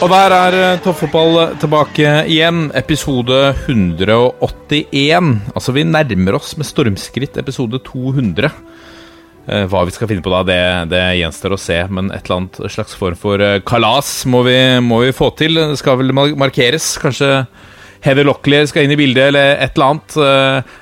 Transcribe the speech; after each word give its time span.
Og 0.00 0.08
der 0.08 0.32
er 0.32 0.54
eh, 0.56 0.78
toppfotball 0.80 1.58
tilbake 1.60 2.08
igjen. 2.24 2.70
Episode 2.78 3.50
181. 3.66 5.26
Altså, 5.52 5.74
vi 5.76 5.82
nærmer 5.84 6.38
oss 6.38 6.54
med 6.56 6.64
stormskritt 6.64 7.36
episode 7.36 7.82
200. 7.84 8.48
Eh, 9.44 9.66
Hva 9.68 9.82
vi 9.84 9.92
skal 9.92 10.08
finne 10.08 10.24
på 10.24 10.32
da, 10.32 10.40
det, 10.48 10.60
det 10.94 11.02
gjenstår 11.18 11.52
å 11.52 11.58
se, 11.60 11.76
men 11.92 12.08
et 12.14 12.24
eller 12.24 12.38
annet 12.38 12.60
slags 12.72 12.96
form 12.96 13.18
for 13.20 13.44
eh, 13.44 13.58
kalas 13.68 14.22
må 14.24 14.40
vi, 14.48 14.56
må 14.80 15.02
vi 15.04 15.12
få 15.12 15.28
til. 15.36 15.60
Det 15.60 15.76
skal 15.82 16.00
vel 16.00 16.16
markeres. 16.16 16.94
Kanskje 17.02 17.42
Heather 18.00 18.24
Locklear 18.24 18.70
skal 18.70 18.88
inn 18.88 18.94
i 18.96 18.98
bildet, 19.02 19.34
eller 19.34 19.60
et 19.60 19.76
eller 19.76 19.90
annet. 19.90 20.16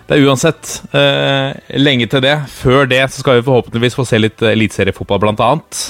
Det 0.07 0.15
er 0.15 0.29
uansett 0.29 0.77
lenge 1.75 2.07
til 2.07 2.23
det. 2.23 2.37
Før 2.61 2.87
det 2.87 3.03
så 3.11 3.25
skal 3.25 3.41
vi 3.41 3.49
forhåpentligvis 3.49 3.99
få 3.99 4.07
se 4.07 4.23
litt 4.23 4.47
eliteseriefotball, 4.47 5.25
blant 5.27 5.43
annet. 5.43 5.81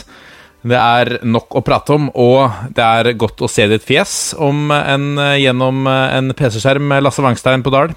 Det 0.67 0.75
er 0.79 1.21
nok 1.23 1.55
å 1.55 1.63
prate 1.63 1.95
om, 1.95 2.09
og 2.19 2.71
det 2.75 2.83
er 2.83 3.13
godt 3.21 3.45
å 3.47 3.49
se 3.51 3.69
ditt 3.71 3.85
fjes 3.87 4.35
om 4.43 4.73
en, 4.75 5.11
gjennom 5.39 5.87
en 5.87 6.33
PC-skjerm. 6.35 6.97
Lasse 7.05 7.23
Wangstein 7.23 7.63
på 7.63 7.71
Dal. 7.75 7.95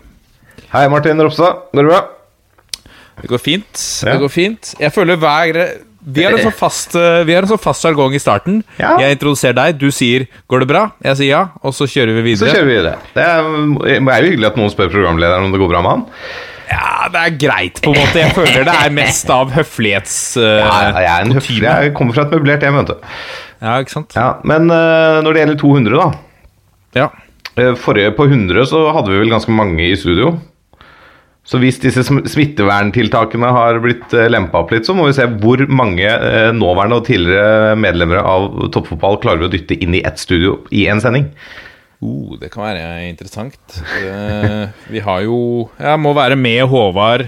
Hei, 0.72 0.86
Martin 0.92 1.20
Ropstad. 1.20 1.66
Går 1.74 1.82
det 1.82 1.90
bra? 1.90 2.02
Det 3.22 3.30
går 3.30 3.42
fint. 3.42 3.72
Ja. 4.06 4.14
Det 4.14 4.22
går 4.24 4.32
fint. 4.34 4.76
Jeg 4.80 4.94
føler 4.94 5.18
hver 5.20 5.58
Vi 6.02 6.24
har 6.26 6.34
en 6.34 6.46
sånn 6.48 6.56
fast 6.58 6.96
eh, 6.98 7.22
Vi 7.28 7.36
har 7.36 7.46
en 7.46 7.52
sånn 7.52 7.62
fast 7.62 7.86
jargong 7.86 8.16
i 8.18 8.22
starten. 8.22 8.62
Ja. 8.80 8.96
Jeg 9.04 9.18
introduserer 9.18 9.58
deg, 9.58 9.82
du 9.82 9.92
sier 9.94 10.26
'går 10.50 10.64
det 10.64 10.70
bra'? 10.72 10.86
Jeg 11.06 11.18
sier 11.20 11.30
ja, 11.30 11.44
og 11.62 11.76
så 11.78 11.86
kjører 11.86 12.18
vi 12.18 12.24
videre. 12.32 12.50
Så 12.50 12.56
kjører 12.56 12.70
vi 12.70 12.78
videre. 12.80 12.98
Det 13.14 13.26
er, 13.26 13.52
det 13.84 14.00
er 14.00 14.24
jo 14.24 14.32
hyggelig 14.32 14.50
at 14.50 14.58
noen 14.58 14.74
spør 14.74 14.90
programlederen 14.90 15.46
om 15.46 15.52
det 15.54 15.62
går 15.62 15.70
bra 15.70 15.82
med 15.82 15.92
han. 15.92 16.06
Ja, 16.72 17.08
det 17.12 17.22
er 17.22 17.38
greit, 17.42 17.80
på 17.84 17.92
en 17.92 18.00
måte. 18.00 18.22
Jeg 18.22 18.36
føler 18.38 18.68
det 18.68 18.76
er 18.86 18.94
mest 18.96 19.32
av 19.34 19.52
høflighets... 19.56 20.18
Uh, 20.40 20.62
Ja, 20.62 20.76
jeg 20.96 21.10
er 21.12 21.26
en 21.26 21.36
høflig. 21.36 21.64
Jeg 21.68 21.96
kommer 21.98 22.16
fra 22.16 22.28
et 22.28 22.36
møblert 22.36 22.64
hjem, 22.66 22.78
vet 22.80 22.94
du. 22.94 23.10
Ja, 23.62 23.74
ikke 23.84 23.94
sant? 23.94 24.16
Ja, 24.18 24.30
men 24.48 24.72
uh, 24.72 25.20
når 25.26 25.36
det 25.36 25.44
gjelder 25.44 25.60
200, 25.62 25.98
da. 26.00 27.02
Ja. 27.02 27.10
Eh, 27.60 27.74
Forrige 27.80 28.14
på 28.16 28.30
100 28.30 28.64
så 28.72 28.86
hadde 28.96 29.12
vi 29.12 29.20
vel 29.22 29.34
ganske 29.34 29.54
mange 29.56 29.84
i 29.84 29.98
studio. 30.00 30.38
Så 31.48 31.58
hvis 31.60 31.80
disse 31.82 32.04
smitteverntiltakene 32.06 33.50
har 33.52 33.80
blitt 33.84 34.14
lempa 34.30 34.62
opp 34.62 34.72
litt, 34.72 34.86
så 34.86 34.94
må 34.96 35.08
vi 35.08 35.16
se 35.18 35.26
hvor 35.42 35.64
mange 35.74 36.06
nåværende 36.54 37.00
og 37.00 37.08
tidligere 37.08 37.74
medlemmer 37.82 38.22
av 38.22 38.46
toppfotball 38.72 39.18
klarer 39.24 39.42
vi 39.42 39.48
å 39.50 39.54
dytte 39.56 39.78
inn 39.82 39.98
i 39.98 40.04
ett 40.06 40.22
studio 40.22 40.60
i 40.70 40.86
en 40.94 41.02
sending. 41.02 41.26
Uh, 42.02 42.34
det 42.42 42.50
kan 42.50 42.64
være 42.66 43.10
interessant. 43.10 43.60
Eh, 44.02 44.70
vi 44.90 45.00
har 45.06 45.20
jo 45.22 45.70
Jeg 45.78 46.00
må 46.02 46.14
være 46.18 46.36
med 46.40 46.64
Håvard, 46.72 47.28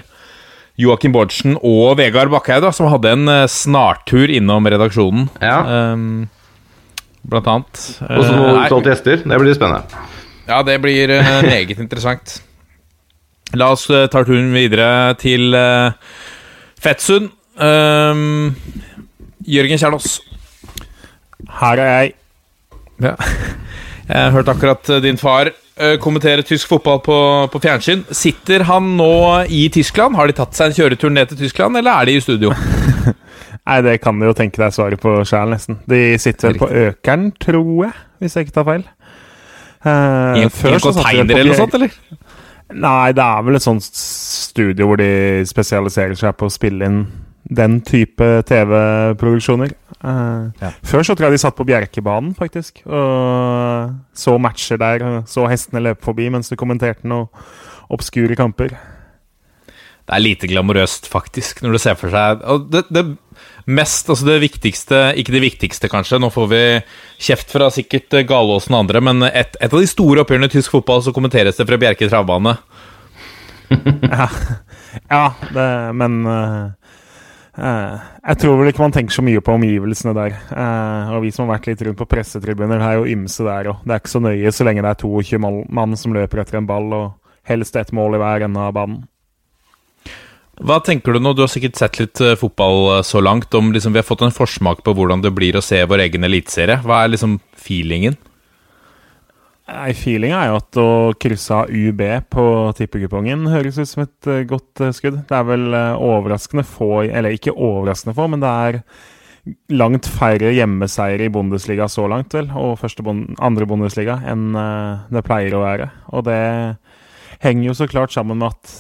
Joakim 0.82 1.14
Bårdsen 1.14 1.60
og 1.62 1.98
Vegard 2.00 2.32
Bakkhaug, 2.34 2.72
som 2.74 2.90
hadde 2.90 3.12
en 3.14 3.30
eh, 3.30 3.44
snartur 3.46 4.34
innom 4.34 4.66
redaksjonen. 4.66 5.28
Ja. 5.44 5.60
Ehm, 5.62 6.26
blant 7.30 7.52
annet. 7.52 7.84
Og 8.02 8.26
så 8.26 8.32
Eh, 8.34 8.40
noen 8.40 8.64
utvalgte 8.64 8.96
gjester. 8.96 9.22
Det 9.30 9.40
blir 9.44 9.54
spennende. 9.54 10.02
Ja, 10.50 10.64
det 10.66 10.80
blir 10.82 11.14
meget 11.46 11.78
interessant. 11.78 12.40
La 13.54 13.70
oss 13.76 13.86
ta 13.86 14.24
turen 14.26 14.50
videre 14.56 15.14
til 15.22 15.54
Fettsund. 16.82 17.30
Ehm, 17.62 18.56
Jørgen 19.46 19.78
Kjernås. 19.78 20.18
Her 21.62 21.78
er 21.78 21.92
jeg. 21.94 22.14
Ja. 23.04 23.14
Jeg 24.10 24.34
hørte 24.36 24.52
akkurat 24.52 24.90
eh, 24.92 25.02
din 25.04 25.20
far 25.20 25.50
eh, 25.50 25.96
kommentere 26.02 26.44
tysk 26.46 26.72
fotball 26.72 27.00
på, 27.06 27.18
på 27.54 27.62
fjernsyn. 27.64 28.04
Sitter 28.12 28.66
han 28.68 28.94
nå 28.98 29.14
i 29.48 29.68
Tyskland? 29.74 30.18
Har 30.20 30.28
de 30.28 30.36
tatt 30.38 30.58
seg 30.58 30.72
en 30.72 30.78
kjøretur 30.82 31.14
ned 31.14 31.32
til 31.32 31.46
Tyskland, 31.46 31.80
eller 31.80 32.02
er 32.02 32.12
de 32.12 32.18
i 32.18 32.24
studio? 32.24 32.52
Nei, 33.68 33.80
det 33.86 34.00
kan 34.04 34.20
du 34.20 34.28
jo 34.28 34.36
tenke 34.36 34.60
deg 34.60 34.76
svaret 34.76 35.00
på 35.00 35.22
sjæl, 35.28 35.54
nesten. 35.54 35.80
De 35.88 36.02
sitter 36.20 36.52
vel 36.52 36.60
på 36.60 36.68
Økeren, 36.84 37.30
tror 37.40 37.86
jeg, 37.86 37.94
hvis 38.20 38.36
jeg 38.36 38.48
ikke 38.48 38.58
tar 38.60 38.68
feil. 38.68 38.88
Uh, 39.84 39.92
I 39.92 40.46
en, 40.46 40.52
i 40.52 40.72
en 40.72 40.78
de 40.78 40.80
container 40.84 41.38
eller 41.38 41.52
noe 41.52 41.60
sånt, 41.60 41.78
eller? 41.80 41.96
Nei, 42.74 43.12
det 43.16 43.24
er 43.24 43.46
vel 43.46 43.60
et 43.60 43.64
sånt 43.64 43.86
studio 43.86 44.88
hvor 44.90 45.00
de 45.00 45.10
spesialiserer 45.48 46.18
seg 46.18 46.36
på 46.40 46.48
å 46.48 46.54
spille 46.54 46.88
inn 46.88 47.02
den 47.56 47.80
type 47.86 48.30
TV-produksjoner. 48.50 49.76
Uh, 50.04 50.52
Ja. 50.60 50.72
Før 50.84 51.06
så 51.06 51.16
tror 51.16 51.30
jeg 51.30 51.38
de 51.38 51.44
satt 51.44 51.56
på 51.56 51.66
Bjerkebanen, 51.68 52.34
faktisk. 52.36 52.82
Og 52.86 53.94
så 54.14 54.38
matcher 54.42 54.78
der. 54.82 55.24
Så 55.30 55.48
hestene 55.48 55.84
løpe 55.84 56.04
forbi 56.04 56.30
mens 56.34 56.52
du 56.52 56.58
kommenterte 56.60 57.08
noen 57.08 57.30
obskure 57.94 58.36
kamper. 58.36 58.76
Det 60.04 60.12
er 60.18 60.20
lite 60.20 60.50
glamorøst, 60.52 61.08
faktisk, 61.08 61.62
når 61.64 61.78
du 61.78 61.80
ser 61.80 61.96
for 61.96 62.12
seg 62.12 62.42
og 62.44 62.66
det, 62.74 62.82
det 62.92 63.06
mest, 63.72 64.10
altså 64.12 64.26
det 64.28 64.42
viktigste 64.44 64.98
Ikke 65.16 65.32
det 65.32 65.40
viktigste, 65.46 65.88
kanskje, 65.88 66.20
nå 66.20 66.28
får 66.34 66.50
vi 66.52 66.64
kjeft 67.24 67.54
fra 67.56 67.70
sikkert 67.72 68.18
eh, 68.20 68.26
Galåsen 68.28 68.76
og 68.76 68.84
andre, 68.84 69.00
men 69.00 69.24
et, 69.30 69.56
et 69.56 69.72
av 69.72 69.80
de 69.80 69.88
store 69.88 70.26
oppgjørene 70.26 70.50
i 70.52 70.56
tysk 70.58 70.76
fotball, 70.76 71.06
så 71.06 71.16
kommenteres 71.16 71.56
det 71.56 71.68
fra 71.70 71.80
Bjerke 71.80 72.10
travbane. 72.12 72.58
Ja, 75.10 75.34
det, 75.50 75.68
men 75.98 76.20
eh, 76.30 76.34
eh, 76.36 76.83
Jeg 77.54 78.38
tror 78.42 78.58
vel 78.58 78.72
ikke 78.72 78.82
man 78.82 78.94
tenker 78.96 79.14
så 79.14 79.22
mye 79.26 79.42
på 79.46 79.54
omgivelsene 79.54 80.14
der. 80.18 80.38
Eh, 80.50 81.12
og 81.14 81.22
vi 81.22 81.30
som 81.32 81.46
har 81.46 81.60
vært 81.60 81.68
litt 81.70 81.84
rundt 81.86 82.00
på 82.00 82.08
pressetribuner, 82.10 82.80
det 82.82 82.88
er 82.88 82.98
jo 82.98 83.10
ymse 83.14 83.46
der 83.46 83.70
òg. 83.70 83.84
Det 83.86 83.94
er 83.94 84.02
ikke 84.02 84.14
så 84.16 84.22
nøye 84.26 84.54
så 84.56 84.66
lenge 84.66 84.82
det 84.82 84.90
er 84.90 85.02
22 85.04 85.42
mal- 85.44 85.66
mann 85.70 85.94
som 86.00 86.16
løper 86.18 86.42
etter 86.42 86.58
en 86.58 86.70
ball, 86.70 86.90
og 86.98 87.14
helst 87.50 87.76
ett 87.78 87.92
mål 87.94 88.16
i 88.18 88.22
hver 88.24 88.48
ende 88.48 88.58
av 88.64 88.74
banen. 88.74 89.04
Hva 90.64 90.78
tenker 90.86 91.14
du 91.14 91.20
nå? 91.22 91.34
Du 91.34 91.42
har 91.42 91.50
sikkert 91.50 91.78
sett 91.78 91.98
litt 92.02 92.22
eh, 92.22 92.36
fotball 92.38 92.98
eh, 93.00 93.06
så 93.06 93.22
langt. 93.22 93.54
Om 93.54 93.72
liksom, 93.74 93.94
Vi 93.94 94.02
har 94.02 94.06
fått 94.10 94.22
en 94.26 94.34
forsmak 94.34 94.84
på 94.86 94.94
hvordan 94.94 95.22
det 95.22 95.34
blir 95.34 95.58
å 95.58 95.64
se 95.66 95.80
vår 95.86 96.08
egen 96.08 96.24
eliteserie. 96.26 96.80
Hva 96.86 97.04
er 97.04 97.14
liksom 97.14 97.40
feelingen? 97.58 98.18
Nei, 99.74 99.94
Feelinga 99.98 100.38
er 100.38 100.52
jo 100.52 100.58
at 100.60 100.78
å 100.78 100.90
krysse 101.18 101.56
av 101.64 101.72
UB 101.72 102.02
på 102.32 102.44
tippekupongen 102.78 103.48
høres 103.50 103.80
ut 103.80 103.90
som 103.90 104.04
et 104.04 104.30
eh, 104.30 104.44
godt 104.50 104.84
eh, 104.86 104.94
skudd. 104.94 105.24
Det 105.30 105.38
er 105.38 105.48
vel 105.48 105.66
eh, 105.74 106.04
overraskende 106.04 106.66
få 106.68 107.08
Eller 107.08 107.34
ikke 107.34 107.56
overraskende 107.56 108.14
få, 108.18 108.28
men 108.30 108.44
det 108.44 108.52
er 108.68 108.80
langt 109.74 110.08
færre 110.08 110.54
hjemmeseiere 110.54 111.26
i 111.26 111.32
Bundesliga 111.34 111.90
så 111.92 112.06
langt, 112.08 112.36
vel, 112.38 112.52
og 112.56 112.78
bond, 113.04 113.34
andre 113.44 113.66
Bundesliga, 113.68 114.22
enn 114.30 114.54
det 115.12 115.24
pleier 115.28 115.58
å 115.58 115.66
være. 115.66 115.90
Og 116.16 116.24
det 116.30 116.38
henger 117.44 117.66
jo 117.68 117.76
så 117.76 117.90
klart 117.92 118.14
sammen 118.16 118.40
med 118.40 118.54
at 118.54 118.76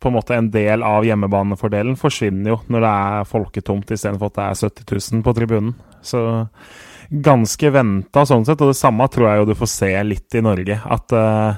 på 0.00 0.08
en 0.08 0.16
måte 0.16 0.38
en 0.38 0.48
del 0.54 0.86
av 0.86 1.04
hjemmebanefordelen 1.04 1.98
forsvinner 2.00 2.54
jo 2.54 2.56
når 2.72 2.86
det 2.86 2.94
er 3.10 3.28
folketomt 3.28 3.92
istedenfor 3.92 4.32
at 4.32 4.38
det 4.38 4.46
er 4.46 4.62
70 4.70 4.88
000 5.18 5.26
på 5.26 5.36
tribunen. 5.36 5.74
Så 6.00 6.22
ganske 7.10 7.72
venta 7.74 8.22
sånn 8.28 8.46
sett, 8.46 8.60
og 8.62 8.70
det 8.70 8.78
samme 8.78 9.08
tror 9.10 9.28
jeg 9.28 9.40
jo 9.40 9.48
du 9.50 9.56
får 9.58 9.70
se 9.72 9.90
litt 10.06 10.38
i 10.38 10.44
Norge. 10.46 10.76
At 10.86 11.14
uh, 11.16 11.52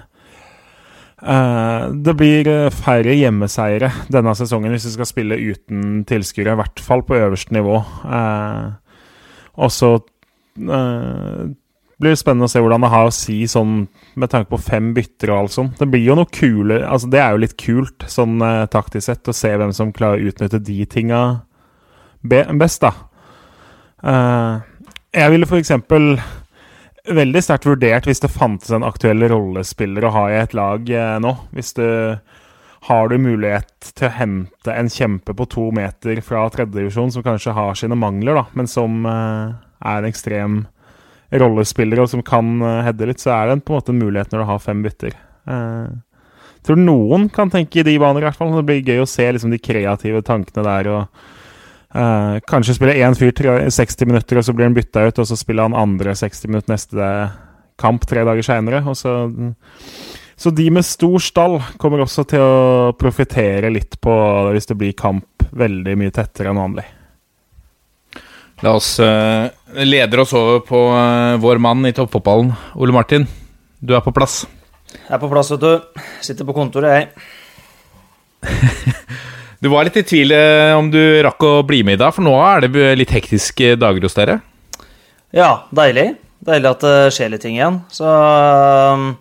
det 1.92 2.14
blir 2.18 2.48
færre 2.74 3.14
hjemmeseiere 3.14 3.92
denne 4.10 4.32
sesongen 4.34 4.72
hvis 4.74 4.88
vi 4.88 4.94
skal 4.96 5.10
spille 5.10 5.38
uten 5.38 6.06
tilskuere, 6.08 6.56
i 6.56 6.62
hvert 6.62 6.82
fall 6.82 7.04
på 7.06 7.20
øverste 7.20 7.54
nivå. 7.54 7.76
Uh, 8.06 8.72
og 9.60 9.72
så 9.72 9.90
eh, 10.56 11.50
blir 12.02 12.18
spennende 12.18 12.48
å 12.48 12.50
se 12.50 12.62
hvordan 12.62 12.84
det 12.84 12.90
har 12.92 13.08
å 13.08 13.14
si 13.14 13.38
sånn 13.50 13.84
med 14.18 14.32
tanke 14.32 14.50
på 14.52 14.60
fem 14.62 14.90
bytter 14.96 15.32
og 15.32 15.38
alt 15.42 15.54
sånt. 15.56 15.78
Det 15.78 15.88
blir 15.92 16.04
jo 16.06 16.16
noe 16.18 16.30
kule 16.32 16.80
Altså, 16.86 17.10
det 17.12 17.22
er 17.22 17.34
jo 17.34 17.42
litt 17.44 17.56
kult 17.60 18.06
sånn 18.10 18.42
eh, 18.42 18.66
taktisk 18.72 19.06
sett 19.08 19.30
å 19.30 19.36
se 19.36 19.52
hvem 19.54 19.74
som 19.76 19.94
klarer 19.94 20.20
å 20.20 20.32
utnytte 20.32 20.62
de 20.62 20.82
tinga 20.90 21.22
be 22.22 22.44
best, 22.58 22.84
da. 22.84 22.92
Eh, 24.02 24.71
jeg 25.12 25.32
ville 25.32 25.48
eksempel 25.58 26.14
veldig 27.02 27.42
sterkt 27.42 27.66
vurdert 27.66 28.06
hvis 28.06 28.22
det 28.22 28.30
fantes 28.32 28.70
en 28.72 28.86
aktuell 28.86 29.24
rollespiller 29.30 30.06
å 30.06 30.12
ha 30.14 30.28
i 30.30 30.38
et 30.40 30.54
lag 30.56 30.88
eh, 30.90 31.16
nå. 31.22 31.34
Hvis 31.52 31.74
du 31.78 31.86
har 32.88 33.08
du 33.08 33.18
mulighet 33.22 33.92
til 33.94 34.08
å 34.08 34.14
hente 34.16 34.74
en 34.74 34.90
kjempe 34.90 35.34
på 35.38 35.46
to 35.50 35.68
meter 35.74 36.18
fra 36.26 36.46
tredjedivisjon 36.50 37.12
som 37.14 37.22
kanskje 37.26 37.54
har 37.54 37.76
sine 37.78 37.98
mangler, 37.98 38.40
da, 38.40 38.46
men 38.58 38.70
som 38.70 39.04
eh, 39.06 39.52
er 39.86 40.00
en 40.00 40.08
ekstrem 40.08 40.62
rollespiller 41.42 42.02
og 42.02 42.10
som 42.12 42.24
kan 42.26 42.56
eh, 42.62 42.80
heade 42.88 43.10
litt, 43.10 43.22
så 43.22 43.34
er 43.36 43.52
det 43.52 43.60
på 43.62 43.74
en 43.74 43.78
måte 43.78 43.94
en 43.94 44.02
mulighet 44.02 44.32
når 44.32 44.42
du 44.42 44.48
har 44.50 44.64
fem 44.64 44.82
bytter. 44.82 45.14
Eh, 45.52 45.92
tror 46.66 46.82
noen 46.82 47.28
kan 47.34 47.50
tenke 47.52 47.80
i 47.80 47.86
de 47.86 47.98
baner, 48.02 48.22
i 48.22 48.28
hvert 48.28 48.38
fall. 48.38 48.52
Det 48.56 48.66
blir 48.68 48.82
gøy 48.82 49.04
å 49.04 49.10
se 49.10 49.28
liksom, 49.30 49.54
de 49.54 49.62
kreative 49.62 50.22
tankene 50.26 50.66
der. 50.66 50.90
og 50.94 51.30
eh, 51.94 52.40
Kanskje 52.48 52.76
spiller 52.76 53.00
én 53.04 53.16
fyr 53.18 53.32
tre, 53.36 53.56
60 53.70 54.08
minutter, 54.10 54.40
og 54.40 54.46
så 54.46 54.54
blir 54.56 54.68
han 54.68 54.76
bytta 54.76 55.06
ut, 55.08 55.22
og 55.22 55.28
så 55.28 55.38
spiller 55.38 55.68
han 55.68 55.78
andre 55.78 56.16
60 56.18 56.50
minutter 56.50 56.74
neste 56.74 57.12
kamp 57.80 58.06
tre 58.08 58.24
dager 58.26 58.46
seinere. 58.46 58.82
Så, 58.98 59.12
så 60.36 60.54
de 60.54 60.70
med 60.74 60.86
stor 60.86 61.18
stall 61.22 61.60
kommer 61.80 62.04
også 62.04 62.26
til 62.28 62.42
å 62.42 62.96
profitere 62.98 63.72
litt 63.72 64.00
på 64.02 64.16
det 64.46 64.56
hvis 64.56 64.70
det 64.72 64.78
blir 64.80 64.98
kamp 64.98 65.46
veldig 65.52 65.96
mye 66.00 66.14
tettere 66.14 66.52
enn 66.52 66.60
vanlig. 66.60 66.86
La 68.62 68.76
oss 68.78 68.94
uh, 69.02 69.50
leder 69.82 70.22
oss 70.22 70.32
over 70.38 70.60
på 70.62 70.80
uh, 70.94 71.34
vår 71.42 71.58
mann 71.58 71.82
i 71.88 71.94
toppfotballen. 71.96 72.52
Ole 72.78 72.94
Martin, 72.94 73.26
du 73.82 73.96
er 73.96 74.04
på 74.04 74.14
plass. 74.14 74.44
Jeg 74.92 75.16
er 75.16 75.22
på 75.22 75.30
plass, 75.32 75.50
vet 75.50 75.64
du. 75.64 76.02
Sitter 76.22 76.46
på 76.46 76.54
kontoret, 76.54 76.94
jeg. 76.94 77.08
du 79.62 79.68
var 79.70 79.86
litt 79.86 80.00
i 80.00 80.02
tvil 80.02 80.34
eh, 80.34 80.72
om 80.74 80.88
du 80.90 80.98
rakk 81.22 81.44
å 81.46 81.52
bli 81.66 81.84
med 81.86 81.98
i 81.98 82.02
dag, 82.02 82.10
for 82.14 82.26
nå 82.26 82.34
er 82.42 82.66
det 82.66 82.86
litt 82.98 83.14
hektiske 83.14 83.76
dager 83.78 84.02
hos 84.02 84.18
dere? 84.18 84.40
Ja, 85.32 85.68
deilig. 85.70 86.16
Deilig 86.42 86.72
at 86.72 86.82
det 86.82 86.96
skjer 87.14 87.30
litt 87.30 87.44
ting 87.46 87.54
igjen. 87.54 87.78
Så 87.94 88.08
um, 88.08 89.12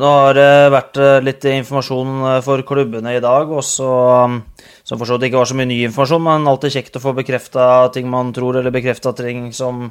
nå 0.00 0.10
har 0.22 0.38
det 0.38 0.72
vært 0.72 0.98
litt 1.26 1.44
informasjon 1.50 2.40
for 2.46 2.62
klubbene 2.64 3.16
i 3.18 3.20
dag, 3.20 3.50
og 3.52 3.60
så 3.66 3.90
um, 4.24 4.38
som 4.84 4.98
for 4.98 5.06
så 5.06 5.16
vidt 5.16 5.30
ikke 5.30 5.38
var 5.38 5.48
så 5.50 5.56
mye 5.58 5.68
ny 5.70 5.78
informasjon, 5.86 6.22
men 6.24 6.48
alltid 6.50 6.74
kjekt 6.74 6.96
å 6.98 7.02
få 7.02 7.12
bekrefta 7.16 7.66
ting 7.94 8.08
man 8.10 8.32
tror, 8.34 8.58
eller 8.58 8.74
bekrefta 8.74 9.12
ting 9.16 9.50
som 9.54 9.86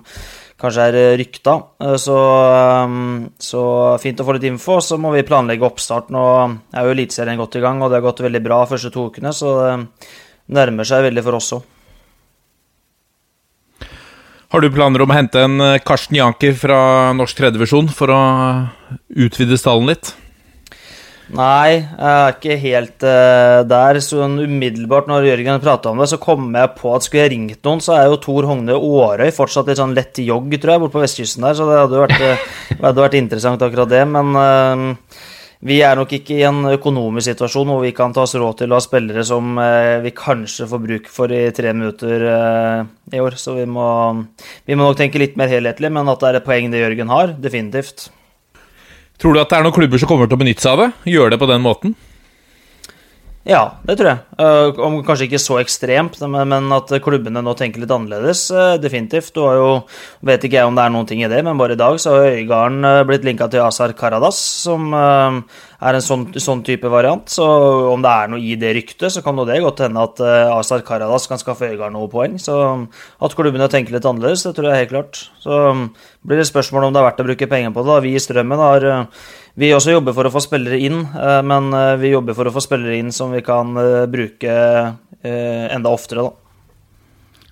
kanskje 0.62 0.88
er 0.90 0.98
eh, 1.00 1.18
rykta. 1.22 1.56
Eh, 1.82 1.96
så, 2.02 2.18
ehm, 2.52 3.30
så, 3.40 3.64
fint 4.04 4.20
å 4.22 4.28
få 4.28 4.36
litt 4.38 4.50
info. 4.52 4.80
Så 4.84 5.00
må 5.02 5.14
vi 5.16 5.26
planlegge 5.28 5.68
oppstart. 5.68 6.12
Nå 6.14 6.26
er 6.44 6.86
jo 6.86 6.96
Eliteserien 6.96 7.40
godt 7.40 7.58
i 7.58 7.64
gang, 7.64 7.82
og 7.82 7.92
det 7.92 8.02
har 8.02 8.08
gått 8.10 8.24
veldig 8.28 8.44
bra 8.46 8.64
første 8.70 8.92
to 8.94 9.08
ukene, 9.10 9.34
så 9.36 9.56
det 9.62 9.76
nærmer 10.52 10.88
seg 10.88 11.08
veldig 11.08 11.26
for 11.26 11.40
oss 11.40 11.54
òg. 11.58 11.70
Har 14.52 14.60
du 14.60 14.68
planer 14.68 15.00
om 15.00 15.12
å 15.12 15.16
hente 15.16 15.40
en 15.46 15.62
eh, 15.64 15.78
Karsten 15.80 16.18
Janker 16.18 16.58
fra 16.60 16.78
norsk 17.16 17.38
tredjevisjon 17.38 17.88
for 17.96 18.12
å 18.12 18.20
utvide 19.16 19.56
stallen 19.56 19.88
litt? 19.88 20.12
Nei, 21.32 21.78
jeg 21.80 22.10
er 22.12 22.34
ikke 22.34 22.58
helt 22.60 23.06
uh, 23.08 23.62
der. 23.64 24.02
Sånn 24.04 24.36
umiddelbart 24.44 25.08
når 25.08 25.30
Jørgen 25.30 25.62
prata 25.64 25.94
om 25.94 26.02
det, 26.04 26.10
så 26.12 26.20
kom 26.20 26.50
jeg 26.52 26.74
på 26.76 26.92
at 26.92 27.08
skulle 27.08 27.24
jeg 27.24 27.32
ringt 27.32 27.64
noen, 27.64 27.80
så 27.80 27.96
er 27.96 28.10
jo 28.10 28.20
Tor 28.20 28.50
Hogne 28.50 28.76
Årøy 28.76 29.32
fortsatt 29.38 29.72
litt 29.72 29.80
sånn 29.80 29.96
lett 29.96 30.20
jogg, 30.20 30.52
tror 30.60 30.74
jeg, 30.74 30.84
borte 30.84 30.98
på 30.98 31.06
vestkysten 31.06 31.48
der. 31.48 31.56
Så 31.56 31.70
det 31.70 31.80
hadde 31.86 32.04
vært, 32.04 32.52
vært 33.06 33.20
interessant, 33.22 33.64
akkurat 33.64 33.94
det. 33.94 34.04
Men 34.12 34.36
uh, 34.36 35.31
vi 35.62 35.78
er 35.86 35.98
nok 36.00 36.14
ikke 36.18 36.40
i 36.40 36.46
en 36.48 36.64
økonomisk 36.72 37.28
situasjon 37.32 37.70
hvor 37.70 37.84
vi 37.84 37.92
kan 37.98 38.14
ta 38.16 38.24
oss 38.26 38.34
råd 38.34 38.64
til 38.64 38.72
å 38.72 38.80
ha 38.80 38.84
spillere 38.84 39.26
som 39.28 39.60
vi 40.02 40.14
kanskje 40.18 40.66
får 40.72 40.82
bruk 40.86 41.12
for 41.14 41.34
i 41.34 41.44
tre 41.54 41.74
minutter 41.76 42.26
i 43.14 43.22
år. 43.22 43.38
Så 43.38 43.54
vi 43.60 43.68
må, 43.70 43.86
vi 44.66 44.78
må 44.78 44.88
nok 44.88 44.98
tenke 44.98 45.22
litt 45.22 45.38
mer 45.38 45.52
helhetlig, 45.54 45.94
men 45.94 46.10
at 46.10 46.24
det 46.24 46.32
er 46.32 46.40
et 46.40 46.48
poeng 46.48 46.74
det 46.74 46.82
Jørgen 46.82 47.14
har, 47.14 47.36
definitivt. 47.38 48.10
Tror 49.22 49.38
du 49.38 49.44
at 49.44 49.52
det 49.54 49.60
er 49.60 49.68
noen 49.68 49.76
klubber 49.76 50.02
som 50.02 50.10
kommer 50.10 50.26
til 50.26 50.40
å 50.40 50.42
benytte 50.42 50.66
seg 50.66 50.74
av 50.74 50.82
det? 50.82 51.14
Gjøre 51.14 51.36
det 51.36 51.42
på 51.44 51.52
den 51.52 51.62
måten? 51.62 51.94
Ja, 53.42 53.62
det 53.82 53.96
tror 53.98 54.12
jeg. 54.12 54.20
Uh, 54.38 54.80
om 54.86 55.00
kanskje 55.02 55.26
ikke 55.26 55.40
så 55.42 55.56
ekstremt, 55.58 56.20
men, 56.30 56.68
at 56.76 56.92
klubbene 57.02 57.42
nå 57.42 57.56
tenker 57.58 57.82
litt 57.82 57.94
annerledes. 57.94 58.44
Uh, 58.54 58.76
definitivt. 58.78 59.32
Du 59.34 59.42
har 59.48 59.58
jo, 59.58 59.72
vet 60.30 60.46
ikke 60.46 60.60
jeg 60.60 60.70
om 60.70 60.78
det 60.78 60.84
er 60.86 60.94
noen 60.94 61.10
ting 61.10 61.24
i 61.24 61.30
det, 61.32 61.40
men 61.48 61.58
bare 61.58 61.74
i 61.74 61.80
dag 61.80 61.98
så 62.02 62.14
har 62.14 62.36
Øygarden 62.36 62.86
uh, 62.86 63.02
blitt 63.10 63.26
linka 63.26 63.50
til 63.50 63.66
Azar 63.66 63.96
Karadas, 63.98 64.38
som 64.68 64.94
er 64.94 65.98
en 65.98 66.06
sånn, 66.06 66.28
sånn, 66.38 66.62
type 66.68 66.86
variant. 66.94 67.26
Så 67.34 67.48
om 67.90 68.06
det 68.06 68.14
er 68.14 68.30
noe 68.30 68.46
i 68.46 68.54
det 68.62 68.76
ryktet, 68.78 69.10
så 69.10 69.26
kan 69.26 69.42
det 69.42 69.58
godt 69.66 69.82
hende 69.88 70.06
at 70.06 70.22
Azar 70.54 70.86
Karadas 70.86 71.26
kan 71.32 71.42
skaffe 71.42 71.72
Øygarden 71.72 71.98
noen 71.98 72.14
poeng. 72.14 72.38
Så 72.42 72.56
at 73.26 73.38
klubbene 73.38 73.72
tenker 73.74 73.98
litt 73.98 74.06
annerledes, 74.06 74.46
det 74.46 74.54
tror 74.54 74.70
jeg 74.70 74.84
helt 74.84 74.94
klart. 74.94 75.26
Så 75.42 75.64
blir 76.22 76.38
det 76.38 76.46
spørsmål 76.52 76.92
om 76.92 76.94
det 76.94 77.02
er 77.02 77.10
verdt 77.10 77.26
å 77.26 77.30
bruke 77.32 77.50
penger 77.50 77.74
på 77.74 77.90
det. 77.90 78.02
Vi 78.06 78.14
i 78.14 78.22
Strømmen 78.22 78.62
har 78.62 78.92
vi 79.60 79.72
også 79.76 79.96
jobber 79.96 80.16
for 80.16 80.28
å 80.28 80.34
få 80.34 80.42
spillere 80.44 80.80
inn, 80.80 81.02
eh, 81.12 81.42
men 81.44 81.72
eh, 81.76 81.96
vi 82.02 82.14
jobber 82.14 82.38
for 82.38 82.48
å 82.48 82.54
få 82.56 82.64
spillere 82.64 83.00
inn 83.02 83.12
som 83.16 83.34
vi 83.36 83.44
kan 83.46 83.76
eh, 83.80 84.06
bruke 84.12 84.54
enda 85.22 85.92
oftere, 85.94 86.24
da. 86.26 86.32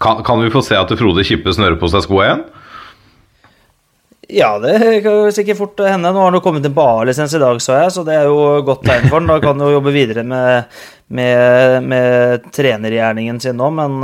Kan, 0.02 0.24
kan 0.26 0.40
vi 0.42 0.50
få 0.50 0.64
se 0.66 0.74
at 0.74 0.90
Frode 0.98 1.22
Kippe 1.28 1.54
snører 1.54 1.76
på 1.78 1.86
seg 1.92 2.02
skoa 2.02 2.24
igjen? 2.26 2.40
Ja, 4.40 4.48
det 4.64 4.74
kan 5.06 5.28
sikkert 5.36 5.60
fort 5.60 5.84
hende. 5.86 6.10
Nå 6.10 6.24
har 6.24 6.34
han 6.34 6.42
kommet 6.42 6.66
en 6.66 6.74
BA-lisens 6.74 7.36
i 7.38 7.42
dag, 7.44 7.62
så 7.62 7.76
jeg, 7.78 7.92
så 7.94 8.02
det 8.08 8.16
er 8.18 8.26
jo 8.26 8.64
godt 8.66 8.88
tegn 8.88 9.06
for 9.06 9.20
han. 9.20 9.30
Da 9.30 9.38
kan 9.44 9.54
han 9.54 9.68
jo 9.68 9.76
jobbe 9.76 9.94
videre 9.94 10.24
med, 10.26 10.80
med, 11.14 11.86
med 11.94 12.50
trenergjerningen 12.58 13.38
sin 13.44 13.62
nå, 13.62 13.70
men 13.78 14.02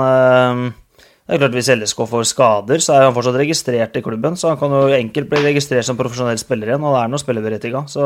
det 1.25 1.33
er 1.33 1.41
klart 1.41 1.55
Hvis 1.57 1.71
LSK 1.73 2.03
får 2.05 2.27
skader, 2.29 2.81
så 2.85 2.93
er 2.93 3.07
han 3.07 3.15
fortsatt 3.15 3.39
registrert 3.41 3.95
i 3.97 4.03
klubben. 4.05 4.35
Så 4.37 4.51
han 4.51 4.59
kan 4.61 4.69
jo 4.69 4.93
enkelt 4.93 5.31
bli 5.31 5.41
registrert 5.41 5.87
som 5.87 5.97
profesjonell 5.97 6.37
spiller 6.37 6.69
igjen, 6.69 6.85
og 6.85 6.93
det 6.93 6.99
er 7.01 7.09
noe 7.09 7.21
spillerberettiga. 7.21 7.81
Så 7.89 8.05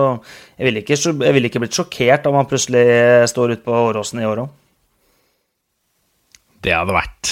jeg 0.56 0.70
ville 0.70 0.84
ikke, 0.86 0.98
vil 1.20 1.50
ikke 1.50 1.62
blitt 1.66 1.76
sjokkert 1.76 2.30
om 2.32 2.40
han 2.40 2.48
plutselig 2.48 2.86
står 3.28 3.58
ute 3.58 3.66
på 3.66 3.76
Åråsen 3.76 4.24
i 4.24 4.30
år 4.30 4.46
òg. 4.46 4.56
Det 6.64 6.74
hadde 6.76 6.92
vært 6.96 7.30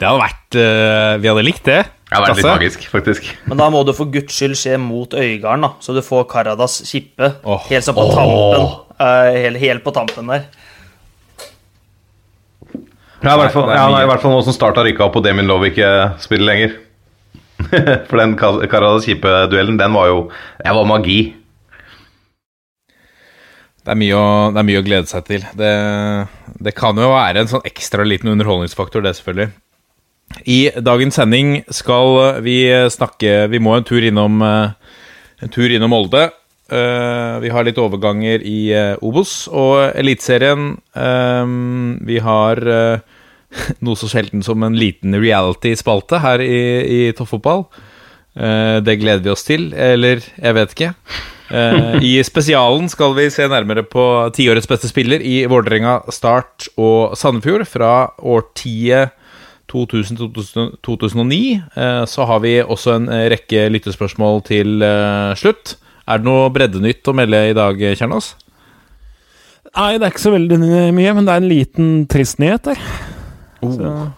Det 0.00 0.06
hadde 0.08 0.20
vært 0.22 0.56
uh, 0.56 1.16
Vi 1.20 1.28
hadde 1.28 1.44
likt 1.44 1.66
det. 1.68 1.80
Det 1.84 2.16
hadde 2.16 2.28
vært 2.28 2.40
litt 2.42 2.50
magisk, 2.50 2.86
faktisk. 2.92 3.32
Men 3.48 3.60
da 3.60 3.70
må 3.72 3.82
det 3.88 3.96
for 3.96 4.12
guds 4.12 4.36
skyld 4.36 4.56
skje 4.60 4.76
mot 4.80 5.16
Øygarden, 5.16 5.64
da. 5.64 5.72
Så 5.80 5.96
du 5.96 6.02
får 6.04 6.28
Karadas 6.28 6.82
kippe 6.88 7.38
oh. 7.40 7.64
helt 7.70 7.88
sånn 7.88 7.96
på 7.96 8.04
oh. 8.04 8.12
tampen. 8.18 8.68
Uh, 9.00 9.32
helt, 9.32 9.64
helt 9.64 9.84
på 9.84 9.96
tampen 9.96 10.28
der. 10.28 10.44
Ja, 13.22 13.36
i 13.36 13.38
hvert 13.38 13.54
fall, 13.54 13.68
ja, 13.70 13.84
i 14.02 14.08
hvert 14.10 14.22
fall 14.22 14.34
nå 14.34 14.40
som 14.42 14.54
Start 14.54 14.80
har 14.80 14.86
rykka 14.88 15.06
opp 15.06 15.20
og 15.20 15.22
Demin 15.22 15.46
Love 15.46 15.70
ikke 15.70 15.88
spiller 16.22 16.48
lenger. 16.48 16.74
For 18.08 18.18
den 18.18 18.34
Karadas 18.36 19.06
kjipe-duellen, 19.06 19.78
den 19.78 19.94
var 19.94 20.08
jo 20.10 20.18
Det 20.58 20.74
var 20.74 20.88
magi. 20.90 21.20
Det 23.82 23.90
er, 23.94 23.98
mye 23.98 24.14
å, 24.14 24.26
det 24.54 24.60
er 24.62 24.66
mye 24.66 24.80
å 24.82 24.86
glede 24.86 25.10
seg 25.10 25.24
til. 25.26 25.46
Det, 25.58 25.70
det, 26.62 26.74
kan 26.78 26.98
jo 26.98 27.10
være 27.14 27.42
en 27.42 27.50
sånn 27.50 27.64
ekstra 27.66 28.06
liten 28.06 28.30
underholdningsfaktor, 28.30 29.02
det 29.02 29.16
selvfølgelig. 29.18 29.50
I 30.46 30.60
dagens 30.82 31.18
sending 31.18 31.56
skal 31.68 32.38
vi 32.40 32.62
snakke 32.94 33.50
Vi 33.52 33.58
må 33.60 33.74
en 33.76 33.84
tur 33.84 34.06
innom, 34.06 34.38
en 34.42 35.52
tur 35.52 35.74
innom 35.74 35.90
Molde. 35.92 36.28
Eh, 36.72 37.38
vi 37.42 37.50
har 37.52 37.66
litt 37.66 37.80
overganger 37.80 38.44
i 38.48 38.72
uh, 38.72 38.94
Obos 39.04 39.44
og 39.52 39.92
Eliteserien. 39.98 40.70
Um, 40.96 41.98
vi 42.06 42.16
har 42.24 42.60
uh, 42.64 43.02
noe 43.84 43.98
så 44.00 44.08
sjelden 44.08 44.44
som 44.46 44.62
en 44.64 44.78
liten 44.78 45.12
reality-spalte 45.20 46.22
her 46.22 46.44
i, 46.44 46.62
i 46.82 47.00
toppfotball. 47.16 47.66
Det 48.32 48.94
gleder 48.96 49.20
vi 49.20 49.28
oss 49.28 49.42
til. 49.44 49.66
Eller, 49.76 50.22
jeg 50.40 50.56
vet 50.56 50.70
ikke. 50.72 50.86
I 52.00 52.12
spesialen 52.24 52.86
skal 52.88 53.12
vi 53.18 53.26
se 53.28 53.44
nærmere 53.44 53.82
på 53.84 54.06
tiårets 54.32 54.64
beste 54.70 54.88
spiller 54.88 55.20
i 55.20 55.42
Vålerenga, 55.52 55.98
Start 56.08 56.70
og 56.80 57.12
Sandefjord 57.20 57.66
fra 57.68 57.90
årtiet 58.16 59.12
2000-2009. 59.68 61.42
Så 62.08 62.24
har 62.32 62.40
vi 62.40 62.54
også 62.64 62.96
en 62.96 63.12
rekke 63.36 63.68
lyttespørsmål 63.76 64.40
til 64.48 64.80
slutt. 65.36 65.76
Er 66.02 66.18
det 66.18 66.26
noe 66.26 66.48
breddenytt 66.50 67.06
å 67.06 67.14
melde 67.14 67.42
i 67.50 67.54
dag, 67.56 67.78
Kjernås? 67.98 68.32
Nei, 69.72 69.92
det 69.96 70.04
er 70.04 70.10
ikke 70.12 70.24
så 70.24 70.34
veldig 70.34 70.58
mye, 70.60 71.12
men 71.16 71.28
det 71.28 71.32
er 71.32 71.44
en 71.44 71.48
liten 71.48 71.92
trist 72.10 72.40
nyhet 72.42 72.66
der. 72.66 72.80
Oh, 73.62 74.10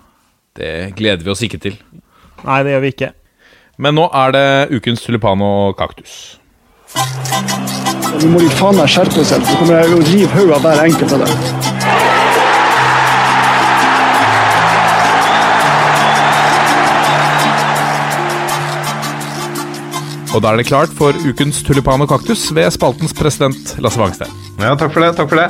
det 0.56 0.96
gleder 0.98 1.22
vi 1.26 1.30
oss 1.34 1.44
ikke 1.44 1.60
til. 1.62 1.76
Nei, 2.44 2.62
det 2.64 2.72
gjør 2.74 2.82
vi 2.86 2.94
ikke. 2.94 3.10
Men 3.78 3.98
nå 3.98 4.08
er 4.14 4.34
det 4.34 4.46
ukens 4.78 5.04
tulipan 5.04 5.44
og 5.44 5.76
kaktus. 5.78 6.40
Nå 6.94 8.30
må 8.32 8.40
de 8.40 8.50
faen 8.54 8.78
meg 8.78 8.90
skjerpe 8.90 9.24
seg, 9.26 9.44
så 9.44 9.60
kommer 9.60 9.82
jeg 9.82 9.94
å 9.94 10.02
rive 10.08 10.32
hodet 10.38 10.58
av 10.58 10.66
hver 10.66 10.84
enkelt 10.88 11.16
av 11.16 11.24
dem. 11.26 12.13
Og 20.34 20.42
da 20.42 20.50
er 20.50 20.58
det 20.58 20.66
klart 20.66 20.90
for 20.98 21.14
ukens 21.14 21.60
tulipan 21.62 22.02
og 22.02 22.08
kaktus 22.10 22.48
ved 22.56 22.66
spaltens 22.74 23.14
president 23.14 23.76
Lasse 23.78 24.00
Wangstein. 24.00 24.32
Ja, 24.58 24.72
takk 24.74 24.90
for 24.90 25.04
det. 25.04 25.12
takk 25.14 25.30
for 25.30 25.38
det. 25.38 25.46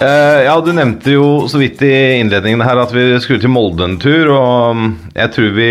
Uh, 0.00 0.40
ja, 0.46 0.54
Du 0.64 0.72
nevnte 0.72 1.12
jo 1.12 1.26
så 1.50 1.60
vidt 1.60 1.82
i 1.84 2.22
innledningen 2.22 2.64
her 2.64 2.80
at 2.80 2.94
vi 2.94 3.04
skulle 3.20 3.42
til 3.42 3.52
Molde 3.52 3.84
en 3.84 3.98
tur. 4.00 4.32
Og 4.32 4.80
mm, 4.80 4.90
jeg 5.12 5.34
tror 5.36 5.54
vi 5.58 5.70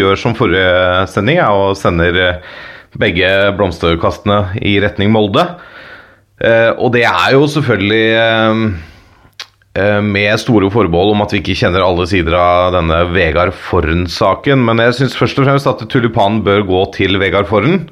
gjør 0.00 0.18
som 0.18 0.34
forrige 0.34 1.06
sending 1.14 1.38
ja, 1.38 1.52
og 1.54 1.78
sender 1.78 2.18
eh, 2.18 2.54
begge 2.98 3.30
blomsterkastene 3.54 4.58
i 4.58 4.80
retning 4.82 5.14
Molde. 5.14 5.46
Uh, 6.42 6.74
og 6.82 6.96
det 6.96 7.06
er 7.06 7.36
jo 7.36 7.46
selvfølgelig 7.46 8.06
uh, 8.18 8.66
Eh, 8.66 8.91
med 9.74 10.34
store 10.36 10.68
forbehold 10.68 11.14
om 11.14 11.22
at 11.24 11.32
vi 11.32 11.38
ikke 11.40 11.54
kjenner 11.56 11.80
alle 11.80 12.04
sider 12.10 12.34
av 12.36 12.74
denne 12.74 12.98
Vegard 13.14 13.54
Forren-saken. 13.56 14.60
Men 14.68 14.82
jeg 14.84 14.98
syns 14.98 15.16
først 15.16 15.38
og 15.40 15.46
fremst 15.48 15.70
at 15.70 15.84
tulipanen 15.88 16.42
bør 16.44 16.60
gå 16.68 16.82
til 16.92 17.16
Vegard 17.22 17.48
Forren 17.48 17.86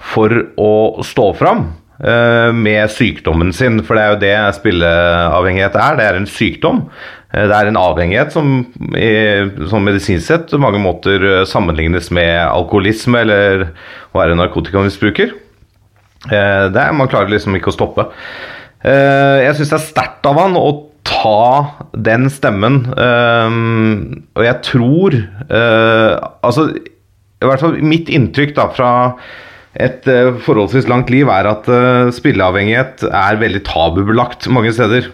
for 0.00 0.32
å 0.56 1.02
stå 1.04 1.26
fram. 1.36 1.66
eh, 2.00 2.52
med 2.54 2.88
sykdommen 2.94 3.52
sin, 3.52 3.80
for 3.82 3.96
det 3.98 4.02
er 4.04 4.12
jo 4.12 4.18
det 4.22 4.54
spilleavhengighet 4.54 5.74
er. 5.76 5.96
Det 5.98 6.04
er 6.06 6.14
en 6.20 6.26
sykdom. 6.30 6.84
Eh, 7.34 7.44
Det 7.48 7.56
er 7.56 7.66
en 7.66 7.76
avhengighet 7.76 8.30
som, 8.32 8.64
som 9.68 9.82
medisinsk 9.84 10.24
sett 10.26 10.46
på 10.50 10.60
mange 10.62 10.78
måter 10.78 11.18
eh, 11.40 11.44
sammenlignes 11.44 12.10
med 12.14 12.38
alkoholisme 12.46 13.18
eller 13.20 13.72
å 14.14 14.18
være 14.22 14.36
narkotikamisbruker. 14.38 15.34
Eh, 16.30 16.68
Det 16.70 16.78
er, 16.86 16.92
man 16.94 17.08
klarer 17.10 17.28
liksom 17.34 17.56
ikke 17.58 17.72
å 17.72 17.76
stoppe. 17.76 18.06
Eh, 18.84 19.42
Jeg 19.44 19.56
syns 19.58 19.68
det 19.74 19.80
er 19.80 19.88
sterkt 19.90 20.26
av 20.30 20.38
han 20.38 20.54
å 20.56 20.87
ta 21.08 21.88
den 21.96 22.28
stemmen, 22.32 22.80
Um, 22.98 24.24
og 24.36 24.44
jeg 24.44 24.56
tror 24.66 25.14
uh, 25.16 26.14
Altså, 26.44 26.68
i 27.38 27.46
hvert 27.46 27.62
fall 27.62 27.78
mitt 27.84 28.10
inntrykk 28.12 28.54
da 28.56 28.66
fra 28.74 28.90
et 29.78 30.06
uh, 30.10 30.36
forholdsvis 30.42 30.88
langt 30.90 31.10
liv 31.12 31.30
er 31.32 31.48
at 31.50 31.68
uh, 31.70 32.10
spilleavhengighet 32.14 33.06
er 33.08 33.40
veldig 33.40 33.62
tabubelagt 33.68 34.48
mange 34.52 34.72
steder. 34.76 35.10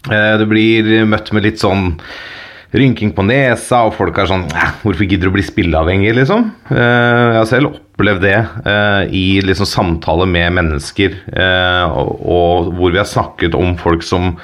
Det 0.00 0.46
blir 0.48 0.86
møtt 1.04 1.28
med 1.36 1.44
litt 1.44 1.60
sånn 1.60 1.90
rynking 2.72 3.10
på 3.16 3.24
nesa, 3.26 3.80
og 3.88 3.94
folk 3.96 4.16
er 4.18 4.26
sånn 4.30 4.44
"Æ, 4.48 4.66
Hvorfor 4.84 5.06
gidder 5.08 5.26
du 5.26 5.30
å 5.30 5.34
bli 5.34 5.42
spilleavhengig, 5.42 6.14
liksom? 6.14 6.50
Eh, 6.70 6.76
Jeg 6.76 7.38
har 7.40 7.44
selv 7.50 7.74
opplevd 7.74 8.20
det 8.22 8.36
eh, 8.64 9.02
i 9.10 9.40
liksom 9.42 9.66
samtaler 9.66 10.26
med 10.30 10.52
mennesker, 10.52 11.16
eh, 11.34 11.84
og, 11.90 12.72
hvor 12.74 12.90
vi 12.92 12.98
har 12.98 13.04
snakket 13.10 13.54
om 13.58 13.76
folk 13.76 14.02
som 14.02 14.36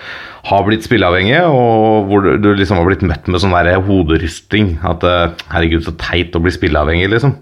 har 0.45 0.63
blitt 0.65 0.83
spilleavhengige, 0.87 1.45
og 1.47 2.07
hvor 2.09 2.23
du- 2.41 2.55
liksom 2.55 2.77
har 2.79 2.87
blitt 2.87 3.03
møtt 3.03 3.27
med 3.29 3.41
sånn 3.41 3.53
der 3.55 3.81
hoderysting. 3.81 4.79
At 4.85 5.01
'herregud, 5.51 5.85
så 5.85 5.97
teit 5.97 6.33
å 6.35 6.43
bli 6.43 6.51
spilleavhengig', 6.51 7.11
liksom. 7.11 7.35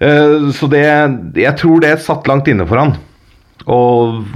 Så 0.00 0.66
det 0.70 1.34
Jeg 1.36 1.56
tror 1.58 1.80
det 1.80 1.98
satt 2.00 2.24
langt 2.26 2.48
inne 2.48 2.66
for 2.66 2.78
han 2.78 2.96
å 3.68 3.80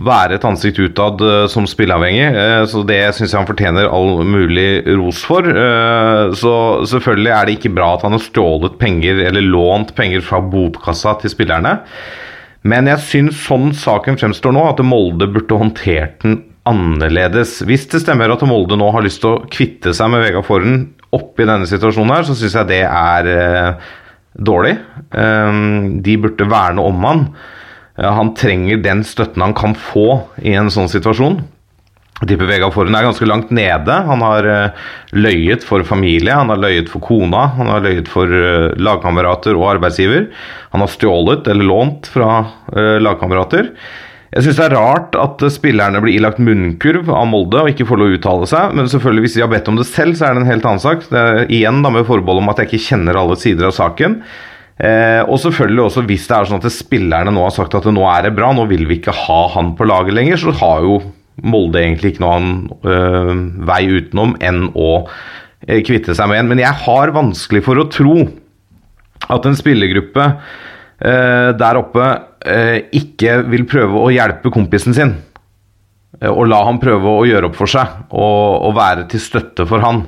være 0.04 0.37
et 0.37 0.45
ansikt 0.45 0.81
utad 0.83 1.23
eh, 1.25 1.47
som 1.50 1.66
spilleavhengig. 1.69 2.26
eh, 2.37 2.64
så 2.69 2.83
det 2.87 3.00
syns 3.16 3.33
jeg 3.33 3.40
han 3.40 3.49
fortjener 3.49 3.88
all 3.88 4.21
mulig 4.28 4.85
ros 4.99 5.23
for. 5.25 5.47
Eh, 5.49 6.35
så 6.37 6.54
selvfølgelig 6.90 7.33
er 7.33 7.47
det 7.49 7.57
ikke 7.59 7.73
bra 7.76 7.95
at 7.95 8.04
han 8.04 8.16
har 8.16 8.25
stjålet 8.25 8.76
penger 8.81 9.23
eller 9.28 9.47
lånt 9.47 9.95
penger 9.97 10.25
fra 10.26 10.43
botkassa 10.43 11.16
til 11.23 11.33
spillerne. 11.33 11.78
Men 12.64 12.88
jeg 12.88 13.04
syns 13.04 13.40
sånn 13.45 13.73
saken 13.76 14.21
fremstår 14.21 14.54
nå, 14.57 14.66
at 14.71 14.85
Molde 14.85 15.28
burde 15.33 15.61
håndtert 15.61 16.21
den 16.25 16.38
annerledes. 16.69 17.59
Hvis 17.69 17.88
det 17.93 18.00
stemmer 18.04 18.33
at 18.33 18.45
Molde 18.49 18.78
nå 18.81 18.88
har 18.93 19.04
lyst 19.04 19.21
til 19.25 19.35
å 19.35 19.43
kvitte 19.52 19.93
seg 19.97 20.12
med 20.12 20.25
Vegard 20.25 20.49
Forhen 20.49 20.78
oppi 21.14 21.45
denne 21.45 21.69
situasjonen 21.69 22.14
her, 22.16 22.25
så 22.25 22.37
syns 22.37 22.57
jeg 22.57 22.71
det 22.71 22.81
er 22.88 23.76
dårlig. 24.35 24.73
De 25.12 26.16
burde 26.25 26.49
verne 26.50 26.88
om 26.88 27.04
han. 27.04 27.28
Ja, 28.00 28.10
han 28.16 28.32
trenger 28.34 28.80
den 28.82 29.04
støtten 29.06 29.42
han 29.44 29.54
kan 29.54 29.76
få 29.78 30.24
i 30.42 30.54
en 30.58 30.70
sånn 30.72 30.90
situasjon. 30.90 31.42
Jeg 32.20 32.30
tipper 32.30 32.46
Vegard 32.48 32.74
Forhund 32.74 32.94
er 32.94 33.06
ganske 33.08 33.26
langt 33.26 33.50
nede. 33.54 33.94
Han 34.06 34.22
har 34.22 34.46
eh, 34.46 34.86
løyet 35.18 35.66
for 35.66 35.82
familie, 35.86 36.32
han 36.34 36.50
har 36.52 36.60
løyet 36.62 36.90
for 36.90 37.02
kona, 37.02 37.48
han 37.56 37.70
har 37.72 37.82
løyet 37.84 38.10
for 38.10 38.30
eh, 38.30 38.70
lagkamerater 38.78 39.58
og 39.58 39.66
arbeidsgiver. 39.74 40.28
Han 40.72 40.84
har 40.84 40.92
stjålet 40.94 41.50
eller 41.50 41.68
lånt 41.68 42.08
fra 42.14 42.30
eh, 42.70 42.96
lagkamerater. 43.02 43.72
Jeg 44.34 44.46
syns 44.46 44.56
det 44.58 44.64
er 44.68 44.76
rart 44.78 45.18
at 45.18 45.42
eh, 45.42 45.52
spillerne 45.52 46.00
blir 46.02 46.16
ilagt 46.16 46.40
munnkurv 46.42 47.10
av 47.10 47.28
Molde 47.30 47.60
og 47.64 47.74
ikke 47.74 47.86
får 47.90 48.00
lov 48.00 48.14
å 48.14 48.16
uttale 48.16 48.50
seg, 48.50 48.78
men 48.78 48.90
selvfølgelig 48.90 49.26
hvis 49.26 49.36
de 49.36 49.44
har 49.44 49.52
bedt 49.52 49.70
om 49.74 49.82
det 49.82 49.90
selv, 49.90 50.16
så 50.18 50.30
er 50.30 50.34
det 50.38 50.44
en 50.44 50.52
helt 50.54 50.70
annen 50.70 50.86
sak. 50.86 51.06
Igjen 51.50 51.82
da 51.82 51.92
med 51.94 52.06
forbehold 52.08 52.42
om 52.42 52.50
at 52.54 52.62
jeg 52.62 52.72
ikke 52.72 52.86
kjenner 52.88 53.20
alle 53.20 53.38
sider 53.42 53.68
av 53.68 53.76
saken. 53.76 54.20
Eh, 54.75 55.23
og 55.31 55.38
selvfølgelig 55.38 55.85
også 55.85 56.02
hvis 56.09 56.25
det 56.26 56.35
er 56.35 56.49
sånn 56.50 56.59
at 56.59 56.75
spillerne 56.75 57.31
nå 57.35 57.45
har 57.45 57.52
sagt 57.54 57.76
at 57.78 57.87
nå 57.95 58.07
er 58.11 58.26
det 58.26 58.33
bra, 58.35 58.50
nå 58.50 58.64
vil 58.71 58.88
vi 58.90 58.99
ikke 58.99 59.14
ha 59.14 59.40
han 59.54 59.75
på 59.78 59.87
laget 59.87 60.16
lenger, 60.16 60.40
så 60.40 60.54
har 60.62 60.87
jo 60.87 60.99
Molde 61.43 61.81
egentlig 61.81 62.12
ikke 62.12 62.23
noen 62.23 62.50
øh, 62.87 63.31
vei 63.66 63.81
utenom 63.90 64.37
enn 64.38 64.69
å 64.71 64.90
øh, 65.02 65.81
kvitte 65.83 66.14
seg 66.14 66.28
med 66.31 66.38
en. 66.38 66.50
Men 66.52 66.62
jeg 66.62 66.78
har 66.85 67.11
vanskelig 67.11 67.64
for 67.66 67.81
å 67.83 67.88
tro 67.90 68.21
at 69.35 69.49
en 69.49 69.59
spillergruppe 69.59 70.28
øh, 70.31 71.50
der 71.59 71.81
oppe 71.81 72.07
ikke 72.95 73.38
vil 73.49 73.62
prøve 73.66 73.99
å 74.04 74.12
hjelpe 74.12 74.52
kompisen 74.52 74.95
sin. 74.95 75.14
Og 76.28 76.45
la 76.47 76.59
han 76.69 76.76
prøve 76.78 77.09
å 77.09 77.25
gjøre 77.26 77.49
opp 77.49 77.57
for 77.57 77.73
seg 77.73 78.12
og, 78.12 78.69
og 78.69 78.75
være 78.76 79.07
til 79.11 79.23
støtte 79.25 79.64
for 79.66 79.83
han. 79.83 80.04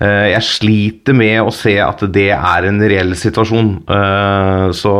Eh, 0.00 0.28
Jeg 0.34 0.44
sliter 0.44 1.16
med 1.16 1.40
å 1.40 1.52
se 1.54 1.78
at 1.80 2.02
det 2.12 2.28
er 2.36 2.66
en 2.68 2.80
reell 2.82 3.14
situasjon. 3.16 3.70
Eh, 3.88 4.66
Så 4.76 4.92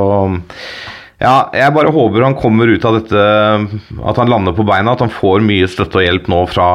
ja, 1.21 1.49
jeg 1.57 1.73
bare 1.73 1.93
håper 1.93 2.25
han 2.25 2.37
kommer 2.37 2.69
ut 2.69 2.85
av 2.85 2.99
dette 2.99 3.21
At 4.05 4.19
han 4.21 4.29
lander 4.29 4.53
på 4.53 4.67
beina, 4.69 4.93
at 4.93 5.01
han 5.01 5.13
får 5.13 5.41
mye 5.45 5.69
støtte 5.69 5.97
og 6.01 6.05
hjelp 6.05 6.27
nå 6.29 6.43
fra, 6.51 6.67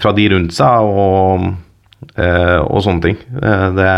fra 0.00 0.12
de 0.16 0.28
rundt 0.32 0.52
seg 0.56 0.80
og, 0.88 1.50
eh, 2.16 2.60
og 2.64 2.80
sånne 2.86 3.02
ting. 3.04 3.18
Det, 3.34 3.90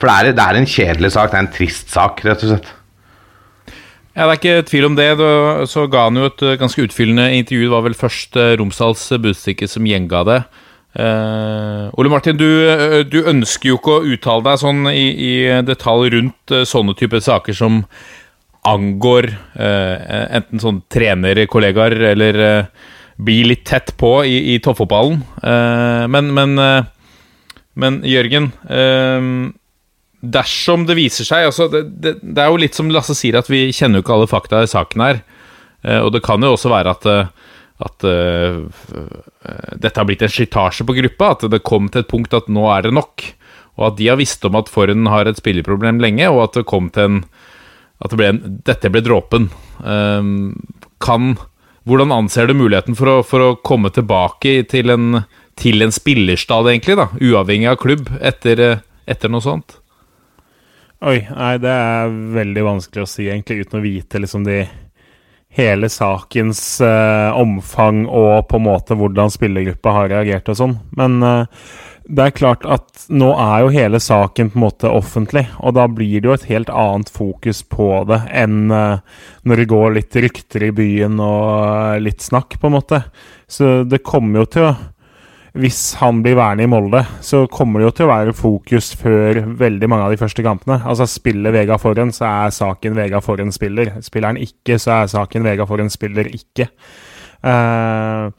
for 0.00 0.08
det 0.08 0.14
er, 0.16 0.32
det 0.32 0.46
er 0.46 0.60
en 0.60 0.66
kjedelig 0.76 1.12
sak, 1.12 1.30
det 1.30 1.38
er 1.38 1.44
en 1.44 1.52
trist 1.52 1.92
sak, 1.92 2.24
rett 2.24 2.44
og 2.44 2.54
slett. 2.54 2.72
Ja, 4.16 4.28
Det 4.28 4.32
er 4.32 4.40
ikke 4.40 4.66
tvil 4.70 4.84
om 4.86 4.94
det. 4.96 5.08
Så 5.68 5.88
ga 5.90 6.04
han 6.06 6.16
jo 6.16 6.28
et 6.30 6.44
ganske 6.60 6.84
utfyllende 6.86 7.32
intervju. 7.34 7.64
Det 7.66 7.74
var 7.74 7.82
vel 7.82 7.96
først 7.98 8.36
Romsdals 8.60 9.08
Budstikke 9.18 9.66
som 9.68 9.84
gjenga 9.84 10.20
det. 10.28 10.40
Eh, 10.94 11.90
Ole 11.98 12.10
Martin, 12.10 12.36
du, 12.38 12.46
eh, 12.70 13.00
du 13.02 13.24
ønsker 13.26 13.72
jo 13.72 13.78
ikke 13.80 13.96
å 13.96 14.04
uttale 14.14 14.46
deg 14.46 14.60
sånn 14.62 14.84
i, 14.92 15.06
i 15.10 15.32
detalj 15.66 16.12
rundt 16.14 16.54
uh, 16.54 16.62
sånne 16.68 16.94
typer 16.94 17.22
saker 17.24 17.56
som 17.58 17.80
angår 18.64 19.26
uh, 19.58 19.96
enten 20.38 20.62
sånn 20.62 20.78
trenerkollegaer 20.94 21.98
eller 22.12 22.38
blir 23.18 23.50
litt 23.50 23.64
tett 23.66 23.92
på 23.98 24.16
i, 24.26 24.54
i 24.54 24.60
toppfotballen. 24.62 25.20
Men, 26.10 26.30
men, 26.34 26.56
men 27.78 27.98
Jørgen 28.02 28.48
dersom 30.34 30.86
det 30.88 30.96
viser 30.98 31.28
seg 31.28 31.46
altså 31.46 31.68
det, 31.70 31.84
det, 32.02 32.16
det 32.24 32.42
er 32.42 32.50
jo 32.50 32.58
litt 32.58 32.74
som 32.74 32.90
Lasse 32.90 33.14
sier, 33.14 33.38
at 33.38 33.46
vi 33.52 33.68
kjenner 33.70 34.00
jo 34.00 34.06
ikke 34.06 34.16
alle 34.16 34.30
fakta 34.32 34.64
i 34.64 34.72
saken 34.72 35.04
her. 35.04 35.22
Og 36.00 36.10
det 36.16 36.24
kan 36.26 36.42
jo 36.42 36.56
også 36.56 36.72
være 36.74 36.96
at, 36.96 37.06
at 37.82 38.04
eh, 38.06 38.60
dette 39.74 39.98
har 39.98 40.06
blitt 40.06 40.22
en 40.22 40.30
slitasje 40.30 40.86
på 40.86 40.96
gruppa. 41.00 41.32
At 41.34 41.46
det 41.50 41.64
kom 41.66 41.88
til 41.90 42.04
et 42.04 42.10
punkt 42.10 42.36
at 42.36 42.50
nå 42.52 42.68
er 42.70 42.86
det 42.86 42.94
nok. 42.94 43.24
Og 43.74 43.88
at 43.88 43.98
de 43.98 44.10
har 44.12 44.20
visst 44.20 44.44
om 44.46 44.54
at 44.58 44.70
Forhen 44.70 45.08
har 45.10 45.26
et 45.26 45.40
spilleproblem 45.40 45.98
lenge, 46.02 46.28
og 46.30 46.44
at 46.46 46.60
det 46.60 46.68
kom 46.70 46.92
til 46.94 47.08
en 47.08 47.24
At 48.04 48.10
det 48.10 48.18
ble 48.18 48.26
en, 48.28 48.38
dette 48.66 48.90
ble 48.90 49.00
dråpen. 49.06 49.48
Eh, 49.80 50.30
kan 51.02 51.34
Hvordan 51.84 52.12
anser 52.16 52.48
du 52.48 52.54
muligheten 52.56 52.96
for 52.96 53.10
å, 53.10 53.14
for 53.22 53.44
å 53.44 53.56
komme 53.60 53.90
tilbake 53.92 54.62
til 54.72 54.88
en, 54.88 55.24
til 55.60 55.84
en 55.84 55.92
spillerstad, 55.92 56.64
egentlig, 56.70 56.96
da? 56.96 57.10
Uavhengig 57.20 57.68
av 57.68 57.76
klubb, 57.82 58.08
etter, 58.24 58.62
etter 59.04 59.28
noe 59.28 59.44
sånt? 59.44 59.76
Oi, 61.04 61.18
nei, 61.28 61.50
det 61.60 61.68
er 61.68 62.14
veldig 62.38 62.64
vanskelig 62.64 63.04
å 63.04 63.10
si, 63.10 63.26
egentlig, 63.28 63.66
uten 63.66 63.76
å 63.76 63.84
vite 63.84 64.22
liksom 64.22 64.46
de 64.48 64.62
hele 65.54 65.88
sakens 65.92 66.60
eh, 66.82 67.30
omfang 67.38 68.04
og 68.10 68.48
på 68.50 68.58
en 68.58 68.66
måte 68.66 68.96
hvordan 68.98 69.32
spillergruppa 69.32 69.98
har 69.98 70.10
reagert 70.10 70.50
og 70.50 70.58
sånn. 70.58 70.78
Men 70.98 71.20
eh, 71.22 71.66
det 72.04 72.20
er 72.20 72.34
klart 72.36 72.66
at 72.68 73.06
nå 73.08 73.30
er 73.40 73.62
jo 73.62 73.70
hele 73.72 74.00
saken 74.02 74.50
på 74.52 74.58
en 74.58 74.64
måte 74.66 74.90
offentlig, 74.92 75.46
og 75.56 75.76
da 75.78 75.86
blir 75.88 76.20
det 76.20 76.28
jo 76.28 76.34
et 76.36 76.48
helt 76.50 76.72
annet 76.72 77.08
fokus 77.12 77.62
på 77.64 77.88
det 78.10 78.20
enn 78.28 78.66
eh, 78.74 78.98
når 79.48 79.62
det 79.62 79.70
går 79.70 79.94
litt 79.96 80.18
rykter 80.26 80.66
i 80.68 80.74
byen 80.76 81.16
og 81.22 81.46
eh, 81.64 82.02
litt 82.04 82.24
snakk, 82.24 82.58
på 82.60 82.68
en 82.68 82.76
måte. 82.76 83.00
Så 83.48 83.86
det 83.88 84.04
kommer 84.04 84.42
jo 84.42 84.50
til 84.52 84.68
å 84.68 84.74
hvis 85.54 85.94
han 86.00 86.18
blir 86.24 86.34
værende 86.34 86.66
i 86.66 86.70
Molde, 86.70 87.04
så 87.22 87.44
kommer 87.46 87.78
det 87.78 87.86
jo 87.86 87.94
til 87.94 88.08
å 88.08 88.10
være 88.10 88.34
fokus 88.34 88.90
før 88.98 89.38
veldig 89.60 89.88
mange 89.90 90.08
av 90.08 90.14
de 90.14 90.18
første 90.18 90.42
kampene. 90.42 90.80
Altså 90.82 91.06
Spiller 91.06 91.54
Vega 91.54 91.78
Forhen, 91.78 92.10
så 92.14 92.26
er 92.26 92.54
saken 92.56 92.96
Vega 92.98 93.20
Forhen 93.22 93.54
spiller. 93.54 93.92
Spiller 94.02 94.32
han 94.32 94.40
ikke, 94.42 94.80
så 94.82 94.96
er 94.96 95.12
saken 95.12 95.46
Vega 95.46 95.66
Forhen 95.70 95.92
spiller 95.94 96.30
ikke. 96.34 96.66
Uh, 97.44 98.34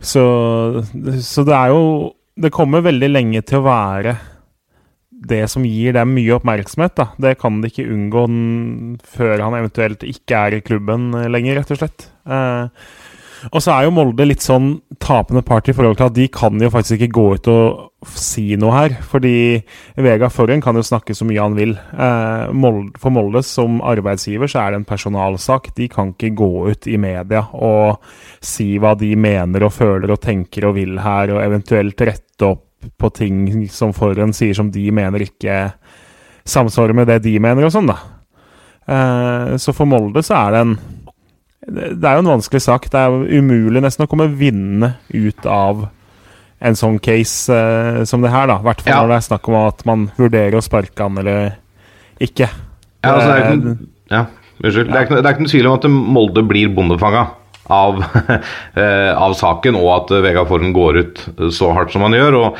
så, 0.00 0.24
så 1.22 1.44
det 1.46 1.54
er 1.54 1.68
jo 1.70 1.82
Det 2.40 2.48
kommer 2.50 2.80
veldig 2.80 3.10
lenge 3.10 3.42
til 3.44 3.60
å 3.60 3.66
være 3.66 4.14
det 5.28 5.42
som 5.52 5.64
gir 5.68 5.92
dem 5.96 6.14
mye 6.16 6.36
oppmerksomhet. 6.38 6.94
da. 6.96 7.06
Det 7.20 7.36
kan 7.40 7.60
de 7.60 7.68
ikke 7.68 7.88
unngå 7.88 8.24
før 9.16 9.44
han 9.44 9.56
eventuelt 9.58 10.04
ikke 10.08 10.44
er 10.46 10.56
i 10.56 10.62
klubben 10.64 11.10
lenger, 11.32 11.60
rett 11.60 11.72
og 11.74 11.80
slett. 11.82 12.06
Eh, 12.24 12.86
og 13.48 13.62
så 13.62 13.72
er 13.72 13.86
jo 13.86 13.94
Molde 13.96 14.26
litt 14.28 14.44
sånn 14.44 14.74
tapende 15.00 15.42
part 15.46 15.70
i 15.70 15.74
forhold 15.76 15.96
til 15.98 16.08
at 16.10 16.16
de 16.16 16.26
kan 16.32 16.60
jo 16.60 16.70
faktisk 16.72 16.98
ikke 16.98 17.14
gå 17.16 17.24
ut 17.38 17.50
og 17.52 18.08
si 18.20 18.56
noe 18.60 18.74
her. 18.74 18.96
Fordi 19.10 19.32
Vega 20.00 20.28
Forhen 20.32 20.62
kan 20.64 20.76
jo 20.76 20.84
snakke 20.84 21.16
så 21.16 21.26
mye 21.28 21.40
han 21.42 21.56
vil. 21.56 21.74
Eh, 21.76 22.92
for 23.00 23.14
Molde 23.14 23.42
som 23.46 23.80
arbeidsgiver 23.80 24.50
så 24.50 24.62
er 24.64 24.74
det 24.74 24.82
en 24.82 24.88
personalsak. 24.88 25.72
De 25.76 25.88
kan 25.92 26.12
ikke 26.14 26.34
gå 26.38 26.50
ut 26.70 26.90
i 26.90 26.98
media 27.00 27.46
og 27.56 28.00
si 28.44 28.74
hva 28.80 28.94
de 28.98 29.14
mener 29.16 29.66
og 29.66 29.74
føler 29.76 30.12
og 30.12 30.22
tenker 30.24 30.68
og 30.68 30.76
vil 30.78 31.00
her, 31.00 31.34
og 31.34 31.44
eventuelt 31.44 32.06
rette 32.08 32.48
opp 32.48 32.66
på 33.00 33.10
ting 33.12 33.66
som 33.72 33.92
Forhen 33.96 34.32
sier 34.36 34.56
som 34.56 34.70
de 34.72 34.86
mener 34.94 35.26
ikke 35.26 35.66
samsvarer 36.48 36.96
med 36.96 37.10
det 37.10 37.20
de 37.26 37.34
mener 37.42 37.66
og 37.66 37.74
sånn, 37.74 37.90
da. 37.90 37.98
Eh, 38.90 39.56
så 39.60 39.74
for 39.76 39.88
Molde 39.88 40.22
så 40.26 40.38
er 40.38 40.54
det 40.54 40.62
en 40.64 40.78
det 41.70 42.04
er 42.08 42.18
jo 42.18 42.24
en 42.24 42.32
vanskelig 42.34 42.62
sak. 42.64 42.88
Det 42.90 42.98
er 43.00 43.14
jo 43.14 43.40
umulig 43.40 43.82
nesten 43.84 44.06
å 44.06 44.10
komme 44.10 44.28
vinnende 44.34 44.94
ut 45.14 45.46
av 45.46 45.86
en 46.60 46.76
sånn 46.76 46.98
case 47.00 47.54
eh, 47.54 48.02
som 48.08 48.20
det 48.24 48.32
her, 48.34 48.50
da. 48.50 48.58
I 48.60 48.66
hvert 48.68 48.82
fall 48.84 48.92
Ja. 48.92 49.00
når 49.04 49.14
det 49.14 49.18
er 49.20 49.28
snakk 49.30 49.48
om 49.48 49.58
at 49.62 49.84
man 49.88 50.08
vurderer 50.18 50.58
å 50.58 50.64
sparke 50.64 51.06
han 51.06 51.16
eller 51.22 51.54
ikke. 52.20 52.50
Ja, 53.00 53.14
altså, 53.14 53.28
det 53.30 53.34
er 53.34 53.40
ikke 53.40 53.52
noen, 53.56 53.76
noe, 53.80 53.92
ja, 54.12 54.24
unnskyld. 54.60 54.90
Det 54.90 54.98
er 54.98 55.06
ikke, 55.06 55.20
det 55.20 55.24
er 55.24 55.36
ikke 55.36 55.44
noen 55.46 55.54
tvil 55.54 55.68
om 55.70 55.78
at 55.78 55.86
Molde 56.18 56.44
blir 56.50 56.74
bondefanga 56.76 57.22
av, 57.70 58.02
eh, 58.82 59.12
av 59.14 59.36
saken, 59.38 59.78
og 59.80 59.88
at 59.94 60.12
eh, 60.18 60.22
Vegard 60.26 60.50
Forhen 60.50 60.74
går 60.76 61.00
ut 61.00 61.22
så 61.54 61.70
hardt 61.76 61.94
som 61.94 62.04
han 62.04 62.16
gjør. 62.18 62.36
og 62.42 62.58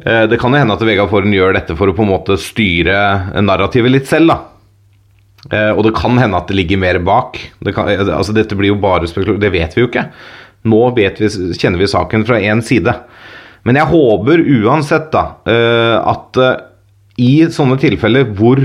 eh, 0.00 0.24
Det 0.30 0.38
kan 0.40 0.54
jo 0.54 0.62
hende 0.62 0.78
at 0.78 0.86
Vegard 0.86 1.12
Forhen 1.12 1.34
gjør 1.36 1.58
dette 1.58 1.76
for 1.76 1.90
å 1.92 1.96
på 1.98 2.06
en 2.06 2.12
måte 2.14 2.38
styre 2.40 3.42
narrativet 3.42 3.92
litt 3.98 4.08
selv. 4.08 4.32
da. 4.32 4.38
Eh, 5.50 5.72
og 5.74 5.82
det 5.86 5.94
kan 5.98 6.18
hende 6.20 6.38
at 6.38 6.50
det 6.50 6.58
ligger 6.58 6.80
mer 6.82 7.00
bak. 7.02 7.40
Det 7.64 7.74
kan, 7.74 7.90
eh, 7.90 8.04
altså 8.06 8.34
Dette 8.36 8.58
blir 8.58 8.74
jo 8.74 8.80
bare 8.82 9.08
spekulasjon, 9.10 9.42
det 9.42 9.52
vet 9.54 9.74
vi 9.74 9.82
jo 9.82 9.90
ikke. 9.90 10.06
Nå 10.70 10.82
vi, 10.94 11.08
kjenner 11.58 11.80
vi 11.80 11.90
saken 11.90 12.26
fra 12.28 12.38
én 12.38 12.62
side. 12.62 12.94
Men 13.66 13.78
jeg 13.78 13.90
håper 13.90 14.42
uansett 14.62 15.10
da, 15.14 15.24
eh, 15.46 15.96
at 15.98 16.38
eh, 16.38 16.62
i 17.22 17.32
sånne 17.52 17.78
tilfeller 17.82 18.30
hvor 18.38 18.62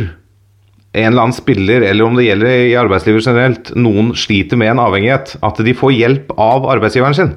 en 0.98 1.12
eller 1.12 1.28
annen 1.28 1.36
spiller, 1.36 1.84
eller 1.86 2.08
om 2.08 2.16
det 2.18 2.26
gjelder 2.26 2.54
i 2.72 2.78
arbeidslivet 2.80 3.26
generelt, 3.28 3.72
noen 3.78 4.14
sliter 4.18 4.58
med 4.58 4.72
en 4.72 4.82
avhengighet, 4.82 5.36
at 5.46 5.60
de 5.62 5.76
får 5.78 5.94
hjelp 5.94 6.32
av 6.42 6.66
arbeidsgiveren 6.74 7.18
sin. 7.18 7.34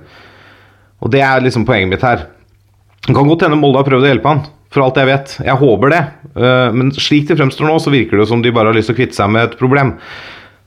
Og 1.04 1.12
det 1.12 1.20
er 1.24 1.42
liksom 1.44 1.66
poenget 1.68 1.92
mitt 1.92 2.06
her. 2.06 2.24
Det 3.10 3.16
kan 3.18 3.26
godt 3.26 3.42
hende 3.42 3.58
Molde 3.58 3.80
har 3.80 3.86
prøvd 3.88 4.04
å 4.06 4.10
hjelpe 4.12 4.30
han, 4.30 4.42
for 4.70 4.84
alt 4.84 4.98
jeg 5.00 5.08
vet. 5.08 5.32
Jeg 5.42 5.58
håper 5.58 5.90
det. 5.90 6.00
Eh, 6.30 6.68
Men 6.78 6.92
slik 6.94 7.26
det 7.26 7.36
fremstår 7.40 7.66
nå, 7.66 7.78
så 7.82 7.90
virker 7.90 8.20
det 8.20 8.28
som 8.30 8.42
de 8.42 8.52
bare 8.54 8.70
har 8.70 8.76
lyst 8.78 8.86
til 8.92 8.94
å 8.94 9.00
kvitte 9.00 9.18
seg 9.18 9.32
med 9.34 9.48
et 9.48 9.56
problem. 9.58 9.96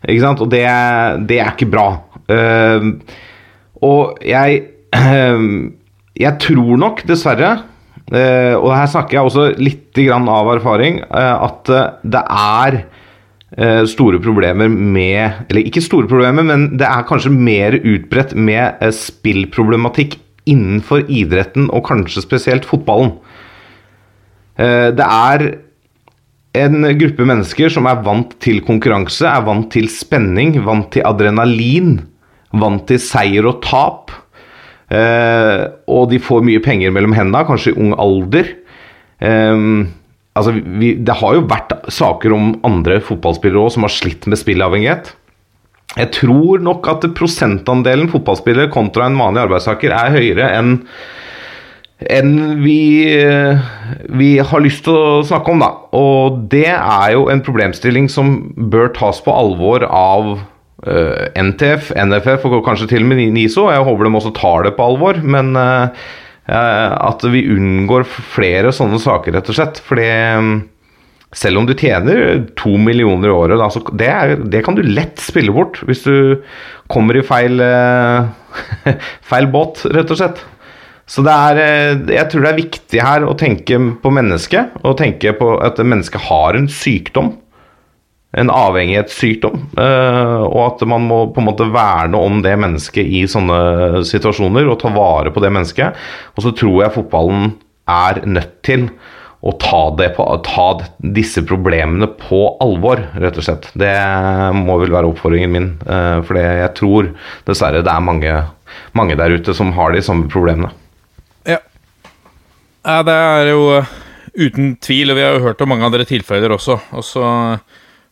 Ikke 0.03 0.25
sant? 0.25 0.41
Og 0.43 0.50
det, 0.51 0.65
det 1.29 1.38
er 1.39 1.53
ikke 1.53 1.69
bra. 1.71 1.88
Eh, 2.27 2.89
Og 3.83 4.19
jeg 4.27 4.63
Jeg 6.23 6.33
tror 6.43 6.75
nok, 6.77 7.00
dessverre, 7.09 7.53
eh, 8.12 8.53
og 8.53 8.67
her 8.75 8.91
snakker 8.91 9.17
jeg 9.17 9.25
også 9.25 9.45
litt 9.57 9.97
av 10.12 10.51
erfaring, 10.53 11.00
eh, 11.00 11.45
at 11.47 11.69
eh, 11.69 11.88
det 12.03 12.21
er 12.29 12.77
eh, 13.57 13.83
store 13.89 14.19
problemer 14.19 14.67
med 14.69 15.47
Eller 15.50 15.63
ikke 15.65 15.81
store 15.81 16.07
problemer, 16.12 16.43
men 16.43 16.77
det 16.77 16.85
er 16.85 17.07
kanskje 17.07 17.31
mer 17.33 17.79
utbredt 17.79 18.35
med 18.35 18.77
eh, 18.83 18.91
spillproblematikk 18.93 20.19
innenfor 20.50 21.05
idretten, 21.07 21.69
og 21.73 21.85
kanskje 21.88 22.23
spesielt 22.25 22.65
fotballen. 22.67 23.15
Eh, 24.57 24.91
Det 24.91 25.05
er 25.05 25.57
en 26.53 26.83
gruppe 27.00 27.25
mennesker 27.25 27.71
som 27.73 27.88
er 27.89 28.01
vant 28.05 28.35
til 28.39 28.62
konkurranse, 28.62 29.25
er 29.25 29.41
vant 29.41 29.71
til 29.73 29.88
spenning, 29.89 30.59
vant 30.63 30.91
til 30.91 31.05
adrenalin, 31.05 32.05
vant 32.53 32.85
til 32.88 33.00
seier 33.01 33.47
og 33.50 33.62
tap. 33.65 34.12
Eh, 34.93 35.65
og 35.89 36.12
de 36.12 36.19
får 36.21 36.43
mye 36.45 36.62
penger 36.62 36.93
mellom 36.93 37.15
hendene, 37.17 37.47
kanskje 37.47 37.73
i 37.73 37.79
ung 37.81 37.95
alder. 37.97 38.51
Eh, 39.19 39.57
altså, 40.38 40.53
det 40.53 41.17
har 41.17 41.33
jo 41.39 41.47
vært 41.50 41.73
saker 41.89 42.35
om 42.35 42.53
andre 42.63 43.00
fotballspillere 43.01 43.65
også 43.65 43.79
som 43.79 43.88
har 43.88 43.95
slitt 43.97 44.27
med 44.29 44.38
spillavhengighet. 44.38 45.15
Jeg 46.00 46.09
tror 46.15 46.63
nok 46.63 46.88
at 46.89 47.05
prosentandelen 47.17 48.09
fotballspillere 48.09 48.71
kontra 48.73 49.07
en 49.07 49.19
vanlig 49.19 49.43
arbeidstaker 49.45 49.93
er 49.93 50.15
høyere 50.15 50.50
enn 50.57 50.79
enn 52.12 52.33
vi, 52.59 53.05
eh, 53.15 53.59
vi 54.12 54.33
har 54.43 54.59
lyst 54.59 54.83
til 54.83 54.97
å 54.97 55.21
snakke 55.23 55.53
om, 55.53 55.62
da. 55.63 55.69
Og 55.95 56.41
det 56.51 56.73
er 56.73 57.13
jo 57.13 57.29
en 57.31 57.43
problemstilling 57.45 58.09
som 58.12 58.33
bør 58.57 58.91
tas 58.97 59.21
på 59.23 59.31
alvor 59.31 59.85
av 59.88 60.33
uh, 60.88 61.23
NTF, 61.39 61.93
NFF 61.95 62.43
og 62.50 62.59
kanskje 62.65 62.89
til 62.91 63.05
og 63.05 63.13
med 63.13 63.23
NISO. 63.38 63.69
Jeg 63.71 63.88
håper 63.88 64.09
de 64.09 64.13
også 64.19 64.33
tar 64.35 64.67
det 64.67 64.75
på 64.75 64.89
alvor. 64.89 65.21
Men 65.23 65.55
uh, 65.55 65.95
eh, 66.50 66.91
at 67.07 67.23
vi 67.31 67.45
unngår 67.53 68.05
flere 68.07 68.73
sånne 68.75 69.00
saker, 69.01 69.35
rett 69.38 69.51
og 69.51 69.57
slett. 69.57 69.81
Fordi 69.88 70.07
eh, 70.09 70.51
selv 71.34 71.60
om 71.60 71.68
du 71.68 71.74
tjener 71.74 72.43
to 72.60 72.76
millioner 72.78 73.32
i 73.32 73.36
året, 73.36 73.58
da, 73.60 73.69
så 73.74 73.82
det, 73.98 74.10
er, 74.10 74.36
det 74.54 74.63
kan 74.65 74.78
du 74.78 74.84
lett 74.86 75.22
spille 75.22 75.54
bort 75.56 75.82
hvis 75.88 76.06
du 76.06 76.15
kommer 76.93 77.17
i 77.17 77.26
feil, 77.26 77.62
eh, 77.63 78.98
feil 79.32 79.50
båt, 79.54 79.86
rett 79.93 80.13
og 80.13 80.19
slett. 80.19 80.43
Så 81.10 81.24
er, 81.28 81.60
eh, 81.60 82.04
jeg 82.15 82.30
tror 82.32 82.46
det 82.46 82.52
er 82.52 82.60
viktig 82.62 83.02
her 83.04 83.26
å 83.28 83.38
tenke 83.39 83.80
på 84.04 84.12
mennesket, 84.13 84.78
og 84.84 85.00
tenke 85.02 85.34
på 85.39 85.56
at 85.65 85.82
mennesket 85.82 86.30
har 86.30 86.60
en 86.60 86.69
sykdom. 86.72 87.34
En 88.34 88.50
avhengighetssykdom. 88.50 89.60
eh, 89.78 90.43
Og 90.48 90.62
at 90.65 90.86
man 90.89 91.04
må 91.06 91.19
på 91.34 91.41
en 91.41 91.50
måte 91.52 91.67
verne 91.69 92.17
om 92.17 92.39
det 92.41 92.56
mennesket 92.58 93.06
i 93.06 93.26
sånne 93.30 94.02
situasjoner, 94.10 94.69
og 94.69 94.80
ta 94.82 94.89
vare 94.93 95.34
på 95.34 95.43
det 95.43 95.52
mennesket. 95.54 96.00
Og 96.38 96.48
så 96.48 96.54
tror 96.58 96.80
jeg 96.82 96.96
fotballen 96.96 97.54
er 97.89 98.24
nødt 98.26 98.56
til 98.65 98.88
å 99.43 99.51
ta, 99.60 99.82
på, 100.15 100.25
ta 100.47 100.67
disse 101.15 101.43
problemene 101.43 102.08
på 102.21 102.39
alvor, 102.63 103.01
rett 103.19 103.39
og 103.39 103.43
slett. 103.43 103.67
Det 103.75 103.91
må 104.56 104.77
vel 104.79 104.93
være 104.93 105.10
oppfordringen 105.12 105.51
min. 105.51 105.67
eh, 105.84 106.21
For 106.23 106.39
jeg 106.39 106.69
tror 106.79 107.10
dessverre 107.49 107.84
det 107.84 107.91
er 107.91 108.06
mange, 108.08 108.38
mange 108.95 109.17
der 109.19 109.36
ute 109.36 109.56
som 109.58 109.73
har 109.75 109.91
de 109.91 110.03
samme 110.06 110.29
problemene. 110.32 110.71
Ja. 111.49 111.60
det 113.03 113.17
er 113.17 113.51
jo 113.51 113.67
eh, 113.82 113.91
uten 114.45 114.77
tvil, 114.79 115.12
og 115.12 115.19
vi 115.19 115.27
har 115.27 115.36
jo 115.36 115.43
hørt 115.49 115.62
om 115.65 115.73
mange 115.75 115.91
andre 115.91 116.08
tilfeller 116.08 116.56
også. 116.56 116.79
Og 116.95 117.03
så 117.03 117.27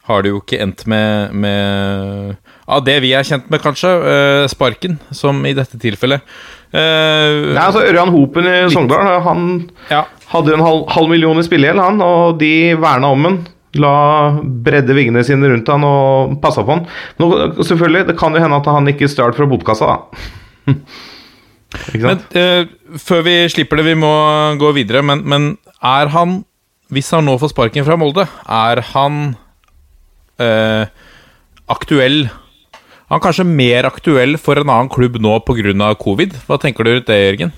har 0.10 0.24
det 0.24 0.32
jo 0.32 0.40
ikke 0.42 0.60
endt 0.64 0.86
med, 0.90 1.36
med 1.38 2.36
Av 2.72 2.82
det 2.86 2.98
vi 3.04 3.12
er 3.14 3.28
kjent 3.28 3.50
med, 3.52 3.62
kanskje, 3.64 3.92
Uh, 4.02 4.48
sparken, 4.50 4.98
som 5.14 5.40
i 5.46 5.54
dette 5.58 5.78
tilfellet. 5.82 6.24
Uh, 6.72 7.52
Nei, 7.52 7.64
altså 7.66 7.84
Ørjan 7.84 8.14
Hopen 8.14 8.48
i 8.48 8.58
Sogndal 8.72 9.20
han 9.26 9.48
ja. 9.92 10.06
hadde 10.32 10.56
en 10.56 10.64
halv, 10.64 10.86
halv 10.96 11.12
million 11.12 11.40
i 11.40 11.46
spillegjeld, 11.46 11.82
han, 11.84 12.02
og 12.06 12.40
de 12.42 12.54
verna 12.80 13.12
om 13.12 13.28
han. 13.28 13.42
La 13.80 13.94
bredde 14.42 14.96
vingene 14.98 15.24
sine 15.24 15.48
rundt 15.48 15.70
han 15.72 15.86
og 15.88 16.34
passa 16.44 16.64
på 16.68 16.76
han. 16.76 16.86
Nå, 17.22 17.30
selvfølgelig, 17.64 18.08
Det 18.10 18.18
kan 18.20 18.36
jo 18.36 18.42
hende 18.44 18.60
at 18.60 18.68
han 18.68 18.92
ikke 18.92 19.08
stjal 19.12 19.36
fra 19.38 19.48
botkassa, 19.48 19.94
da. 19.94 20.72
ikke 21.94 22.04
Men 22.04 22.20
sant? 22.20 22.36
eh, 22.36 22.98
før 23.00 23.24
vi 23.28 23.36
slipper 23.54 23.80
det, 23.80 23.86
vi 23.94 24.00
må 24.00 24.12
gå 24.60 24.74
videre. 24.76 25.04
Men, 25.08 25.24
men 25.24 25.48
er 25.80 26.12
han, 26.12 26.42
hvis 26.92 27.14
han 27.16 27.24
nå 27.28 27.38
får 27.40 27.54
sparken 27.54 27.88
fra 27.88 27.96
Molde, 28.00 28.28
er 28.44 28.84
han 28.92 29.38
eh, 30.42 30.86
aktuell 31.72 32.24
Han 33.12 33.20
er 33.20 33.24
kanskje 33.26 33.46
mer 33.48 33.88
aktuell 33.90 34.38
for 34.40 34.60
en 34.60 34.70
annen 34.72 34.90
klubb 34.92 35.18
nå 35.20 35.38
pga. 35.44 35.92
covid? 36.00 36.38
Hva 36.48 36.58
tenker 36.62 36.88
du 36.88 36.94
rundt 36.94 37.10
det, 37.10 37.20
Jørgen? 37.20 37.52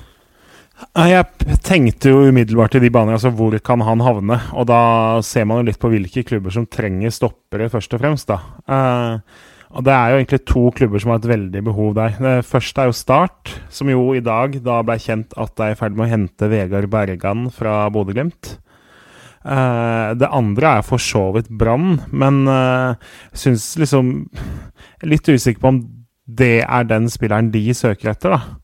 Jeg 0.98 1.58
tenkte 1.64 2.10
jo 2.12 2.26
umiddelbart 2.28 2.76
i 2.76 2.82
de 2.82 2.90
baner, 2.92 3.16
altså 3.16 3.30
hvor 3.32 3.54
kan 3.64 3.82
han 3.86 4.02
havne? 4.04 4.40
Og 4.58 4.66
da 4.68 5.22
ser 5.24 5.46
man 5.46 5.62
jo 5.62 5.68
litt 5.70 5.80
på 5.80 5.92
hvilke 5.94 6.26
klubber 6.28 6.52
som 6.52 6.66
trenger 6.66 7.14
stoppere, 7.14 7.70
først 7.72 7.94
og 7.94 8.02
fremst. 8.02 8.28
da. 8.28 8.40
Eh, 8.68 9.54
og 9.74 9.86
det 9.88 9.94
er 9.94 10.12
jo 10.12 10.18
egentlig 10.20 10.42
to 10.46 10.64
klubber 10.78 11.02
som 11.02 11.14
har 11.14 11.22
et 11.22 11.32
veldig 11.32 11.64
behov 11.66 11.96
der. 11.98 12.18
Det 12.22 12.34
første 12.46 12.82
er 12.82 12.90
jo 12.90 12.98
Start, 12.98 13.54
som 13.74 13.90
jo 13.90 14.12
i 14.14 14.22
dag 14.22 14.60
da 14.66 14.82
ble 14.86 15.00
kjent 15.02 15.34
at 15.38 15.56
det 15.58 15.66
er 15.66 15.74
i 15.74 15.80
ferd 15.80 15.98
med 15.98 16.06
å 16.06 16.12
hente 16.12 16.50
Vegard 16.52 16.90
Bergan 16.94 17.48
fra 17.54 17.88
Bodø-Glimt. 17.94 18.58
Eh, 19.44 20.10
det 20.16 20.32
andre 20.32 20.78
er 20.80 20.86
for 20.88 21.02
så 21.04 21.26
vidt 21.36 21.52
Brann, 21.52 21.98
men 22.16 22.46
uh, 22.48 22.96
syns 23.36 23.74
liksom 23.76 24.14
Litt 25.04 25.28
usikker 25.28 25.60
på 25.60 25.72
om 25.74 25.82
det 26.24 26.62
er 26.64 26.86
den 26.88 27.10
spilleren 27.12 27.50
de 27.52 27.66
søker 27.76 28.14
etter, 28.14 28.32
da. 28.32 28.56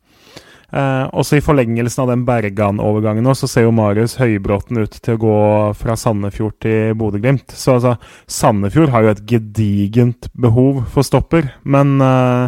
Eh, 0.70 1.06
også 1.18 1.36
i 1.36 1.44
forlengelsen 1.44 2.06
av 2.06 2.12
den 2.14 2.22
Bergan-overgangen 2.24 3.26
nå, 3.28 3.34
så 3.36 3.50
ser 3.52 3.66
jo 3.66 3.74
Marius 3.76 4.16
Høybråten 4.22 4.80
ut 4.80 4.96
til 4.96 5.18
å 5.18 5.22
gå 5.26 5.40
fra 5.76 5.98
Sandefjord 6.00 6.56
til 6.64 6.96
Bodø-Glimt. 6.96 7.52
Så 7.52 7.76
altså, 7.76 7.98
Sandefjord 8.32 8.94
har 8.94 9.04
jo 9.04 9.12
et 9.12 9.26
gedigent 9.28 10.30
behov 10.40 10.86
for 10.94 11.04
stopper, 11.04 11.52
men 11.68 11.98
uh, 12.00 12.48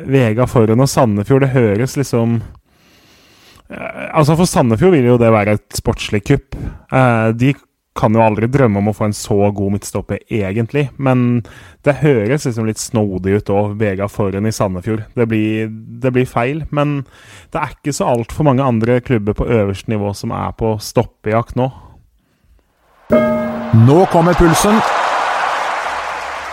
Vega 0.00 0.48
foran 0.48 0.80
og 0.80 0.88
Sandefjord, 0.88 1.44
det 1.44 1.52
høres 1.58 1.98
liksom 2.00 2.40
Eh, 2.40 2.61
Altså 3.72 4.36
For 4.36 4.48
Sandefjord 4.48 4.96
vil 4.96 5.12
jo 5.12 5.20
det 5.20 5.30
være 5.32 5.56
et 5.58 5.78
sportslig 5.78 6.22
kupp. 6.28 6.56
Eh, 6.92 7.28
de 7.38 7.54
kan 7.98 8.14
jo 8.16 8.22
aldri 8.24 8.48
drømme 8.48 8.80
om 8.80 8.88
å 8.88 8.94
få 8.96 9.10
en 9.10 9.16
så 9.16 9.36
god 9.52 9.74
midtstopper, 9.74 10.22
egentlig. 10.32 10.86
Men 10.96 11.42
det 11.84 11.98
høres 12.00 12.46
liksom 12.48 12.68
litt 12.68 12.80
snodig 12.80 13.36
ut 13.40 13.52
òg, 13.52 13.74
Vega 13.80 14.08
foran 14.08 14.48
i 14.48 14.54
Sandefjord. 14.54 15.04
Det 15.16 15.26
blir, 15.28 15.68
det 16.00 16.12
blir 16.14 16.28
feil. 16.28 16.64
Men 16.72 17.02
det 17.52 17.60
er 17.60 17.74
ikke 17.76 17.94
så 17.96 18.08
altfor 18.14 18.48
mange 18.48 18.64
andre 18.64 19.00
klubber 19.04 19.36
på 19.36 19.48
øverste 19.48 19.92
nivå 19.92 20.14
som 20.16 20.32
er 20.36 20.56
på 20.56 20.74
stoppejakt 20.80 21.58
nå. 21.60 21.68
Nå 23.82 23.98
kommer 24.12 24.36
pulsen. 24.40 24.80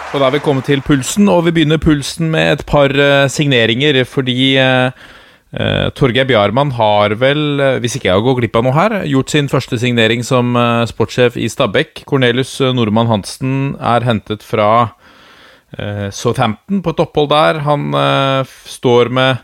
Og 0.10 0.17
da 0.17 0.25
er 0.25 0.34
vi 0.34 0.41
kommet 0.43 0.65
til 0.65 0.82
pulsen, 0.82 1.29
og 1.29 1.43
vi 1.45 1.53
begynner 1.53 1.79
pulsen 1.79 2.32
med 2.34 2.51
et 2.58 2.65
par 2.67 2.89
eh, 2.89 3.29
signeringer. 3.32 4.01
Fordi 4.10 4.58
eh, 5.53 5.88
Torgeir 5.97 6.27
Bjarmann 6.29 6.73
har 6.77 7.15
vel, 7.21 7.59
eh, 7.59 7.77
hvis 7.81 7.97
ikke 7.97 8.09
jeg 8.12 8.25
går 8.25 8.38
glipp 8.41 8.59
av 8.59 8.65
noe 8.65 8.75
her, 8.75 8.95
gjort 9.09 9.33
sin 9.33 9.49
første 9.51 9.79
signering 9.81 10.23
som 10.25 10.55
uh, 10.57 10.85
sportssjef 10.89 11.38
i 11.39 11.49
Stabæk. 11.49 12.03
Cornelius 12.09 12.57
Nordmann 12.75 13.09
Hansen 13.09 13.75
er 13.79 14.05
hentet 14.07 14.45
fra 14.45 14.69
uh, 15.79 16.07
Southampton 16.12 16.83
på 16.85 16.93
et 16.93 17.01
opphold 17.05 17.31
der. 17.33 17.63
Han 17.65 17.89
står 18.65 19.09
med, 19.13 19.41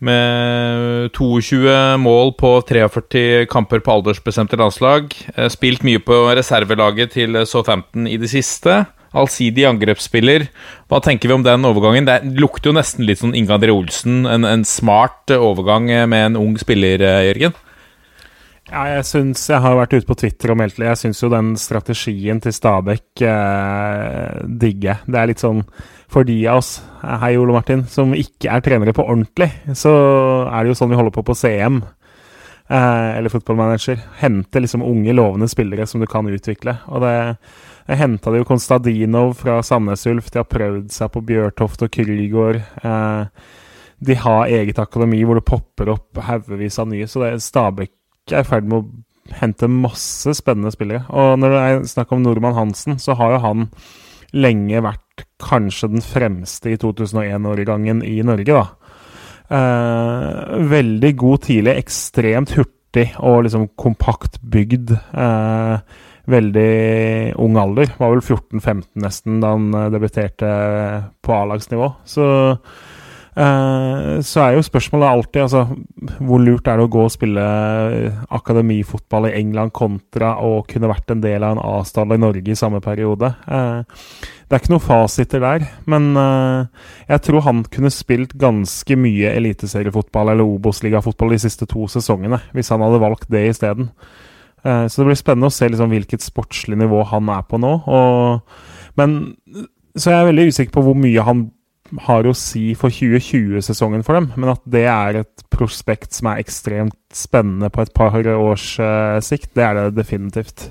med 0.00 1.10
22 1.16 1.98
mål 2.00 2.34
på 2.38 2.54
43 2.68 3.46
kamper 3.50 3.82
på 3.84 3.98
aldersbestemte 3.98 4.58
landslag. 4.60 5.12
Spilt 5.50 5.84
mye 5.86 6.02
på 6.02 6.24
reservelaget 6.30 7.18
til 7.18 7.42
Southampton 7.46 8.06
i 8.06 8.18
det 8.20 8.30
siste. 8.32 8.84
Allsidig 9.10 9.64
angrepsspiller. 9.66 10.46
Hva 10.90 11.00
tenker 11.02 11.30
vi 11.30 11.34
om 11.34 11.46
den 11.46 11.66
overgangen? 11.66 12.06
Det 12.06 12.20
lukter 12.38 12.70
jo 12.70 12.76
nesten 12.76 13.08
litt 13.08 13.22
sånn 13.22 13.34
Inga 13.34 13.56
André 13.56 13.74
Olsen. 13.74 14.22
En, 14.30 14.46
en 14.46 14.62
smart 14.68 15.32
overgang 15.34 15.88
med 16.10 16.28
en 16.28 16.38
ung 16.38 16.54
spiller, 16.60 17.02
eh, 17.02 17.26
Jørgen. 17.30 17.56
Ja, 18.70 18.84
jeg 18.86 19.06
syns 19.08 19.48
Jeg 19.50 19.58
har 19.64 19.74
vært 19.74 19.96
ute 19.96 20.06
på 20.06 20.14
Twitter 20.20 20.52
og 20.52 20.60
meldt 20.60 20.78
litt. 20.78 20.92
Jeg 20.92 21.00
syns 21.02 21.22
jo 21.24 21.30
den 21.32 21.54
strategien 21.58 22.38
til 22.42 22.54
Stabæk 22.54 23.24
eh, 23.26 24.42
digger. 24.62 25.02
Det 25.10 25.18
er 25.18 25.32
litt 25.32 25.42
sånn 25.42 25.64
for 26.10 26.26
de 26.26 26.36
av 26.50 26.58
oss, 26.58 26.76
eh, 27.02 27.16
hei 27.22 27.36
Ole 27.38 27.54
Martin, 27.54 27.84
som 27.90 28.14
ikke 28.14 28.50
er 28.50 28.62
trenere 28.62 28.94
på 28.94 29.06
ordentlig, 29.06 29.50
så 29.78 29.92
er 30.50 30.62
det 30.62 30.72
jo 30.72 30.78
sånn 30.78 30.90
vi 30.90 30.98
holder 30.98 31.14
på 31.14 31.26
på 31.26 31.36
CM. 31.38 31.82
Eh, 32.70 33.18
eller 33.18 33.32
fotballmanager. 33.32 33.98
Hente 34.20 34.62
liksom 34.62 34.82
unge, 34.86 35.14
lovende 35.18 35.48
spillere 35.50 35.86
som 35.90 36.02
du 36.02 36.06
kan 36.06 36.26
utvikle. 36.30 36.76
Og 36.86 37.02
det 37.02 37.14
henta 37.98 38.32
jo 38.36 38.46
Konstadinov 38.46 39.34
fra 39.40 39.60
Sandnes 39.66 40.06
Ulf. 40.10 40.30
De 40.30 40.40
har 40.42 40.48
prøvd 40.50 40.90
seg 40.94 41.10
på 41.14 41.22
Bjørtoft 41.26 41.82
og 41.86 41.92
Krygård. 41.94 42.60
Eh, 42.84 43.50
de 44.00 44.16
har 44.16 44.48
eget 44.48 44.80
akademi 44.80 45.20
hvor 45.26 45.40
det 45.40 45.48
popper 45.48 45.92
opp 45.92 46.20
haugevis 46.24 46.78
av 46.80 46.88
nye. 46.92 47.08
Så 47.10 47.24
Stabæk 47.42 47.92
er 48.32 48.44
i 48.44 48.48
ferd 48.48 48.68
med 48.68 48.80
å 48.80 49.38
hente 49.40 49.70
masse 49.70 50.34
spennende 50.38 50.72
spillere. 50.74 51.04
Og 51.12 51.38
når 51.40 51.54
det 51.54 51.62
er 51.64 51.88
snakk 51.92 52.14
om 52.14 52.22
Nordmann 52.24 52.56
Hansen, 52.56 52.98
så 52.98 53.16
har 53.18 53.36
jo 53.36 53.42
han 53.44 53.68
lenge 54.36 54.82
vært 54.84 55.24
kanskje 55.42 55.90
den 55.94 56.04
fremste 56.04 56.72
i 56.72 56.78
2001-årgangen 56.80 58.04
i 58.06 58.20
Norge, 58.26 58.54
da. 58.54 58.66
Eh, 59.50 60.60
veldig 60.70 61.10
god 61.18 61.42
tidlig, 61.48 61.74
ekstremt 61.82 62.54
hurtig 62.54 63.08
og 63.18 63.44
liksom 63.46 63.66
kompakt 63.78 64.38
bygd. 64.40 64.94
Eh, 64.94 66.06
veldig 66.32 66.70
ung 67.40 67.58
alder. 67.60 67.92
Var 67.98 68.14
vel 68.14 68.22
14-15 68.24 68.86
nesten 69.04 69.42
da 69.42 69.54
han 69.56 69.68
eh, 69.74 69.90
debuterte 69.94 70.54
på 71.24 71.36
A-lagsnivå. 71.36 71.92
Så 72.08 72.30
Eh, 73.40 74.20
så 74.26 74.40
er 74.42 74.56
jo 74.56 74.64
spørsmålet 74.66 75.06
alltid 75.06 75.44
altså, 75.44 75.62
hvor 76.18 76.42
lurt 76.42 76.66
er 76.66 76.80
det 76.80 76.86
å 76.88 76.90
gå 76.90 77.04
og 77.06 77.12
spille 77.14 77.42
akademifotball 78.34 79.28
i 79.28 79.36
England 79.38 79.70
kontra 79.76 80.34
å 80.42 80.64
kunne 80.68 80.90
vært 80.90 81.14
en 81.14 81.22
del 81.22 81.46
av 81.46 81.54
en 81.54 81.62
A-stall 81.62 82.16
i 82.16 82.20
Norge 82.20 82.50
i 82.50 82.58
samme 82.58 82.82
periode. 82.84 83.30
Eh, 83.46 84.02
det 84.50 84.56
er 84.56 84.64
ikke 84.64 84.74
noen 84.74 84.82
fasiter 84.82 85.44
der, 85.44 85.68
men 85.90 86.10
eh, 86.18 86.88
jeg 87.12 87.24
tror 87.28 87.46
han 87.46 87.62
kunne 87.70 87.92
spilt 87.94 88.34
ganske 88.40 88.98
mye 88.98 89.36
eliteseriefotball 89.38 90.34
eller 90.34 90.56
Obos-ligafotball 90.56 91.36
de 91.36 91.44
siste 91.46 91.70
to 91.70 91.86
sesongene, 91.92 92.42
hvis 92.56 92.72
han 92.74 92.82
hadde 92.82 93.04
valgt 93.04 93.30
det 93.30 93.46
isteden. 93.52 93.92
Eh, 93.94 94.29
så 94.62 95.00
det 95.00 95.06
blir 95.08 95.18
spennende 95.18 95.48
å 95.48 95.54
se 95.54 95.68
liksom, 95.70 95.92
hvilket 95.92 96.24
sportslig 96.24 96.78
nivå 96.80 97.04
han 97.12 97.30
er 97.32 97.46
på 97.48 97.60
nå. 97.60 97.72
Og, 97.88 98.58
men 99.00 99.16
så 99.96 100.12
jeg 100.12 100.20
er 100.20 100.28
veldig 100.30 100.50
usikker 100.50 100.74
på 100.74 100.84
hvor 100.86 100.98
mye 100.98 101.24
han 101.26 101.48
har 102.06 102.26
å 102.28 102.34
si 102.36 102.70
for 102.78 102.92
2020-sesongen 102.94 104.04
for 104.06 104.18
dem, 104.18 104.28
men 104.38 104.52
at 104.52 104.62
det 104.70 104.84
er 104.86 105.22
et 105.24 105.46
prospekt 105.50 106.14
som 106.14 106.30
er 106.30 106.42
ekstremt 106.42 106.98
spennende 107.16 107.70
på 107.72 107.82
et 107.82 107.94
par 107.96 108.14
års 108.36 108.66
eh, 108.78 109.16
sikt, 109.24 109.50
det 109.58 109.64
er 109.66 109.78
det 109.78 109.96
definitivt. 109.98 110.68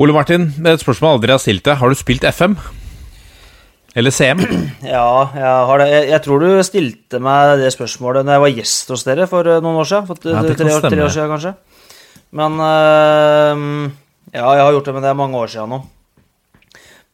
Ole 0.00 0.16
Martin, 0.16 0.48
et 0.66 0.82
spørsmål 0.82 1.12
jeg 1.12 1.18
aldri 1.18 1.34
har 1.34 1.42
stilt 1.42 1.66
deg. 1.68 1.78
Har 1.78 1.92
du 1.92 1.98
spilt 1.98 2.24
FM? 2.26 2.56
Eller 3.94 4.10
CM? 4.14 4.40
Ja, 4.94 5.30
jeg 5.32 5.52
har 5.68 5.80
det. 5.80 5.86
Jeg, 5.92 6.08
jeg 6.10 6.22
tror 6.26 6.42
du 6.42 6.48
stilte 6.66 7.20
meg 7.22 7.54
det 7.62 7.70
spørsmålet 7.72 8.26
når 8.26 8.34
jeg 8.36 8.42
var 8.44 8.52
gjest 8.58 8.90
hos 8.92 9.04
dere 9.06 9.26
for 9.30 9.48
eh, 9.48 9.60
noen 9.64 9.78
år 9.80 9.88
siden. 9.88 10.08
For 10.10 10.28
Ja, 10.28 10.42
tre, 10.44 10.66
år, 10.74 10.84
tre 10.90 11.04
år 11.06 11.12
siden, 11.14 11.30
kanskje. 11.32 11.54
Men 12.34 12.58
eh, 12.60 13.62
Ja, 14.34 14.48
jeg 14.58 14.64
har 14.66 14.72
gjort 14.74 14.90
det, 14.90 14.94
men 14.96 15.06
det 15.06 15.12
er 15.12 15.18
mange 15.22 15.40
år 15.40 15.52
siden 15.54 15.72
nå. 15.76 15.80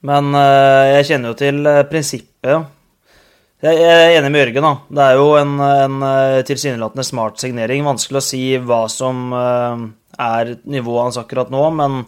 Men 0.09 0.33
eh, 0.35 0.89
jeg 0.97 1.09
kjenner 1.13 1.35
jo 1.35 1.39
til 1.39 1.71
prinsippet. 1.93 2.69
Jeg, 3.61 3.77
jeg 3.77 3.93
er 4.09 4.17
enig 4.17 4.31
med 4.33 4.41
Jørgen. 4.47 4.65
da. 4.65 4.75
Det 4.97 5.07
er 5.11 5.19
jo 5.21 5.31
en, 5.37 5.51
en 5.61 6.05
tilsynelatende 6.49 7.05
smart 7.05 7.43
signering. 7.43 7.85
Vanskelig 7.85 8.23
å 8.23 8.25
si 8.25 8.43
hva 8.57 8.87
som 8.89 9.27
eh, 9.37 9.83
er 10.33 10.55
nivået 10.65 11.11
hans 11.11 11.21
akkurat 11.21 11.53
nå, 11.53 11.67
men 11.77 12.01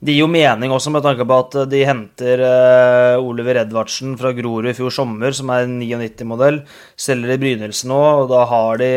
det 0.00 0.14
gir 0.14 0.22
jo 0.22 0.30
mening 0.32 0.72
også 0.72 0.88
med 0.94 1.04
tanke 1.04 1.26
på 1.28 1.36
at 1.42 1.54
de 1.68 1.80
henter 1.84 2.40
uh, 2.40 3.20
Oliver 3.20 3.58
Edvardsen 3.60 4.14
fra 4.16 4.30
Grorud 4.32 4.70
i 4.70 4.76
fjor 4.76 4.94
sommer, 4.96 5.34
som 5.36 5.50
er 5.52 5.66
en 5.66 5.74
99-modell. 5.76 6.62
Selger 6.96 7.34
i 7.34 7.40
Brynildsen 7.42 7.92
nå, 7.92 7.98
og 8.22 8.30
da 8.30 8.46
har 8.48 8.80
de 8.80 8.88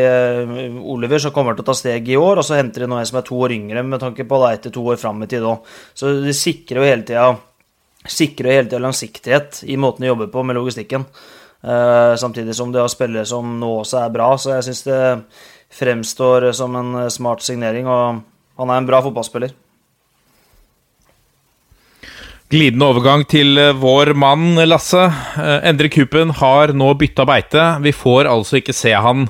uh, 0.48 0.78
Oliver 0.94 1.20
som 1.20 1.34
kommer 1.36 1.58
til 1.58 1.66
å 1.66 1.68
ta 1.68 1.74
steg 1.76 2.08
i 2.08 2.16
år, 2.16 2.40
og 2.40 2.48
så 2.48 2.56
henter 2.56 2.86
de 2.86 2.88
nå 2.88 2.96
en 2.96 3.10
som 3.10 3.20
er 3.20 3.26
to 3.28 3.36
år 3.36 3.52
yngre, 3.52 3.82
med 3.84 4.00
tanke 4.00 4.24
på 4.24 4.38
da 4.40 4.54
etter 4.56 4.72
to 4.72 4.84
år 4.94 4.96
fram 5.00 5.20
i 5.20 5.28
tid 5.28 5.44
òg. 5.44 5.68
Så 5.92 6.14
de 6.24 6.36
sikrer 6.36 6.80
jo 6.80 6.86
hele 6.88 7.04
tida 7.10 7.34
sikrer 8.04 8.58
hele 8.58 8.68
tida 8.68 8.80
langsiktighet 8.84 9.62
i 9.68 9.76
måten 9.80 10.04
de 10.04 10.10
jobber 10.10 10.30
på 10.32 10.44
med 10.44 10.56
logistikken. 10.56 11.04
Uh, 11.64 12.16
samtidig 12.20 12.56
som 12.56 12.72
de 12.72 12.80
har 12.80 12.88
spillere 12.92 13.24
som 13.28 13.58
nå 13.60 13.70
også 13.82 14.02
er 14.02 14.16
bra, 14.16 14.30
så 14.40 14.56
jeg 14.56 14.66
syns 14.70 14.82
det 14.88 15.02
fremstår 15.74 16.48
som 16.54 16.76
en 16.78 16.90
eh, 17.02 17.10
smart 17.10 17.42
signering, 17.42 17.88
og 17.90 18.20
han 18.60 18.70
er 18.70 18.78
en 18.78 18.86
bra 18.86 19.00
fotballspiller. 19.02 19.50
Glidende 22.54 22.86
overgang 22.86 23.24
til 23.26 23.56
eh, 23.58 23.72
vår 23.74 24.12
mann, 24.14 24.52
Lasse. 24.68 25.08
Eh, 25.42 25.64
Endre 25.66 25.88
Kupen 25.90 26.30
har 26.38 26.70
nå 26.76 26.92
bytta 27.00 27.24
beite. 27.26 27.64
Vi 27.82 27.90
får 27.90 28.28
altså 28.30 28.60
ikke 28.60 28.74
se 28.76 28.92
han 28.94 29.24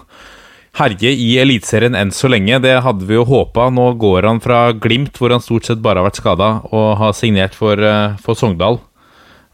herje 0.76 1.08
i 1.08 1.30
Eliteserien 1.40 1.96
enn 1.96 2.12
så 2.12 2.28
lenge. 2.28 2.58
Det 2.60 2.74
hadde 2.84 3.08
vi 3.08 3.16
jo 3.16 3.24
håpa. 3.24 3.70
Nå 3.72 3.86
går 4.02 4.28
han 4.28 4.42
fra 4.44 4.58
Glimt, 4.76 5.16
hvor 5.16 5.32
han 5.32 5.40
stort 5.40 5.64
sett 5.64 5.80
bare 5.80 6.02
har 6.02 6.10
vært 6.10 6.20
skada, 6.20 6.50
og 6.68 6.98
har 7.00 7.16
signert 7.16 7.56
for, 7.56 7.80
eh, 7.80 8.18
for 8.20 8.36
Sogndal. 8.36 8.82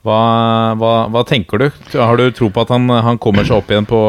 Hva, 0.03 0.19
hva, 0.81 0.93
hva 1.13 1.25
tenker 1.29 1.63
du? 1.63 1.71
Har 1.95 2.19
du 2.19 2.27
tro 2.35 2.51
på 2.51 2.67
at 2.67 2.75
han, 2.75 2.91
han 2.91 3.23
kommer 3.23 3.47
seg 3.47 3.61
opp 3.61 3.71
igjen 3.71 3.87
på 3.87 4.03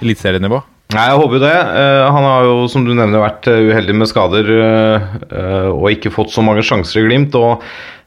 eliteserienivå? 0.00 0.58
Nei, 0.92 1.06
jeg 1.08 1.20
håper 1.22 1.38
jo 1.38 1.40
det. 1.40 1.56
Eh, 1.56 2.02
han 2.12 2.26
har 2.26 2.44
jo, 2.44 2.56
som 2.68 2.84
du 2.84 2.92
nevner, 2.92 3.22
vært 3.22 3.48
eh, 3.48 3.70
uheldig 3.70 3.94
med 3.96 4.10
skader 4.10 4.50
eh, 4.58 5.68
og 5.70 5.88
ikke 5.88 6.12
fått 6.12 6.34
så 6.34 6.44
mange 6.44 6.64
sjanser 6.66 7.00
i 7.00 7.04
Glimt. 7.06 7.36
Og 7.38 7.62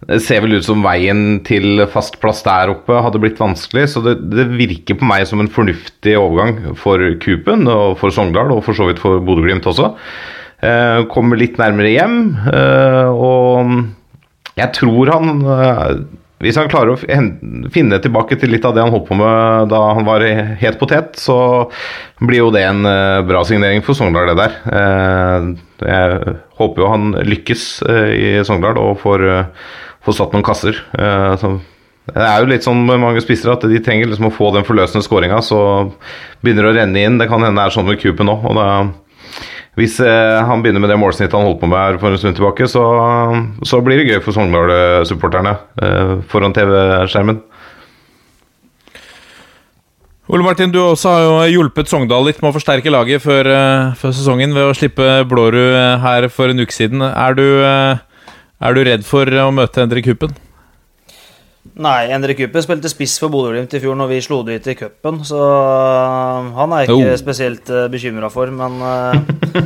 det 0.05 0.19
ser 0.21 0.43
vel 0.43 0.59
ut 0.59 0.67
som 0.67 0.85
veien 0.85 1.39
til 1.47 1.81
fast 1.89 2.19
plass 2.21 2.43
der 2.45 2.73
oppe 2.75 2.99
hadde 3.01 3.21
blitt 3.23 3.41
vanskelig. 3.41 3.87
Så 3.93 4.03
det, 4.05 4.19
det 4.29 4.47
virker 4.53 4.99
på 4.99 5.09
meg 5.09 5.25
som 5.29 5.41
en 5.41 5.49
fornuftig 5.51 6.13
overgang 6.19 6.77
for 6.77 7.01
Kupen 7.23 7.65
og 7.71 7.97
for 8.01 8.13
Sogndal, 8.13 8.53
og 8.53 8.61
for 8.67 8.77
så 8.77 8.89
vidt 8.91 9.01
for 9.01 9.23
Bodø-Glimt 9.23 9.65
også. 9.71 9.93
Kommer 11.11 11.37
litt 11.37 11.59
nærmere 11.59 11.91
hjem, 11.91 12.15
og 13.13 14.55
jeg 14.57 14.69
tror 14.73 15.11
han 15.11 15.33
hvis 16.45 16.59
han 16.59 16.69
klarer 16.69 16.93
å 16.93 16.99
finne 17.73 17.99
tilbake 18.01 18.37
til 18.39 18.53
litt 18.53 18.65
av 18.67 18.75
det 18.75 18.83
han 18.85 18.93
holdt 18.93 19.07
på 19.09 19.17
med 19.17 19.71
da 19.71 19.81
han 19.97 20.05
var 20.07 20.25
het 20.61 20.77
potet, 20.77 21.17
så 21.17 21.37
blir 22.21 22.43
jo 22.43 22.51
det 22.53 22.65
en 22.67 22.85
eh, 22.85 23.21
bra 23.25 23.41
signering 23.47 23.81
for 23.85 23.97
Sogndal, 23.97 24.29
det 24.31 24.37
der. 24.39 24.59
Eh, 24.79 25.47
jeg 25.89 26.35
håper 26.59 26.83
jo 26.83 26.91
han 26.91 27.15
lykkes 27.25 27.63
eh, 27.89 28.11
i 28.13 28.27
Sogndal 28.45 28.77
og 28.81 28.99
får, 29.01 29.25
får 30.05 30.19
satt 30.19 30.35
noen 30.35 30.45
kasser. 30.45 30.83
Det 32.05 32.21
er 32.21 32.43
jo 32.43 32.51
litt 32.51 32.65
sånn 32.65 32.83
med 32.85 33.01
mange 33.01 33.23
spissere 33.23 33.55
at 33.55 33.65
de 33.65 33.81
trenger 33.81 34.11
liksom 34.11 34.29
å 34.29 34.35
få 34.35 34.51
den 34.53 34.67
forløsende 34.67 35.01
skåringa, 35.05 35.41
så 35.41 35.59
begynner 36.45 36.67
det 36.67 36.73
å 36.75 36.77
renne 36.77 37.07
inn. 37.07 37.17
Det 37.17 37.27
kan 37.31 37.41
hende 37.41 37.57
det 37.57 37.65
er 37.65 37.75
sånn 37.75 37.89
med 37.89 37.97
Cooper 38.03 38.29
nå. 38.29 38.37
og 38.45 38.59
da 38.59 38.67
hvis 39.75 39.97
eh, 39.99 40.37
han 40.47 40.61
begynner 40.63 40.79
med 40.83 40.91
det 40.93 40.99
målsnittet 40.99 41.35
han 41.35 41.47
holdt 41.49 41.59
på 41.59 41.67
med 41.67 41.81
her 41.81 41.97
for 41.99 42.15
en 42.15 42.19
stund 42.19 42.37
tilbake, 42.37 42.67
så, 42.71 42.83
så 43.67 43.81
blir 43.83 43.99
det 43.99 44.07
gøy 44.07 44.21
for 44.23 44.35
Sogndal-supporterne 44.37 45.51
eh, 45.83 46.13
foran 46.31 46.55
TV-skjermen. 46.55 47.41
Ole 50.31 50.41
Martin, 50.41 50.71
du 50.73 50.79
også 50.81 51.11
har 51.11 51.25
jo 51.25 51.57
hjulpet 51.57 51.91
Sogndal 51.91 52.23
litt 52.25 52.39
med 52.41 52.49
å 52.49 52.55
forsterke 52.55 52.93
laget 52.93 53.21
før, 53.25 53.51
eh, 53.51 53.91
før 53.99 54.15
sesongen 54.15 54.55
ved 54.55 54.71
å 54.71 54.77
slippe 54.77 55.19
Blårud 55.27 55.75
her 56.01 56.31
for 56.31 56.55
en 56.55 56.63
uke 56.63 56.73
siden. 56.73 57.03
Er 57.11 57.35
du, 57.35 57.45
er 57.61 58.79
du 58.79 58.83
redd 58.87 59.03
for 59.05 59.27
å 59.27 59.51
møte 59.53 59.83
Endre 59.83 60.05
Kuppen? 60.07 60.33
Nei, 61.75 62.05
Endre 62.13 62.35
Kuppe 62.37 62.61
spilte 62.63 62.87
spiss 62.91 63.17
for 63.19 63.33
Bodø-Glimt 63.33 63.73
i 63.75 63.79
fjor 63.83 63.97
når 63.99 64.07
vi 64.13 64.19
slo 64.23 64.37
det 64.47 64.59
ut 64.61 64.67
i 64.71 64.75
cupen, 64.79 65.17
så 65.27 65.39
øh, 65.41 66.51
han 66.55 66.71
er 66.71 66.83
jeg 66.85 66.89
ikke 66.93 67.09
Oh. 67.11 67.17
spesielt 67.19 67.69
uh, 67.73 67.87
bekymra 67.91 68.29
for. 68.31 68.47
Men 68.53 68.77
øh, 68.79 69.15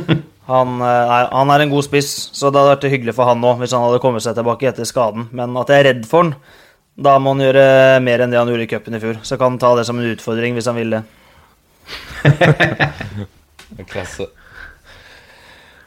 han, 0.50 0.72
nei, 0.80 1.20
han 1.30 1.52
er 1.54 1.60
en 1.66 1.70
god 1.70 1.86
spiss, 1.86 2.30
så 2.34 2.50
det 2.50 2.58
hadde 2.58 2.72
vært 2.72 2.88
hyggelig 2.96 3.14
for 3.14 3.30
han 3.30 3.44
òg 3.46 3.60
hvis 3.62 3.76
han 3.76 3.84
hadde 3.84 4.00
kommet 4.02 4.24
seg 4.24 4.34
tilbake 4.38 4.66
etter 4.72 4.88
skaden. 4.88 5.28
Men 5.30 5.54
at 5.60 5.70
jeg 5.70 5.84
er 5.84 5.88
redd 5.92 6.08
for 6.10 6.24
han, 6.24 6.34
da 7.00 7.14
må 7.22 7.36
han 7.36 7.44
gjøre 7.46 7.64
mer 8.02 8.24
enn 8.24 8.32
det 8.34 8.40
han 8.40 8.50
gjorde 8.50 8.66
i 8.66 8.72
cupen 8.72 8.96
i 8.98 9.02
fjor. 9.04 9.20
Så 9.22 9.38
kan 9.38 9.54
han 9.54 9.62
ta 9.62 9.70
det 9.78 9.86
som 9.86 10.00
en 10.00 10.10
utfordring 10.10 10.58
hvis 10.58 10.66
han 10.68 10.76
vil 10.80 10.96
det. 10.96 11.02
Klasse. 13.92 14.26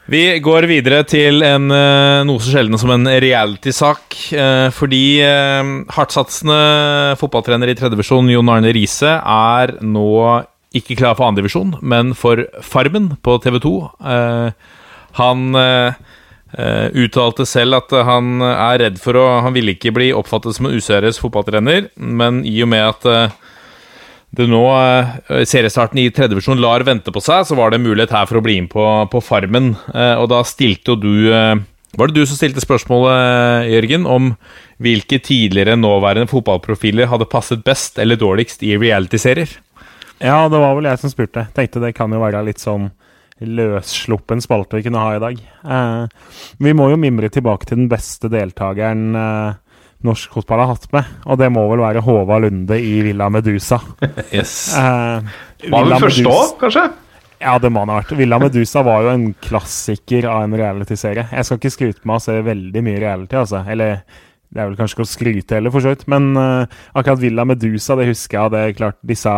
Vi 0.04 0.20
går 0.44 0.66
videre 0.68 0.98
til 1.08 1.40
en, 1.46 1.70
eh, 1.72 2.22
noe 2.28 2.40
så 2.42 2.52
sjelden 2.52 2.76
som 2.76 2.90
en 2.92 3.06
reality-sak. 3.08 4.32
eh, 4.36 4.68
Fordi 4.68 5.20
eh, 5.24 5.62
hardtsatsende 5.88 7.16
fotballtrener 7.16 7.72
i 7.72 7.74
tredjevisjon 7.74 8.28
Jon 8.28 8.50
Arne 8.52 8.72
Riise 8.76 9.14
er 9.16 9.78
nå 9.80 10.44
ikke 10.74 10.98
klar 10.98 11.14
for 11.16 11.30
andredivisjon, 11.30 11.78
men 11.80 12.12
for 12.12 12.44
Farmen 12.60 13.16
på 13.22 13.38
TV 13.40 13.58
2. 13.60 13.74
Eh, 14.04 14.50
Han 15.14 15.54
uttalte 16.94 17.46
selv 17.46 17.74
at 17.74 17.90
han 18.06 18.40
er 18.42 18.78
redd 18.78 18.98
for 18.98 19.14
å 19.14 19.42
Han 19.42 19.54
ville 19.54 19.74
ikke 19.74 19.92
bli 19.94 20.12
oppfattet 20.12 20.54
som 20.54 20.66
en 20.66 20.74
useriøs 20.74 21.18
fotballtrener, 21.18 21.88
men 21.96 22.44
i 22.44 22.60
og 22.62 22.68
med 22.68 22.82
at 22.82 23.32
det 24.34 24.46
nå 24.50 24.62
eh, 24.74 25.44
seriestarten 25.48 26.00
i 26.02 26.08
tredjedivisjon 26.14 26.62
lar 26.62 26.84
vente 26.86 27.12
på 27.14 27.22
seg, 27.22 27.46
så 27.48 27.58
var 27.58 27.72
det 27.72 27.82
mulighet 27.84 28.14
her 28.14 28.26
for 28.30 28.40
å 28.40 28.44
bli 28.44 28.58
inn 28.60 28.68
på, 28.70 28.82
på 29.10 29.22
Farmen. 29.24 29.74
Eh, 29.94 30.16
og 30.20 30.28
da 30.32 30.42
stilte 30.48 30.94
jo 30.94 31.00
du 31.00 31.14
eh, 31.30 31.54
Var 31.94 32.10
det 32.10 32.18
du 32.18 32.26
som 32.26 32.38
stilte 32.38 32.62
spørsmålet, 32.62 33.68
Jørgen, 33.70 34.06
om 34.10 34.32
hvilke 34.82 35.20
tidligere 35.22 35.76
nåværende 35.78 36.26
fotballprofiler 36.26 37.06
hadde 37.06 37.30
passet 37.30 37.62
best 37.62 38.00
eller 38.02 38.18
dårligst 38.18 38.64
i 38.66 38.74
realityserier? 38.74 39.52
Ja, 40.18 40.48
det 40.50 40.58
var 40.58 40.74
vel 40.74 40.88
jeg 40.90 40.98
som 40.98 41.12
spurte. 41.12 41.46
Tenkte 41.54 41.82
det 41.82 41.94
kan 41.94 42.10
jo 42.10 42.22
være 42.22 42.42
litt 42.46 42.62
sånn 42.62 42.90
løssluppen 43.44 44.42
spalte 44.42 44.78
vi 44.78 44.86
kunne 44.86 45.02
ha 45.02 45.14
i 45.16 45.22
dag. 45.22 45.38
Eh, 45.64 46.04
vi 46.62 46.74
må 46.76 46.88
jo 46.90 47.00
mimre 47.00 47.30
tilbake 47.32 47.68
til 47.68 47.82
den 47.82 47.90
beste 47.90 48.30
deltakeren 48.32 49.14
eh, 49.18 49.56
norsk 50.04 50.34
fotball 50.36 50.60
har 50.64 50.72
hatt 50.74 50.84
med, 50.94 51.08
og 51.24 51.38
det 51.40 51.48
må 51.54 51.64
vel 51.70 51.80
være 51.84 52.02
Håvard 52.04 52.44
Lunde 52.46 52.76
i 52.80 52.98
Villa 53.06 53.30
Medusa. 53.32 53.80
Yes. 54.34 54.74
Eh, 54.76 55.32
Var 55.70 55.88
vel 55.88 55.94
Medus- 55.96 56.20
òg, 56.28 56.54
kanskje? 56.60 56.84
Ja, 57.44 57.56
det 57.60 57.68
må 57.74 57.82
han 57.82 57.90
ha 57.92 57.98
vært. 58.02 58.14
Villa 58.16 58.38
Medusa 58.40 58.82
var 58.86 59.02
jo 59.04 59.10
en 59.12 59.26
klassiker 59.44 60.24
av 60.30 60.44
en 60.46 60.54
realityserie. 60.56 61.26
Jeg 61.32 61.44
skal 61.48 61.58
ikke 61.60 61.72
skryte 61.74 62.06
med 62.08 62.16
å 62.16 62.22
se 62.24 62.36
veldig 62.46 62.82
mye 62.86 63.00
reality, 63.02 63.36
altså. 63.36 63.60
Eller 63.68 63.98
det 64.54 64.62
er 64.62 64.68
vel 64.70 64.76
kanskje 64.78 64.94
ikke 64.96 65.04
å 65.04 65.10
skryte 65.10 65.56
heller, 65.58 65.72
for 65.74 65.84
så 65.84 65.92
vidt. 65.92 66.06
Men 66.08 66.30
eh, 66.40 66.78
akkurat 66.94 67.20
Villa 67.20 67.44
Medusa, 67.48 67.96
det 67.98 68.06
husker 68.12 68.38
jeg. 68.38 68.52
Det 68.54 68.62
er 68.68 68.76
klart 68.78 69.00
disse 69.04 69.34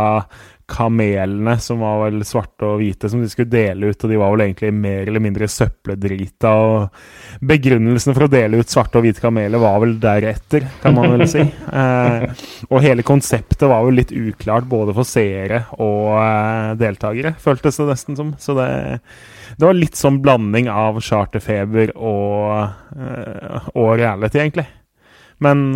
kamelene 0.66 1.54
som 1.62 1.78
var 1.84 2.00
vel 2.02 2.24
svarte 2.26 2.66
og 2.66 2.80
hvite, 2.80 3.08
som 3.10 3.20
de 3.22 3.28
skulle 3.30 3.50
dele 3.52 3.92
ut, 3.92 4.02
og 4.02 4.10
de 4.10 4.18
var 4.18 4.32
vel 4.34 4.42
egentlig 4.48 4.72
mer 4.74 5.06
eller 5.06 5.22
mindre 5.22 5.48
søppeldrita. 5.50 6.50
Og 6.50 7.44
begrunnelsen 7.46 8.16
for 8.16 8.26
å 8.26 8.30
dele 8.32 8.58
ut 8.58 8.72
svarte 8.72 8.98
og 8.98 9.06
hvite 9.06 9.22
kameler 9.22 9.62
var 9.62 9.78
vel 9.84 9.94
deretter, 10.02 10.66
kan 10.82 10.96
man 10.98 11.16
vel 11.16 11.26
si. 11.30 11.44
Eh, 11.76 12.24
og 12.70 12.80
hele 12.80 13.04
konseptet 13.04 13.66
var 13.68 13.82
vel 13.84 13.98
litt 13.98 14.12
uklart 14.14 14.64
både 14.70 14.94
for 14.96 15.06
seere 15.08 15.64
og 15.82 16.14
eh, 16.22 16.70
deltakere, 16.80 17.34
føltes 17.42 17.78
det 17.80 17.88
nesten 17.90 18.16
som. 18.18 18.32
Så 18.40 18.54
det, 18.56 18.68
det 19.58 19.66
var 19.66 19.76
litt 19.76 19.98
sånn 19.98 20.22
blanding 20.24 20.70
av 20.72 21.02
charterfeber 21.04 21.92
og, 21.96 22.72
eh, 22.96 23.68
og 23.74 23.90
reality, 24.00 24.40
egentlig. 24.40 24.66
Men 25.44 25.66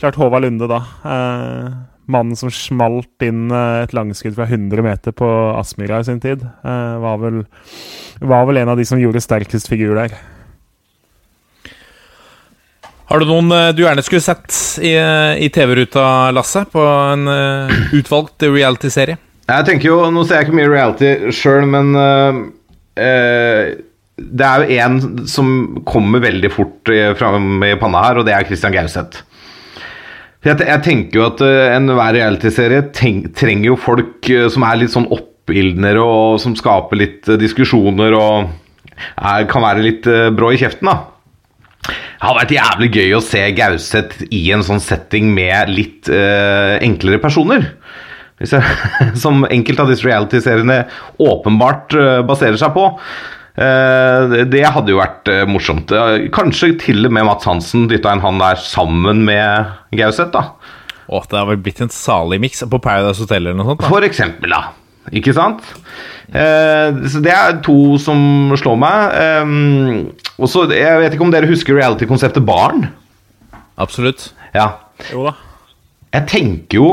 klart 0.00 0.18
Håvard 0.18 0.42
Lunde, 0.42 0.68
da. 0.70 0.80
Eh, 1.06 1.68
mannen 2.10 2.38
som 2.38 2.52
smalt 2.52 3.24
inn 3.26 3.50
eh, 3.50 3.82
et 3.84 3.94
langskudd 3.96 4.36
fra 4.38 4.46
100 4.48 4.84
meter 4.86 5.14
på 5.16 5.28
Aspmyra 5.58 6.00
i 6.00 6.08
sin 6.08 6.22
tid, 6.22 6.44
eh, 6.44 6.94
var, 7.02 7.20
vel, 7.22 7.42
var 8.22 8.48
vel 8.48 8.62
en 8.62 8.72
av 8.72 8.80
de 8.80 8.86
som 8.88 9.00
gjorde 9.00 9.24
sterkest 9.24 9.70
figur 9.70 9.96
der. 9.98 10.14
Har 13.06 13.22
du 13.22 13.28
noen 13.28 13.52
eh, 13.54 13.72
du 13.76 13.84
gjerne 13.84 14.04
skulle 14.06 14.24
sett 14.24 14.54
i, 14.82 14.94
i 14.94 15.50
TV-ruta, 15.54 16.32
Lasse, 16.34 16.66
på 16.70 16.82
en 16.82 17.26
utvalgt 17.94 18.46
reality-serie? 18.46 19.20
Jeg 19.46 19.66
tenker 19.68 19.92
jo, 19.92 19.98
Nå 20.10 20.24
ser 20.26 20.40
jeg 20.40 20.48
ikke 20.48 20.58
mye 20.58 20.70
reality 20.72 21.10
sjøl, 21.34 21.68
men 21.70 21.92
øh, 21.94 22.40
øh, 22.98 23.76
det 24.16 24.46
er 24.48 24.62
jo 24.62 24.78
en 24.80 25.26
som 25.30 25.48
kommer 25.86 26.22
veldig 26.24 26.50
fort 26.50 26.90
fram 27.20 27.60
i 27.66 27.74
panna 27.78 28.00
her, 28.06 28.18
og 28.18 28.26
det 28.26 28.32
er 28.32 28.46
Christian 28.48 28.72
Gauseth. 28.74 29.20
Jeg, 30.44 30.60
jeg 30.60 30.82
tenker 30.84 31.18
jo 31.18 31.26
at 31.30 31.42
øh, 31.44 31.72
enhver 31.74 32.14
realityserie 32.18 32.86
trenger 32.94 33.70
jo 33.70 33.80
folk 33.80 34.28
øh, 34.30 34.46
som 34.52 34.66
er 34.68 34.78
litt 34.82 34.92
sånn 34.92 35.08
oppildnere, 35.14 36.02
og 36.02 36.40
som 36.42 36.56
skaper 36.58 37.00
litt 37.00 37.30
øh, 37.30 37.38
diskusjoner 37.40 38.16
og 38.18 38.50
er, 38.96 39.46
kan 39.50 39.64
være 39.64 39.84
litt 39.84 40.08
brå 40.36 40.52
i 40.54 40.60
kjeften, 40.60 40.88
da. 40.88 40.96
Det 41.86 42.24
hadde 42.24 42.40
vært 42.40 42.54
jævlig 42.56 42.88
gøy 42.96 43.10
å 43.14 43.22
se 43.22 43.42
Gauseth 43.54 44.22
i 44.34 44.40
en 44.54 44.64
sånn 44.66 44.80
setting 44.82 45.28
med 45.36 45.70
litt 45.70 46.08
eh, 46.10 46.76
enklere 46.82 47.20
personer. 47.22 47.68
Jeg, 48.40 48.60
som 49.22 49.44
enkelte 49.48 49.84
av 49.84 49.92
disse 49.92 50.08
reality-seriene 50.08 50.80
åpenbart 51.22 51.94
baserer 52.28 52.58
seg 52.60 52.72
på. 52.74 52.88
Eh, 53.56 54.44
det- 54.52 54.64
hadde 54.68 54.92
jo 54.92 54.98
vært 55.00 55.28
øh, 55.32 55.46
morsomt. 55.48 55.92
Eh, 55.92 56.28
Kanskje 56.34 56.74
til 56.78 57.06
og 57.08 57.12
med 57.16 57.24
Mats 57.24 57.46
Hansen 57.48 57.86
dytta 57.88 58.12
inn 58.12 58.20
han 58.20 58.38
der 58.42 58.58
sammen 58.60 59.22
med 59.24 59.70
Gauseth, 59.96 60.30
da. 60.34 60.42
Å, 61.08 61.22
det 61.30 61.38
har 61.38 61.46
vel 61.46 61.56
blitt 61.62 61.80
en 61.80 61.88
salig 61.94 62.40
miks 62.42 62.64
på 62.68 62.80
Paradise 62.82 63.22
Hotel 63.22 63.46
eller 63.46 63.54
noe 63.56 63.70
sånt? 63.72 63.80
da. 63.84 63.88
For 63.88 64.04
eksempel, 64.04 64.50
da. 64.52 64.62
Ikke 65.14 65.32
sant? 65.36 65.62
Eh, 66.34 66.90
så 67.08 67.20
det 67.22 67.30
er 67.32 67.60
to 67.62 67.96
som 68.02 68.50
slår 68.58 68.76
meg. 68.82 69.18
Eh, 69.22 70.32
og 70.42 70.48
så, 70.50 70.66
Jeg 70.74 70.98
vet 71.00 71.14
ikke 71.14 71.24
om 71.28 71.30
dere 71.32 71.46
husker 71.48 71.78
reality-konseptet 71.78 72.44
Barn? 72.44 72.88
Absolutt. 73.78 74.32
Ja. 74.54 74.72
Jo 75.12 75.28
da. 75.28 75.34
Jeg 76.16 76.26
tenker 76.28 76.76
jo, 76.80 76.88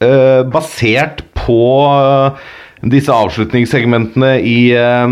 eh, 0.00 0.42
basert 0.50 1.22
på 1.34 1.60
eh, 1.92 2.48
disse 2.88 3.10
avslutningssegmentene 3.12 4.32
i 4.42 4.58
eh, 4.78 5.06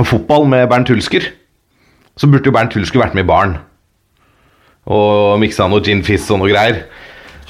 fotball 0.00 0.46
med 0.48 0.68
Bernt 0.70 0.88
Hulsker, 0.92 1.26
så 2.16 2.28
burde 2.30 2.48
jo 2.48 2.54
Bernt 2.54 2.74
Hulsker 2.76 3.02
vært 3.02 3.16
med 3.16 3.26
i 3.26 3.28
baren. 3.28 3.58
Og 4.88 5.38
miksa 5.42 5.68
noe 5.70 5.84
gin 5.84 6.02
fizz 6.06 6.30
og 6.32 6.42
noe 6.42 6.50
greier. 6.50 6.84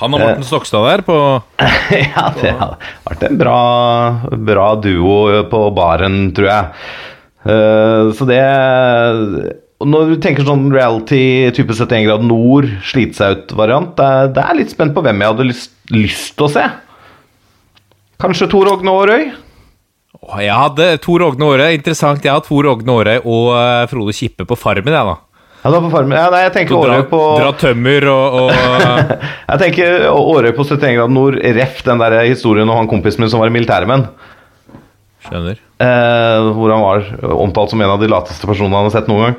Han 0.03 0.17
og 0.17 0.23
Morten 0.23 0.47
Stokstad 0.47 0.83
der 0.89 1.03
på 1.07 1.17
ja, 1.95 2.25
det 2.35 2.53
har 2.59 2.73
vært 3.07 3.27
en 3.29 3.39
bra, 3.39 3.59
bra 4.51 4.69
duo 4.83 5.45
på 5.51 5.61
baren, 5.77 6.25
tror 6.35 6.49
jeg. 6.51 6.87
Eh, 7.43 8.11
så 8.15 8.27
det 8.29 8.43
Når 9.83 10.13
du 10.13 10.17
tenker 10.23 10.47
sånn 10.47 10.69
reality 10.75 11.51
type 11.55 11.75
71 11.75 12.09
grad 12.09 12.27
nord, 12.27 12.69
slite 12.87 13.19
seg 13.19 13.39
ut-variant, 13.39 13.95
det, 13.99 14.35
det 14.37 14.45
er 14.47 14.59
litt 14.59 14.75
spent 14.75 14.95
på 14.95 15.05
hvem 15.07 15.23
jeg 15.23 15.35
hadde 15.35 15.49
lyst, 15.53 15.73
lyst 15.95 16.35
til 16.39 16.49
å 16.49 16.53
se. 16.59 16.67
Kanskje 18.23 18.51
Tor 18.51 18.71
Ågne 18.75 18.93
Aarøy? 18.95 19.25
Å, 20.21 20.39
Jeg 20.45 20.55
hadde 20.55 20.89
Tor 21.03 21.25
Ågne 21.29 21.49
Aare. 21.49 21.69
Interessant. 21.77 22.25
Jeg 22.25 22.33
har 22.35 22.43
Tor 22.45 22.69
Ågne 22.75 22.97
Aare 22.99 23.19
og 23.23 23.53
uh, 23.57 23.85
Frode 23.91 24.15
Kippe 24.17 24.47
på 24.49 24.59
Farmen, 24.61 24.93
jeg, 24.93 25.09
da. 25.09 25.17
Ja, 25.63 25.71
du 25.71 25.77
var 25.77 25.85
på 25.87 25.93
Farmen. 25.95 26.17
Ja, 26.19 26.27
nei, 26.35 26.43
jeg 26.43 26.55
tenker 26.57 26.79
Aarøy 26.81 27.05
på 27.07 27.19
dra 27.39 27.51
tømmer 27.55 28.09
og, 28.11 28.39
og 28.41 28.49
Jeg 29.53 29.61
tenker 29.63 30.09
Aarøy 30.11 30.51
på 30.57 30.67
71 30.67 30.97
grader 30.99 31.15
nord, 31.15 31.39
ref 31.59 31.85
den 31.87 32.03
der 32.03 32.17
historien 32.27 32.67
om 32.67 32.81
han 32.81 32.91
kompisen 32.91 33.23
min 33.23 33.31
som 33.31 33.43
var 33.43 33.53
i 33.53 33.55
militærmenn. 33.55 34.09
Skjønner. 35.23 35.61
Eh, 35.83 36.49
hvor 36.57 36.75
han 36.75 36.83
var 36.83 37.07
omtalt 37.45 37.71
som 37.71 37.83
en 37.83 37.95
av 37.95 38.03
de 38.03 38.11
lateste 38.11 38.49
personene 38.51 38.75
han 38.75 38.89
har 38.91 38.97
sett 38.97 39.11
noen 39.11 39.29
gang. 39.29 39.39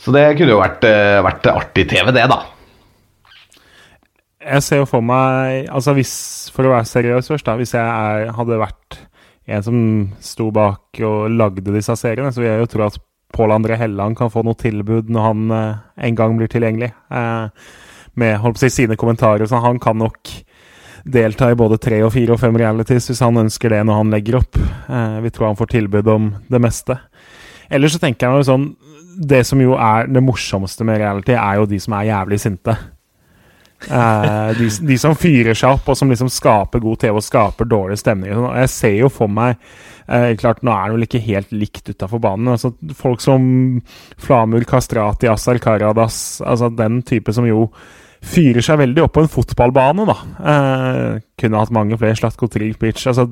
Så 0.00 0.14
det 0.16 0.24
kunne 0.38 0.54
jo 0.54 0.62
vært, 0.62 0.88
eh, 0.88 1.20
vært 1.22 1.46
artig 1.52 1.84
TV, 1.92 2.08
det, 2.16 2.24
da. 2.32 2.40
Jeg 4.42 4.64
ser 4.64 4.80
jo 4.80 4.88
for 4.90 5.04
meg 5.06 5.68
altså 5.70 5.92
hvis, 5.94 6.14
For 6.50 6.66
å 6.66 6.72
være 6.72 6.88
seriøs 6.88 7.28
først, 7.30 7.46
da. 7.46 7.54
Hvis 7.60 7.76
jeg 7.76 7.84
er, 7.84 8.32
hadde 8.34 8.58
vært 8.58 9.02
en 9.46 9.64
som 9.66 9.78
sto 10.22 10.50
bak 10.54 11.00
og 11.02 11.32
lagde 11.34 11.74
disse 11.74 11.96
seriene, 11.98 12.30
så 12.32 12.42
vil 12.42 12.50
jeg 12.52 12.62
jo 12.62 12.70
tro 12.76 12.86
at 12.86 13.00
Pål 13.32 13.54
André 13.54 13.78
Helland 13.80 14.16
kan 14.18 14.30
få 14.30 14.42
noe 14.44 14.58
tilbud 14.60 15.08
når 15.08 15.24
han 15.24 15.52
eh, 15.56 15.76
en 16.08 16.16
gang 16.18 16.36
blir 16.36 16.50
tilgjengelig. 16.52 16.90
Eh, 16.92 17.70
med 18.20 18.40
holdt 18.42 18.58
på 18.58 18.60
å 18.60 18.64
si, 18.66 18.82
sine 18.82 18.98
kommentarer. 19.00 19.48
Så 19.48 19.62
han 19.64 19.80
kan 19.80 19.96
nok 19.98 20.28
delta 21.02 21.48
i 21.50 21.58
både 21.58 21.80
tre 21.82 22.02
og 22.04 22.12
fire 22.14 22.36
og 22.36 22.42
fem 22.42 22.56
realities 22.60 23.08
hvis 23.10 23.22
han 23.24 23.40
ønsker 23.40 23.72
det 23.72 23.80
når 23.88 24.00
han 24.02 24.12
legger 24.12 24.38
opp. 24.42 24.60
Eh, 24.60 25.18
vi 25.24 25.32
tror 25.32 25.48
han 25.50 25.58
får 25.58 25.72
tilbud 25.78 26.12
om 26.12 26.28
det 26.52 26.60
meste. 26.62 26.98
Ellers 27.72 27.96
så 27.96 28.02
tenker 28.02 28.28
jeg 28.28 28.42
jo 28.42 28.48
sånn 28.50 28.64
Det 29.12 29.38
som 29.48 29.60
jo 29.60 29.76
er 29.80 30.10
det 30.10 30.20
morsomste 30.24 30.84
med 30.88 30.98
reality, 31.00 31.34
er 31.36 31.58
jo 31.60 31.66
de 31.68 31.78
som 31.80 31.96
er 31.96 32.08
jævlig 32.08 32.38
sinte. 32.40 32.76
Eh, 33.90 34.50
de, 34.58 34.68
de 34.86 34.98
som 35.00 35.16
fyrer 35.18 35.56
seg 35.58 35.78
opp, 35.78 35.88
og 35.90 35.98
som 35.98 36.10
liksom 36.12 36.30
skaper 36.32 36.82
god 36.82 37.00
TV 37.02 37.18
og 37.18 37.26
skaper 37.26 37.68
dårlig 37.68 37.98
stemning. 38.00 38.34
og 38.34 38.46
sånn. 38.46 38.60
Jeg 38.62 38.74
ser 38.74 38.98
jo 39.00 39.10
for 39.12 39.32
meg 39.32 39.56
eh, 40.06 40.32
Klart, 40.38 40.62
nå 40.66 40.74
er 40.74 40.86
det 40.86 40.98
vel 40.98 41.08
ikke 41.08 41.24
helt 41.26 41.56
likt 41.56 41.90
utafor 41.90 42.22
banen. 42.22 42.52
Altså, 42.54 42.72
folk 42.98 43.24
som 43.24 43.42
Flamur 44.22 44.66
Kastrati, 44.68 45.30
Assar 45.30 45.60
Karadas, 45.62 46.40
altså 46.44 46.70
den 46.74 47.02
type 47.08 47.34
som 47.34 47.48
jo 47.48 47.66
fyrer 48.22 48.62
seg 48.64 48.78
veldig 48.80 49.02
opp 49.04 49.16
på 49.16 49.24
en 49.24 49.30
fotballbane, 49.30 50.04
da. 50.06 50.14
Eh, 50.52 51.22
kunne 51.42 51.58
hatt 51.58 51.72
mange 51.74 51.98
flere 51.98 52.16
Slatko 52.18 52.46
Trigpic. 52.50 53.00
Altså, 53.10 53.26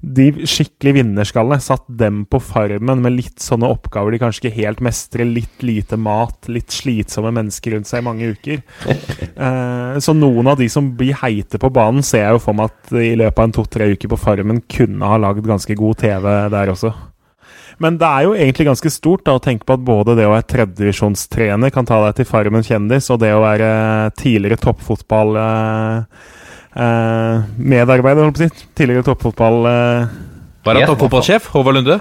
de 0.00 0.28
skikkelig 0.48 0.94
vinnerskallene, 0.98 1.60
satt 1.62 1.84
dem 2.00 2.22
på 2.30 2.40
farmen 2.42 3.04
med 3.04 3.16
litt 3.18 3.44
sånne 3.44 3.68
oppgaver 3.68 4.14
de 4.14 4.22
kanskje 4.22 4.46
ikke 4.46 4.56
helt 4.56 4.82
mestrer. 4.84 5.28
Litt 5.28 5.62
lite 5.66 6.00
mat, 6.00 6.48
litt 6.48 6.72
slitsomme 6.72 7.34
mennesker 7.36 7.76
rundt 7.76 7.90
seg 7.90 8.02
i 8.02 8.08
mange 8.08 8.32
uker. 8.32 8.64
Eh, 9.32 9.96
så 10.02 10.12
noen 10.16 10.48
av 10.50 10.58
de 10.60 10.68
som 10.72 10.90
blir 10.96 11.16
heite 11.22 11.58
på 11.60 11.70
banen, 11.72 12.04
ser 12.06 12.26
jeg 12.26 12.36
jo 12.36 12.42
for 12.44 12.56
meg 12.56 12.72
at 12.72 12.92
i 13.00 13.14
løpet 13.18 13.40
av 13.40 13.48
en 13.48 13.54
to-tre 13.56 13.88
uker 13.94 14.12
på 14.12 14.20
farmen 14.20 14.60
kunne 14.70 15.08
ha 15.08 15.18
lagd 15.20 15.46
ganske 15.48 15.76
god 15.78 16.00
TV 16.02 16.28
der 16.52 16.72
også. 16.72 16.92
Men 17.80 17.96
det 17.98 18.08
er 18.08 18.26
jo 18.26 18.34
egentlig 18.36 18.66
ganske 18.68 18.90
stort 18.92 19.24
da, 19.26 19.36
å 19.38 19.42
tenke 19.42 19.64
på 19.68 19.76
at 19.78 19.84
både 19.86 20.16
det 20.18 20.26
å 20.28 20.32
være 20.34 20.48
tredjedivisjonstrener 20.52 21.72
kan 21.74 21.86
ta 21.88 22.00
deg 22.06 22.18
til 22.20 22.28
Farmen 22.28 22.62
kjendis, 22.66 23.08
og 23.14 23.20
det 23.22 23.32
å 23.34 23.40
være 23.42 23.70
tidligere 24.20 24.60
toppfotball 24.60 25.36
eh, 25.40 26.26
eh, 26.76 27.40
medarbeider, 27.56 28.22
holdt 28.26 28.38
på 28.38 28.44
å 28.44 28.50
si. 28.50 28.66
Tidligere 28.78 29.06
toppfotball 29.08 29.58
eh, 29.70 30.12
Var 30.66 30.80
han 30.82 30.90
toppfotballsjef? 30.92 31.48
Håvard 31.54 31.78
Lunde? 31.80 32.00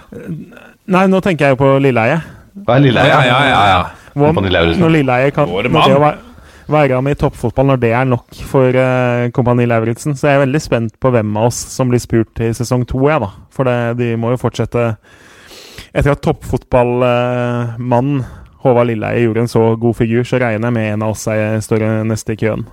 Nei, 0.92 1.06
nå 1.08 1.22
tenker 1.24 1.48
jeg 1.50 1.56
jo 1.56 1.62
på 1.64 1.72
Lilleheie. 1.82 2.20
Hva 2.66 2.76
er 2.78 2.84
lille? 2.84 3.06
Ja, 3.08 3.22
ja, 3.24 3.40
ja, 3.48 3.62
ja. 3.72 3.82
Hvor- 4.18 4.36
Når 4.36 4.92
Lilleheie 4.98 5.32
kan 5.32 5.48
Vår 5.48 5.70
mann. 5.72 5.88
det 5.88 6.02
være, 6.02 6.18
være 6.68 7.02
med 7.02 7.16
i 7.16 7.20
toppfotball 7.22 7.70
når 7.72 7.80
det 7.80 7.92
er 7.96 8.06
nok 8.10 8.36
for 8.50 8.76
uh, 8.76 9.30
Kompani 9.32 9.66
Lauritzen. 9.70 10.18
Så 10.20 10.28
jeg 10.28 10.36
er 10.36 10.44
veldig 10.46 10.62
spent 10.62 10.98
på 11.00 11.12
hvem 11.16 11.32
av 11.40 11.48
oss 11.48 11.56
som 11.72 11.88
blir 11.90 12.00
spurt 12.04 12.42
i 12.44 12.52
sesong 12.58 12.84
to, 12.90 13.00
jeg, 13.08 13.22
da. 13.24 13.30
For 13.56 13.64
det, 13.70 13.78
de 14.02 14.10
må 14.20 14.34
jo 14.34 14.42
fortsette 14.42 14.90
Etter 15.92 16.14
at 16.14 16.22
toppfotballmannen 16.24 18.22
Håvard 18.62 18.88
Lilleheie 18.88 19.26
gjorde 19.26 19.42
en 19.44 19.50
så 19.52 19.64
god 19.82 19.98
figur, 19.98 20.24
så 20.28 20.38
regner 20.40 20.70
jeg 20.70 20.76
med 20.76 20.94
en 20.94 21.04
av 21.08 21.16
oss 21.16 21.26
er, 21.32 21.58
står 21.66 21.84
neste 22.08 22.36
i 22.36 22.40
køen. 22.40 22.64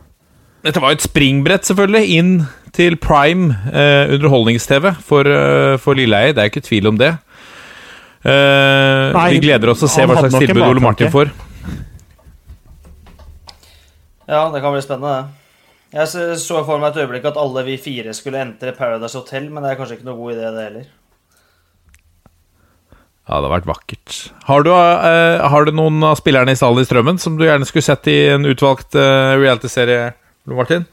Dette 0.66 0.80
var 0.82 0.92
jo 0.92 0.98
et 0.98 1.06
springbrett, 1.06 1.64
selvfølgelig, 1.66 2.04
inn 2.18 2.32
til 2.76 2.98
prime 3.00 3.54
eh, 3.72 4.10
underholdnings-TV 4.14 4.90
for, 5.06 5.24
eh, 5.30 5.76
for 5.80 5.98
Lilleheie. 5.98 6.34
Det 6.36 6.42
er 6.44 6.50
ikke 6.52 6.66
tvil 6.66 6.90
om 6.92 6.98
det. 7.00 7.12
Eh, 8.26 9.14
Nei, 9.14 9.28
vi 9.34 9.42
gleder 9.46 9.72
oss 9.72 9.80
til 9.82 9.88
å 9.88 9.94
se 9.94 10.06
hva 10.06 10.18
slags 10.20 10.38
tilbud 10.42 10.66
Ole 10.66 10.82
Martin 10.84 11.10
får. 11.14 11.32
Ja, 14.28 14.44
det 14.52 14.60
kan 14.60 14.74
bli 14.74 14.84
spennende, 14.84 15.14
det. 15.16 15.24
Jeg 15.96 16.06
så 16.42 16.60
for 16.68 16.76
meg 16.82 16.92
et 16.92 17.00
øyeblikk 17.00 17.30
at 17.30 17.38
alle 17.40 17.62
vi 17.64 17.78
fire 17.80 18.12
skulle 18.12 18.42
entre 18.44 18.74
Paradise 18.76 19.16
Hotel, 19.16 19.48
men 19.48 19.64
det 19.64 19.72
er 19.72 19.78
kanskje 19.78 19.96
ikke 19.96 20.10
noe 20.10 20.20
god 20.20 20.34
idé, 20.34 20.50
det 20.52 20.66
heller. 20.66 20.88
Ja, 23.28 23.36
det 23.36 23.44
hadde 23.44 23.56
vært 23.58 23.66
vakkert. 23.68 24.18
Har 24.48 24.62
du, 24.64 24.70
eh, 24.72 25.48
har 25.52 25.64
du 25.66 25.74
noen 25.76 26.00
av 26.02 26.16
spillerne 26.16 26.54
i 26.54 26.56
salen 26.56 26.80
i 26.80 26.86
Strømmen 26.88 27.18
som 27.20 27.36
du 27.36 27.44
gjerne 27.44 27.66
skulle 27.68 27.84
sett 27.84 28.08
i 28.08 28.30
en 28.32 28.48
utvalgt 28.48 28.96
eh, 28.96 29.36
reality-serie, 29.36 30.14
Martin? 30.48 30.86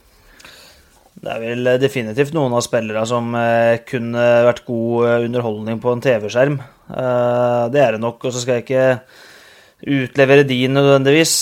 Det 1.16 1.32
er 1.32 1.40
vel 1.40 1.70
eh, 1.72 1.78
definitivt 1.80 2.34
noen 2.36 2.52
av 2.52 2.60
spillerne 2.66 3.06
som 3.08 3.32
eh, 3.40 3.80
kunne 3.88 4.26
vært 4.50 4.66
god 4.68 5.08
eh, 5.08 5.24
underholdning 5.30 5.80
på 5.80 5.94
en 5.94 6.04
TV-skjerm. 6.04 6.60
Eh, 6.92 7.64
det 7.72 7.80
er 7.80 7.96
det 7.96 8.02
nok, 8.04 8.20
og 8.20 8.36
så 8.36 8.44
skal 8.44 8.58
jeg 8.58 8.66
ikke 8.66 8.84
utlevere 9.96 10.44
de 10.48 10.60
nødvendigvis, 10.72 11.34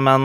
men 0.00 0.22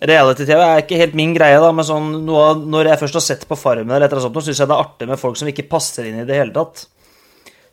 reality-TV 0.00 0.56
er 0.56 0.80
ikke 0.80 0.96
helt 0.96 1.16
min 1.18 1.34
greie, 1.36 1.58
da, 1.60 1.68
men 1.76 1.84
sånn, 1.84 2.14
av, 2.32 2.62
når 2.64 2.88
jeg 2.88 3.00
først 3.02 3.18
har 3.18 3.24
sett 3.26 3.44
på 3.48 3.58
Farmen 3.60 3.92
eller 3.92 4.06
et 4.06 4.14
eller 4.14 4.24
annet 4.24 4.28
sånt, 4.30 4.38
så 4.40 4.48
syns 4.48 4.62
jeg 4.62 4.70
det 4.70 4.76
er 4.78 4.86
artig 4.86 5.08
med 5.10 5.20
folk 5.20 5.36
som 5.36 5.50
ikke 5.52 5.68
passer 5.68 6.08
inn 6.08 6.22
i 6.22 6.24
det 6.28 6.40
hele 6.40 6.56
tatt. 6.56 6.86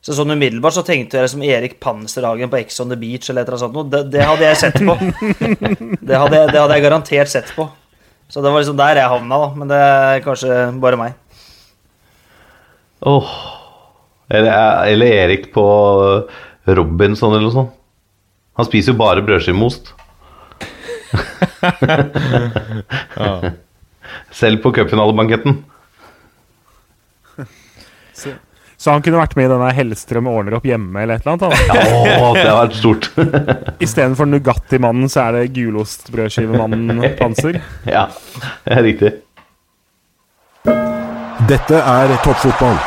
Så 0.08 0.15
sånn 0.15 0.32
umiddelbart 0.32 0.72
så 0.78 0.86
tenkte 0.88 1.17
jeg 1.20 1.28
som 1.34 1.41
Erik 1.43 1.74
Panserhagen 1.84 2.48
på 2.48 2.56
Ex 2.62 2.78
on 2.80 2.88
the 2.93 2.96
Beach 2.96 3.28
eller 3.28 3.43
et 3.43 3.50
eller 3.50 3.58
annet 3.58 3.65
sånt. 3.65 3.76
noe. 3.76 3.89
Det, 3.91 4.00
det 4.13 4.22
hadde 4.24 4.46
jeg 4.46 4.56
sett 4.62 4.78
på. 4.80 4.93
Det 6.08 6.15
hadde, 6.15 6.48
det 6.48 6.56
hadde 6.62 6.76
jeg 6.78 6.86
garantert 6.86 7.28
sett 7.28 7.50
på. 7.52 7.67
Så 8.32 8.39
det 8.39 8.48
var 8.54 8.62
liksom 8.62 8.78
der 8.80 8.96
jeg 9.02 9.12
havna, 9.12 9.36
da. 9.41 9.48
Men 9.60 9.67
det 9.67 9.80
er 9.84 10.24
kanskje 10.24 10.72
bare 10.80 10.96
meg. 11.02 11.12
Åh. 13.04 13.28
Eller, 14.32 14.48
eller 14.93 15.12
Erik 15.26 15.52
på 15.52 15.65
Robinson 16.72 17.36
eller 17.36 17.43
noe 17.43 17.52
sånt. 17.58 17.76
Han 18.56 18.63
spiser 18.70 18.96
jo 18.96 19.02
bare 19.04 19.20
brødskive 19.28 19.60
med 19.60 19.67
ost. 19.67 19.91
Selv 24.39 24.63
på 24.63 24.72
cupfinalebanketten. 24.80 25.67
Så 28.78 28.94
han 28.94 29.02
kunne 29.02 29.18
vært 29.18 29.34
med 29.38 29.48
i 29.48 29.50
denne 29.50 29.70
Hellstrøm 29.74 30.28
ordner 30.30 30.60
opp 30.60 30.68
hjemme 30.70 31.02
eller 31.02 31.18
et 31.18 31.26
eller 31.26 31.48
annet. 31.48 31.63
Ja, 32.08 32.34
det 32.36 32.44
har 32.46 32.60
vært 32.60 32.76
stort. 32.78 33.08
Istedenfor 33.86 34.30
Nugatti-mannen, 34.30 35.10
så 35.10 35.24
er 35.26 35.40
det 35.40 35.48
gulostbrødskivemannen 35.56 37.02
Panser. 37.20 37.58
ja, 37.90 38.06
det 38.68 38.78
er 38.78 38.86
riktig. 38.86 39.16
Dette 41.48 41.80
er 41.80 42.13
toppfotball. 42.26 42.78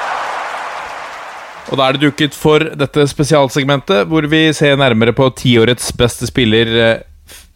Og 1.70 1.78
da 1.78 1.86
er 1.86 1.96
det 1.96 2.02
duket 2.08 2.34
for 2.34 2.62
dette 2.78 3.04
spesialsegmentet, 3.10 4.06
hvor 4.10 4.26
vi 4.30 4.48
ser 4.56 4.78
nærmere 4.78 5.14
på 5.14 5.28
tiårets 5.38 5.92
beste 5.98 6.26
spiller 6.30 6.70
eh, 6.82 7.04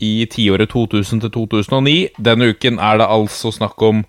i 0.03 0.27
tiåret 0.31 0.71
2000 0.71 1.23
til 1.25 1.33
2009. 1.35 1.97
Denne 2.23 2.51
uken 2.55 2.79
er 2.79 3.01
det 3.03 3.11
altså 3.11 3.51
snakk 3.55 3.83
om 3.83 4.05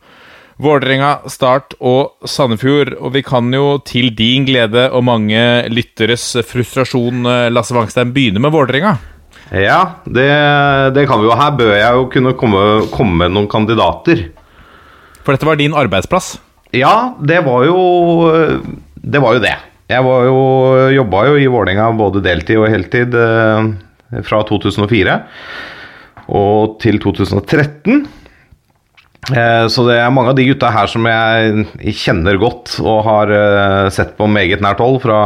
Vålerenga, 0.61 1.25
Start 1.27 1.75
og 1.83 2.27
Sandefjord. 2.29 2.93
Og 3.01 3.11
vi 3.17 3.23
kan 3.25 3.51
jo 3.53 3.75
til 3.83 4.13
din 4.15 4.45
glede 4.47 4.87
og 4.95 5.03
mange 5.07 5.41
lytteres 5.71 6.29
frustrasjon, 6.47 7.25
eh, 7.27 7.49
Lasse 7.51 7.75
Wangstein, 7.75 8.13
begynne 8.15 8.39
med 8.39 8.53
Vålerenga. 8.55 8.95
Ja, 9.51 10.01
det, 10.07 10.29
det 10.95 11.05
kan 11.09 11.21
vi 11.21 11.27
jo. 11.27 11.35
Her 11.37 11.53
bør 11.59 11.75
jeg 11.75 11.99
jo 11.99 12.07
kunne 12.13 12.33
komme, 12.39 13.19
med 13.19 13.35
noen 13.35 13.51
kandidater. 13.51 14.29
For 15.25 15.35
dette 15.35 15.45
var 15.47 15.59
din 15.59 15.75
arbeidsplass. 15.75 16.37
Ja, 16.75 17.13
det 17.21 17.43
var 17.45 17.63
jo 17.63 17.79
Det 18.95 19.21
var 19.21 19.35
jo 19.35 19.43
det. 19.43 19.53
Jeg 19.87 20.01
var 20.01 20.23
jo, 20.25 20.37
jobba 20.95 21.27
jo 21.29 21.35
i 21.37 21.49
Vålerenga 21.51 21.91
både 21.93 22.23
deltid 22.25 22.57
og 22.57 22.71
heltid 22.73 23.13
eh, 23.13 23.67
fra 24.25 24.39
2004 24.47 25.19
og 26.33 26.79
til 26.81 26.97
2013. 27.03 28.07
Eh, 29.33 29.65
så 29.71 29.85
det 29.87 29.97
er 29.97 30.13
mange 30.13 30.33
av 30.33 30.37
de 30.37 30.45
gutta 30.45 30.69
her 30.73 30.89
som 30.91 31.05
jeg 31.09 31.95
kjenner 31.97 32.37
godt 32.41 32.75
og 32.83 33.01
har 33.07 33.31
eh, 33.33 33.87
sett 33.93 34.13
på 34.19 34.27
meget 34.29 34.61
nært 34.61 34.83
hold, 34.83 34.99
fra 35.05 35.19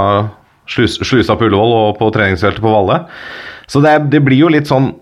slus, 0.70 1.00
slusa 1.04 1.36
på 1.36 1.50
Ullevål 1.50 1.76
og 1.76 2.00
på 2.00 2.12
treningsfeltet 2.16 2.64
på 2.64 2.72
Valle. 2.72 3.02
Så 3.70 3.84
det, 3.84 3.98
det 4.14 4.24
blir 4.26 4.46
jo 4.46 4.54
litt 4.54 4.70
sånn 4.70 4.94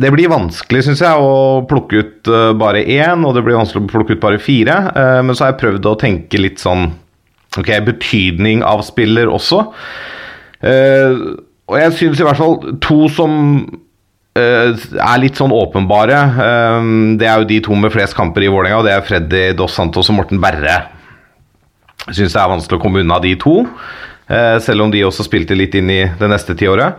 det 0.00 0.08
blir 0.14 0.30
vanskelig, 0.32 0.80
syns 0.86 1.02
jeg, 1.04 1.12
å 1.20 1.60
plukke 1.68 2.00
ut 2.00 2.30
eh, 2.32 2.52
bare 2.56 2.80
én, 2.82 3.26
og 3.26 3.36
det 3.36 3.44
blir 3.44 3.58
vanskelig 3.58 3.84
å 3.84 3.92
plukke 3.92 4.16
ut 4.16 4.22
bare 4.22 4.40
fire. 4.40 4.78
men 5.20 5.36
så 5.36 5.44
har 5.44 5.52
jeg 5.52 5.60
prøvd 5.60 5.88
å 5.90 5.98
tenke 6.00 6.40
litt 6.40 6.62
sånn 6.62 6.90
Ok, 7.58 7.66
betydning 7.82 8.60
av 8.62 8.78
spiller 8.86 9.26
også. 9.26 9.64
Og 10.62 11.74
jeg 11.80 11.94
syns 11.98 12.20
i 12.20 12.26
hvert 12.28 12.38
fall 12.38 12.76
to 12.78 13.08
som 13.10 13.32
er 14.38 15.20
litt 15.20 15.38
sånn 15.40 15.54
åpenbare. 15.54 16.18
eh, 16.44 16.88
det 17.18 17.26
er 17.26 17.40
jo 17.40 17.48
de 17.50 17.60
to 17.60 17.74
med 17.74 17.92
flest 17.92 18.14
kamper 18.14 18.46
i 18.46 18.50
Vålerenga, 18.52 18.78
og 18.78 18.84
det 18.86 18.94
er 18.94 19.06
Freddy 19.06 19.42
Dos 19.58 19.74
Santos 19.74 20.10
og 20.10 20.20
Morten 20.20 20.40
Berre. 20.40 20.86
Jeg 22.06 22.16
syns 22.16 22.32
det 22.32 22.40
er 22.40 22.54
vanskelig 22.54 22.78
å 22.78 22.82
komme 22.82 23.02
unna 23.02 23.18
de 23.20 23.34
to, 23.36 23.66
eh, 24.28 24.58
selv 24.58 24.82
om 24.82 24.90
de 24.90 25.02
også 25.04 25.26
spilte 25.26 25.56
litt 25.56 25.74
inn 25.74 25.90
i 25.90 26.04
det 26.18 26.30
neste 26.30 26.54
tiåret. 26.56 26.94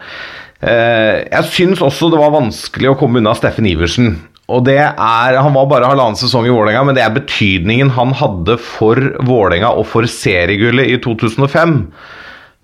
Eh, 0.62 1.26
jeg 1.26 1.44
syns 1.50 1.82
også 1.82 2.12
det 2.12 2.20
var 2.20 2.36
vanskelig 2.36 2.92
å 2.92 2.98
komme 3.00 3.18
unna 3.18 3.34
Steffen 3.34 3.66
Iversen. 3.66 4.20
Og 4.52 4.66
det 4.66 4.78
er, 4.78 5.38
Han 5.42 5.54
var 5.54 5.66
bare 5.68 5.88
halvannen 5.88 6.20
sesong 6.20 6.46
i 6.46 6.52
Vålerenga, 6.54 6.86
men 6.86 6.96
det 6.96 7.04
er 7.04 7.16
betydningen 7.16 7.92
han 7.96 8.14
hadde 8.14 8.58
for 8.60 8.96
Vålerenga 8.96 9.72
og 9.78 9.88
for 9.88 10.04
seriegullet 10.04 10.92
i 10.92 10.98
2005. 10.98 11.92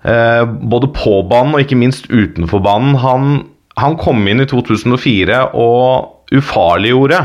Eh, 0.05 0.43
både 0.45 0.91
på 0.93 1.21
banen 1.29 1.55
og 1.55 1.63
ikke 1.63 1.79
minst 1.79 2.09
utenfor 2.11 2.61
banen. 2.61 2.95
Han, 3.01 3.47
han 3.77 3.97
kom 3.99 4.23
inn 4.29 4.41
i 4.43 4.49
2004 4.49 5.41
og 5.57 6.33
ufarliggjorde 6.33 7.19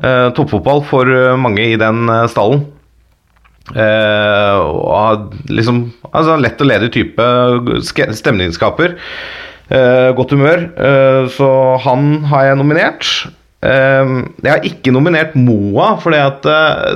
eh, 0.00 0.28
toppfotball 0.36 0.84
for 0.88 1.10
eh, 1.10 1.34
mange 1.40 1.66
i 1.72 1.78
den 1.80 2.06
eh, 2.08 2.26
stallen. 2.30 2.66
Eh, 3.74 4.58
og 4.60 5.32
liksom 5.48 5.86
altså 6.10 6.36
Lett 6.40 6.60
og 6.60 6.68
ledig 6.68 6.92
type, 6.94 7.28
stemningsskaper. 7.90 8.98
Eh, 9.72 10.10
godt 10.16 10.36
humør. 10.36 10.68
Eh, 10.76 11.24
så 11.34 11.50
han 11.84 12.22
har 12.30 12.50
jeg 12.50 12.60
nominert. 12.60 13.10
Eh, 13.64 14.14
jeg 14.44 14.52
har 14.52 14.70
ikke 14.70 14.94
nominert 14.94 15.36
Moa, 15.38 15.94
fordi 16.00 16.22
at 16.22 16.48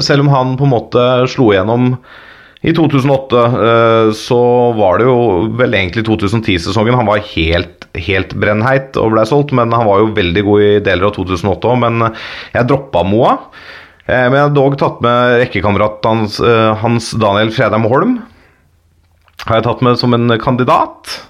selv 0.05 0.27
om 0.27 0.33
han 0.35 0.57
på 0.61 0.69
en 0.69 0.75
måte 0.77 1.11
slo 1.33 1.53
igjennom 1.55 1.95
i 2.67 2.73
2008, 2.75 3.43
eh, 3.69 4.09
så 4.19 4.39
var 4.75 4.99
det 4.99 5.07
jo 5.07 5.19
vel 5.59 5.77
egentlig 5.79 6.05
2010-sesongen 6.09 6.97
han 6.99 7.07
var 7.07 7.23
helt, 7.31 7.78
helt 7.97 8.35
brennheit 8.39 8.97
og 9.01 9.13
ble 9.15 9.25
solgt, 9.27 9.53
men 9.57 9.73
han 9.73 9.87
var 9.89 10.01
jo 10.03 10.13
veldig 10.17 10.45
god 10.47 10.63
i 10.67 10.73
deler 10.85 11.09
av 11.09 11.15
2008 11.17 11.71
òg. 11.73 11.79
Men 11.87 12.09
jeg 12.55 12.69
droppa 12.69 13.05
Moa. 13.07 13.39
Eh, 14.09 14.27
Men 14.29 14.33
jeg 14.39 14.47
har 14.49 14.55
dog 14.57 14.77
tatt 14.81 15.01
med 15.05 15.39
rekkekameraten 15.45 16.09
hans, 16.23 16.41
eh, 16.41 16.75
Hans 16.81 17.11
Daniel 17.13 17.51
Fredheim 17.51 17.85
Holm. 17.91 18.23
Har 19.47 19.57
jeg 19.61 19.65
tatt 19.65 19.83
med 19.83 19.99
som 19.99 20.15
en 20.15 20.39
kandidat. 20.39 21.21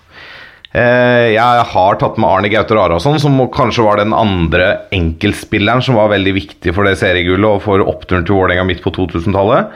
Eh, 0.74 1.32
Jeg 1.35 1.64
har 1.72 1.95
tatt 1.97 2.18
med 2.18 2.28
Arne 2.28 2.49
Gauter 2.53 2.76
Arason, 2.76 3.18
som 3.18 3.39
kanskje 3.49 3.85
var 3.85 3.97
den 3.97 4.12
andre 4.12 4.82
enkeltspilleren 4.93 5.82
som 5.82 5.95
var 5.97 6.09
veldig 6.11 6.35
viktig 6.35 6.74
for 6.74 6.85
det 6.85 6.99
seriegullet 6.99 7.49
og 7.49 7.62
for 7.62 7.80
oppturen 7.80 8.24
til 8.26 8.35
Vålerenga 8.37 8.66
midt 8.66 8.82
på 8.85 8.93
2000-tallet. 8.93 9.70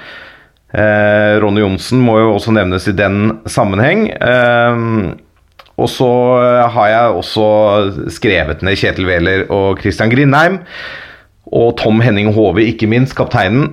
Eh, 0.75 1.41
Ronny 1.41 1.61
Johnsen 1.61 2.01
må 2.01 2.19
jo 2.21 2.35
også 2.37 2.53
nevnes 2.53 2.87
i 2.89 2.93
den 2.97 3.41
sammenheng. 3.47 4.07
Eh, 5.73 5.83
og 5.83 5.89
så 5.89 6.11
har 6.75 6.89
jeg 6.89 7.21
også 7.21 7.47
skrevet 8.13 8.63
ned 8.63 8.77
Kjetil 8.77 9.07
Wæler 9.09 9.47
og 9.51 9.81
Christian 9.81 10.11
Grindheim. 10.11 10.61
Og 11.53 11.77
Tom 11.77 12.01
Henning 12.01 12.33
Hove, 12.35 12.65
ikke 12.65 12.87
minst, 12.87 13.17
kapteinen. 13.17 13.73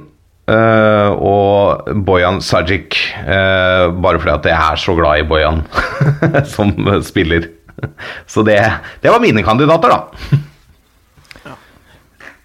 Uh, 0.50 1.14
og 1.22 1.90
Bojan 2.06 2.40
Sajic. 2.42 2.96
Uh, 3.22 3.94
bare 4.02 4.18
fordi 4.18 4.34
at 4.34 4.48
jeg 4.50 4.58
er 4.58 4.80
så 4.82 4.96
glad 4.98 5.22
i 5.22 5.28
Bojan 5.30 5.62
som 6.56 6.74
eh, 6.88 7.04
spiller. 7.06 7.46
Så 8.28 8.42
det, 8.44 8.58
det 9.04 9.12
var 9.14 9.22
mine 9.22 9.44
kandidater, 9.46 9.94
da. 9.94 10.00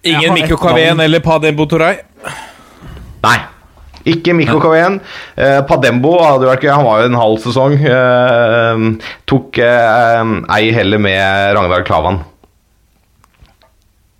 Ingen 0.05 0.33
Mikko 0.37 0.55
Kaveen 0.61 1.01
eller 1.01 1.19
Padem 1.19 1.57
Botorai? 1.57 1.95
Nei. 3.25 3.39
Ikke 4.05 4.35
Mikko 4.37 4.59
Kaveen. 4.61 4.99
Eh, 5.33 5.59
Padembo 5.65 6.13
hadde 6.21 6.45
vært 6.49 6.63
gøy. 6.65 6.71
Han 6.75 6.85
var 6.85 7.01
jo 7.01 7.09
en 7.09 7.17
halv 7.19 7.39
sesong. 7.41 7.75
Eh, 7.81 9.09
tok 9.29 9.57
eh, 9.65 10.33
ei 10.59 10.71
heller 10.75 11.01
med 11.01 11.55
Ragnar 11.57 11.85
Klavan. 11.87 12.21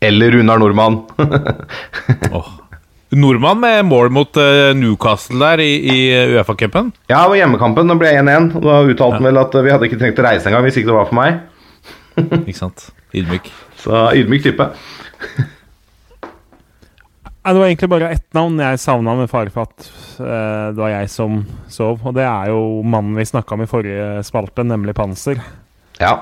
Eller 0.05 0.31
Runar 0.35 0.59
Nordmann. 0.61 0.99
Nordmann 3.15 3.59
med 3.61 3.85
mål 3.87 4.09
mot 4.11 4.37
eh, 4.41 4.73
Newcastle 4.75 5.39
der 5.39 5.61
i, 5.63 5.71
i 5.85 5.97
Uefa-cupen. 6.35 6.89
ja, 7.07 7.21
det 7.21 7.29
var 7.31 7.39
hjemmekampen. 7.39 7.87
Da 7.89 7.95
ble 7.99 8.11
jeg 8.11 8.25
1-1. 8.25 8.49
Da 8.65 8.79
uttalte 8.89 9.19
han 9.21 9.29
vel 9.29 9.39
at 9.41 9.55
vi 9.61 9.71
hadde 9.73 9.87
ikke 9.89 9.99
trengt 10.01 10.19
å 10.21 10.25
reise 10.25 10.49
engang 10.51 10.65
hvis 10.67 10.81
ikke 10.81 10.91
det 10.91 10.97
var 10.97 11.07
for 11.11 11.19
meg. 11.21 11.43
Ikke 12.41 12.57
sant? 12.59 12.89
Ydmyk. 13.15 13.51
Så 13.85 14.07
ydmyk 14.17 14.43
type. 14.49 14.67
Det 17.45 17.59
var 17.59 17.67
egentlig 17.67 17.89
bare 17.89 18.09
ett 18.09 18.33
navn 18.33 18.57
jeg 18.57 18.79
savna, 18.81 19.13
med 19.19 19.29
fare 19.29 19.51
for 19.53 19.69
at 19.69 19.89
uh, 20.17 20.73
det 20.73 20.81
var 20.81 20.89
jeg 20.89 21.11
som 21.13 21.43
sov. 21.69 22.01
Og 22.01 22.15
det 22.17 22.25
er 22.25 22.49
jo 22.49 22.81
mannen 22.81 23.13
vi 23.19 23.27
snakka 23.29 23.53
om 23.53 23.61
i 23.61 23.69
forrige 23.69 24.23
spalte, 24.25 24.65
nemlig 24.65 24.95
Panser. 24.97 25.43
Ja. 26.01 26.15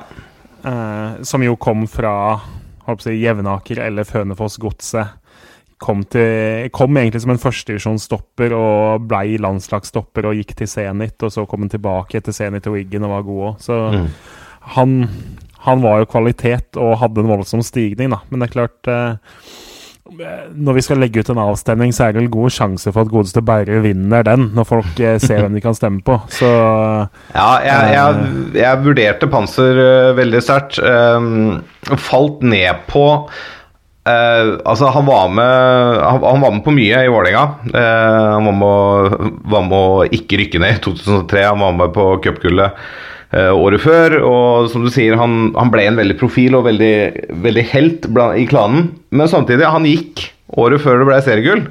Uh, 0.65 1.23
som 1.23 1.45
jo 1.45 1.55
kom 1.55 1.87
fra 1.87 2.41
på 2.83 3.15
Jevnaker 3.15 3.79
eller 3.85 4.03
Fønefoss 4.03 4.59
Godset. 4.59 5.15
Kom, 5.83 6.03
til, 6.11 6.67
kom 6.75 6.99
egentlig 6.99 7.23
som 7.23 7.31
en 7.33 7.39
førstedivisjonsstopper 7.39 8.53
og 8.55 9.07
blei 9.07 9.37
landslagsstopper 9.39 10.27
og 10.27 10.37
gikk 10.39 10.53
til 10.59 10.69
Zenit. 10.71 11.15
Og 11.23 11.31
så 11.31 11.47
kom 11.47 11.63
han 11.63 11.71
tilbake 11.71 12.19
til 12.23 12.35
Zenit 12.35 12.67
og 12.67 12.75
Wiggen 12.75 13.07
og 13.07 13.15
var 13.15 13.27
god 13.27 13.43
òg. 13.47 13.63
Så 13.63 13.79
han, 14.75 14.97
han 15.63 15.83
var 15.83 16.03
jo 16.03 16.11
kvalitet 16.11 16.79
og 16.79 16.97
hadde 16.99 17.23
en 17.23 17.31
voldsom 17.31 17.63
stigning, 17.63 18.11
da. 18.11 18.21
Men 18.27 18.43
det 18.43 18.49
er 18.49 18.55
klart 18.59 18.91
eh, 18.91 19.39
når 20.03 20.75
vi 20.75 20.81
skal 20.83 20.99
legge 20.99 21.21
ut 21.23 21.29
en 21.31 21.39
avstemning, 21.39 21.93
så 21.95 22.03
er 22.09 22.11
det 22.13 22.21
vel 22.25 22.31
god 22.33 22.51
sjanse 22.51 22.91
for 22.91 23.05
at 23.05 23.11
godeste 23.13 23.41
Berre 23.45 23.79
vinner 23.85 24.25
den, 24.27 24.49
når 24.53 24.67
folk 24.67 24.99
eh, 24.99 25.15
ser 25.23 25.39
hvem 25.45 25.55
de 25.55 25.61
kan 25.63 25.77
stemme 25.77 26.03
på. 26.03 26.17
Så 26.27 26.49
Ja, 27.31 27.47
jeg, 27.63 27.93
jeg, 27.95 28.27
jeg 28.59 28.83
vurderte 28.83 29.29
Panser 29.31 29.79
eh, 29.79 30.11
veldig 30.19 30.41
sterkt. 30.43 30.79
Um, 30.83 31.63
falt 32.09 32.43
ned 32.43 32.83
på 32.91 33.07
Uh, 34.03 34.59
altså, 34.67 34.89
han 34.91 35.05
var, 35.07 35.29
med, 35.31 35.99
han, 36.03 36.17
han 36.27 36.41
var 36.43 36.51
med 36.51 36.63
på 36.65 36.73
mye 36.75 37.05
i 37.05 37.07
Vålerenga. 37.07 37.43
Uh, 37.71 38.33
han 38.35 38.49
var 38.49 38.57
med, 38.59 38.65
å- 38.67 39.29
var 39.53 39.61
med 39.63 39.75
å 39.77 40.01
ikke 40.17 40.41
rykke 40.41 40.59
ned 40.59 40.75
i 40.75 40.81
2003. 40.83 41.45
Han 41.47 41.61
var 41.63 41.77
med 41.77 41.93
på 41.95 42.09
cupgullet 42.25 42.73
eh, 42.75 42.89
året 43.33 43.81
før. 43.83 44.17
Og 44.27 44.71
som 44.73 44.85
du 44.85 44.91
sier, 44.93 45.17
han, 45.19 45.51
han 45.57 45.71
ble 45.73 45.87
en 45.89 45.99
veldig 45.99 46.17
profil 46.19 46.59
og 46.59 46.67
veldig, 46.69 46.95
veldig 47.45 47.65
helt 47.73 48.09
i 48.39 48.47
klanen. 48.49 48.91
Men 49.13 49.31
samtidig, 49.31 49.69
han 49.69 49.87
gikk 49.89 50.27
året 50.53 50.83
før 50.83 51.01
det 51.01 51.09
ble 51.09 51.21
seriegull. 51.25 51.63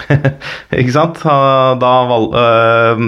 ikke 0.80 0.94
sant? 0.94 1.18
Da 1.22 1.92
øh, 2.08 3.02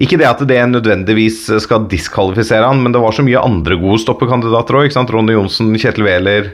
ikke 0.00 0.18
det 0.20 0.28
at 0.28 0.42
det 0.48 0.60
nødvendigvis 0.70 1.44
skal 1.64 1.86
diskvalifisere 1.92 2.68
han, 2.68 2.80
men 2.82 2.94
det 2.94 3.02
var 3.02 3.14
så 3.16 3.24
mye 3.26 3.42
andre 3.42 3.76
gode 3.80 4.00
stoppekandidater 4.04 4.80
òg. 4.80 4.96
Ronny 5.12 5.36
Johnsen, 5.36 5.74
Kjetil 5.78 6.08
Wæler 6.08 6.52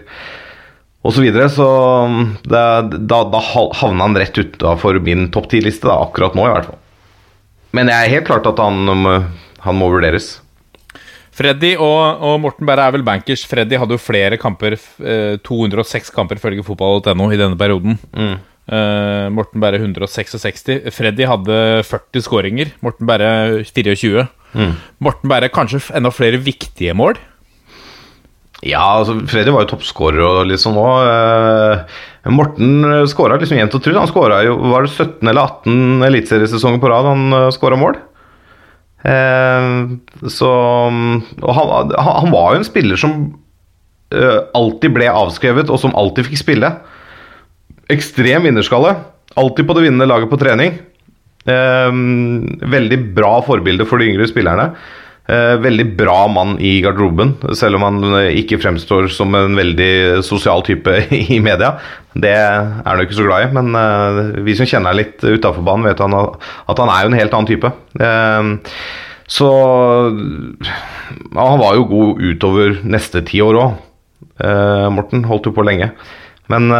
osv. 1.07 1.15
Så, 1.15 1.23
videre, 1.25 1.49
så 1.53 1.69
det, 2.45 2.63
da, 3.09 3.23
da 3.33 3.41
havna 3.49 4.05
han 4.09 4.19
rett 4.19 4.39
utafor 4.39 4.99
min 5.05 5.29
topp 5.35 5.51
ti-liste, 5.53 5.89
akkurat 5.89 6.35
nå 6.37 6.47
i 6.47 6.53
hvert 6.53 6.69
fall. 6.69 6.81
Men 7.77 7.91
jeg 7.93 8.05
er 8.07 8.15
helt 8.17 8.29
klart 8.29 8.49
at 8.49 8.61
han, 8.61 8.81
må- 8.99 9.21
han 9.69 9.79
må 9.79 9.91
vurderes. 9.93 10.39
Freddy 11.39 11.75
og, 11.79 12.23
og 12.25 12.41
Morten 12.43 12.67
Berre 12.67 12.89
er 12.89 12.95
vel 12.97 13.05
bankers. 13.07 13.45
Freddy 13.47 13.79
hadde 13.79 13.95
jo 13.95 14.03
flere 14.03 14.39
kamper, 14.41 14.75
eh, 14.99 15.37
206 15.47 16.11
kamper 16.15 16.41
ifølge 16.41 16.65
fotball.no 16.67 17.29
i 17.31 17.39
denne 17.39 17.59
perioden. 17.59 17.99
Eh, 18.69 19.29
Morten 19.33 19.63
Berre 19.63 19.79
166. 19.81 20.91
Freddy 20.95 21.29
hadde 21.31 21.59
40 21.87 22.27
skåringer. 22.27 22.75
Morten 22.85 23.09
Berre 23.09 23.31
24. 23.71 24.27
Morten 25.05 25.31
Berre 25.31 25.51
kanskje 25.53 25.85
enda 25.95 26.11
flere 26.15 26.41
viktige 26.43 26.97
mål. 26.97 27.21
Ja, 28.67 28.83
altså 28.99 29.15
Freddy 29.31 29.53
var 29.55 29.63
jo 29.63 29.77
toppskårer 29.77 30.25
og 30.25 30.49
litt 30.51 30.59
sånn 30.59 30.79
òg. 30.81 31.85
Morten 32.35 33.07
skåra 33.09 33.39
liksom 33.39 33.61
jevnt 33.61 33.77
og 33.79 33.85
trutt. 33.85 34.01
Han 34.01 34.11
skåra 34.11 34.43
jo 34.49 34.57
var 34.73 34.89
det 34.89 34.91
17 34.91 35.23
eller 35.23 35.45
18 35.45 36.09
eliteseriesesonger 36.09 36.83
på 36.83 36.91
rad 36.91 37.07
han 37.07 37.53
skåra 37.55 37.79
mål. 37.79 38.01
Eh, 39.09 40.29
så 40.29 40.51
Og 40.51 41.53
han, 41.57 41.93
han, 41.97 42.33
var 42.35 42.53
jo 42.53 42.61
en 42.61 42.67
spiller 42.67 43.01
som 43.01 43.15
eh, 44.13 44.41
alltid 44.59 44.95
ble 44.97 45.09
avskrevet, 45.13 45.73
og 45.73 45.81
som 45.81 45.97
alltid 45.97 46.29
fikk 46.29 46.43
spille. 46.43 46.73
Ekstrem 47.93 48.49
vinnerskalle. 48.49 48.97
Alltid 49.39 49.69
på 49.69 49.77
det 49.77 49.87
vinnende 49.87 50.09
laget 50.11 50.31
på 50.33 50.41
trening. 50.41 50.79
Eh, 51.49 52.01
veldig 52.77 53.03
bra 53.17 53.39
forbilde 53.47 53.89
for 53.89 54.01
de 54.01 54.11
yngre 54.13 54.29
spillerne. 54.31 54.73
Eh, 55.29 55.59
veldig 55.61 55.85
bra 55.93 56.23
mann 56.33 56.55
i 56.57 56.79
garderoben, 56.81 57.35
selv 57.53 57.77
om 57.77 57.83
han 57.85 58.15
eh, 58.17 58.39
ikke 58.41 58.57
fremstår 58.63 59.11
som 59.13 59.35
en 59.37 59.59
veldig 59.59 60.23
sosial 60.25 60.63
type 60.65 60.95
i 61.35 61.37
media. 61.45 61.75
Det 62.17 62.31
er 62.33 62.71
han 62.87 63.03
jo 63.03 63.05
ikke 63.05 63.19
så 63.19 63.27
glad 63.27 63.45
i, 63.45 63.51
men 63.59 63.77
eh, 63.77 64.23
vi 64.47 64.55
som 64.57 64.71
kjenner 64.71 64.95
ham 64.95 65.03
litt 65.03 65.21
utafor 65.21 65.67
banen, 65.67 65.85
vet 65.91 66.01
han 66.01 66.17
at 66.17 66.81
han 66.81 66.95
er 66.95 67.05
jo 67.05 67.13
en 67.13 67.19
helt 67.19 67.37
annen 67.37 67.51
type. 67.51 67.73
Så 69.29 69.49
Han 71.37 71.61
var 71.61 71.75
jo 71.77 71.85
god 71.91 72.23
utover 72.25 72.79
neste 72.89 73.21
ti 73.29 73.43
år 73.45 73.59
òg. 73.61 73.77
Morten 74.95 75.27
holdt 75.29 75.51
jo 75.51 75.53
på 75.53 75.67
lenge. 75.69 75.91
Men 76.49 76.73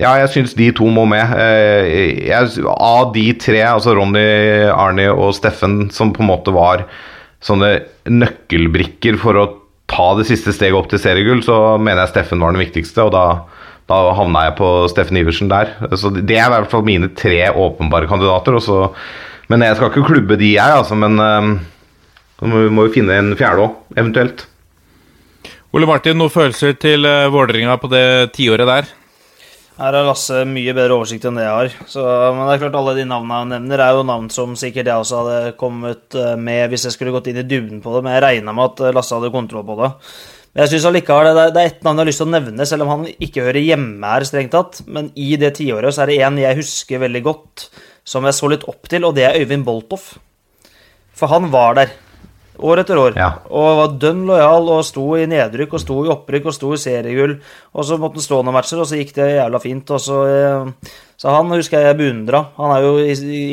ja, 0.00 0.14
jeg 0.22 0.30
syns 0.32 0.56
de 0.56 0.70
to 0.72 0.88
må 0.88 1.04
med. 1.10 1.36
Jeg, 1.36 2.64
av 2.72 3.12
de 3.12 3.26
tre, 3.36 3.60
altså 3.68 3.92
Ronny, 3.98 4.24
Arnie 4.72 5.12
og 5.12 5.34
Steffen, 5.36 5.90
som 5.92 6.14
på 6.16 6.24
en 6.24 6.32
måte 6.32 6.56
var 6.56 6.86
sånne 7.42 7.72
nøkkelbrikker 8.10 9.18
for 9.20 9.38
å 9.38 9.48
ta 9.92 10.12
det 10.18 10.28
siste 10.28 10.54
steget 10.54 10.78
opp 10.78 10.88
til 10.90 11.00
seriegull, 11.02 11.42
så 11.44 11.76
mener 11.78 12.04
jeg 12.04 12.14
Steffen 12.14 12.40
var 12.42 12.54
den 12.54 12.62
viktigste, 12.62 13.04
og 13.08 13.12
da, 13.14 13.24
da 13.90 13.98
havna 14.16 14.46
jeg 14.48 14.56
på 14.60 14.70
Steffen 14.92 15.20
Iversen 15.20 15.50
der. 15.52 15.74
Så 15.98 16.12
det 16.14 16.38
er 16.38 16.46
i 16.46 16.54
hvert 16.54 16.72
fall 16.72 16.86
mine 16.86 17.10
tre 17.18 17.44
åpenbare 17.50 18.08
kandidater. 18.10 18.56
Og 18.56 18.64
så, 18.64 18.78
men 19.52 19.66
jeg 19.66 19.76
skal 19.78 19.92
ikke 19.92 20.06
klubbe 20.08 20.38
de, 20.40 20.54
jeg, 20.56 20.78
altså. 20.80 20.96
Men 20.98 21.20
eh, 21.20 21.50
så 22.40 22.48
må 22.48 22.64
vi 22.64 22.72
må 22.74 22.88
jo 22.88 22.94
finne 22.94 23.18
en 23.20 23.36
fjerde 23.38 23.68
òg, 23.68 23.76
eventuelt. 23.94 24.46
Ole 25.72 25.88
Martin, 25.88 26.18
noen 26.20 26.32
følelser 26.32 26.74
til 26.76 27.06
uh, 27.08 27.30
Vålerenga 27.32 27.78
på 27.80 27.88
det 27.92 28.32
tiåret 28.36 28.68
der? 28.68 28.90
Her 29.78 29.96
har 29.96 30.04
Lasse 30.04 30.42
mye 30.44 30.74
bedre 30.76 30.98
oversikt 30.98 31.24
enn 31.28 31.38
det 31.38 31.46
jeg 31.46 31.56
har. 31.56 31.70
Så, 31.88 32.02
men 32.04 32.44
det 32.44 32.56
er 32.56 32.60
klart 32.66 32.76
alle 32.76 32.92
de 32.98 33.06
navnene 33.08 33.38
han 33.40 33.54
nevner, 33.54 33.80
er 33.80 33.96
jo 33.96 34.04
navn 34.04 34.28
som 34.32 34.52
sikkert 34.58 34.90
jeg 34.90 35.04
også 35.04 35.22
hadde 35.22 35.54
kommet 35.60 36.18
eh, 36.18 36.34
med 36.36 36.68
hvis 36.70 36.84
jeg 36.88 36.96
skulle 36.96 37.14
gått 37.14 37.30
inn 37.32 37.40
i 37.40 37.46
dybden 37.48 37.80
på 37.84 37.94
det, 37.94 38.02
men 38.04 38.16
jeg 38.16 38.24
regna 38.26 38.54
med 38.56 38.68
at 38.68 38.84
eh, 38.84 38.94
Lasse 38.94 39.16
hadde 39.16 39.32
kontroll 39.32 39.64
på 39.68 39.78
det. 39.80 39.90
Men 40.52 40.66
jeg 40.66 40.74
synes 40.74 40.88
allikevel 40.90 41.30
det, 41.32 41.46
det 41.56 41.62
er 41.62 41.70
ett 41.70 41.86
navn 41.86 41.96
jeg 41.96 42.04
har 42.04 42.10
lyst 42.10 42.20
til 42.20 42.28
å 42.28 42.34
nevne, 42.34 42.68
selv 42.68 42.84
om 42.84 42.92
han 42.92 43.06
ikke 43.14 43.46
hører 43.46 43.64
hjemme 43.64 44.12
her, 44.12 44.28
strengt 44.28 44.52
tatt. 44.52 44.82
Men 44.84 45.08
i 45.16 45.32
det 45.40 45.54
tiåret 45.56 45.96
så 45.96 46.04
er 46.04 46.12
det 46.12 46.20
en 46.28 46.40
jeg 46.42 46.60
husker 46.60 47.00
veldig 47.06 47.24
godt, 47.30 47.66
som 48.04 48.28
jeg 48.28 48.36
så 48.36 48.52
litt 48.52 48.68
opp 48.68 48.92
til, 48.92 49.08
og 49.08 49.16
det 49.16 49.24
er 49.30 49.40
Øyvind 49.40 49.64
Boltoff. 49.64 50.12
For 51.16 51.32
han 51.32 51.48
var 51.54 51.80
der. 51.80 51.96
År 52.62 52.82
etter 52.82 52.98
år. 53.00 53.16
Ja. 53.18 53.28
Og 53.50 53.78
var 53.80 53.94
dønn 54.02 54.22
lojal 54.28 54.68
og 54.70 54.84
sto 54.86 55.06
i 55.18 55.26
nedrykk 55.30 55.74
og 55.74 55.82
sto 55.82 55.96
i 56.04 56.12
opprykk 56.12 56.46
og 56.46 56.54
sto 56.54 56.70
i 56.74 56.78
seriegull. 56.80 57.34
Og 57.74 57.88
så 57.88 57.98
måtte 57.98 58.20
han 58.20 58.26
stå 58.26 58.38
noen 58.40 58.54
matcher, 58.54 58.82
og 58.82 58.86
så 58.88 59.00
gikk 59.00 59.14
det 59.16 59.28
jævla 59.34 59.60
fint. 59.62 59.90
Og 59.90 60.02
så, 60.02 60.20
eh, 60.30 60.94
så 61.18 61.34
han 61.34 61.50
husker 61.50 61.82
jeg 61.88 61.98
beundra. 61.98 62.44
Han 62.60 62.76
er 62.76 62.86
jo 62.86 62.94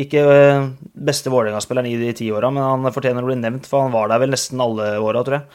ikke 0.03 0.23
eh, 0.35 0.69
beste 1.09 1.33
Vålerenga-spilleren 1.33 1.89
i 1.89 1.97
de 1.97 2.13
ti 2.13 2.29
åra, 2.29 2.53
men 2.53 2.63
han 2.63 2.93
fortjener 2.93 3.25
å 3.25 3.31
bli 3.31 3.39
nevnt, 3.41 3.69
for 3.69 3.87
han 3.87 3.95
var 3.95 4.11
der 4.13 4.21
vel 4.21 4.35
nesten 4.35 4.61
alle 4.61 4.93
åra, 5.01 5.25
tror 5.25 5.39
jeg. 5.39 5.47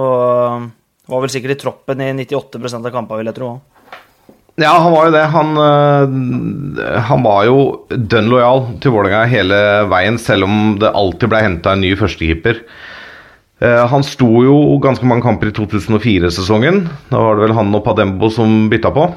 Og 0.00 0.70
var 1.10 1.24
vel 1.24 1.32
sikkert 1.32 1.56
i 1.56 1.60
troppen 1.62 2.02
i 2.02 2.12
98% 2.24 2.86
av 2.86 2.94
kampene, 2.94 3.22
vil 3.22 3.30
jeg 3.30 3.38
tro. 3.38 3.54
også. 3.54 3.69
Ja, 4.58 4.72
han 4.82 4.92
var 4.92 5.06
jo 5.08 5.12
det. 5.14 5.24
Han, 5.32 5.50
øh, 5.62 7.00
han 7.06 7.22
var 7.24 7.44
jo 7.46 7.58
dønn 7.90 8.28
lojal 8.32 8.64
til 8.82 8.92
Vålerenga 8.96 9.24
hele 9.30 9.60
veien, 9.92 10.18
selv 10.20 10.48
om 10.48 10.76
det 10.80 10.90
alltid 10.90 11.30
ble 11.32 11.44
henta 11.46 11.76
en 11.76 11.84
ny 11.84 11.94
førstekeeper. 11.96 12.60
Eh, 13.60 13.86
Han 13.92 14.02
sto 14.04 14.28
jo 14.44 14.78
ganske 14.82 15.06
mange 15.06 15.22
kamper 15.24 15.48
i 15.50 15.56
2004-sesongen. 15.56 16.86
Da 17.10 17.20
var 17.20 17.36
det 17.36 17.46
vel 17.48 17.56
han 17.56 17.74
og 17.76 17.84
Padembo 17.84 18.30
som 18.32 18.68
bytta 18.72 18.92
på. 18.96 19.08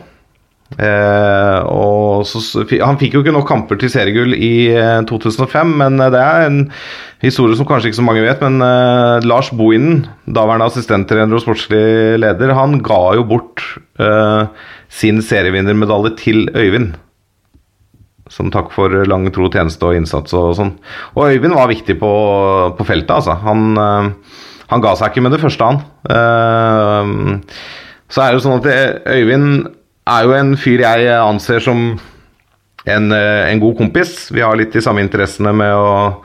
Eh, 0.73 1.59
så, 2.25 2.63
han 2.81 2.97
fikk 2.97 3.13
jo 3.17 3.21
ikke 3.21 3.33
nok 3.35 3.47
kamper 3.49 3.77
til 3.77 3.91
seriegull 3.93 4.33
i 4.33 4.71
eh, 4.73 5.01
2005, 5.09 5.73
men 5.83 5.99
eh, 6.01 6.11
det 6.13 6.21
er 6.23 6.47
en 6.47 6.61
historie 7.23 7.55
som 7.59 7.67
kanskje 7.69 7.91
ikke 7.91 7.99
så 8.01 8.05
mange 8.07 8.23
vet. 8.25 8.41
Men 8.43 8.63
eh, 8.65 9.27
Lars 9.27 9.51
Bohinen, 9.53 10.05
daværende 10.25 10.67
assistenttrener 10.71 11.35
og 11.37 11.43
sportslig 11.45 11.83
leder, 12.23 12.55
han 12.57 12.79
ga 12.83 13.01
jo 13.19 13.27
bort 13.29 13.63
eh, 14.01 14.47
sin 14.93 15.21
serievinnermedalje 15.25 16.13
til 16.19 16.45
Øyvind. 16.53 16.93
Som 18.31 18.51
takk 18.53 18.71
for 18.73 18.93
lang 19.09 19.27
tro 19.33 19.49
tjeneste 19.51 19.89
og 19.89 19.97
innsats 19.97 20.35
og 20.37 20.53
sånn. 20.57 20.73
Og 21.17 21.33
Øyvind 21.33 21.57
var 21.57 21.71
viktig 21.71 21.97
på, 22.01 22.13
på 22.77 22.87
feltet, 22.87 23.13
altså. 23.17 23.37
Han, 23.43 23.73
eh, 23.77 24.39
han 24.71 24.83
ga 24.83 24.95
seg 24.97 25.11
ikke 25.11 25.25
med 25.25 25.35
det 25.35 25.41
første, 25.43 25.69
han. 25.69 25.81
Eh, 26.13 27.61
så 28.13 28.23
er 28.23 28.31
det 28.31 28.39
jo 28.39 28.45
sånn 28.45 28.59
at 28.61 29.13
Øyvind 29.17 29.67
er 30.13 30.25
jo 30.27 30.35
en 30.37 30.57
fyr 30.59 30.83
jeg 30.83 31.13
anser 31.15 31.63
som 31.63 31.85
en, 32.85 33.11
eh, 33.11 33.51
en 33.51 33.61
god 33.63 33.77
kompis. 33.79 34.27
Vi 34.33 34.43
har 34.43 34.57
litt 34.59 34.73
de 34.75 34.83
samme 34.83 35.03
interessene 35.03 35.53
med 35.55 35.73
å 35.73 36.21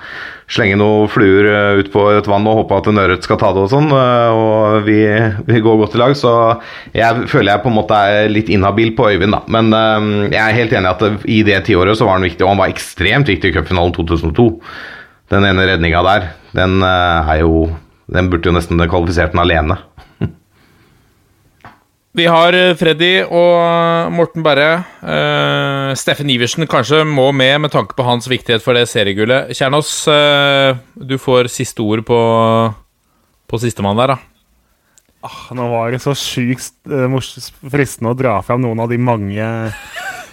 slenge 0.48 0.78
noen 0.80 1.10
fluer 1.12 1.46
eh, 1.50 1.80
ut 1.82 1.90
på 1.92 2.06
et 2.16 2.28
vann 2.30 2.46
og 2.48 2.62
håpe 2.62 2.78
at 2.78 2.86
en 2.88 3.00
ørret 3.02 3.26
skal 3.26 3.38
ta 3.40 3.50
det 3.52 3.66
og 3.66 3.72
sånn. 3.72 3.90
eh, 3.92 4.30
Og 4.32 4.86
vi, 4.86 5.00
vi 5.48 5.60
går 5.64 5.80
godt 5.82 5.96
i 5.98 6.00
lag, 6.00 6.14
så 6.16 6.32
jeg 6.96 7.28
føler 7.28 7.52
jeg 7.52 7.64
på 7.64 7.72
en 7.72 7.76
måte 7.76 7.98
er 8.12 8.32
litt 8.32 8.48
inhabil 8.52 8.94
på 8.96 9.10
Øyvind, 9.12 9.36
da. 9.36 9.42
Men 9.52 9.68
eh, 9.76 10.08
jeg 10.32 10.40
er 10.44 10.58
helt 10.62 10.76
enig 10.78 10.94
at 10.94 11.28
i 11.28 11.42
det 11.46 11.60
tiåret 11.68 12.00
så 12.00 12.08
var 12.08 12.16
han 12.16 12.28
viktig, 12.28 12.44
og 12.46 12.54
han 12.54 12.62
var 12.62 12.72
ekstremt 12.72 13.28
viktig 13.28 13.52
i 13.52 13.58
cupfinalen 13.58 13.92
2002. 13.96 14.48
Den 15.34 15.44
ene 15.44 15.68
redninga 15.68 16.00
der, 16.06 16.30
den 16.56 16.80
er 16.82 17.42
jo 17.42 17.68
Den 18.08 18.30
burde 18.32 18.48
jo 18.48 18.54
nesten 18.56 18.80
kvalifisert 18.88 19.34
den 19.34 19.42
alene. 19.42 19.74
Vi 22.16 22.24
har 22.26 22.56
eh, 22.56 22.74
Freddy 22.78 23.10
og 23.24 24.12
Morten 24.16 24.44
Berre. 24.44 24.82
Uh, 25.02 25.92
Steffen 25.98 26.30
Iversen 26.32 26.64
kanskje 26.70 27.02
må 27.06 27.28
med 27.36 27.60
med 27.66 27.72
tanke 27.74 27.96
på 27.96 28.06
hans 28.06 28.28
viktighet 28.30 28.64
for 28.64 28.78
det 28.78 28.86
seriegullet. 28.88 29.52
Kjernås, 29.56 29.92
uh, 30.08 30.78
du 30.96 31.18
får 31.20 31.50
siste 31.52 31.84
ord 31.84 32.02
på, 32.08 32.20
på 33.48 33.60
sistemann 33.60 34.00
der, 34.00 34.14
da. 34.14 34.18
Ah, 35.28 35.50
Nå 35.54 35.66
var 35.68 35.92
det 35.92 36.00
så 36.00 36.14
sjukt 36.16 36.72
uh, 36.88 37.20
fristende 37.68 38.14
å 38.14 38.18
dra 38.18 38.38
fram 38.46 38.64
noen 38.64 38.80
av 38.80 38.90
de 38.90 38.98
mange 39.02 39.52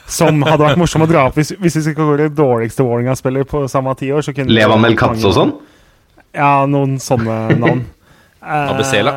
som 0.08 0.38
hadde 0.46 0.62
vært 0.62 0.80
morsomme 0.80 1.08
å 1.08 1.10
dra 1.10 1.24
opp 1.28 1.40
hvis, 1.40 1.56
hvis 1.58 1.80
vi 1.80 1.84
skal 1.88 1.98
gå 1.98 2.18
det 2.22 2.28
dårligste 2.38 2.86
Vålerenga-spiller 2.86 3.48
på 3.50 3.64
samme 3.72 3.96
tiår. 3.98 4.22
så 4.22 4.36
kunne 4.38 4.54
Levan 4.54 4.78
vært 4.78 4.92
Melkatz 4.92 5.26
og 5.26 5.34
sånn? 5.34 5.54
Ja, 6.36 6.54
noen 6.70 6.98
sånne 7.04 7.60
navn. 7.60 7.86
Eh, 8.46 8.68
Abesela? 8.70 9.12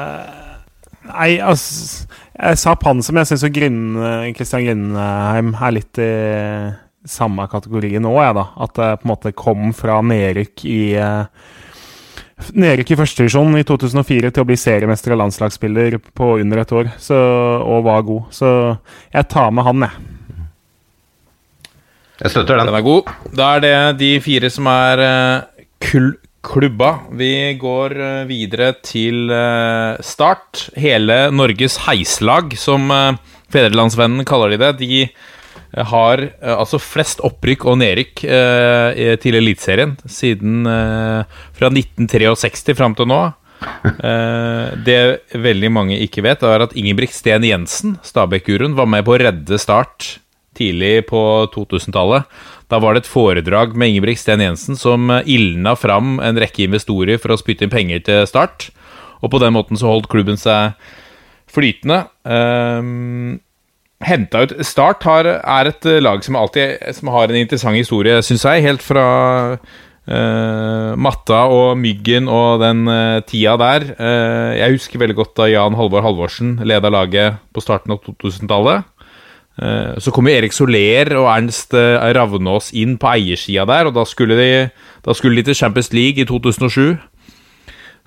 Nei, 1.04 1.34
altså 1.44 2.06
Jeg 2.38 2.58
sa 2.60 2.74
Panser, 2.78 3.14
men 3.14 3.24
jeg 3.24 3.32
syns 3.32 3.46
Kristian 3.50 4.34
Christian 4.36 4.66
Grindheim 4.66 5.54
er 5.58 5.72
litt 5.74 5.98
i 5.98 6.10
samme 7.08 7.46
kategori 7.50 7.98
nå, 8.02 8.12
jeg, 8.22 8.36
da. 8.36 8.44
At 8.62 8.76
det 8.78 8.90
på 9.00 9.08
en 9.08 9.12
måte 9.12 9.34
kom 9.36 9.72
fra 9.76 9.98
nedrykk 10.04 10.66
i 10.68 10.82
eh, 10.98 11.48
Nedrykk 12.54 12.92
i 12.94 12.96
førstedivisjon 13.00 13.58
i 13.58 13.64
2004 13.66 14.28
til 14.30 14.44
å 14.44 14.46
bli 14.46 14.54
seriemester 14.60 15.10
og 15.10 15.18
landslagsspiller 15.24 15.96
på 15.98 16.28
under 16.38 16.60
et 16.62 16.74
år, 16.78 16.92
så, 17.02 17.16
og 17.66 17.82
var 17.88 18.04
god. 18.06 18.28
Så 18.30 18.50
jeg 19.10 19.26
tar 19.32 19.50
med 19.50 19.66
han, 19.66 19.88
jeg. 19.88 20.14
Jeg 22.22 22.34
støtter 22.36 22.60
den. 22.60 22.70
Den 22.70 22.78
er 22.78 22.86
god. 22.86 23.10
Da 23.34 23.48
er 23.56 23.64
det 23.64 23.74
de 23.98 24.12
fire 24.22 24.52
som 24.54 24.70
er 24.70 25.02
eh, 25.02 25.66
kul 25.82 26.12
klubba. 26.44 26.92
Vi 27.18 27.56
går 27.60 27.96
eh, 28.00 28.20
videre 28.28 28.72
til 28.84 29.30
eh, 29.34 29.98
start. 30.04 30.68
Hele 30.78 31.28
Norges 31.34 31.80
heislag, 31.86 32.54
som 32.60 32.90
uh, 32.92 33.16
Fedrelandsvennen 33.52 34.26
kaller 34.28 34.52
de 34.52 34.60
det. 34.60 34.70
De 34.82 35.02
eh, 35.06 35.84
har 35.92 36.22
eh, 36.22 36.54
altså 36.54 36.80
flest 36.82 37.22
opprykk 37.24 37.66
og 37.70 37.80
nedrykk 37.82 38.24
eh, 38.28 39.14
til 39.22 39.38
Eliteserien 39.40 39.96
siden 40.04 40.68
eh, 40.68 41.38
fra 41.56 41.72
1963 41.72 42.78
fram 42.78 42.98
til 42.98 43.10
nå. 43.10 43.26
Eh, 43.88 44.66
det 44.86 45.34
veldig 45.34 45.68
mange 45.74 45.96
ikke 46.04 46.22
vet, 46.22 46.44
er 46.46 46.62
at 46.62 46.76
Ingebrigt 46.78 47.16
Sten 47.16 47.42
Jensen, 47.42 47.96
Stabæk-guruen, 48.06 48.76
var 48.78 48.86
med 48.86 49.02
på 49.02 49.16
å 49.16 49.18
redde 49.18 49.58
Start 49.58 50.06
tidlig 50.54 51.08
på 51.08 51.20
2000-tallet. 51.54 52.28
Da 52.68 52.80
var 52.82 52.94
det 52.94 53.04
et 53.04 53.10
foredrag 53.10 53.74
med 53.78 53.92
Ingebrigt 53.92 54.20
Sten 54.20 54.42
Jensen 54.44 54.76
som 54.76 55.08
eh, 55.12 55.24
ildna 55.36 55.74
fram 55.78 56.18
en 56.20 56.40
rekke 56.40 56.66
investorer 56.66 57.20
for 57.20 57.32
å 57.32 57.40
spytte 57.40 57.64
inn 57.64 57.72
penger 57.72 58.04
til 58.04 58.24
Start. 58.28 58.68
Og 59.24 59.32
på 59.32 59.40
den 59.42 59.54
måten 59.56 59.80
så 59.80 59.88
holdt 59.90 60.10
klubben 60.12 60.38
seg 60.38 60.76
flytende. 61.48 62.04
Um, 62.22 63.40
ut 64.04 64.54
Start 64.68 65.02
har, 65.08 65.26
er 65.40 65.70
et 65.72 65.88
lag 66.04 66.22
som 66.22 66.36
alltid 66.38 66.76
som 66.94 67.10
har 67.10 67.32
en 67.32 67.40
interessant 67.40 67.78
historie, 67.78 68.20
syns 68.22 68.44
jeg. 68.46 68.66
Helt 68.68 68.84
fra 68.84 69.06
uh, 69.56 70.92
Matta 70.94 71.40
og 71.50 71.72
Myggen 71.80 72.28
og 72.30 72.62
den 72.62 72.84
uh, 72.86 73.24
tida 73.26 73.56
der. 73.58 73.88
Uh, 73.96 74.52
jeg 74.60 74.76
husker 74.76 75.02
veldig 75.02 75.18
godt 75.18 75.34
da 75.40 75.48
Jan 75.50 75.78
Halvor 75.80 76.04
Halvorsen 76.04 76.58
leda 76.68 76.92
laget 76.92 77.40
på 77.50 77.64
starten 77.64 77.96
av 77.96 78.04
2000-tallet. 78.06 78.86
Eh, 79.58 79.98
Så 79.98 80.12
kom 80.14 80.28
jo 80.28 80.34
Erik 80.34 80.54
Soler 80.54 81.10
og 81.18 81.28
Ernst 81.32 81.74
eh, 81.74 81.98
Ravnås 82.14 82.70
inn 82.78 82.96
på 83.00 83.10
eiersida 83.10 83.66
der, 83.68 83.90
og 83.90 83.96
da 83.96 84.04
skulle, 84.06 84.38
de, 84.38 84.50
da 85.04 85.14
skulle 85.16 85.40
de 85.40 85.48
til 85.48 85.58
Champions 85.58 85.90
League 85.92 86.22
i 86.22 86.28
2007. 86.28 86.98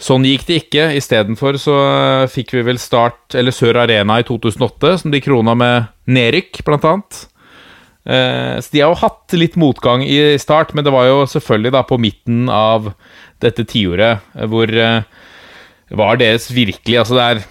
Sånn 0.01 0.25
gikk 0.25 0.47
det 0.47 0.61
ikke. 0.63 0.87
Istedenfor 0.97 1.59
så 1.61 1.75
eh, 1.89 2.29
fikk 2.31 2.55
vi 2.55 2.65
vel 2.71 2.79
Start, 2.81 3.35
eller 3.37 3.55
Sør 3.55 3.83
Arena 3.83 4.21
i 4.21 4.27
2008, 4.27 4.95
som 5.03 5.13
de 5.13 5.21
krona 5.23 5.57
med 5.57 5.91
nedrykk, 6.07 6.63
blant 6.67 6.87
annet. 6.87 7.25
Så 8.01 8.73
de 8.73 8.79
har 8.81 8.89
jo 8.89 8.97
hatt 8.97 9.35
litt 9.37 9.53
motgang 9.61 10.01
i 10.01 10.15
start, 10.41 10.71
men 10.73 10.81
det 10.81 10.89
var 10.89 11.05
jo 11.05 11.19
selvfølgelig 11.29 11.71
da 11.75 11.83
på 11.85 11.99
midten 12.01 12.47
av 12.49 12.87
dette 13.45 13.61
tiåret 13.69 14.25
hvor 14.49 14.73
var 16.01 16.17
deres 16.17 16.47
virkelig 16.49 16.97
Altså 16.97 17.19
det 17.19 17.27
er 17.27 17.43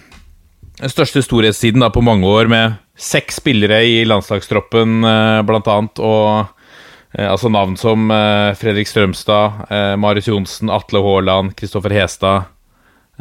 den 0.80 0.92
største 0.92 1.22
storhetstiden 1.24 1.82
da 1.84 1.90
på 1.92 2.02
mange 2.04 2.28
år 2.28 2.48
med 2.50 2.78
seks 3.00 3.40
spillere 3.40 3.82
i 3.84 4.00
landslagstroppen, 4.08 5.04
eh, 5.04 5.40
blant 5.48 5.68
annet, 5.68 6.00
og 6.00 6.46
eh, 7.16 7.26
altså 7.26 7.50
navn 7.52 7.76
som 7.80 8.10
eh, 8.12 8.52
Fredrik 8.58 8.88
Strømstad, 8.88 9.66
Marius 10.00 10.30
Johnsen, 10.30 10.72
Atle 10.72 11.02
Haaland, 11.04 11.54
Kristoffer 11.58 11.94
Hestad. 11.96 12.48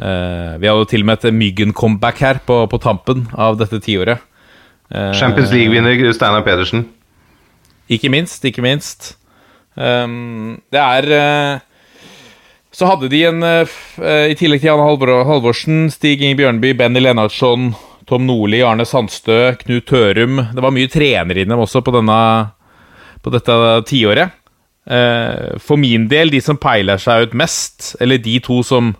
Vi 0.00 0.64
hadde 0.64 0.80
jo 0.80 0.86
til 0.88 1.02
og 1.02 1.08
med 1.10 1.24
et 1.26 1.34
Myggen-comeback 1.36 2.22
her 2.24 2.38
på, 2.46 2.62
på 2.72 2.78
tampen 2.80 3.26
av 3.36 3.58
dette 3.60 3.82
tiåret. 3.84 4.22
Champions 4.88 5.52
League-vinner 5.52 5.92
Steinar 6.16 6.40
Pedersen. 6.40 6.86
ikke 7.84 8.08
minst, 8.08 8.40
ikke 8.48 8.64
minst. 8.64 9.10
Um, 9.76 10.56
det 10.72 10.80
er 10.80 11.60
Så 12.80 12.88
hadde 12.88 13.10
de 13.12 13.18
en 13.28 13.42
eh, 13.44 13.72
eh, 14.00 14.30
I 14.32 14.36
tillegg 14.40 14.62
til 14.62 14.70
Jan 14.70 14.80
Halvorsen, 14.80 15.90
Stig 15.92 16.22
Inge 16.24 16.38
Bjørnby, 16.38 16.72
Benny 16.78 17.02
Lennartson, 17.02 17.74
Tom 18.08 18.24
Nordli, 18.24 18.62
Arne 18.64 18.86
Sandstø, 18.88 19.52
Knut 19.60 19.84
Tørum 19.90 20.40
Det 20.54 20.64
var 20.64 20.72
mye 20.72 20.88
trenere 20.88 21.44
dem 21.44 21.60
også 21.60 21.82
på, 21.84 21.92
denne, 21.98 22.16
på 23.20 23.32
dette 23.34 23.58
tiåret. 23.90 24.32
Eh, 24.88 25.60
for 25.60 25.76
min 25.76 26.08
del, 26.08 26.32
de 26.32 26.40
som 26.40 26.56
peiler 26.56 27.02
seg 27.02 27.28
ut 27.28 27.36
mest, 27.36 27.92
eller 28.00 28.22
de 28.24 28.38
to 28.48 28.62
som, 28.64 28.94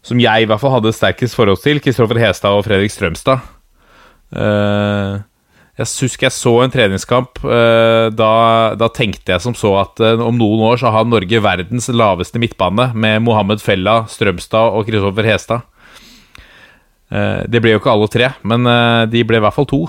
som 0.00 0.22
jeg 0.22 0.46
i 0.46 0.48
hvert 0.48 0.64
fall 0.64 0.78
hadde 0.78 0.96
sterkest 0.96 1.36
forhold 1.36 1.60
til, 1.66 1.82
Kristoffer 1.84 2.22
Hestad 2.22 2.56
og 2.56 2.64
Fredrik 2.64 2.96
Strømstad. 2.96 3.44
Eh, 4.32 5.20
jeg 5.76 6.06
husker 6.06 6.24
jeg 6.30 6.32
så 6.32 6.52
en 6.64 6.72
treningskamp. 6.72 7.42
eh, 7.44 8.08
da, 8.16 8.30
da 8.80 8.88
tenkte 8.88 9.34
jeg 9.34 9.44
som 9.44 9.56
så 9.56 9.74
at 9.82 10.00
eh, 10.00 10.16
om 10.24 10.38
noen 10.40 10.62
år 10.70 10.80
så 10.80 10.92
har 10.94 11.04
Norge 11.04 11.42
verdens 11.44 11.90
laveste 11.92 12.40
midtbane 12.40 12.90
med 12.96 13.20
Mohammed 13.26 13.60
Fella, 13.60 14.06
Strømstad 14.08 14.72
og 14.72 14.88
Kristoffer 14.88 15.28
Hestad. 15.28 15.66
Eh, 17.12 17.44
det 17.44 17.60
ble 17.60 17.74
jo 17.74 17.82
ikke 17.82 17.92
alle 17.92 18.08
tre, 18.08 18.32
men 18.48 18.64
de 19.12 19.24
ble 19.28 19.36
i 19.36 19.44
hvert 19.44 19.56
fall 19.56 19.68
to. 19.68 19.82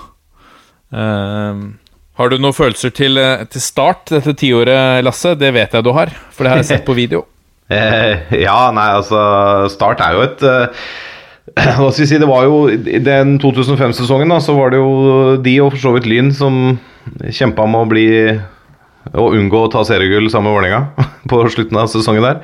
Har 2.18 2.32
du 2.32 2.38
noen 2.40 2.56
følelser 2.56 2.92
til, 2.96 3.20
til 3.52 3.64
start 3.64 4.12
dette 4.12 4.36
tiåret, 4.40 5.00
Lasse? 5.08 5.34
Det 5.40 5.52
vet 5.56 5.76
jeg 5.76 5.86
du 5.88 5.92
har, 5.96 6.12
for 6.32 6.44
det 6.44 6.52
har 6.52 6.64
jeg 6.64 6.72
sett 6.74 6.88
på 6.88 6.98
video. 6.98 7.24
Eh, 7.68 8.30
ja, 8.40 8.70
nei, 8.72 8.86
altså 8.96 9.18
Start 9.68 10.00
er 10.00 10.14
jo 10.16 10.22
et 10.24 10.44
Hva 11.58 11.90
skal 11.90 12.04
vi 12.04 12.10
si, 12.12 12.20
det 12.22 12.30
var 12.30 12.46
jo 12.46 12.66
I 12.70 13.00
den 13.04 13.38
2005-sesongen 13.42 14.30
da, 14.34 14.40
så 14.44 14.56
var 14.58 14.74
det 14.74 14.82
jo 14.82 15.38
de 15.42 15.56
og 15.64 15.74
for 15.74 15.82
så 15.82 15.94
vidt 15.96 16.10
Lyn 16.10 16.34
som 16.36 16.78
kjempa 17.34 17.66
med 17.70 17.86
å 17.86 17.90
bli 17.90 18.08
Å 19.08 19.30
unngå 19.38 19.64
å 19.64 19.72
ta 19.72 19.86
seriegull 19.88 20.30
sammen 20.32 20.52
med 20.52 20.58
Vålerenga 20.58 21.08
på 21.32 21.40
slutten 21.54 21.80
av 21.80 21.88
sesongen 21.92 22.26
der. 22.26 22.42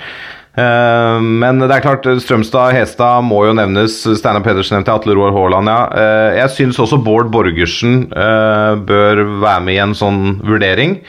Eh, 0.53 1.17
men 1.43 1.59
det 1.63 1.71
er 1.73 1.83
klart, 1.83 2.07
Strømstad 2.23 2.75
Hestad 2.77 3.25
må 3.27 3.41
jo 3.47 3.55
nevnes. 3.57 3.97
Steinar 4.19 4.45
Pedersen 4.45 4.77
nevnte 4.77 4.93
Atle 4.95 5.15
Roar 5.17 5.33
Haaland, 5.35 5.71
ja. 5.71 5.79
Eh, 5.97 6.39
jeg 6.39 6.53
syns 6.55 6.79
også 6.79 7.01
Bård 7.03 7.31
Borgersen 7.33 8.05
eh, 8.11 8.73
bør 8.87 9.23
være 9.43 9.63
med 9.65 9.75
i 9.75 9.81
en 9.83 9.97
sånn 9.97 10.21
vurdering. 10.45 11.01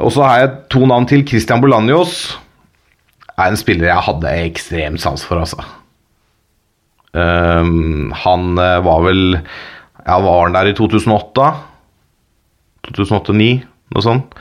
Og 0.00 0.14
så 0.16 0.24
har 0.24 0.42
jeg 0.42 0.54
to 0.72 0.86
navn 0.88 1.06
til. 1.10 1.26
Christian 1.28 1.62
Bolanjos 1.62 2.38
er 3.36 3.50
en 3.50 3.60
spiller 3.60 3.92
jeg 3.92 4.08
hadde 4.08 4.38
ekstremt 4.48 5.02
sans 5.02 5.22
for, 5.28 5.42
altså. 5.44 5.60
Ehm, 7.18 8.12
han 8.14 8.58
eh, 8.58 8.78
var 8.86 9.02
vel 9.02 9.22
Ja, 10.06 10.18
var 10.22 10.44
han 10.46 10.56
der 10.56 10.70
i 10.70 10.74
2008? 10.78 11.52
2008-2009, 12.90 13.48
noe 13.94 14.04
sånt. 14.04 14.40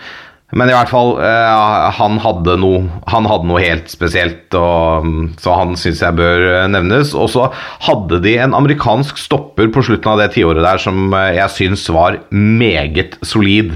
Men 0.58 0.72
i 0.72 0.74
hvert 0.74 0.90
fall, 0.90 1.12
uh, 1.22 1.90
han, 1.94 2.16
hadde 2.24 2.56
noe, 2.58 2.80
han 3.12 3.28
hadde 3.30 3.46
noe 3.46 3.60
helt 3.62 3.92
spesielt, 3.92 4.48
og, 4.58 5.06
mm, 5.06 5.28
så 5.38 5.54
han 5.60 5.76
syns 5.78 6.02
jeg 6.02 6.18
bør 6.18 6.46
eh, 6.48 6.70
nevnes. 6.74 7.12
Og 7.14 7.30
så 7.30 7.50
hadde 7.86 8.18
de 8.24 8.34
en 8.42 8.56
amerikansk 8.58 9.20
stopper 9.22 9.70
på 9.70 9.84
slutten 9.86 10.10
av 10.10 10.24
det 10.24 10.32
tiåret 10.34 10.66
der 10.66 10.82
som 10.82 11.14
jeg 11.14 11.54
syns 11.54 11.86
var 11.94 12.18
meget 12.34 13.20
solid. 13.22 13.76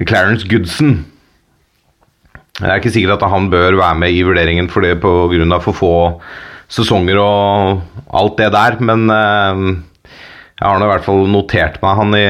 Clarence 0.00 0.48
Goodson. 0.50 1.04
Det 2.58 2.66
er 2.66 2.80
ikke 2.80 2.92
sikkert 2.96 3.20
at 3.20 3.30
han 3.30 3.46
bør 3.52 3.78
være 3.78 4.00
med 4.02 4.16
i 4.16 4.24
vurderingen 4.26 4.66
for 4.72 4.82
det 4.82 4.98
pga. 5.04 5.60
for 5.62 5.76
få 5.76 5.94
sesonger 6.70 7.18
og 7.20 7.80
alt 8.16 8.40
det 8.40 8.50
der, 8.54 8.78
men 8.84 9.06
eh, 9.10 9.62
jeg 10.60 10.66
har 10.68 10.80
nå 10.80 10.86
i 10.86 10.90
hvert 10.90 11.06
fall 11.06 11.22
notert 11.32 11.78
meg 11.82 11.98
han 11.98 12.16
i, 12.18 12.24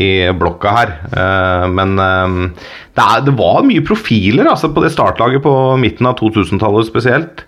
i 0.00 0.10
blokka 0.36 0.74
her. 0.74 0.94
Eh, 1.12 1.66
men 1.72 1.98
eh, 2.02 2.38
det, 2.96 3.04
er, 3.04 3.26
det, 3.26 3.34
var 3.38 3.66
mye 3.66 3.84
profiler 3.86 4.48
altså, 4.50 4.72
på 4.74 4.84
det 4.84 4.94
startlaget 4.94 5.44
på 5.44 5.52
midten 5.80 6.08
av 6.10 6.18
2000-tallet 6.20 6.88
spesielt. 6.88 7.44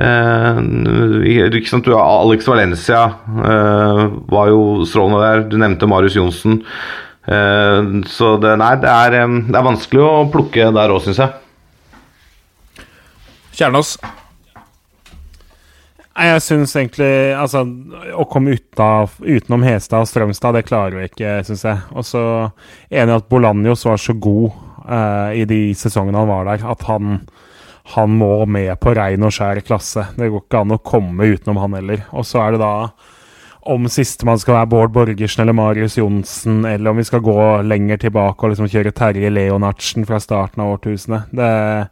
Sant, 0.00 1.88
Alex 1.92 2.46
Valencia 2.48 3.00
var 3.28 4.48
jo 4.48 4.86
strålende 4.88 5.20
der. 5.20 5.42
Du 5.50 5.58
nevnte 5.60 5.88
Marius 5.90 6.16
Johnsen. 6.16 6.62
Så 8.08 8.30
det, 8.40 8.54
nei, 8.62 8.70
det 8.80 8.94
er, 8.94 9.18
det 9.50 9.60
er 9.60 9.66
vanskelig 9.66 10.06
å 10.06 10.14
plukke 10.32 10.70
der 10.78 10.94
òg, 10.94 11.04
syns 11.04 11.20
jeg. 11.20 12.86
Kjernås. 13.60 13.98
Jeg 16.10 16.42
syns 16.42 16.72
egentlig 16.76 17.10
Altså, 17.38 17.62
å 18.18 18.26
komme 18.30 18.56
utav, 18.58 19.14
utenom 19.22 19.64
Hestad 19.66 20.04
og 20.04 20.10
Strømstad, 20.10 20.58
det 20.58 20.66
klarer 20.68 20.98
vi 20.98 21.06
ikke, 21.10 21.38
syns 21.46 21.62
jeg. 21.66 21.84
Og 21.94 22.06
så 22.06 22.24
enig 22.90 23.14
i 23.14 23.20
at 23.20 23.30
Bolanjos 23.30 23.86
var 23.86 24.00
så 24.00 24.16
god 24.18 24.50
uh, 24.88 25.30
i 25.36 25.46
de 25.48 25.70
sesongene 25.78 26.18
han 26.18 26.30
var 26.30 26.50
der, 26.50 26.66
at 26.72 26.82
han, 26.88 27.22
han 27.94 28.18
må 28.18 28.32
med 28.50 28.74
på 28.82 28.96
rein 28.98 29.24
og 29.26 29.32
skjær 29.36 29.62
klasse. 29.66 30.08
Det 30.18 30.28
går 30.28 30.44
ikke 30.44 30.64
an 30.64 30.76
å 30.76 30.82
komme 30.82 31.30
utenom 31.30 31.62
han 31.62 31.78
heller. 31.78 32.04
Og 32.10 32.26
så 32.28 32.42
er 32.42 32.56
det 32.56 32.64
da 32.64 32.74
om 33.70 33.84
sistemann 33.92 34.40
skal 34.40 34.56
være 34.56 34.70
Bård 34.72 34.92
Borgersen 34.94 35.44
eller 35.44 35.54
Marius 35.54 35.98
Johnsen, 35.98 36.62
eller 36.64 36.90
om 36.90 36.98
vi 36.98 37.04
skal 37.06 37.22
gå 37.22 37.40
lenger 37.68 38.00
tilbake 38.06 38.42
og 38.42 38.54
liksom 38.54 38.70
kjøre 38.72 38.94
Terje 38.96 39.30
Leonardsen 39.30 40.08
fra 40.08 40.18
starten 40.22 40.64
av 40.64 40.74
årtusenet. 40.78 41.28
Det 41.36 41.50
Eh, 41.50 41.86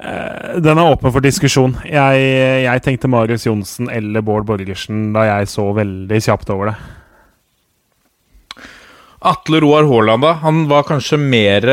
den 0.00 0.78
er 0.80 0.88
åpen 0.88 1.12
for 1.12 1.20
diskusjon. 1.24 1.74
Jeg, 1.84 2.20
jeg, 2.64 2.82
tenkte 2.84 3.08
Marius 3.12 3.44
Johnsen 3.44 3.90
eller 3.92 4.24
Bård 4.24 4.46
Borgersen 4.48 5.10
da 5.12 5.26
jeg 5.28 5.50
så 5.52 5.66
veldig 5.76 6.20
kjapt 6.24 6.48
over 6.54 6.70
det. 6.70 6.76
Atle 9.30 9.60
Roar 9.60 9.84
Haaland, 9.84 10.24
da? 10.24 10.32
Han 10.40 10.62
var 10.70 10.86
kanskje 10.88 11.18
mer 11.20 11.66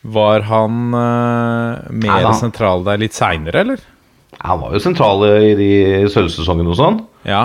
Var 0.00 0.40
han 0.48 0.94
uh, 0.96 1.92
mer 1.94 2.24
ja, 2.24 2.32
sentral 2.34 2.82
der 2.88 2.98
litt 2.98 3.14
seinere, 3.14 3.60
eller? 3.62 3.78
Han 4.40 4.60
var 4.64 4.74
jo 4.74 4.80
sentral 4.82 5.22
i 5.44 5.54
de 5.54 5.70
sølvsesongene 6.10 6.70
og 6.72 6.78
sånn. 6.80 6.98
Ja. 7.28 7.44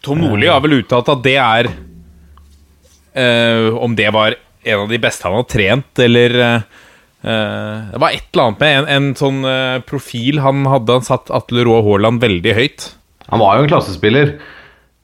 Tom 0.00 0.18
Nordli 0.22 0.48
har 0.48 0.62
vel 0.64 0.78
uttalt 0.78 1.08
at 1.12 1.24
det 1.26 1.36
er 1.42 1.68
uh, 1.68 3.76
Om 3.76 3.96
det 3.98 4.08
var 4.14 4.38
en 4.68 4.80
av 4.84 4.88
de 4.88 4.98
beste 5.02 5.28
han 5.28 5.36
har 5.36 5.44
trent, 5.50 5.98
eller 6.06 6.30
uh, 6.38 6.54
Uh, 6.54 6.60
det 7.22 7.98
var 7.98 8.14
et 8.14 8.28
eller 8.30 8.44
annet 8.44 8.60
med 8.62 8.76
en, 8.76 8.86
en 8.94 9.06
sånn 9.18 9.40
uh, 9.42 9.80
profil 9.86 10.38
han 10.44 10.62
hadde. 10.70 11.00
Han 11.00 11.06
satt 11.06 11.32
Atle 11.34 11.64
Rå 11.66 11.80
Haaland 11.86 12.22
veldig 12.22 12.52
høyt. 12.54 12.84
Han 13.32 13.42
var 13.42 13.58
jo 13.58 13.64
en 13.64 13.72
klassespiller. 13.72 14.36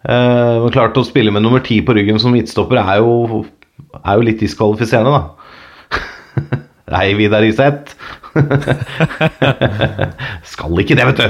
Uh, 0.05 0.69
klart 0.73 0.99
Å 1.01 1.07
spille 1.07 1.33
med 1.35 1.45
nummer 1.45 1.63
ti 1.65 1.81
på 1.83 1.97
ryggen 1.97 2.21
som 2.23 2.35
midtstopper 2.37 2.79
er 2.83 3.01
jo, 3.03 3.43
er 4.03 4.21
jo 4.21 4.27
litt 4.29 4.43
diskvalifiserende, 4.45 5.17
da. 5.17 6.61
Nei, 6.95 7.07
Vidar 7.19 7.47
Iseth. 7.47 7.97
Skal 10.53 10.81
ikke 10.83 10.99
det, 10.99 11.07
vet 11.09 11.23
du. 11.23 11.29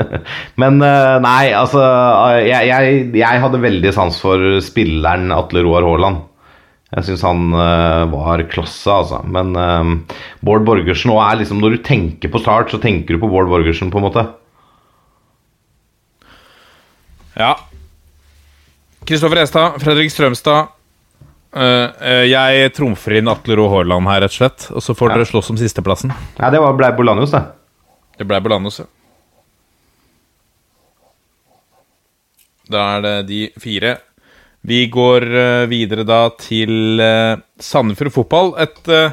Men 0.60 0.76
nei, 0.78 1.46
altså 1.56 1.80
jeg, 2.44 2.68
jeg, 2.68 3.00
jeg, 3.18 3.40
hadde 3.42 3.64
veldig 3.64 3.92
sans 3.96 4.20
for 4.22 4.60
spilleren 4.62 5.32
Atle 5.34 5.64
Roar 5.66 5.88
Haaland. 5.88 6.18
Jeg 6.92 7.06
syns 7.08 7.24
han 7.26 7.48
uh, 7.56 8.04
var 8.12 8.44
klasse, 8.52 8.90
altså. 8.92 9.22
Men 9.26 9.54
uh, 9.56 10.18
Bård 10.44 10.66
Borgersen 10.66 11.10
og 11.14 11.22
er 11.24 11.40
liksom 11.40 11.62
Når 11.62 11.76
du 11.76 11.84
tenker 11.86 12.30
på 12.30 12.42
Start, 12.42 12.70
så 12.70 12.78
tenker 12.82 13.16
du 13.16 13.22
på 13.22 13.30
Bård 13.32 13.48
Borgersen, 13.50 13.90
på 13.90 13.98
en 13.98 14.06
måte. 14.06 14.26
Ja. 17.34 17.56
Kristoffer 19.08 19.42
Estad, 19.42 19.80
Fredrik 19.82 20.12
Strømstad. 20.14 20.70
Uh, 21.54 22.24
jeg 22.28 22.70
trumfer 22.74 23.18
inn 23.18 23.30
Atle 23.30 23.58
Rå 23.58 23.66
Haaland 23.72 24.10
her, 24.10 24.22
rett 24.26 24.36
og 24.36 24.38
slett. 24.38 24.68
Og 24.70 24.84
så 24.84 24.94
får 24.94 25.10
ja. 25.10 25.18
dere 25.18 25.30
slåss 25.32 25.50
om 25.54 25.58
sisteplassen. 25.58 26.14
Ja, 26.38 26.52
det 26.54 26.62
blei 26.78 26.92
Bolanjos, 26.94 27.34
det. 27.34 27.42
Det 28.20 28.28
blei 28.28 28.38
Bolanjos, 28.44 28.84
ja. 28.84 28.90
Da 32.70 32.80
er 32.94 33.04
det 33.04 33.16
de 33.28 33.40
fire. 33.60 33.98
Vi 34.64 34.86
går 34.88 35.26
uh, 35.28 35.68
videre 35.68 36.06
da 36.08 36.26
til 36.40 37.00
uh, 37.00 37.36
Sandefjord 37.60 38.14
fotball. 38.14 38.52
Et, 38.64 38.78
uh, 38.88 39.12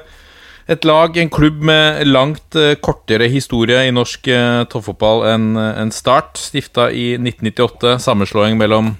et, 0.72 0.86
lag, 0.88 1.18
en 1.20 1.32
klubb 1.32 1.60
med 1.68 2.06
langt 2.08 2.56
kortere 2.84 3.28
historie 3.32 3.82
i 3.88 3.92
norsk 3.92 4.30
toppfotball 4.72 5.26
enn 5.34 5.50
en 5.60 5.92
Start. 5.92 6.40
Stifta 6.40 6.88
i 6.96 7.18
1998. 7.18 7.98
Sammenslåing 8.06 8.56
mellom 8.60 8.94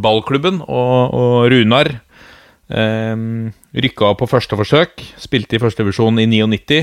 ballklubben 0.00 0.62
og, 0.64 1.12
og 1.16 1.50
Runar. 1.52 1.92
Um, 2.70 3.50
Rykka 3.74 4.12
opp 4.12 4.22
på 4.22 4.30
første 4.30 4.56
forsøk. 4.56 5.04
Spilte 5.20 5.58
i 5.58 5.60
førstedivisjon 5.60 6.22
i 6.22 6.28
99. 6.30 6.80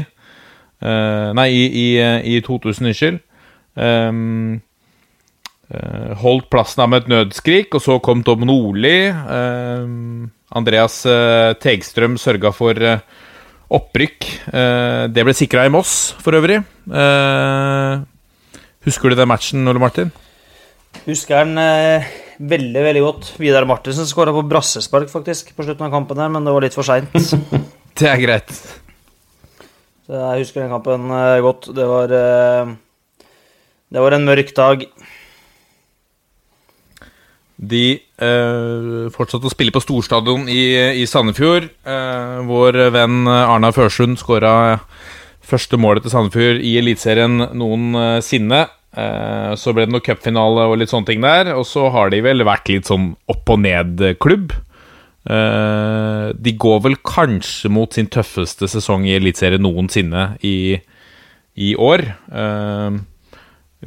nei, 1.39 1.47
i, 1.49 1.65
i, 1.65 1.87
i 2.35 2.41
2000, 2.45 2.91
unnskyld. 2.91 3.21
Uh, 3.73 4.61
holdt 5.67 6.47
plassen 6.51 6.85
av 6.85 6.91
med 6.91 7.03
et 7.03 7.09
nødskrik, 7.11 7.73
og 7.75 7.83
så 7.83 7.97
kom 8.03 8.23
Tom 8.23 8.45
Nordli. 8.47 9.09
Uh, 9.11 10.29
Andreas 10.55 11.01
uh, 11.03 11.51
Tegstrøm 11.59 12.15
sørga 12.21 12.53
for 12.55 12.77
opprykk. 13.67 14.25
det 15.11 15.23
ble 15.27 15.33
sikra 15.35 15.65
i 15.67 15.71
Moss, 15.73 16.13
for 16.23 16.37
øvrig. 16.37 16.61
husker 18.87 19.11
du 19.11 19.15
den 19.19 19.27
matchen, 19.27 19.67
Ole 19.67 19.81
Martin? 19.83 20.13
Husker 21.03 21.43
den 21.43 21.59
veldig 22.39 22.83
veldig 22.85 23.01
godt. 23.03 23.33
Vidar 23.43 23.67
Martinsen 23.67 24.07
skåra 24.07 24.31
på 24.31 24.45
brassespark 24.47 25.11
faktisk 25.11 25.51
på 25.51 25.67
slutten 25.67 25.83
av 25.83 25.91
kampen, 25.91 26.15
her, 26.15 26.31
men 26.31 26.47
det 26.47 26.53
var 26.55 26.63
litt 26.63 26.79
for 26.79 26.87
seint. 26.87 27.11
det 27.99 28.07
er 28.07 28.23
greit. 28.23 28.55
Så 30.07 30.15
jeg 30.15 30.45
husker 30.45 30.63
den 30.63 30.71
kampen 30.71 31.11
godt. 31.43 31.67
Det 31.75 31.91
var, 31.91 32.15
det 33.91 34.07
var 34.07 34.15
en 34.15 34.31
mørk 34.31 34.55
dag. 34.55 34.87
De 37.57 37.83
eh, 37.97 39.05
fortsatte 39.13 39.49
å 39.49 39.53
spille 39.53 39.73
på 39.73 39.81
storstadion 39.81 40.45
i, 40.51 40.61
i 41.01 41.05
Sandefjord. 41.09 41.69
Eh, 41.89 42.39
vår 42.45 42.79
venn 42.93 43.25
Arna 43.25 43.73
Førsund 43.73 44.21
skåra 44.21 44.77
første 45.47 45.79
målet 45.79 46.05
til 46.05 46.13
Sandefjord 46.13 46.61
i 46.61 46.75
Eliteserien 46.81 47.39
noensinne. 47.57 48.67
Eh, 48.97 49.51
så 49.57 49.73
ble 49.73 49.87
det 49.87 49.93
noe 49.95 50.05
cupfinale 50.05 50.67
og 50.69 50.77
litt 50.81 50.93
sånne 50.93 51.09
ting 51.09 51.25
der. 51.25 51.53
Og 51.57 51.65
så 51.69 51.87
har 51.93 52.13
de 52.13 52.21
vel 52.25 52.45
vært 52.47 52.71
litt 52.71 52.89
sånn 52.89 53.11
opp 53.31 53.53
og 53.53 53.61
ned-klubb. 53.65 54.55
Eh, 55.27 56.29
de 56.37 56.55
går 56.55 56.81
vel 56.85 56.97
kanskje 57.03 57.71
mot 57.73 57.93
sin 57.93 58.09
tøffeste 58.11 58.69
sesong 58.71 59.07
i 59.07 59.17
Eliteserien 59.17 59.63
noensinne 59.63 60.29
i, 60.45 60.77
i 61.59 61.73
år. 61.75 62.05
Eh, 62.31 62.99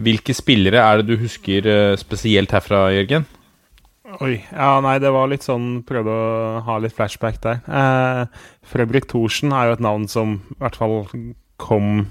hvilke 0.01 0.37
spillere 0.37 0.83
er 0.85 1.01
det 1.01 1.11
du 1.11 1.23
husker 1.23 1.67
eh, 1.67 1.99
spesielt 2.01 2.53
herfra, 2.55 2.89
Jørgen? 2.95 3.27
Oi. 4.19 4.41
Ja, 4.51 4.73
nei, 4.83 4.97
det 5.03 5.13
var 5.15 5.29
litt 5.31 5.45
sånn 5.47 5.85
Prøvde 5.87 6.11
å 6.11 6.63
ha 6.67 6.79
litt 6.83 6.97
flashback 6.97 7.39
der. 7.45 7.61
Eh, 7.67 8.41
Fredrik 8.67 9.07
Thorsen 9.11 9.55
er 9.55 9.69
jo 9.69 9.77
et 9.77 9.85
navn 9.85 10.09
som 10.11 10.41
i 10.51 10.59
hvert 10.59 10.79
fall 10.81 10.97
kom 11.61 12.09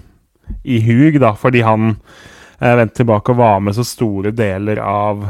i 0.63 0.79
hug, 0.85 1.19
da, 1.21 1.33
fordi 1.37 1.61
han 1.65 1.91
eh, 1.91 2.73
vendte 2.79 3.01
tilbake 3.01 3.33
og 3.33 3.41
var 3.41 3.59
med 3.65 3.75
så 3.77 3.85
store 3.87 4.31
deler 4.35 4.81
av 4.81 5.27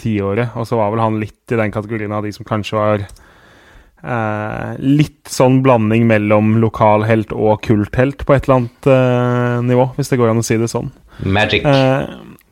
tiåret. 0.00 0.56
Og 0.58 0.68
så 0.68 0.80
var 0.80 0.92
vel 0.92 1.04
han 1.04 1.20
litt 1.22 1.54
i 1.54 1.60
den 1.60 1.72
kategorien 1.74 2.12
av 2.12 2.26
de 2.26 2.34
som 2.34 2.48
kanskje 2.48 2.78
var 2.78 3.04
eh, 3.06 4.72
litt 4.82 5.30
sånn 5.32 5.60
blanding 5.64 6.08
mellom 6.10 6.56
lokalhelt 6.62 7.32
og 7.36 7.62
kulthelt 7.66 8.24
på 8.26 8.36
et 8.36 8.48
eller 8.48 8.62
annet 8.62 8.90
eh, 8.94 9.60
nivå, 9.70 9.90
hvis 9.96 10.12
det 10.12 10.20
går 10.20 10.34
an 10.34 10.42
å 10.42 10.46
si 10.46 10.58
det 10.60 10.70
sånn. 10.72 10.90
Magic. 11.24 11.64
Eh, 11.66 12.04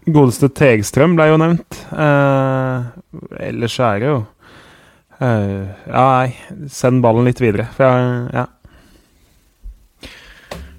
Godeste 0.07 0.51
Tegstrøm 0.55 1.17
ble 1.19 1.31
jo 1.33 1.39
nevnt. 1.43 1.81
Eh, 1.93 2.91
ellers 3.49 3.79
er 3.83 4.03
det 4.03 4.11
jo 4.11 4.19
eh, 5.19 5.65
Ja, 5.91 6.05
nei, 6.05 6.69
send 6.71 7.03
ballen 7.03 7.27
litt 7.27 7.43
videre. 7.43 7.67
For 7.75 7.89
jeg, 7.89 8.21
ja. 8.37 8.47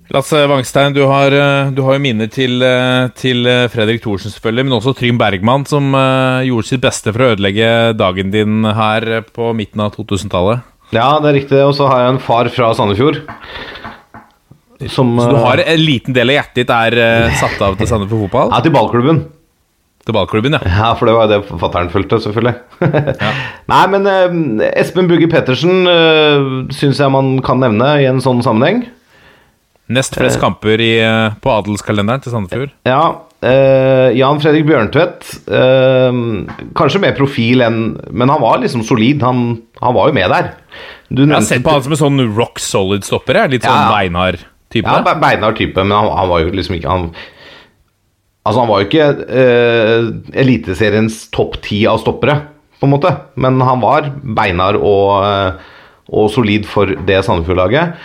Lasse 0.07 0.45
Wangstein, 0.47 0.93
du 0.95 1.01
har, 1.03 1.31
eh, 1.35 1.71
du 1.75 1.81
har 1.83 1.97
jo 1.97 1.99
minner 1.99 2.29
til, 2.31 2.63
eh, 2.63 3.09
til, 3.09 3.45
eh, 3.45 3.67
Fredrik 3.67 4.01
Thorsen, 4.01 4.31
selvfølgelig, 4.31 4.63
men 4.63 4.79
også 4.79 4.95
Trym 4.95 5.17
Bergman, 5.17 5.65
som 5.67 5.93
uh, 5.93 6.39
gjorde 6.47 6.67
sitt 6.67 6.81
beste 6.81 7.11
for 7.11 7.19
å 7.19 7.35
ødelegge 7.35 7.97
dagen 7.97 8.31
din 8.31 8.63
her 8.63 9.21
på 9.35 9.53
midten 9.53 9.81
av 9.81 9.91
2000-tallet. 9.97 10.63
Ja, 10.95 11.19
det 11.19 11.27
er 11.27 11.39
riktig. 11.41 11.59
Og 11.59 11.75
så 11.75 11.89
har 11.91 12.05
jeg 12.05 12.13
en 12.13 12.23
far 12.23 12.47
fra 12.47 12.71
Sandefjord. 12.73 13.19
Som, 14.93 15.15
så 15.17 15.31
du 15.33 15.39
har 15.41 15.57
en 15.63 15.79
liten 15.81 16.13
del 16.13 16.29
av 16.29 16.35
hjertet 16.37 16.59
ditt 16.61 16.69
er 16.75 16.97
uh, 17.01 17.33
satt 17.41 17.61
av 17.65 17.77
til 17.79 17.89
Sandefjord 17.89 18.27
fotball? 18.27 18.51
Ja, 18.53 18.59
til 18.61 18.73
ballklubben. 18.75 19.23
til 20.07 20.13
ballklubben, 20.15 20.53
ja. 20.53 20.59
Ja, 20.69 20.91
for 20.95 21.09
det 21.09 21.15
var 21.17 21.25
jo 21.27 21.33
det 21.41 21.59
fatter'n 21.63 21.89
fulgte, 21.91 22.19
selvfølgelig. 22.23 22.53
Nei, 23.73 23.81
men 23.95 24.05
uh, 24.07 24.67
Espen 24.77 25.09
Bugge 25.09 25.27
Pettersen 25.31 25.81
uh, 25.89 26.67
syns 26.71 27.01
jeg 27.01 27.11
man 27.11 27.39
kan 27.43 27.59
nevne 27.63 27.89
i 28.03 28.05
en 28.07 28.21
sånn 28.23 28.43
sammenheng. 28.45 28.85
Nest 29.87 30.17
flest 30.19 30.39
kamper 30.41 30.81
i, 30.83 30.93
uh, 30.99 31.31
på 31.39 31.51
adelskalenderen 31.53 32.19
til 32.23 32.33
Sandefjord. 32.33 32.73
Ja. 32.87 32.99
eh, 33.39 34.09
Jan 34.19 34.41
Fredrik 34.43 34.65
Bjørntvedt. 34.67 35.29
eh, 35.47 36.17
kanskje 36.75 36.99
mer 37.03 37.13
profil 37.15 37.61
enn 37.63 37.77
Men 38.11 38.27
han 38.33 38.41
var 38.41 38.59
liksom 38.59 38.83
solid. 38.83 39.21
Han, 39.23 39.61
han 39.79 39.95
var 39.95 40.09
jo 40.09 40.17
med 40.17 40.29
der. 40.33 40.49
Du 41.07 41.21
Jeg 41.23 41.31
har 41.37 41.45
sett 41.47 41.63
på 41.63 41.71
han 41.71 41.85
som 41.85 41.95
en 41.95 42.01
sånn 42.01 42.35
rock 42.35 42.59
solid 42.59 43.07
stopper. 43.07 43.39
Litt 43.47 43.63
sånn 43.63 43.79
Ja. 43.79 43.91
beinhard 43.95 44.43
type. 44.73 44.87
Ja, 44.87 45.01
be- 45.05 45.17
beinhard 45.21 45.57
type, 45.59 45.83
men 45.83 45.95
han, 45.95 46.11
han 46.17 46.29
var 46.31 46.43
jo 46.43 46.53
liksom 46.55 46.77
ikke 46.79 46.91
han, 46.93 47.09
Altså, 48.47 48.61
han 48.63 48.69
var 48.69 48.79
jo 48.79 48.87
ikke 48.87 49.07
uh, 49.27 50.37
Eliteseriens 50.39 51.25
topp 51.35 51.57
ti 51.65 51.81
av 51.89 51.99
stoppere, 51.99 52.37
på 52.79 52.87
en 52.87 52.93
måte. 52.93 53.09
Men 53.35 53.57
han 53.59 53.81
var 53.83 54.07
beinhard 54.37 54.77
og, 54.77 55.25
eh, 55.25 55.73
og 56.13 56.29
solid 56.31 56.63
for 56.69 56.93
det 57.09 57.17
Sandefjord-laget. 57.25 57.97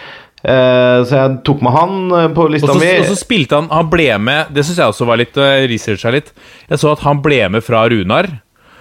Uh, 0.42 1.04
så 1.06 1.12
jeg 1.14 1.36
tok 1.46 1.62
med 1.62 1.76
han 1.76 2.32
på 2.34 2.48
lista 2.50 2.74
mi. 2.74 2.88
og 2.98 3.06
så 3.06 3.14
spilte 3.14 3.60
han 3.60 3.68
Han 3.70 3.86
ble 3.92 4.08
med 4.18 4.48
Det 4.50 4.64
syns 4.66 4.80
jeg 4.80 4.90
også 4.90 5.06
var 5.06 5.20
litt 5.20 5.38
uh, 5.38 5.60
researcha 5.70 6.10
litt. 6.10 6.32
Jeg 6.66 6.82
så 6.82 6.90
at 6.96 7.04
han 7.06 7.20
ble 7.22 7.44
med 7.52 7.62
fra 7.62 7.84
Runar. 7.92 8.32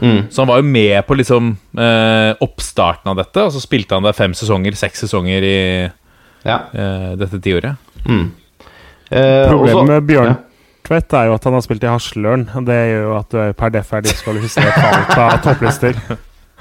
Mm. 0.02 0.32
Så 0.32 0.42
han 0.42 0.50
var 0.50 0.62
jo 0.64 0.66
med 0.66 1.06
på 1.06 1.16
liksom 1.20 1.52
eh, 1.78 2.32
oppstarten 2.42 3.12
av 3.12 3.20
dette, 3.20 3.44
og 3.46 3.54
så 3.54 3.62
spilte 3.62 3.94
han 3.94 4.06
der 4.08 4.18
fem 4.18 4.34
sesonger, 4.34 4.74
seks 4.80 5.04
sesonger 5.06 5.46
i 5.46 5.60
Ja. 6.48 6.58
uh, 6.74 7.12
dette 7.20 7.40
tiåret. 7.44 7.76
Mm. 8.06 8.32
Eh, 9.12 9.48
Problemet 9.50 9.76
også- 9.76 9.88
med 10.32 10.38
Tvedt 10.88 11.14
er 11.14 11.28
jo 11.30 11.34
at 11.36 11.44
han 11.46 11.54
har 11.54 11.62
spilt 11.62 11.84
i 11.84 11.88
Hasløren. 11.92 12.48
og 12.56 12.66
Det 12.66 12.74
gjør 12.76 13.04
jo 13.06 13.16
at 13.20 13.30
du 13.30 13.38
er 13.38 13.54
per 13.54 13.70
def 13.70 13.94
er 13.94 14.02
diskvalifisert 14.02 14.74
fra 15.14 15.28
topplister. 15.46 15.94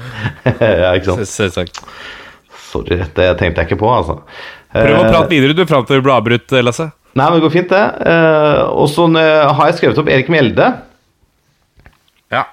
ja, 0.61 0.93
ikke 0.95 1.05
sant. 1.09 1.27
Selvsagt. 1.31 1.81
Sorry, 2.71 3.01
det 3.17 3.31
tenkte 3.41 3.63
jeg 3.63 3.71
ikke 3.71 3.81
på, 3.81 3.89
altså. 3.91 4.21
Prøv 4.71 4.99
å 4.99 5.05
Eh, 5.05 5.11
prate 5.11 5.33
videre, 5.33 5.57
du, 5.57 5.65
fram 5.67 5.87
til 5.87 5.99
du 5.99 6.05
blir 6.07 6.15
avbrutt, 6.15 6.53
Lasse. 6.63 6.91
Nei, 7.19 7.25
men 7.27 7.41
det 7.41 7.43
går 7.49 7.55
fint, 7.57 7.73
det. 7.73 7.83
Eh, 8.07 8.61
og 8.71 8.87
så 8.93 9.09
eh, 9.19 9.49
har 9.57 9.67
jeg 9.71 9.81
skrevet 9.81 9.99
opp 9.99 10.11
Erik 10.13 10.29
Mjelde. 10.31 10.69
Ja. 12.31 12.45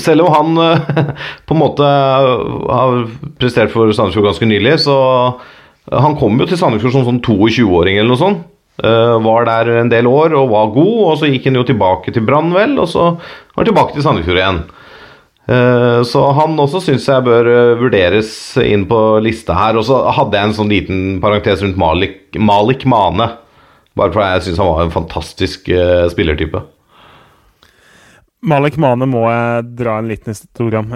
Selv 0.00 0.24
om 0.26 0.34
han 0.34 0.58
eh, 0.64 1.14
på 1.46 1.54
en 1.54 1.60
måte 1.62 1.86
har 1.86 3.04
prestert 3.38 3.70
for 3.74 3.92
Sandefjord 3.94 4.32
ganske 4.32 4.48
nylig, 4.50 4.78
så 4.82 4.96
Han 5.88 6.16
kom 6.20 6.36
jo 6.38 6.46
til 6.46 6.58
Sandefjord 6.60 6.92
som 6.92 7.06
sånn 7.06 7.22
22-åring 7.24 7.96
eller 7.98 8.12
noe 8.12 8.20
sånt. 8.20 8.42
Eh, 8.80 9.14
var 9.20 9.44
der 9.44 9.68
en 9.82 9.90
del 9.92 10.06
år 10.08 10.32
og 10.38 10.52
var 10.54 10.70
god, 10.72 10.98
og 11.10 11.16
så 11.20 11.28
gikk 11.28 11.50
han 11.50 11.58
jo 11.58 11.66
tilbake 11.68 12.14
til 12.14 12.24
Brann, 12.24 12.52
vel, 12.54 12.78
og 12.80 12.88
så 12.88 13.10
var 13.18 13.58
han 13.60 13.68
tilbake 13.68 13.96
til 13.96 14.04
Sandefjord 14.06 14.40
igjen. 14.40 14.60
Eh, 15.50 16.00
Så 16.06 16.22
han 16.38 16.56
også 16.62 16.80
syns 16.84 17.08
jeg 17.10 17.26
bør 17.26 17.50
eh, 17.50 17.74
vurderes 17.80 18.30
inn 18.62 18.86
på 18.88 19.20
lista 19.24 19.56
her. 19.58 19.76
Og 19.76 19.84
så 19.88 20.00
hadde 20.16 20.38
jeg 20.38 20.48
en 20.48 20.56
sånn 20.56 20.72
liten 20.72 21.00
parentes 21.20 21.64
rundt 21.64 21.80
Malik, 21.80 22.20
Malik 22.38 22.86
Mane. 22.88 23.32
Bare 23.98 24.14
fordi 24.14 24.28
jeg 24.36 24.46
syns 24.48 24.62
han 24.62 24.70
var 24.70 24.84
en 24.86 24.94
fantastisk 24.94 25.66
spillertype. 26.12 26.62
Malik 28.46 28.78
Mane 28.80 29.04
må 29.10 29.26
jeg 29.26 29.66
dra 29.82 29.98
en 29.98 30.08
liten 30.08 30.30
historie 30.32 30.78
om. 30.78 30.94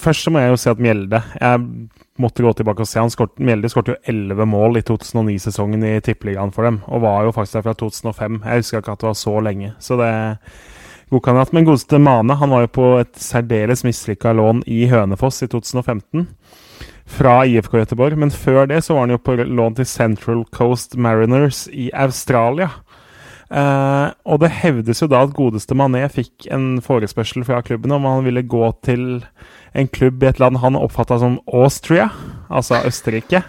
Først 0.00 0.24
så 0.24 0.32
må 0.32 0.40
jeg 0.40 0.50
jo 0.50 0.56
si 0.58 0.70
at 0.72 0.80
Mjelde 0.82 1.20
Jeg 1.36 1.60
måtte 2.20 2.44
gå 2.44 2.52
tilbake 2.52 2.84
og 2.84 2.88
se. 2.88 3.00
Han 3.00 3.12
skort, 3.12 3.38
Mjelde 3.40 3.70
skåret 3.72 3.94
jo 3.94 4.00
11 4.12 4.46
mål 4.48 4.80
i 4.80 4.84
2009-sesongen 4.88 5.86
i 5.88 5.94
Tippeligaen 6.04 6.52
for 6.52 6.68
dem, 6.68 6.82
og 6.88 7.04
var 7.06 7.24
jo 7.26 7.34
faktisk 7.36 7.58
der 7.58 7.66
fra 7.68 7.74
2005. 7.80 8.42
Jeg 8.44 8.62
husker 8.62 8.82
ikke 8.82 8.96
at 8.96 9.02
det 9.04 9.10
var 9.10 9.18
så 9.22 9.34
lenge, 9.48 9.72
så 9.80 9.98
det 10.00 10.10
er 10.12 10.36
jeg 11.12 11.40
at. 11.42 11.52
Men 11.52 11.66
godeste 11.68 11.98
Mane 12.00 12.36
han 12.40 12.50
var 12.50 12.64
jo 12.64 12.72
på 12.72 12.88
et 13.02 13.16
særdeles 13.20 13.84
mislykka 13.84 14.32
lån 14.32 14.62
i 14.66 14.86
Hønefoss 14.88 15.42
i 15.42 15.48
2015. 15.52 16.28
Fra 17.12 17.42
IFK 17.44 17.74
Göteborg, 17.82 18.16
men 18.16 18.30
før 18.30 18.66
det 18.70 18.84
så 18.84 18.94
var 18.94 19.06
han 19.06 19.16
jo 19.16 19.20
på 19.20 19.34
lån 19.36 19.76
til 19.76 19.86
Central 19.86 20.44
Coast 20.54 20.96
Mariners 20.96 21.66
i 21.68 21.90
Australia. 21.92 22.70
Eh, 23.52 24.08
og 24.24 24.40
det 24.40 24.52
hevdes 24.62 25.02
jo 25.02 25.10
da 25.12 25.24
at 25.26 25.34
godeste 25.36 25.76
Mané 25.76 26.06
fikk 26.08 26.46
en 26.54 26.80
forespørsel 26.80 27.44
fra 27.44 27.60
klubben 27.60 27.92
om 27.92 28.06
han 28.08 28.24
ville 28.24 28.46
gå 28.48 28.70
til 28.86 29.26
en 29.74 29.88
klubb 29.88 30.22
i 30.22 30.28
et 30.28 30.38
land 30.42 30.58
han 30.60 30.76
oppfatta 30.76 31.16
som 31.22 31.38
Austria, 31.48 32.10
altså 32.52 32.82
Østerrike, 32.88 33.40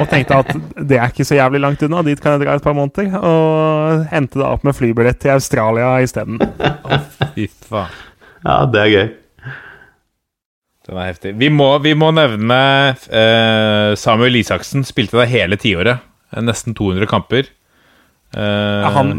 og 0.00 0.06
tenkte 0.08 0.38
at 0.40 0.52
det 0.88 0.96
er 0.96 1.10
ikke 1.12 1.26
så 1.28 1.36
jævlig 1.36 1.60
langt 1.60 1.82
unna, 1.84 2.00
dit 2.06 2.20
kan 2.24 2.36
jeg 2.38 2.46
dra 2.46 2.54
et 2.56 2.64
par 2.64 2.76
måneder, 2.78 3.10
og 3.20 4.06
endte 4.16 4.40
da 4.40 4.52
opp 4.54 4.64
med 4.64 4.76
flybillett 4.78 5.20
til 5.20 5.34
Australia 5.36 5.90
isteden. 6.04 6.40
Fy 7.34 7.48
faen. 7.68 7.92
Ja, 8.46 8.60
det 8.70 8.80
er 8.84 8.92
gøy. 8.94 9.08
Den 10.88 10.96
er 11.02 11.10
heftig. 11.10 11.34
Vi 11.36 11.50
må, 11.52 11.66
vi 11.84 11.92
må 11.98 12.08
nevne 12.16 12.58
eh, 13.12 13.92
Samuel 14.00 14.38
Isaksen. 14.40 14.86
Spilte 14.88 15.18
der 15.20 15.28
hele 15.28 15.58
tiåret. 15.60 16.00
Nesten 16.40 16.72
200 16.78 17.04
kamper. 17.10 17.50
Eh, 18.32 18.40
Ja, 18.40 18.88
han, 18.94 19.10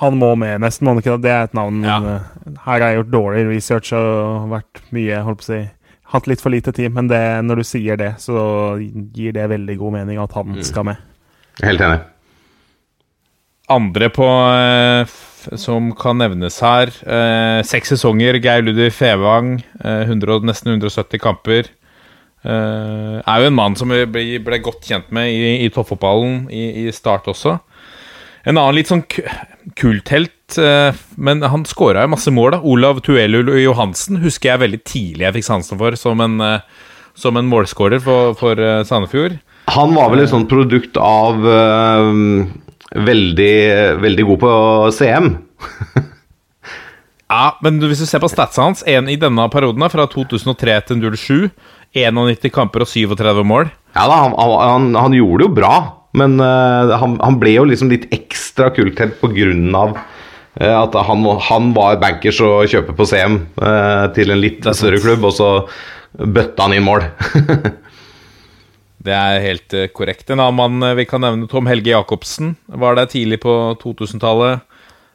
han 0.00 0.18
må 0.18 0.32
med, 0.38 0.60
nesten, 0.64 0.84
må 0.86 0.94
han 0.94 1.00
ikke 1.02 1.14
det? 1.16 1.22
Det 1.26 1.32
er 1.34 1.42
et 1.48 1.54
navn 1.54 1.82
Ja. 1.84 1.96
eh, 1.98 2.54
Her 2.64 2.80
har 2.80 2.84
jeg 2.88 2.98
gjort 3.00 3.10
dårlig 3.14 3.44
research 3.48 3.92
og 3.96 4.48
vært 4.50 4.82
mye, 4.92 5.22
holdt 5.26 5.42
på 5.42 5.48
å 5.48 5.50
si 5.52 5.62
Hatt 6.14 6.26
litt 6.30 6.40
for 6.44 6.52
lite 6.52 6.70
tid, 6.76 6.92
men 6.94 7.08
det, 7.10 7.18
når 7.42 7.56
du 7.56 7.64
sier 7.66 7.96
det, 7.98 8.10
så 8.22 8.76
gir 9.16 9.32
det 9.34 9.48
veldig 9.50 9.74
god 9.80 9.92
mening 9.96 10.18
at 10.22 10.32
han 10.36 10.52
skal 10.62 10.84
med. 10.84 10.96
Helt 11.64 11.80
enig. 11.80 11.96
Andre 13.72 14.10
på 14.12 14.26
eh, 14.54 15.14
som 15.58 15.88
kan 15.96 16.18
nevnes 16.20 16.58
her. 16.62 16.92
Eh, 17.08 17.62
seks 17.66 17.94
sesonger. 17.94 18.36
Geir 18.44 18.62
Ludvig 18.66 18.92
Fevang. 18.92 19.56
Eh, 19.80 20.04
100, 20.04 20.44
nesten 20.44 20.74
170 20.76 21.18
kamper. 21.24 21.70
Eh, 22.44 23.16
er 23.24 23.40
jo 23.40 23.48
en 23.48 23.56
mann 23.56 23.74
som 23.80 23.88
vi 23.90 24.04
ble, 24.04 24.24
ble 24.44 24.60
godt 24.62 24.84
kjent 24.84 25.08
med 25.16 25.32
i, 25.32 25.64
i 25.64 25.70
toppfotballen 25.72 26.44
i, 26.52 26.84
i 26.84 26.92
start 26.92 27.26
også. 27.32 27.56
En 28.44 28.58
annen 28.60 28.76
litt 28.76 28.90
sånn 28.90 29.02
ku- 29.08 29.24
kulthelt, 29.80 30.58
eh, 30.60 30.92
men 31.16 31.40
han 31.48 31.64
skåra 31.64 32.02
jo 32.04 32.10
masse 32.12 32.30
mål. 32.34 32.50
da 32.52 32.60
Olav 32.60 33.00
Tuelu 33.06 33.40
Johansen 33.62 34.18
husker 34.20 34.50
jeg 34.52 34.60
veldig 34.60 34.82
tidlig 34.84 35.24
jeg 35.24 35.34
fikk 35.38 35.46
sansen 35.48 35.78
for 35.80 35.96
som 35.96 36.20
en, 36.20 36.40
eh, 36.40 36.60
som 37.16 37.36
en 37.40 37.48
målskårer 37.48 38.02
for, 38.04 38.34
for 38.36 38.60
eh, 38.60 38.82
Sandefjord. 38.84 39.38
Han 39.72 39.94
var 39.96 40.10
vel 40.12 40.20
et 40.26 40.28
sånt 40.28 40.50
produkt 40.50 40.98
av 41.00 41.40
eh, 41.40 42.44
veldig, 43.08 43.54
veldig 44.04 44.26
god 44.28 44.42
på 44.44 44.52
CM. 44.92 45.30
Ja, 47.34 47.56
men 47.64 47.80
hvis 47.80 48.02
du 48.04 48.06
ser 48.06 48.20
på 48.22 48.28
statsa 48.30 48.62
hans, 48.62 48.84
en 48.86 49.08
i 49.10 49.16
denne 49.18 49.46
perioden, 49.50 49.82
fra 49.90 50.04
2003 50.06 50.76
til 50.90 51.00
07 51.16 51.50
91 51.96 52.50
kamper 52.52 52.84
og 52.84 52.90
37 52.90 53.40
mål. 53.48 53.70
Ja 53.96 54.04
da, 54.10 54.20
han, 54.26 54.34
han, 54.36 54.88
han 54.98 55.14
gjorde 55.16 55.40
det 55.40 55.48
jo 55.48 55.54
bra, 55.56 55.74
men 56.14 56.38
uh, 56.40 56.94
han, 57.00 57.18
han 57.22 57.38
ble 57.40 57.56
jo 57.56 57.68
liksom 57.68 57.90
litt 57.92 58.08
ekstra 58.14 58.70
kulthelt 58.74 59.20
på 59.20 59.32
Uh, 59.34 59.74
av 59.74 59.96
eh, 60.62 60.74
at 60.78 60.94
han, 61.08 61.24
han 61.48 61.72
var 61.74 61.98
bankers 61.98 62.38
og 62.44 62.70
kjøper 62.70 62.94
på 62.94 63.08
CM 63.10 63.40
uh, 63.58 64.06
til 64.14 64.30
en 64.30 64.38
litt 64.38 64.62
større 64.70 65.02
klubb, 65.02 65.26
og 65.26 65.34
så 65.34 65.48
bøtta 66.14 66.68
han 66.68 66.76
inn 66.78 66.86
mål. 66.86 67.08
Det 69.04 69.12
er 69.12 69.42
helt 69.44 69.74
eh, 69.76 69.90
korrekt. 69.92 70.30
En 70.32 70.40
annen 70.40 70.56
mann 70.56 70.86
eh, 70.86 70.96
vi 70.96 71.04
kan 71.08 71.20
nevne, 71.24 71.48
Tom 71.50 71.68
Helge 71.68 71.92
Jacobsen, 71.92 72.54
var 72.72 72.96
der 72.96 73.10
tidlig 73.12 73.42
på 73.44 73.52
2000-tallet. 73.82 74.64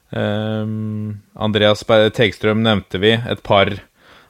Um, 0.09 1.19
Andreas 1.37 1.83
Tegstrøm 1.85 2.63
nevnte 2.65 3.01
vi. 3.01 3.15
Et 3.17 3.41
par 3.45 3.71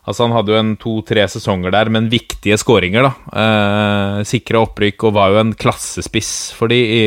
Altså 0.09 0.25
Han 0.25 0.33
hadde 0.33 0.53
jo 0.53 0.57
en 0.57 0.71
to-tre 0.81 1.27
sesonger 1.29 1.73
der, 1.75 1.91
men 1.93 2.09
viktige 2.09 2.57
skåringer. 2.57 3.05
da 3.05 3.11
eh, 3.43 4.23
Sikra 4.25 4.63
opprykk 4.65 5.05
og 5.05 5.15
var 5.19 5.35
jo 5.35 5.43
en 5.43 5.53
klassespiss 5.53 6.31
for 6.57 6.71
de, 6.71 6.79
i, 6.79 7.03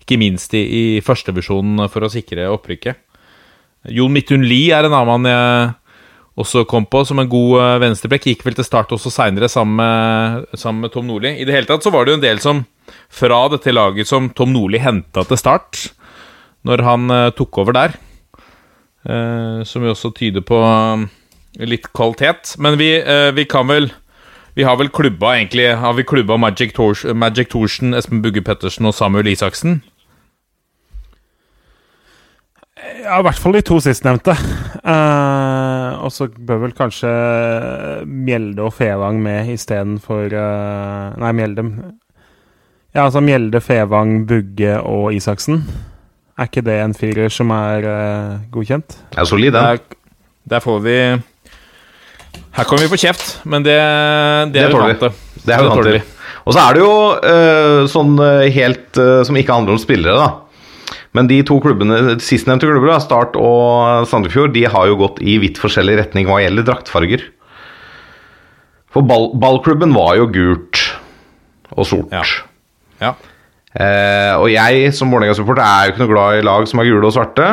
ikke 0.00 0.16
minst 0.20 0.56
i, 0.56 0.64
i 0.64 0.84
førstevisjonen 1.04 1.84
for 1.92 2.06
å 2.06 2.12
sikre 2.12 2.48
opprykket. 2.48 3.04
Jon 3.92 4.12
Midthun 4.12 4.44
Lie 4.44 4.72
er 4.76 4.88
en 4.88 4.96
annen 4.96 5.08
mann 5.08 5.28
jeg 5.28 5.76
også 6.40 6.64
kom 6.68 6.86
på 6.88 7.02
som 7.04 7.20
en 7.20 7.28
god 7.28 7.52
uh, 7.60 7.78
venstreblekk. 7.82 8.30
Gikk 8.30 8.44
vel 8.46 8.56
til 8.56 8.64
start 8.64 8.92
også 8.96 9.12
seinere 9.12 9.48
sammen, 9.52 10.44
sammen 10.56 10.86
med 10.86 10.92
Tom 10.94 11.08
Nordli. 11.08 11.34
I 11.36 11.46
det 11.48 11.56
hele 11.56 11.68
tatt 11.68 11.84
så 11.84 11.92
var 11.92 12.06
det 12.06 12.14
jo 12.14 12.20
en 12.20 12.24
del 12.24 12.40
som 12.40 12.62
fra 13.12 13.42
dette 13.52 13.74
laget 13.74 14.08
som 14.08 14.30
Tom 14.32 14.54
Nordli 14.54 14.80
henta 14.80 15.24
til 15.28 15.40
start, 15.40 15.90
når 16.66 16.84
han 16.86 17.12
eh, 17.12 17.32
tok 17.36 17.60
over 17.62 17.76
der. 17.76 17.96
Eh, 19.04 19.60
som 19.68 19.84
jo 19.84 19.94
også 19.94 20.12
tyder 20.16 20.44
på 20.44 20.58
eh, 20.64 21.04
litt 21.68 21.90
kvalitet. 21.92 22.54
Men 22.58 22.78
vi, 22.80 22.94
eh, 23.00 23.30
vi 23.32 23.44
kan 23.44 23.68
vel 23.68 23.92
Vi 24.58 24.64
har 24.66 24.76
vel 24.76 24.88
klubba 24.90 25.36
egentlig 25.36 25.78
Har 25.78 25.92
vi 25.94 26.02
klubba 26.02 26.36
Magic, 26.36 26.72
Tors 26.74 27.04
Magic 27.04 27.48
Thorsen, 27.48 27.94
Espen 27.94 28.20
Bugge 28.20 28.42
Pettersen 28.42 28.84
og 28.84 28.94
Samuel 28.94 29.28
Isaksen? 29.30 29.80
Ja, 33.04 33.18
i 33.18 33.24
hvert 33.24 33.38
fall 33.40 33.56
de 33.56 33.62
to 33.66 33.78
sistnevnte. 33.82 34.34
Uh, 34.80 36.00
og 36.04 36.12
så 36.14 36.28
bør 36.28 36.64
vel 36.64 36.74
kanskje 36.76 37.10
Mjelde 38.08 38.64
og 38.64 38.74
Fevang 38.76 39.20
med 39.22 39.50
istedenfor 39.52 40.32
uh, 40.32 41.18
Nei, 41.20 41.32
Mjelde 41.36 41.64
Ja, 42.94 43.04
altså 43.04 43.20
Mjelde, 43.24 43.60
Fevang, 43.60 44.24
Bugge 44.28 44.78
og 44.80 45.14
Isaksen. 45.14 45.62
Er 46.40 46.48
ikke 46.48 46.64
det 46.64 46.78
en 46.80 46.96
firer 46.96 47.32
som 47.32 47.52
er 47.54 47.84
uh, 47.84 48.38
godkjent? 48.52 48.96
Det 49.12 49.20
er 49.20 49.28
solid, 49.28 49.52
den. 49.52 49.60
Der, 49.60 49.98
der 50.54 50.64
får 50.64 50.80
vi 50.86 50.96
Her 52.56 52.66
kommer 52.66 52.86
vi 52.86 52.90
på 52.90 52.98
kjeft, 52.98 53.38
men 53.46 53.62
det, 53.66 53.76
det, 54.50 54.58
Det 54.58 54.64
er 54.64 54.72
vi 54.72 54.80
vant 54.80 55.04
til. 55.04 55.18
Det 55.44 55.54
er 55.54 55.62
jo 55.62 55.70
vant 55.70 55.86
til. 55.86 56.00
Og 56.48 56.54
så 56.56 56.62
er 56.62 56.76
det 56.76 56.82
jo 56.82 56.94
uh, 57.20 57.82
sånn 57.90 58.14
eh, 58.24 58.46
helt 58.54 58.98
uh, 58.98 59.20
som 59.26 59.36
ikke 59.38 59.54
handler 59.54 59.76
om 59.76 59.82
spillere, 59.82 60.16
da. 60.16 60.96
Men 61.14 61.28
de 61.30 61.40
to 61.46 61.58
klubbene, 61.62 62.16
sistnevnte 62.22 62.68
klubber, 62.68 62.94
Start 63.02 63.36
og 63.38 64.06
Sandefjord, 64.10 64.54
de 64.54 64.64
har 64.70 64.88
jo 64.88 64.98
gått 65.00 65.18
i 65.22 65.36
vidt 65.42 65.58
forskjellig 65.60 65.98
retning 65.98 66.28
hva 66.30 66.40
gjelder 66.42 66.66
draktfarger. 66.68 67.26
For 68.94 69.06
ball, 69.06 69.30
ballklubben 69.38 69.94
var 69.94 70.16
jo 70.18 70.30
gult 70.34 70.80
og 71.76 71.86
sort. 71.86 72.14
Ja. 72.14 72.24
Ja. 73.02 73.12
Uh, 73.70 74.34
og 74.40 74.48
jeg 74.50 74.90
som 74.96 75.12
Vålerenga-supporter 75.14 75.62
er 75.62 75.86
jo 75.86 75.94
ikke 75.94 76.02
noe 76.02 76.14
glad 76.14 76.40
i 76.40 76.46
lag 76.46 76.66
som 76.66 76.82
er 76.82 76.90
gule 76.90 77.06
og 77.06 77.14
svarte. 77.14 77.52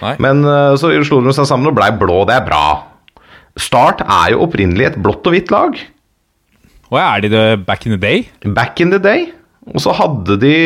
Nei. 0.00 0.16
Men 0.22 0.40
så 0.80 0.88
slo 1.06 1.20
de 1.22 1.32
seg 1.36 1.46
sammen 1.46 1.68
og 1.70 1.76
blei 1.76 1.92
blå. 1.94 2.24
Det 2.28 2.34
er 2.36 2.46
bra. 2.48 2.64
Start 3.60 4.02
er 4.02 4.32
jo 4.34 4.42
opprinnelig 4.48 4.90
et 4.90 4.98
blått 5.02 5.26
og 5.28 5.36
hvitt 5.36 5.52
lag. 5.54 5.78
Og 6.90 6.98
er 7.00 7.24
de 7.24 7.30
det 7.32 7.46
back 7.66 7.86
in 7.86 7.94
the 7.94 8.00
day? 8.00 8.26
Back 8.44 8.80
in 8.82 8.90
the 8.94 9.00
day. 9.02 9.28
Og 9.72 9.80
så 9.80 9.94
hadde 9.96 10.36
de 10.42 10.56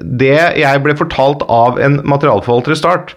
det 0.00 0.38
jeg 0.56 0.82
ble 0.84 0.96
fortalt 0.96 1.44
av 1.52 1.80
en 1.82 2.00
materialforvalter 2.08 2.72
i 2.72 2.78
Start. 2.78 3.12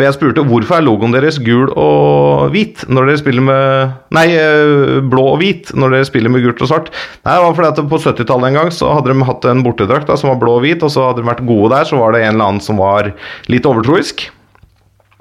For 0.00 0.06
jeg 0.06 0.16
spurte 0.16 0.44
hvorfor 0.48 0.78
er 0.78 0.84
logoen 0.86 1.12
deres 1.12 1.36
gul 1.44 1.68
og 1.76 2.54
hvit 2.54 2.86
når 2.88 3.10
dere 3.10 3.20
spiller 3.20 3.44
med 3.44 4.14
Nei, 4.16 4.30
eh, 4.32 4.96
blå 5.12 5.26
og 5.34 5.42
hvit 5.42 5.74
når 5.76 5.92
dere 5.92 6.08
spiller 6.08 6.32
med 6.32 6.46
gult 6.46 6.62
og 6.64 6.70
svart. 6.70 6.88
Nei, 7.26 7.34
det 7.34 7.42
var 7.44 7.56
fordi 7.58 7.68
at 7.74 7.90
på 7.90 8.00
70-tallet 8.06 8.48
en 8.48 8.58
gang 8.62 8.72
så 8.72 8.94
hadde 8.94 9.12
de 9.12 9.28
hatt 9.28 9.48
en 9.50 9.60
bortedrakt 9.66 10.08
da, 10.08 10.16
som 10.16 10.32
var 10.32 10.40
blå 10.40 10.56
og 10.56 10.64
hvit, 10.64 10.80
og 10.86 10.94
så 10.94 11.10
hadde 11.10 11.20
de 11.20 11.28
vært 11.28 11.44
gode 11.44 11.74
der, 11.74 11.84
så 11.90 12.00
var 12.00 12.16
det 12.16 12.22
en 12.24 12.32
eller 12.32 12.46
annen 12.46 12.64
som 12.64 12.80
var 12.80 13.12
litt 13.52 13.68
overtroisk. 13.68 14.30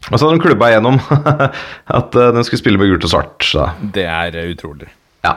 Og 0.08 0.16
så 0.16 0.24
hadde 0.26 0.38
de 0.38 0.44
klubba 0.46 0.70
igjennom 0.72 0.98
at 2.00 2.16
den 2.16 2.40
de 2.40 2.46
skulle 2.48 2.62
spille 2.62 2.80
med 2.82 2.90
gult 2.94 3.06
og 3.10 3.12
svart. 3.12 3.44
Så. 3.46 3.68
Det 3.96 4.06
er 4.08 4.38
eh, 4.40 4.54
utrolig. 4.54 4.88
Ja. 5.28 5.36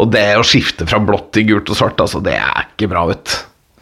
Og 0.00 0.10
det 0.12 0.24
å 0.38 0.42
skifte 0.46 0.86
fra 0.90 0.98
blått 1.02 1.30
til 1.36 1.46
gult 1.50 1.70
og 1.72 1.78
svart, 1.78 1.98
altså, 2.02 2.20
det 2.24 2.36
er 2.38 2.66
ikke 2.68 2.90
bra, 2.90 3.06
vet 3.10 3.24
du. 3.30 3.36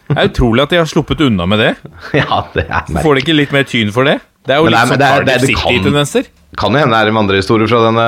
Det 0.09 0.17
er 0.17 0.29
utrolig 0.31 0.63
at 0.63 0.71
de 0.73 0.79
har 0.81 0.87
sluppet 0.89 1.19
unna 1.21 1.45
med 1.49 1.61
det. 1.61 1.71
Ja, 2.21 2.43
det 2.55 2.65
er 2.65 2.71
merkelig. 2.89 3.03
Får 3.05 3.17
de 3.17 3.23
ikke 3.25 3.37
litt 3.37 3.53
mer 3.53 3.67
tyn 3.69 3.91
for 3.93 4.09
det? 4.09 4.17
Det 4.47 4.55
er 4.55 4.61
jo 4.61 4.69
Men 4.69 4.73
litt 4.73 4.93
sånn 4.93 5.01
kan- 5.03 5.43
City-tendenser. 5.45 6.29
Kan 6.57 6.73
jo 6.73 6.81
hende 6.81 6.95
det 6.97 7.01
er 7.05 7.11
en 7.11 7.19
vandrehistorie 7.19 7.69
fra 7.69 7.83
denne 7.85 8.05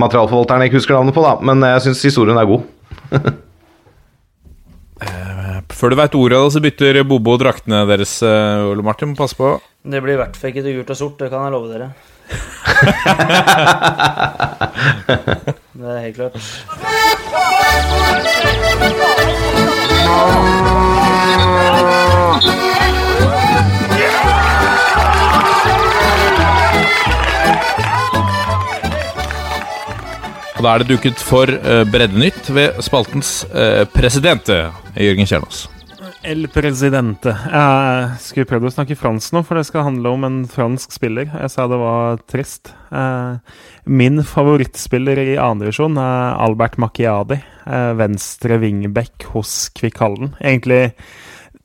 materialforvalteren 0.00 0.64
jeg 0.64 0.72
ikke 0.72 0.80
husker 0.80 0.96
navnet 0.96 1.16
på, 1.16 1.24
da. 1.26 1.34
Men 1.44 1.60
jeg 1.74 1.82
syns 1.88 2.04
historien 2.08 2.38
er 2.40 2.48
god. 2.48 2.62
Før 5.70 5.90
du 5.92 5.96
veit 5.98 6.14
ordet 6.18 6.38
av 6.38 6.44
det, 6.46 6.52
så 6.54 6.60
bytter 6.64 7.02
Bobo 7.06 7.36
draktene 7.38 7.86
deres, 7.86 8.22
eh, 8.26 8.70
Ole 8.70 8.82
Martin. 8.82 9.14
Pass 9.18 9.34
på. 9.34 9.60
Det 9.82 10.02
blir 10.02 10.14
i 10.14 10.20
hvert 10.22 10.36
fall 10.38 10.50
ikke 10.50 10.64
til 10.66 10.76
gult 10.78 10.90
og 10.90 10.96
sort, 10.98 11.18
det 11.18 11.30
kan 11.30 11.44
jeg 11.46 11.52
love 11.52 11.68
dere. 11.72 11.88
det 15.78 15.88
er 15.88 16.00
helt 16.06 16.16
klart. 16.16 16.36
Og 30.62 30.68
da 30.68 30.76
er 30.76 30.84
det 30.84 30.92
duket 30.92 31.18
for 31.18 31.50
uh, 31.50 31.82
Breddenytt 31.90 32.46
ved 32.54 32.78
spaltens 32.86 33.42
eh, 33.50 33.82
president, 33.90 34.46
eh, 34.46 34.70
Jørgen 34.96 35.28
Kjernås. 35.28 35.68
El 36.26 36.46
Presidente. 36.50 37.32
Jeg 37.50 38.18
skulle 38.22 38.46
prøvd 38.46 38.68
å 38.68 38.72
snakke 38.74 38.96
fransk 38.98 39.34
nå, 39.34 39.40
for 39.46 39.58
det 39.58 39.64
skal 39.66 39.86
handle 39.88 40.12
om 40.14 40.26
en 40.26 40.36
fransk 40.50 40.92
spiller. 40.94 41.30
Jeg 41.34 41.50
sa 41.50 41.66
det 41.70 41.78
var 41.80 42.20
trist. 42.30 42.72
Eh, 42.94 43.38
Min 43.90 44.22
favorittspiller 44.26 45.18
i 45.18 45.36
andredivisjon 45.42 45.98
er 45.98 46.36
Albert 46.42 46.78
Macchiadi. 46.82 47.40
eh, 47.66 47.92
Venstre 47.98 48.58
wingback 48.58 49.24
hos 49.34 49.70
Kvikkhallen. 49.74 50.34
Egentlig 50.40 50.92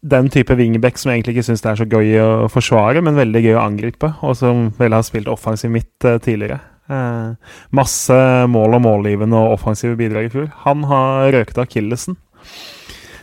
den 0.02 0.30
type 0.30 0.56
wingback 0.56 0.98
som 0.98 1.12
jeg 1.12 1.20
egentlig 1.22 1.38
ikke 1.38 1.48
syns 1.50 1.62
det 1.62 1.72
er 1.72 1.80
så 1.82 1.90
gøy 1.90 2.12
å 2.22 2.50
forsvare, 2.54 3.02
men 3.04 3.18
veldig 3.18 3.42
gøy 3.44 3.56
å 3.58 3.66
angripe, 3.66 4.14
og 4.22 4.36
som 4.38 4.72
vel 4.78 4.94
har 4.94 5.02
spilt 5.06 5.28
offensiv 5.28 5.74
midt 5.74 6.06
eh, 6.06 6.18
tidligere. 6.22 6.60
Eh, 6.90 7.34
masse 7.76 8.18
mål 8.48 8.78
og 8.78 8.86
målgivende 8.86 9.38
og 9.38 9.58
offensive 9.60 9.98
bidrag 10.00 10.30
i 10.30 10.34
fjor. 10.34 10.50
Han 10.66 10.86
har 10.90 11.32
røket 11.34 11.58
akillesen. 11.66 12.18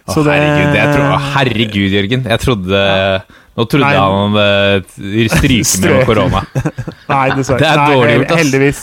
Å, 0.05 0.15
herregud, 0.21 0.77
jeg 0.77 0.93
tror, 0.93 1.13
herregud, 1.35 1.97
Jørgen. 1.97 2.29
Jeg 2.29 2.43
trodde 2.43 2.85
Nå 3.55 3.65
trodde 3.71 3.87
Nei. 3.87 3.95
jeg 3.95 4.03
han 4.03 5.29
stryker 5.31 5.85
med 5.85 6.09
korona. 6.09 6.41
Nei, 7.13 7.27
dessverre. 7.39 7.61
Det 7.63 7.69
er 7.69 7.79
Nei, 7.79 7.91
dårlig 7.93 8.17
gjort, 8.17 8.33
ass. 8.33 8.41
Heldigvis. 8.43 8.81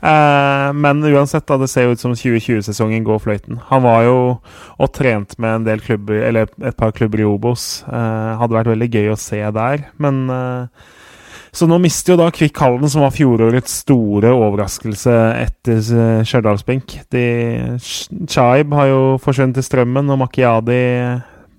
Uh, 0.00 0.70
men 0.80 1.02
uansett, 1.04 1.44
da, 1.44 1.58
det 1.60 1.68
ser 1.68 1.90
ut 1.92 2.00
som 2.00 2.14
2020-sesongen 2.16 3.04
går 3.04 3.20
fløyten. 3.20 3.60
Han 3.68 3.84
var 3.84 4.06
jo 4.06 4.16
og 4.80 4.92
trent 4.96 5.36
med 5.36 5.58
en 5.58 5.66
del 5.68 5.84
klubber, 5.84 6.22
eller 6.30 6.48
et 6.64 6.78
par 6.78 6.94
klubber 6.96 7.20
i 7.20 7.28
Obos. 7.28 7.84
Uh, 7.84 8.40
hadde 8.40 8.56
vært 8.56 8.72
veldig 8.72 8.88
gøy 8.88 9.12
å 9.12 9.20
se 9.20 9.42
der, 9.60 9.84
men 10.00 10.22
eh, 10.32 10.88
Så 11.52 11.66
nå 11.66 11.80
mister 11.82 12.14
jo 12.14 12.20
da 12.20 12.28
Kvikk 12.34 12.60
Halden, 12.62 12.90
som 12.90 13.02
var 13.02 13.14
fjorårets 13.14 13.80
store 13.82 14.30
overraskelse 14.36 15.14
etter 15.40 15.80
eh, 15.80 16.22
Stjørdalsblink. 16.26 16.94
Chaib 18.30 18.76
har 18.78 18.90
jo 18.90 19.02
forsvunnet 19.22 19.58
til 19.58 19.66
strømmen, 19.66 20.12
og 20.14 20.20
Makiadi 20.22 20.80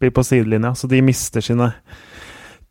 blir 0.02 0.14
på 0.16 0.24
sidelinja, 0.26 0.74
så 0.78 0.90
de 0.90 1.04
mister 1.06 1.44
sine 1.46 1.74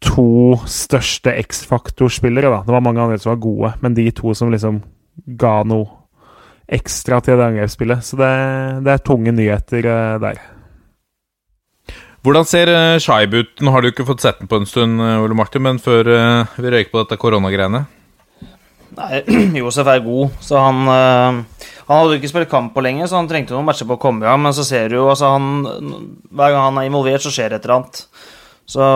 to 0.00 0.56
største 0.64 1.34
X-faktor-spillere. 1.44 2.48
da. 2.48 2.62
Det 2.64 2.72
var 2.72 2.84
mange 2.84 3.02
andre 3.04 3.18
som 3.20 3.34
var 3.34 3.42
gode, 3.44 3.72
men 3.84 3.94
de 3.94 4.08
to 4.16 4.32
som 4.34 4.50
liksom 4.52 4.80
ga 5.38 5.60
noe 5.68 6.00
ekstra 6.70 7.18
til 7.20 7.36
det 7.36 7.50
angrepsspillet. 7.50 8.04
Så 8.06 8.16
det, 8.16 8.32
det 8.86 8.94
er 8.94 9.04
tunge 9.04 9.34
nyheter 9.36 9.84
eh, 9.90 10.16
der. 10.22 10.40
Hvordan 12.20 12.44
ser 12.44 12.68
uh, 12.68 12.98
Shaib 13.00 13.32
ut? 13.32 13.52
Nå 13.64 13.72
har 13.72 13.80
du 13.80 13.88
ikke 13.88 14.04
fått 14.08 14.20
sett 14.20 14.42
den 14.42 14.48
på 14.50 14.58
en 14.60 14.68
stund, 14.68 15.00
eh, 15.00 15.22
Ole 15.24 15.36
Martin, 15.36 15.64
men 15.64 15.78
før 15.80 16.08
eh, 16.12 16.58
vi 16.60 16.72
røyker 16.72 16.92
på 16.92 17.00
dette 17.00 17.16
koronagreiene 17.20 17.86
Nei, 18.98 19.20
Josef 19.62 19.88
er 19.88 20.02
god, 20.04 20.34
så 20.44 20.60
han 20.60 20.82
øh, 20.90 21.38
Han 21.86 21.94
hadde 21.94 22.18
ikke 22.18 22.32
spilt 22.32 22.50
kamp 22.50 22.74
på 22.74 22.84
lenge, 22.84 23.06
så 23.08 23.16
han 23.16 23.30
trengte 23.30 23.54
noen 23.56 23.64
matcher 23.64 23.88
på 23.88 23.96
å 23.96 24.02
komme 24.02 24.20
i 24.20 24.28
gang, 24.28 24.42
men 24.44 24.52
så 24.56 24.66
ser 24.68 24.92
du 24.92 24.98
jo 24.98 25.06
altså 25.08 25.30
han 25.32 25.64
Hver 25.64 26.52
gang 26.52 26.66
han 26.66 26.82
er 26.82 26.90
involvert, 26.90 27.24
så 27.24 27.32
skjer 27.32 27.54
det 27.54 27.60
et 27.60 27.68
eller 27.68 27.78
annet. 27.78 28.02
Så 28.70 28.90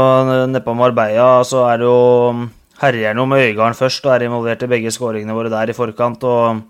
nedpå 0.52 0.74
Marbella 0.76 1.30
så 1.48 1.64
er 1.70 1.80
det 1.80 1.88
jo 1.88 2.44
Herjer 2.82 3.16
noe 3.16 3.30
med 3.30 3.46
Øygarden 3.46 3.78
først, 3.78 4.04
og 4.04 4.12
er 4.12 4.26
involvert 4.26 4.66
i 4.66 4.70
begge 4.70 4.92
skåringene 4.92 5.36
våre 5.36 5.52
der 5.52 5.72
i 5.72 5.78
forkant. 5.78 6.28
og 6.28 6.60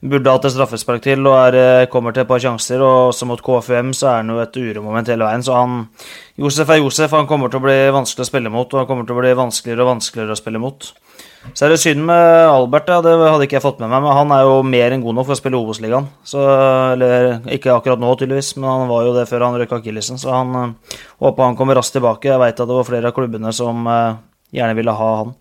Burde 0.00 0.32
hatt 0.32 0.46
et 0.48 0.54
straffespark 0.54 1.02
til 1.04 1.26
og 1.28 1.34
er, 1.36 1.56
øh, 1.60 1.86
kommer 1.92 2.14
til 2.16 2.22
et 2.22 2.28
par 2.28 2.40
sjanser. 2.40 2.80
Og 2.80 3.10
også 3.12 3.26
mot 3.28 3.42
KFUM 3.42 3.92
så 3.92 4.08
er 4.08 4.16
han 4.22 4.32
jo 4.32 4.40
et 4.40 4.56
uromoment 4.56 5.08
hele 5.12 5.26
veien. 5.28 5.42
Så 5.44 5.52
han 5.52 5.88
Josef 6.40 6.70
er 6.70 6.80
Josef. 6.80 7.10
Han 7.10 7.26
kommer 7.28 7.50
til 7.50 7.60
å 7.60 7.66
bli 7.66 7.76
vanskelig 7.92 8.24
å 8.24 8.30
spille 8.30 8.48
mot, 8.48 8.72
og 8.72 8.80
han 8.80 8.88
kommer 8.88 9.04
til 9.04 9.14
å 9.14 9.20
bli 9.20 9.34
vanskeligere 9.36 9.84
og 9.84 9.92
vanskeligere 9.96 10.32
å 10.32 10.40
spille 10.40 10.62
mot. 10.62 10.88
Så 11.52 11.66
er 11.66 11.72
det 11.72 11.80
synd 11.80 12.04
med 12.04 12.48
Albert, 12.48 12.88
ja, 12.88 13.00
det 13.04 13.12
hadde 13.16 13.44
ikke 13.46 13.56
jeg 13.56 13.64
fått 13.64 13.78
med 13.80 13.88
meg, 13.88 14.02
men 14.04 14.12
han 14.12 14.32
er 14.36 14.42
jo 14.44 14.58
mer 14.62 14.92
enn 14.92 15.04
god 15.04 15.16
nok 15.16 15.28
for 15.28 15.36
å 15.36 15.40
spille 15.40 15.56
Obos-ligaen. 15.56 16.08
Eller 16.36 17.40
ikke 17.56 17.72
akkurat 17.72 18.00
nå, 18.00 18.12
tydeligvis, 18.16 18.54
men 18.58 18.68
han 18.68 18.88
var 18.88 19.04
jo 19.04 19.14
det 19.16 19.28
før 19.28 19.46
han 19.48 19.60
røk 19.60 19.72
akillesen. 19.80 20.20
Så 20.20 20.32
han 20.32 20.56
øh, 20.56 20.98
håper 21.24 21.48
han 21.48 21.60
kommer 21.60 21.80
raskt 21.80 21.96
tilbake. 21.96 22.32
Jeg 22.32 22.40
veit 22.40 22.56
at 22.56 22.68
det 22.68 22.80
var 22.80 22.88
flere 22.88 23.12
av 23.12 23.16
klubbene 23.16 23.52
som 23.56 23.84
øh, 23.84 24.18
gjerne 24.56 24.80
ville 24.80 24.98
ha 25.00 25.14
han. 25.22 25.32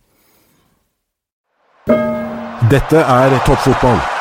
Dette 2.69 3.01
er 3.01 3.39
toppfotball. 3.47 4.18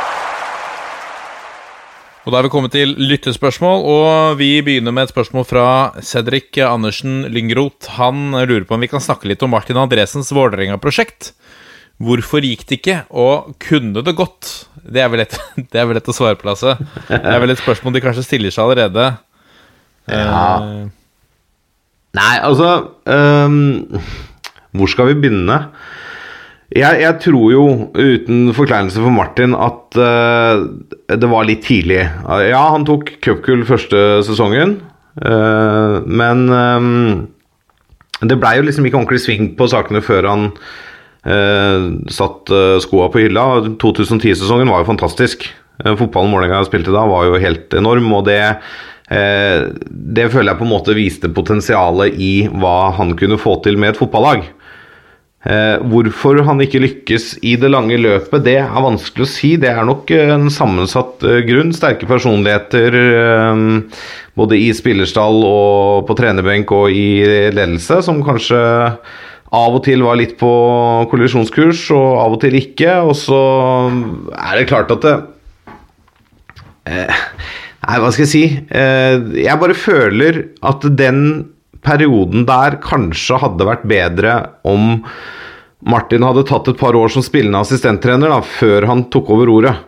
Og 2.29 2.35
da 2.35 2.43
er 2.43 2.45
vi 2.45 2.51
kommet 2.53 2.75
til 2.77 2.91
lyttespørsmål, 3.01 3.87
og 3.89 4.35
vi 4.37 4.59
begynner 4.61 4.93
med 4.93 5.07
et 5.07 5.13
spørsmål 5.15 5.47
fra 5.49 5.69
Cedric 6.05 6.59
Andersen 6.61 7.23
Lyngroth. 7.33 7.95
Han 7.97 8.37
lurer 8.37 8.67
på 8.69 8.77
om 8.77 8.85
vi 8.85 8.91
kan 8.93 9.01
snakke 9.01 9.31
litt 9.31 9.41
om 9.47 9.49
Martin 9.57 9.81
Andresens 9.81 10.29
Vålerenga-prosjekt. 10.37 11.31
Hvorfor 12.05 12.45
gikk 12.45 12.67
det 12.69 12.77
ikke, 12.83 12.99
og 13.17 13.55
kunne 13.65 14.05
det 14.05 14.13
gått? 14.19 14.51
Det 14.85 15.01
er 15.01 15.09
vel 15.09 15.23
lett, 15.23 15.39
det 15.73 15.81
er 15.81 15.89
vel 15.89 15.97
lett 15.97 16.13
å 16.13 16.17
svare 16.19 16.37
på, 16.37 16.51
Lasse. 16.51 16.77
Det 17.09 17.17
er 17.17 17.41
vel 17.41 17.55
et 17.55 17.63
spørsmål 17.63 17.97
de 17.97 18.05
kanskje 18.05 18.27
stiller 18.27 18.53
seg 18.53 18.67
allerede. 18.67 19.09
Ja. 20.13 20.45
Uh, 20.61 20.85
Nei, 22.19 22.35
altså 22.45 22.69
um, 23.09 23.85
Hvor 24.77 24.93
skal 24.93 25.15
vi 25.15 25.17
begynne? 25.25 25.63
Jeg, 26.77 27.01
jeg 27.01 27.15
tror 27.25 27.53
jo, 27.53 27.63
uten 27.97 28.51
forkleinelse 28.57 29.01
for 29.01 29.15
Martin, 29.15 29.55
at 29.57 29.97
uh, 29.97 30.67
det 31.09 31.31
var 31.31 31.47
litt 31.49 31.63
tidlig. 31.65 32.03
Ja, 32.45 32.65
han 32.75 32.85
tok 32.89 33.15
cupgull 33.25 33.65
første 33.69 34.21
sesongen, 34.27 34.77
uh, 35.23 36.05
men 36.05 36.45
um, 36.53 36.91
det 38.21 38.37
blei 38.37 38.59
jo 38.59 38.67
liksom 38.69 38.85
ikke 38.85 39.01
ordentlig 39.01 39.23
sving 39.25 39.55
på 39.57 39.71
sakene 39.73 40.05
før 40.05 40.29
han 40.29 40.45
uh, 40.53 41.89
satt 42.13 42.53
skoa 42.85 43.09
på 43.15 43.25
hylla. 43.25 43.49
2010-sesongen 43.81 44.69
var 44.69 44.85
jo 44.85 44.93
fantastisk. 44.93 45.49
Eh, 45.85 45.95
Fotballen 45.97 46.33
Målenga 46.33 46.63
spilte 46.67 46.95
da, 46.95 47.07
var 47.09 47.29
jo 47.29 47.41
helt 47.43 47.75
enorm, 47.79 48.11
og 48.17 48.27
det 48.29 48.41
eh, 48.43 49.69
Det 49.89 50.29
føler 50.33 50.53
jeg 50.53 50.61
på 50.61 50.67
en 50.67 50.75
måte 50.75 50.97
viste 50.97 51.31
potensialet 51.33 52.19
i 52.19 52.33
hva 52.51 52.93
han 52.99 53.15
kunne 53.19 53.41
få 53.41 53.59
til 53.65 53.79
med 53.79 53.95
et 53.95 54.01
fotballag. 54.01 54.47
Eh, 55.47 55.77
hvorfor 55.87 56.41
han 56.43 56.59
ikke 56.65 56.81
lykkes 56.83 57.37
i 57.47 57.53
det 57.63 57.69
lange 57.71 57.95
løpet, 58.01 58.43
det 58.43 58.57
er 58.59 58.83
vanskelig 58.83 59.23
å 59.23 59.31
si. 59.31 59.53
Det 59.61 59.71
er 59.71 59.87
nok 59.87 60.11
eh, 60.11 60.33
en 60.35 60.49
sammensatt 60.51 61.23
eh, 61.23 61.45
grunn. 61.47 61.71
Sterke 61.77 62.09
personligheter 62.11 62.97
eh, 62.99 63.63
både 64.39 64.59
i 64.59 64.73
spillerstall 64.75 65.39
og 65.47 66.09
på 66.09 66.17
trenerbenk 66.19 66.75
og 66.75 66.91
i 66.91 67.23
ledelse, 67.55 68.01
som 68.07 68.19
kanskje 68.27 68.59
av 69.49 69.79
og 69.79 69.81
til 69.87 70.03
var 70.05 70.19
litt 70.21 70.35
på 70.41 70.51
kollisjonskurs, 71.13 71.87
og 71.97 72.09
av 72.21 72.35
og 72.35 72.43
til 72.43 72.59
ikke. 72.59 72.99
Og 73.07 73.15
så 73.17 73.39
er 74.35 74.59
det 74.59 74.69
klart 74.73 74.91
at 74.95 75.07
det 75.07 75.17
eh, 76.91 77.25
Nei, 77.89 78.01
hva 78.03 78.11
skal 78.11 78.27
jeg 78.27 78.33
si? 78.33 78.43
Eh, 78.75 79.15
jeg 79.39 79.61
bare 79.63 79.77
føler 79.79 80.43
at 80.67 80.83
den 80.99 81.21
perioden 81.85 82.47
der 82.49 82.79
kanskje 82.85 83.39
hadde 83.43 83.67
vært 83.69 83.85
bedre 83.89 84.39
om 84.67 84.99
Martin 85.89 86.25
hadde 86.27 86.47
tatt 86.49 86.69
et 86.73 86.81
par 86.81 86.97
år 86.99 87.13
som 87.13 87.23
spillende 87.23 87.61
assistenttrener 87.63 88.33
da, 88.33 88.41
før 88.43 88.89
han 88.91 89.07
tok 89.13 89.31
over 89.35 89.51
roret. 89.51 89.85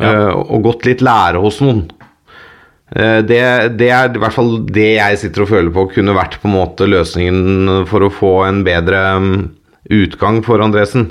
Eh, 0.00 0.32
og 0.32 0.64
gått 0.64 0.88
litt 0.88 1.04
lære 1.04 1.40
hos 1.40 1.60
noen. 1.64 1.86
Uh, 2.86 3.18
det, 3.26 3.40
det 3.80 3.88
er 3.90 4.14
i 4.14 4.20
hvert 4.22 4.34
fall 4.36 4.60
det 4.70 4.92
jeg 4.92 5.18
sitter 5.18 5.42
og 5.42 5.48
føler 5.50 5.72
på 5.74 5.88
kunne 5.96 6.14
vært 6.14 6.36
på 6.38 6.46
en 6.46 6.54
måte 6.54 6.86
løsningen 6.86 7.88
for 7.90 8.06
å 8.06 8.12
få 8.14 8.30
en 8.46 8.60
bedre 8.66 9.00
um, 9.18 9.32
utgang 9.90 10.38
for 10.46 10.62
Andresen. 10.62 11.08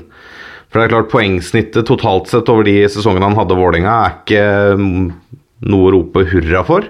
For 0.70 0.80
det 0.80 0.86
er 0.86 0.94
klart 0.94 1.12
Poengsnittet 1.12 1.86
totalt 1.88 2.32
sett 2.32 2.48
over 2.52 2.64
de 2.66 2.78
sesongene 2.88 3.28
han 3.28 3.36
hadde 3.36 3.58
Vålerenga, 3.58 3.92
er 3.92 4.16
ikke 4.16 4.80
um, 4.80 4.88
noe 5.68 5.90
å 5.90 5.92
rope 5.98 6.24
hurra 6.32 6.64
for. 6.66 6.88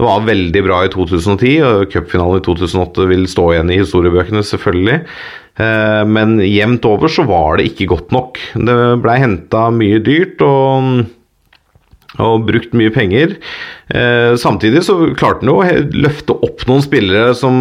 Det 0.00 0.06
var 0.06 0.22
veldig 0.24 0.60
bra 0.64 0.78
i 0.86 0.88
2010, 0.88 1.50
og 1.60 1.90
cupfinalen 1.92 2.40
i 2.40 2.44
2008 2.46 3.04
vil 3.10 3.26
stå 3.28 3.42
igjen 3.52 3.72
i 3.74 3.76
historiebøkene, 3.82 4.40
selvfølgelig. 4.48 4.94
Eh, 5.60 6.04
Men 6.08 6.38
jevnt 6.40 6.86
over 6.88 7.12
så 7.12 7.26
var 7.28 7.58
det 7.60 7.66
ikke 7.68 7.90
godt 7.90 8.14
nok. 8.16 8.40
Det 8.56 8.76
blei 9.04 9.18
henta 9.20 9.66
mye 9.76 9.98
dyrt 10.00 10.40
og, 10.46 11.02
og 12.16 12.48
brukt 12.48 12.72
mye 12.80 12.94
penger. 12.96 13.36
Eh, 13.92 14.32
Samtidig 14.40 14.86
så 14.88 14.96
klarte 15.20 15.44
han 15.44 15.52
jo 15.52 16.00
løfte 16.00 16.38
opp 16.48 16.64
noen 16.70 16.80
spillere 16.86 17.36
som 17.36 17.60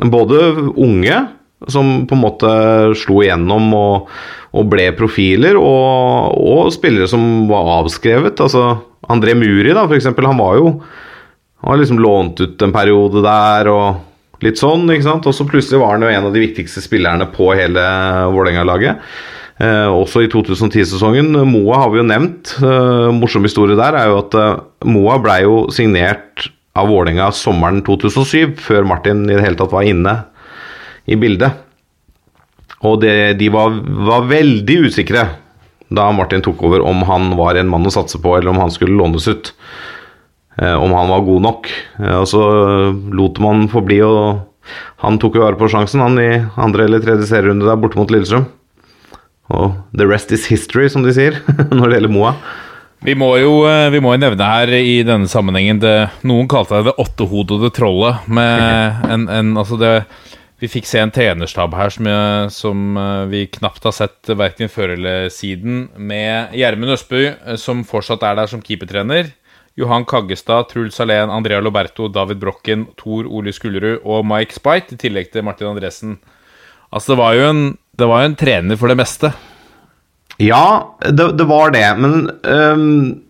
både 0.00 0.40
unge, 0.80 1.20
som 1.68 2.06
på 2.08 2.16
en 2.16 2.24
måte 2.24 2.56
slo 2.96 3.20
igjennom 3.26 3.68
og, 3.76 4.08
og 4.56 4.72
ble 4.72 4.88
profiler, 4.96 5.60
og, 5.60 6.32
og 6.40 6.72
spillere 6.72 7.12
som 7.12 7.44
var 7.52 7.74
avskrevet. 7.82 8.40
Altså 8.40 8.70
André 9.12 9.36
Muri, 9.36 9.68
da, 9.76 9.84
for 9.84 10.00
eksempel, 10.00 10.32
han 10.32 10.40
var 10.40 10.56
jo 10.64 10.78
han 11.64 11.70
har 11.72 11.78
liksom 11.80 11.98
lånt 11.98 12.40
ut 12.40 12.62
en 12.62 12.72
periode 12.74 13.22
der 13.24 13.68
og 13.72 14.42
litt 14.44 14.60
sånn, 14.60 14.82
ikke 14.92 15.06
sant. 15.06 15.24
Og 15.24 15.32
så 15.32 15.46
plutselig 15.48 15.78
var 15.80 15.94
han 15.94 16.02
jo 16.04 16.10
en 16.12 16.26
av 16.28 16.34
de 16.34 16.42
viktigste 16.42 16.82
spillerne 16.84 17.24
på 17.32 17.46
hele 17.56 17.84
Vålerenga-laget. 18.34 19.00
Eh, 19.64 19.88
også 19.88 20.26
i 20.26 20.28
2010-sesongen. 20.28 21.30
Moa 21.48 21.78
har 21.80 21.94
vi 21.94 22.02
jo 22.02 22.04
nevnt. 22.04 22.52
Eh, 22.60 23.08
morsom 23.16 23.48
historie 23.48 23.78
der 23.80 23.96
er 23.96 24.10
jo 24.10 24.18
at 24.20 24.36
eh, 24.36 24.60
Moa 24.92 25.16
blei 25.24 25.38
jo 25.46 25.62
signert 25.72 26.50
av 26.76 26.90
Vålerenga 26.92 27.30
sommeren 27.32 27.80
2007, 27.86 28.58
før 28.60 28.84
Martin 28.90 29.24
i 29.24 29.32
det 29.32 29.46
hele 29.46 29.56
tatt 29.56 29.72
var 29.72 29.88
inne 29.88 30.18
i 31.08 31.16
bildet. 31.16 31.64
Og 32.84 33.00
det, 33.00 33.38
de 33.40 33.48
var, 33.54 33.72
var 34.04 34.28
veldig 34.28 34.78
usikre 34.90 35.24
da 35.94 36.10
Martin 36.12 36.44
tok 36.44 36.60
over 36.68 36.84
om 36.84 37.00
han 37.08 37.32
var 37.40 37.56
en 37.56 37.72
mann 37.72 37.88
å 37.88 37.94
satse 37.94 38.20
på, 38.20 38.36
eller 38.36 38.52
om 38.52 38.60
han 38.60 38.72
skulle 38.74 39.00
lånes 39.00 39.30
ut 39.32 39.54
om 40.62 40.92
han 40.94 41.10
var 41.10 41.24
god 41.26 41.46
nok. 41.48 41.70
Eh, 42.00 42.16
og 42.20 42.28
så 42.30 42.42
lot 42.92 43.40
man 43.42 43.66
forbli, 43.72 44.00
og 44.06 44.44
han 45.04 45.18
tok 45.20 45.38
jo 45.38 45.44
vare 45.44 45.58
på 45.60 45.70
sjansen 45.72 46.02
han 46.04 46.20
i 46.20 46.30
andre 46.60 46.86
eller 46.86 47.02
tredje 47.04 47.28
serierunde 47.30 47.66
der 47.68 47.80
borte 47.80 47.98
mot 48.00 48.12
Lillestrøm. 48.12 48.46
Og 49.54 49.74
the 49.92 50.06
rest 50.08 50.32
is 50.32 50.46
history, 50.48 50.88
som 50.88 51.04
de 51.04 51.12
sier, 51.12 51.40
når 51.74 51.88
det 51.88 51.98
gjelder 51.98 52.14
Moa. 52.14 52.36
Vi 53.04 53.12
må 53.20 53.34
jo 53.36 53.58
eh, 53.68 53.90
vi 53.92 54.00
må 54.00 54.14
nevne 54.16 54.46
her 54.48 54.70
i 54.78 55.02
denne 55.04 55.28
sammenhengen 55.28 55.82
det, 55.82 55.96
Noen 56.24 56.48
kalte 56.48 56.78
det 56.78 56.88
det 56.88 57.00
åttehodede 57.02 57.68
trollet. 57.76 58.24
Med 58.32 59.04
en, 59.12 59.28
en, 59.28 59.52
altså 59.60 59.76
det, 59.80 59.92
vi 60.62 60.70
fikk 60.72 60.88
se 60.88 61.02
en 61.02 61.12
trenerstab 61.12 61.74
her 61.76 61.92
som, 61.92 62.08
jeg, 62.08 62.50
som 62.54 62.96
eh, 62.96 63.26
vi 63.28 63.44
knapt 63.58 63.84
har 63.84 63.96
sett 63.96 64.32
verken 64.32 64.72
før 64.72 64.94
eller 64.96 65.28
siden. 65.34 65.88
Med 65.98 66.54
Gjermund 66.56 66.96
Østby, 66.96 67.26
eh, 67.34 67.58
som 67.60 67.84
fortsatt 67.84 68.24
er 68.24 68.40
der 68.40 68.48
som 68.48 68.64
keepertrener. 68.64 69.34
Johan 69.74 70.04
Kaggestad, 70.06 70.68
Truls 70.70 71.00
Alén, 71.02 71.32
Andrea 71.34 71.60
Loberto, 71.60 72.08
David 72.08 72.38
Brokken, 72.38 72.86
Tor 73.00 73.26
Ole 73.26 73.52
Skullerud 73.52 74.04
og 74.06 74.22
Mike 74.26 74.54
Spite, 74.54 74.94
i 74.94 75.00
tillegg 75.00 75.32
til 75.32 75.42
Martin 75.46 75.72
Andresen. 75.72 76.18
Altså, 76.94 77.14
det 77.14 77.18
var 77.18 77.34
jo 77.34 77.48
en, 77.50 77.64
var 77.98 78.22
jo 78.22 78.30
en 78.30 78.38
trener 78.38 78.78
for 78.78 78.92
det 78.92 78.98
meste. 79.00 79.32
Ja, 80.42 80.94
det, 81.02 81.32
det 81.38 81.46
var 81.50 81.74
det, 81.74 81.86
men 81.98 82.28
um, 82.46 83.24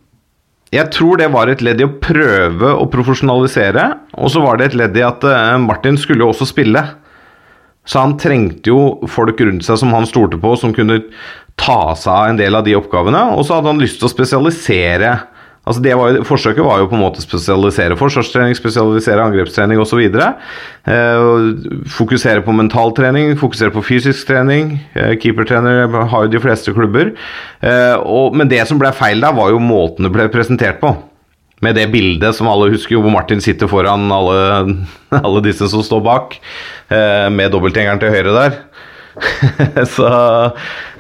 jeg 0.75 0.91
tror 0.93 1.21
det 1.21 1.31
var 1.33 1.49
et 1.49 1.65
ledd 1.65 1.81
i 1.81 1.87
å 1.87 1.95
prøve 2.03 2.75
å 2.77 2.89
profesjonalisere, 2.93 3.87
og 4.19 4.33
så 4.33 4.45
var 4.45 4.61
det 4.61 4.71
et 4.71 4.79
ledd 4.83 4.97
i 4.99 5.05
at 5.07 5.25
øh, 5.29 5.57
Martin 5.63 5.97
skulle 6.01 6.25
jo 6.25 6.33
også 6.33 6.49
spille. 6.51 6.83
Så 7.89 8.01
han 8.01 8.17
trengte 8.21 8.73
jo 8.73 9.09
folk 9.13 9.41
rundt 9.45 9.67
seg 9.67 9.79
som 9.81 9.93
han 9.95 10.09
stolte 10.09 10.41
på, 10.41 10.55
som 10.59 10.73
kunne 10.75 11.03
ta 11.61 11.95
seg 11.97 12.11
av 12.11 12.33
en 12.33 12.41
del 12.41 12.57
av 12.59 12.65
de 12.67 12.75
oppgavene, 12.77 13.21
og 13.37 13.45
så 13.47 13.59
hadde 13.59 13.71
han 13.71 13.81
lyst 13.85 14.01
til 14.01 14.09
å 14.09 14.13
spesialisere 14.13 15.13
Altså 15.65 15.81
det 15.81 15.95
var 15.97 16.13
jo, 16.13 16.25
forsøket 16.29 16.65
var 16.65 16.83
jo 16.83 16.89
på 16.91 16.97
en 16.99 17.03
måte 17.07 17.23
spesialisere 17.25 17.97
forsvarstrening, 17.97 18.57
spesialisere 18.59 19.25
angrepstrening 19.25 19.81
osv. 19.81 20.03
Eh, 20.05 21.29
fokusere 21.95 22.45
på 22.45 22.53
mentaltrening, 22.57 23.33
fokusere 23.41 23.73
på 23.73 23.85
fysisk 23.87 24.29
trening. 24.29 24.75
Eh, 24.93 25.15
keepertrener 25.23 25.89
har 25.89 26.27
jo 26.27 26.35
de 26.35 26.43
fleste 26.45 26.75
klubber. 26.77 27.15
Eh, 27.65 28.13
men 28.37 28.53
det 28.53 28.61
som 28.69 28.81
ble 28.81 28.93
feil 28.93 29.25
da, 29.25 29.33
var 29.33 29.55
jo 29.55 29.63
måten 29.63 30.05
det 30.05 30.13
ble 30.13 30.29
presentert 30.33 30.83
på. 30.85 30.93
Med 31.65 31.79
det 31.79 31.89
bildet 31.95 32.37
som 32.37 32.51
alle 32.51 32.69
husker, 32.75 33.01
hvor 33.01 33.15
Martin 33.15 33.41
sitter 33.41 33.71
foran 33.71 34.11
alle, 34.13 34.77
alle 35.25 35.45
disse 35.47 35.71
som 35.73 35.85
står 35.87 36.05
bak, 36.05 36.37
eh, 36.93 37.31
med 37.33 37.57
dobbeltgjengeren 37.57 38.05
til 38.05 38.13
høyre 38.13 38.37
der. 38.37 38.61
så 39.95 40.09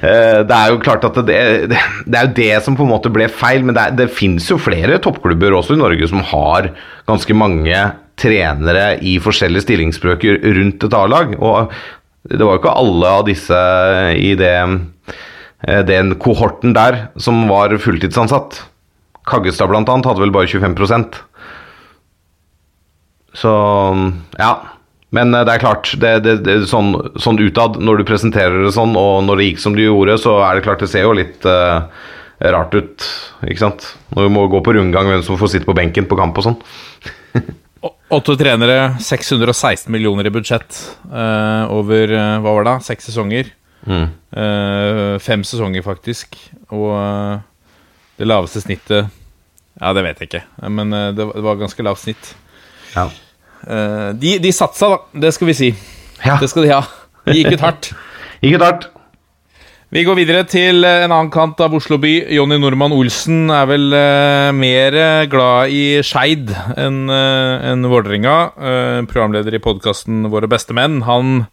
eh, 0.03 0.41
det 0.47 0.57
er 0.57 0.71
jo 0.71 0.81
klart 0.85 1.05
at 1.09 1.19
det, 1.27 1.39
det, 1.73 1.81
det 2.07 2.19
er 2.19 2.29
jo 2.29 2.37
det 2.39 2.62
som 2.65 2.79
på 2.79 2.87
en 2.87 2.93
måte 2.93 3.12
ble 3.12 3.27
feil, 3.33 3.67
men 3.67 3.77
det, 3.77 3.91
det 3.99 4.12
finnes 4.15 4.47
jo 4.51 4.61
flere 4.61 5.01
toppklubber 5.03 5.57
også 5.59 5.77
i 5.77 5.81
Norge 5.83 6.09
som 6.11 6.23
har 6.33 6.71
ganske 7.09 7.37
mange 7.37 7.85
trenere 8.21 8.95
i 9.03 9.17
forskjellige 9.23 9.67
stillingsbrøker 9.67 10.39
rundt 10.59 10.87
et 10.87 10.97
A-lag. 10.97 11.35
Og 11.41 11.73
det 12.31 12.41
var 12.41 12.57
jo 12.57 12.62
ikke 12.62 12.77
alle 12.81 13.17
av 13.19 13.27
disse 13.29 13.62
i 14.17 14.33
det, 14.39 14.55
eh, 15.67 15.83
den 15.89 16.15
kohorten 16.23 16.77
der 16.77 17.09
som 17.21 17.45
var 17.51 17.75
fulltidsansatt. 17.83 18.62
Kaggestad 19.25 19.73
annet 19.73 20.05
hadde 20.05 20.21
vel 20.21 20.35
bare 20.35 20.51
25% 20.51 21.15
Så 23.41 23.53
ja. 24.37 24.53
Men 25.15 25.35
eh, 25.37 25.45
det 25.47 25.55
er 25.55 25.62
klart, 25.62 25.93
det, 26.03 26.12
det, 26.25 26.35
det, 26.47 26.57
sånn, 26.71 26.93
sånn 27.21 27.39
utad, 27.43 27.79
når 27.83 28.01
du 28.03 28.09
presenterer 28.09 28.65
det 28.67 28.73
sånn, 28.75 28.97
og 28.99 29.23
når 29.29 29.41
det 29.41 29.49
gikk 29.51 29.62
som 29.62 29.77
du 29.77 29.85
gjorde, 29.85 30.17
så 30.23 30.39
er 30.47 30.59
det 30.59 30.65
klart 30.67 30.83
det 30.83 30.91
ser 30.91 31.07
jo 31.07 31.15
litt 31.17 31.47
uh, 31.47 31.87
rart 32.55 32.75
ut, 32.75 33.07
ikke 33.47 33.62
sant. 33.62 33.87
Når 34.17 34.27
du 34.29 34.35
må 34.35 34.47
gå 34.53 34.62
på 34.67 34.75
rundgang 34.77 35.11
hvem 35.11 35.23
som 35.27 35.39
får 35.41 35.55
sitte 35.55 35.69
på 35.69 35.77
benken 35.79 36.09
på 36.11 36.19
kamp 36.19 36.41
og 36.41 36.49
sånn. 36.49 36.59
Åtte 38.15 38.37
trenere, 38.41 38.95
616 39.03 39.91
millioner 39.93 40.29
i 40.29 40.33
budsjett 40.35 40.77
uh, 41.11 41.67
over 41.75 42.12
uh, 42.15 42.39
hva 42.45 42.55
var 42.59 42.67
det, 42.69 42.75
seks 42.87 43.11
sesonger. 43.11 43.51
Mm. 43.85 44.07
Uh, 44.35 45.17
fem 45.21 45.43
sesonger, 45.45 45.85
faktisk. 45.85 46.39
Og 46.73 46.95
det 48.19 48.27
laveste 48.31 48.62
snittet 48.65 49.11
Ja, 49.81 49.91
det 49.93 50.05
vet 50.07 50.21
jeg 50.23 50.29
ikke, 50.31 50.45
men 50.71 50.95
det, 50.95 51.25
var- 51.27 51.35
det 51.35 51.43
var 51.45 51.59
ganske 51.61 51.85
lavt 51.87 52.03
snitt. 52.05 52.31
Ja. 52.95 53.09
Eh, 53.65 54.11
de, 54.21 54.39
de 54.43 54.53
satsa, 54.55 54.91
da. 54.95 55.21
Det 55.27 55.35
skal 55.37 55.51
vi 55.51 55.57
si. 55.59 55.71
Ja. 56.25 56.39
Det 56.41 56.51
skal 56.53 56.67
de 56.67 56.75
ha. 56.75 56.83
De 57.29 57.39
gikk 57.39 57.57
ut 57.57 57.65
hardt. 57.69 57.95
Ikke 58.45 58.61
hardt. 58.62 58.91
Vi 59.95 60.03
går 60.03 60.17
videre 60.19 60.43
til 60.51 60.83
en 60.83 61.12
annen 61.12 61.29
kant 61.31 61.61
av 61.62 61.75
Oslo 61.77 62.01
by. 62.03 62.11
Jonny 62.35 62.57
Normann 62.59 62.95
Olsen 62.97 63.45
er 63.55 63.69
vel 63.71 63.95
eh, 63.95 64.49
mer 64.57 64.97
glad 65.31 65.71
i 65.71 65.85
Skeid 66.03 66.51
enn 66.51 67.05
eh, 67.15 67.67
enn 67.71 67.87
Vålerenga. 67.87 68.37
Eh, 68.59 69.01
programleder 69.07 69.55
i 69.55 69.62
podkasten 69.62 70.27
Våre 70.33 70.51
beste 70.51 70.75
menn. 70.75 70.99
Han 71.07 71.45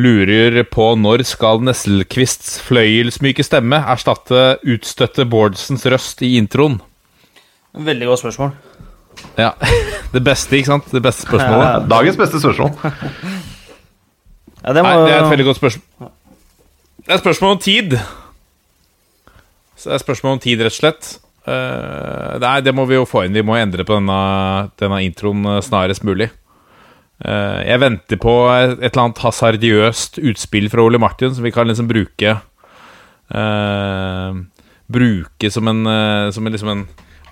lurer 0.00 0.62
på 0.70 0.94
når 0.96 1.26
skal 1.28 1.60
Nesselquists 1.66 2.56
fløyelsmyke 2.64 3.44
stemme 3.44 3.82
erstatte 3.92 4.54
utstøtte 4.64 5.28
Bårdsens 5.28 5.84
røst 5.92 6.24
i 6.24 6.38
introen? 6.40 6.78
Veldig 7.76 8.08
godt 8.08 8.24
spørsmål. 8.24 8.56
Ja, 9.38 9.52
Det 10.14 10.22
beste, 10.24 10.56
ikke 10.56 10.72
sant? 10.72 10.88
Det 10.92 11.02
beste 11.04 11.26
spørsmålet. 11.28 11.88
Dagens 11.90 12.20
beste 12.20 12.42
spørsmål. 12.42 12.76
Ja, 14.58 14.72
det 14.74 14.82
må, 14.82 14.90
Nei, 14.90 15.04
det 15.06 15.12
er 15.14 15.22
et 15.22 15.30
veldig 15.30 15.44
godt 15.46 15.58
spørsmål. 15.60 16.08
Det 16.98 17.12
er 17.12 17.14
et 17.14 17.22
spørsmål 17.22 17.52
om 17.54 17.60
tid. 17.62 17.94
Så 19.78 19.86
det 19.86 19.92
er 19.92 20.00
et 20.00 20.02
spørsmål 20.02 20.34
om 20.34 20.40
tid, 20.42 20.64
rett 20.66 20.74
og 20.74 20.76
slett. 20.76 21.10
Uh, 21.48 22.34
nei, 22.42 22.58
det 22.66 22.74
må 22.76 22.84
vi 22.90 22.98
jo 22.98 23.06
få 23.08 23.22
inn. 23.24 23.36
Vi 23.38 23.44
må 23.46 23.56
endre 23.56 23.86
på 23.86 23.96
denne, 23.96 24.18
denne 24.80 24.98
introen 25.06 25.46
eh, 25.46 25.62
snarest 25.64 26.04
mulig. 26.04 26.28
Uh, 27.22 27.62
jeg 27.64 27.80
venter 27.80 28.20
på 28.20 28.34
et, 28.52 28.74
et 28.76 28.90
eller 28.90 29.04
annet 29.06 29.22
hasardiøst 29.24 30.20
utspill 30.20 30.68
fra 30.70 30.84
Ole 30.84 31.00
Martin 31.02 31.32
som 31.34 31.46
vi 31.46 31.54
kan 31.54 31.66
liksom 31.70 31.88
bruke 31.90 32.36
uh, 33.34 34.38
Bruke 34.88 35.50
som 35.52 35.66
en, 35.68 35.82
som 36.32 36.46
en, 36.46 36.54
liksom 36.54 36.70
en 36.72 36.84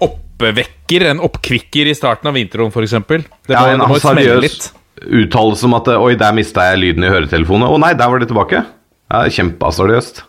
oppvekker, 0.04 1.06
en 1.10 1.20
oppkvikker 1.24 1.86
i 1.90 1.94
starten 1.96 2.28
av 2.30 2.34
vinteren, 2.36 2.68
f.eks. 2.72 2.90
Det, 2.90 3.06
må- 3.08 3.52
Ja, 3.54 3.66
en 3.72 3.80
det 3.80 3.88
må 3.88 3.98
smelle 4.00 4.40
litt. 4.42 4.70
uttalelse 5.02 5.64
om 5.68 5.74
at 5.78 5.88
Oi, 5.96 6.14
der 6.16 6.32
mista 6.36 6.60
jeg 6.70 6.78
lyden 6.82 7.04
i 7.04 7.12
høretelefonene. 7.12 7.68
Å 7.70 7.78
nei, 7.80 7.92
der 7.94 8.08
var 8.12 8.18
det 8.22 8.28
tilbake. 8.32 8.64
Ja, 9.12 9.22
Kjempeasardiøst. 9.30 10.24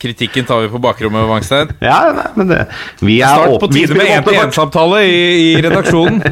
Kritikken 0.00 0.46
tar 0.48 0.62
vi 0.62 0.68
på 0.72 0.78
bakrommet, 0.80 1.26
Wangstein. 1.28 1.68
Ja, 1.84 1.98
nei, 2.16 2.28
men 2.38 2.48
det 2.48 2.60
Vi 3.04 3.18
er 3.20 3.36
Snart 3.36 3.60
på 3.60 3.68
tide 3.68 3.92
med 3.98 4.06
én-til-én-samtale 4.14 5.02
i, 5.04 5.18
i 5.52 5.62
redaksjonen. 5.62 6.22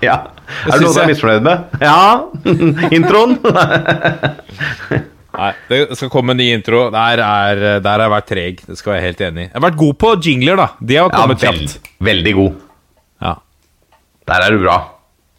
Ja. 0.00 0.14
Er 0.64 0.78
det 0.80 0.86
noe 0.86 0.94
du 0.96 1.00
er 1.02 1.10
misfornøyd 1.10 1.42
med? 1.44 1.74
Ja. 1.84 2.24
Introen? 2.96 3.34
Nei, 5.40 5.50
det 5.70 5.78
skal 5.96 6.10
komme 6.12 6.34
en 6.34 6.40
ny 6.40 6.50
intro. 6.52 6.82
Der, 6.92 7.20
er, 7.24 7.60
der 7.80 7.90
har 7.94 8.02
jeg 8.04 8.12
vært 8.12 8.26
treg. 8.28 8.58
Det 8.66 8.74
skal 8.76 8.92
jeg 8.92 8.98
være 9.00 9.06
helt 9.08 9.20
enig 9.24 9.42
i. 9.42 9.46
Jeg 9.48 9.54
har 9.56 9.64
vært 9.64 9.78
god 9.80 9.94
på 10.02 10.10
jingler, 10.26 10.58
da. 10.60 10.66
De 10.84 10.98
har 11.00 11.06
Ja, 11.08 11.14
kommet 11.22 11.44
veld, 11.46 11.62
kjapt. 11.70 11.92
veldig 12.10 12.34
god. 12.36 12.58
Ja. 13.24 13.32
Der 14.30 14.44
er 14.46 14.52
du 14.56 14.58
bra. 14.66 14.74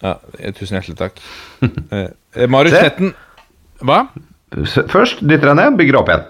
ja. 0.01 0.15
eh, 0.39 0.53
Tusen 0.57 0.79
hjertelig 0.79 0.97
takk. 0.97 1.21
Eh, 1.61 2.07
eh, 2.33 2.47
Marius 2.49 2.73
Tetten 2.79 3.11
Hva? 3.85 3.99
Først 4.91 5.21
dytter 5.21 5.51
jeg 5.51 5.59
ned, 5.61 5.77
bygger 5.79 5.99
opp 6.01 6.09
igjen. 6.09 6.25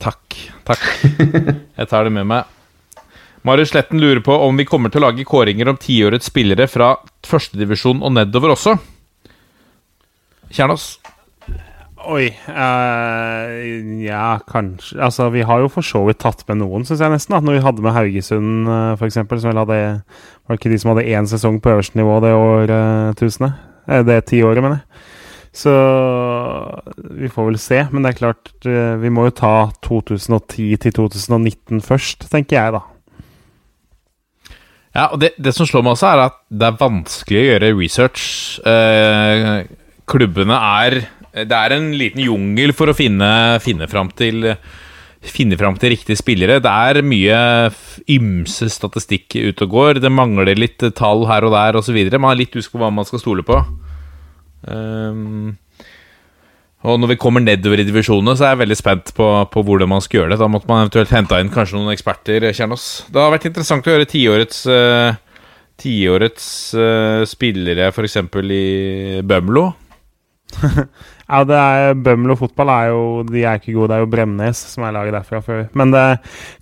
Takk. 0.00 0.36
Takk. 0.68 0.84
Jeg 1.80 1.88
tar 1.90 2.04
det 2.06 2.12
med 2.14 2.28
meg. 2.28 2.44
Marius 3.44 3.72
Sletten 3.74 4.00
lurer 4.00 4.20
på 4.24 4.36
om 4.46 4.56
vi 4.56 4.64
kommer 4.68 4.88
til 4.92 5.02
å 5.02 5.08
lage 5.08 5.24
kåringer 5.28 5.68
om 5.72 5.76
tiårets 5.80 6.30
spillere 6.30 6.64
fra 6.70 6.94
førstedivisjon 7.28 8.00
og 8.04 8.14
nedover 8.16 8.54
også. 8.54 8.76
Kjernås. 10.54 10.86
Oi 12.10 12.26
eh, 12.28 14.04
Ja, 14.04 14.38
kanskje 14.48 15.00
Altså, 15.00 15.30
vi 15.32 15.44
har 15.46 15.62
jo 15.62 15.70
for 15.72 15.86
så 15.86 16.02
vidt 16.08 16.20
tatt 16.22 16.44
med 16.48 16.60
noen, 16.60 16.84
syns 16.84 17.00
jeg 17.00 17.12
nesten. 17.12 17.36
da 17.36 17.40
Når 17.44 17.58
vi 17.58 17.64
hadde 17.64 17.84
med 17.84 17.96
Haugesund, 17.96 18.68
uh, 18.68 18.94
f.eks., 18.98 19.20
som 19.22 19.50
vel 19.50 19.62
hadde 19.62 19.80
Var 20.04 20.52
det 20.52 20.60
ikke 20.60 20.72
de 20.74 20.80
som 20.82 20.92
hadde 20.92 21.08
én 21.08 21.28
sesong 21.30 21.60
på 21.64 21.72
øverste 21.72 22.00
nivå 22.00 22.20
det 22.24 22.34
årtusenet? 22.36 23.60
Uh, 23.88 24.00
det 24.04 24.24
tiåret, 24.30 24.64
mener 24.64 24.82
jeg. 24.82 25.04
Så 25.54 25.70
vi 27.14 27.30
får 27.30 27.46
vel 27.46 27.60
se. 27.62 27.78
Men 27.92 28.02
det 28.02 28.14
er 28.14 28.18
klart, 28.18 28.50
eh, 28.66 28.96
vi 28.98 29.12
må 29.14 29.28
jo 29.28 29.36
ta 29.38 29.54
2010 29.86 30.74
til 30.82 30.96
2019 30.96 31.82
først, 31.84 32.26
tenker 32.32 32.58
jeg, 32.58 32.74
da. 32.74 32.82
Ja, 34.94 35.06
og 35.06 35.20
det, 35.22 35.32
det 35.42 35.54
som 35.54 35.66
slår 35.66 35.82
meg 35.86 35.94
også, 35.94 36.10
er 36.10 36.24
at 36.26 36.40
det 36.50 36.66
er 36.68 36.80
vanskelig 36.82 37.40
å 37.40 37.46
gjøre 37.46 37.70
research. 37.78 38.26
Eh, 38.66 39.62
klubbene 40.10 40.58
er 40.58 40.98
Det 41.34 41.58
er 41.58 41.74
en 41.74 41.90
liten 41.98 42.22
jungel 42.22 42.70
for 42.76 42.92
å 42.92 42.96
finne, 42.96 43.28
finne 43.64 43.88
fram 43.90 44.12
til 44.14 44.54
Finne 45.24 45.56
fram 45.56 45.76
til 45.80 45.94
riktige 45.94 46.20
spillere. 46.20 46.58
Det 46.60 46.68
er 46.70 47.06
mye 47.06 47.36
ymse 48.12 48.68
statistikk 48.68 49.38
ute 49.38 49.64
og 49.64 49.72
går. 49.72 50.00
Det 50.04 50.12
mangler 50.12 50.58
litt 50.58 50.84
tall 50.98 51.24
her 51.30 51.46
og 51.48 51.54
der 51.54 51.78
osv. 51.80 51.96
Man 52.18 52.34
er 52.34 52.42
litt 52.42 52.56
usikker 52.56 52.76
på 52.76 52.82
hva 52.82 52.90
man 52.92 53.08
skal 53.08 53.22
stole 53.22 53.44
på. 53.46 53.56
Um, 54.68 55.54
og 56.84 56.98
når 57.00 57.14
vi 57.14 57.20
kommer 57.20 57.40
nedover 57.40 57.80
i 57.80 57.86
divisjonene, 57.88 58.36
så 58.36 58.44
er 58.44 58.52
jeg 58.52 58.62
veldig 58.66 58.76
spent 58.76 59.14
på, 59.16 59.28
på 59.48 59.64
hvordan 59.64 59.88
man 59.94 60.04
skal 60.04 60.20
gjøre 60.20 60.34
det. 60.34 60.40
Da 60.42 60.50
måtte 60.52 60.68
man 60.68 60.84
eventuelt 60.84 61.14
hente 61.16 61.38
inn 61.40 61.52
kanskje 61.52 61.78
noen 61.78 61.94
eksperter. 61.94 62.50
Kjernås. 62.52 62.88
Det 63.08 63.22
har 63.22 63.32
vært 63.32 63.48
interessant 63.48 63.88
å 63.88 63.94
høre 63.94 64.08
tiårets 64.10 64.66
uh, 64.68 65.16
Tiårets 65.80 66.44
uh, 66.76 67.24
spillere, 67.26 67.88
f.eks. 67.88 68.20
i 68.20 68.66
Bømlo. 69.24 69.64
Ja, 71.24 71.38
det 71.48 71.56
er 71.56 71.94
Bømlo 72.04 72.34
fotball 72.36 72.68
er 72.68 72.88
jo 72.92 73.04
De 73.24 73.44
er 73.48 73.56
ikke 73.56 73.72
gode, 73.72 73.88
det 73.88 73.96
er 73.96 74.02
jo 74.02 74.08
Bremnes 74.12 74.58
som 74.74 74.84
er 74.84 74.92
laget 74.92 75.14
derfra 75.16 75.40
før. 75.44 75.62
Men 75.72 75.94
det 75.94 76.02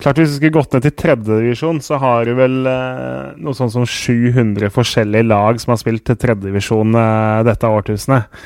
klart 0.03 0.21
hvis 0.21 0.37
vi 0.37 0.39
skulle 0.39 0.55
gått 0.55 0.77
ned 0.77 0.87
til 0.87 0.95
tredjedivisjon, 1.03 1.81
så 1.83 1.99
har 2.03 2.29
du 2.29 2.37
vel 2.39 2.61
eh, 2.71 3.33
noe 3.43 3.59
sånn 3.59 3.73
som 3.75 3.87
700 3.89 4.71
forskjellige 4.71 5.27
lag 5.27 5.59
som 5.59 5.75
har 5.75 5.83
spilt 5.83 6.07
til 6.07 6.21
tredjedivisjon 6.23 6.95
eh, 6.95 7.41
dette 7.49 7.73
årtusenet. 7.75 8.39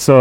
Så 0.00 0.16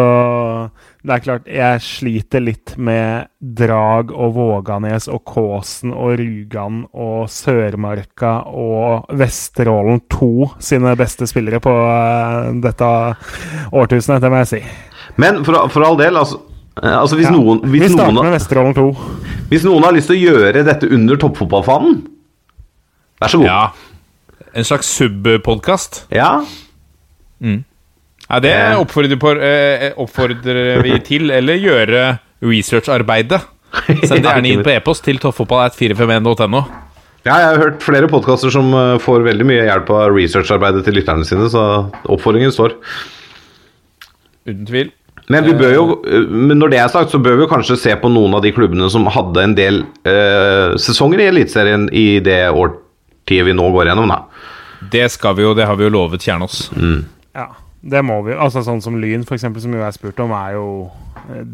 det 0.99 1.13
er 1.15 1.21
klart, 1.23 1.45
jeg 1.47 1.79
sliter 1.79 2.41
litt 2.43 2.73
med 2.77 3.29
Drag 3.39 4.09
og 4.11 4.33
Våganes 4.35 5.05
og 5.07 5.21
Kåsen 5.29 5.93
og 5.95 6.17
Rugan 6.19 6.81
og 6.91 7.29
Sørmarka 7.31 8.33
og 8.51 9.07
Vesterålen 9.15 10.01
2 10.11 10.29
sine 10.59 10.91
beste 10.99 11.27
spillere 11.31 11.61
på 11.63 11.71
eh, 11.71 12.49
dette 12.65 12.89
årtusenet, 13.71 14.19
det 14.25 14.31
må 14.33 14.41
jeg 14.43 14.51
si. 14.51 14.61
Men 15.23 15.39
for, 15.47 15.69
for 15.71 15.87
all 15.87 15.95
del, 15.99 16.19
altså, 16.19 16.41
eh, 16.83 16.97
altså 16.99 17.15
hvis, 17.15 17.29
Ja. 17.31 17.35
noen, 17.37 17.63
Vi 17.63 17.79
hvis, 17.79 17.93
starter 17.95 18.11
noen, 18.17 18.25
med 18.27 18.35
Vesterålen 18.35 18.75
2. 18.75 18.87
hvis 19.53 19.63
noen 19.69 19.87
har 19.87 19.95
lyst 19.95 20.11
til 20.11 20.19
å 20.19 20.33
gjøre 20.33 20.65
dette 20.67 20.91
under 20.99 21.15
toppfotballfanen, 21.23 22.01
vær 23.23 23.31
så 23.31 23.39
god. 23.39 23.47
Ja. 23.47 23.61
En 24.55 24.67
slags 24.67 24.91
sub-podkast. 24.99 26.03
Ja. 26.11 26.41
Ja, 28.29 28.39
det 28.43 28.51
Eh. 28.53 28.75
oppfordrer, 28.79 29.17
på, 29.17 29.31
eh, 29.41 29.91
oppfordrer 29.97 30.83
vi 30.85 30.99
til, 31.01 31.31
eller 31.33 31.57
gjøre 31.57 32.19
researcharbeidet. 32.45 33.41
Send 34.05 34.21
det 34.23 34.29
gjerne 34.29 34.49
inn 34.53 34.63
på 34.65 34.71
e-post 34.75 35.03
til 35.05 35.17
toppfotball.451.no. 35.21 36.61
Ja, 37.25 37.35
jeg 37.41 37.47
har 37.49 37.57
hørt 37.59 37.81
flere 37.83 38.07
podkaster 38.09 38.49
som 38.53 38.69
eh, 38.73 38.97
får 39.01 39.25
veldig 39.25 39.45
mye 39.49 39.65
hjelp 39.67 39.89
av 39.91 40.13
researcharbeidet 40.15 40.85
til 40.85 40.95
lytterne 40.99 41.25
sine, 41.27 41.49
så 41.51 41.63
oppfordringen 42.09 42.53
står. 42.53 42.77
Uten 44.47 44.65
tvil. 44.69 44.91
Men 45.29 45.45
vi 45.45 45.53
bør 45.53 45.73
jo, 45.75 45.83
eh, 46.09 46.23
men 46.29 46.57
når 46.61 46.71
det 46.73 46.79
er 46.81 46.87
sagt, 46.93 47.11
så 47.13 47.19
bør 47.21 47.35
vi 47.43 47.49
kanskje 47.51 47.77
se 47.77 47.93
på 48.01 48.09
noen 48.13 48.33
av 48.37 48.41
de 48.45 48.53
klubbene 48.55 48.87
som 48.93 49.05
hadde 49.13 49.43
en 49.43 49.55
del 49.57 49.81
eh, 50.09 50.77
sesonger 50.81 51.21
i 51.25 51.27
Eliteserien 51.33 51.89
i 51.93 52.07
det 52.25 52.39
årtiet 52.49 53.45
vi 53.49 53.53
nå 53.57 53.67
går 53.75 53.91
gjennom, 53.91 54.09
da. 54.09 54.21
Det 54.93 55.05
skal 55.13 55.35
vi 55.37 55.43
jo, 55.43 55.51
det 55.57 55.67
har 55.69 55.75
vi 55.77 55.85
jo 55.85 55.91
lovet 55.93 56.23
Kjernås. 56.23 56.69
Ja, 57.35 57.49
det 57.81 58.01
må 58.03 58.19
vi. 58.25 58.33
Altså 58.35 58.63
Sånn 58.65 58.81
som 58.83 58.97
Lyn, 58.99 59.23
for 59.27 59.37
eksempel, 59.37 59.63
som 59.63 59.73
jo 59.75 59.81
jeg 59.81 59.95
spurt 59.95 60.19
om, 60.23 60.33
er 60.35 60.57
jo 60.57 60.65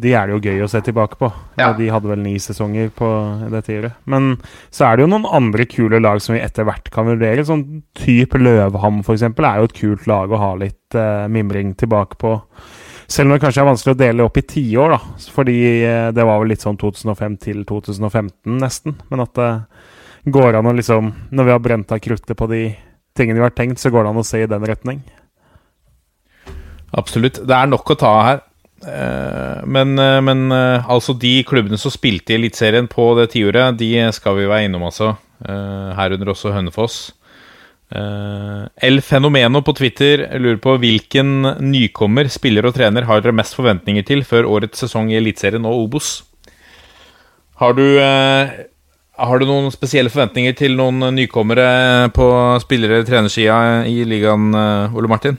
De 0.01 0.13
er 0.15 0.28
det 0.28 0.36
jo 0.36 0.51
gøy 0.51 0.63
å 0.65 0.69
se 0.71 0.82
tilbake 0.86 1.19
på. 1.19 1.30
Ja. 1.59 1.71
De 1.78 1.89
hadde 1.91 2.09
vel 2.09 2.21
ni 2.23 2.38
sesonger 2.41 2.89
på 2.95 3.09
det 3.51 3.65
tiåret. 3.67 3.97
Men 4.09 4.36
så 4.73 4.88
er 4.88 4.95
det 4.95 5.05
jo 5.05 5.11
noen 5.11 5.28
andre 5.28 5.67
kule 5.69 5.99
lag 6.01 6.21
som 6.23 6.36
vi 6.38 6.41
etter 6.41 6.67
hvert 6.67 6.89
kan 6.93 7.09
vurdere. 7.09 7.45
Sånn 7.45 7.84
type 7.97 8.39
Løvham, 8.39 9.03
eksempel, 9.03 9.47
er 9.47 9.59
jo 9.59 9.69
et 9.69 9.78
kult 9.78 10.07
lag 10.09 10.32
å 10.32 10.41
ha 10.41 10.53
litt 10.61 10.97
uh, 10.97 11.28
mimring 11.32 11.76
tilbake 11.78 12.17
på. 12.21 12.38
Selv 13.05 13.30
om 13.30 13.36
det 13.36 13.43
kanskje 13.43 13.61
er 13.61 13.69
vanskelig 13.69 13.93
å 13.93 13.99
dele 13.99 14.26
opp 14.26 14.39
i 14.39 14.45
tiår, 14.49 14.95
da. 14.95 15.28
Fordi 15.36 15.57
eh, 15.86 16.07
det 16.15 16.23
var 16.26 16.39
vel 16.41 16.49
litt 16.49 16.63
sånn 16.63 16.80
2005 16.82 17.36
til 17.43 17.59
2015, 17.69 18.55
nesten. 18.63 18.95
Men 19.11 19.21
at 19.28 19.36
det 19.38 19.51
går 20.34 20.57
an 20.57 20.71
å 20.71 20.73
liksom 20.73 21.11
Når 21.30 21.45
vi 21.45 21.53
har 21.53 21.61
brent 21.61 21.91
av 21.93 22.01
kruttet 22.01 22.34
på 22.38 22.47
de 22.49 22.63
tingene 23.15 23.38
vi 23.39 23.45
har 23.45 23.53
tenkt, 23.53 23.80
så 23.80 23.91
går 23.93 24.03
det 24.07 24.15
an 24.15 24.23
å 24.23 24.26
se 24.26 24.41
i 24.41 24.49
den 24.49 24.65
retning. 24.65 25.03
Absolutt. 26.95 27.41
Det 27.43 27.55
er 27.55 27.71
nok 27.71 27.91
å 27.91 27.99
ta 27.99 28.13
her. 28.29 28.43
Eh, 28.85 29.65
Men, 29.65 29.97
eh, 29.99 30.21
men 30.21 30.51
eh, 30.51 30.89
altså 30.89 31.15
de 31.17 31.43
klubbene 31.47 31.79
som 31.79 31.93
spilte 31.93 32.33
i 32.33 32.39
Eliteserien 32.39 32.87
på 32.91 33.13
det 33.19 33.31
tiåret, 33.34 33.77
de 33.80 34.11
skal 34.13 34.35
vi 34.38 34.49
være 34.49 34.69
innom, 34.69 34.88
altså. 34.89 35.15
Herunder 35.45 36.31
også 36.31 36.53
Hønefoss. 36.55 37.11
El 37.91 39.01
Fenomeno 39.03 39.59
på 39.61 39.76
Twitter 39.77 40.23
lurer 40.39 40.57
på 40.63 40.77
hvilken 40.81 41.43
nykommer, 41.61 42.30
spiller 42.31 42.65
og 42.65 42.73
trener 42.73 43.05
har 43.05 43.19
dere 43.22 43.35
mest 43.35 43.53
forventninger 43.53 44.07
til 44.07 44.23
før 44.26 44.47
årets 44.47 44.80
sesong 44.80 45.11
i 45.11 45.19
Eliteserien 45.19 45.67
og 45.67 45.84
Obos? 45.84 46.23
Har 47.61 47.76
du, 47.77 47.84
har 49.19 49.43
du 49.43 49.45
noen 49.45 49.69
spesielle 49.76 50.09
forventninger 50.09 50.55
til 50.57 50.80
noen 50.80 51.11
nykommere 51.19 52.09
på 52.15 52.31
spillere-trenersida 52.63 53.84
i 53.91 53.99
ligaen, 54.07 54.55
Ole 54.95 55.11
Martin? 55.11 55.38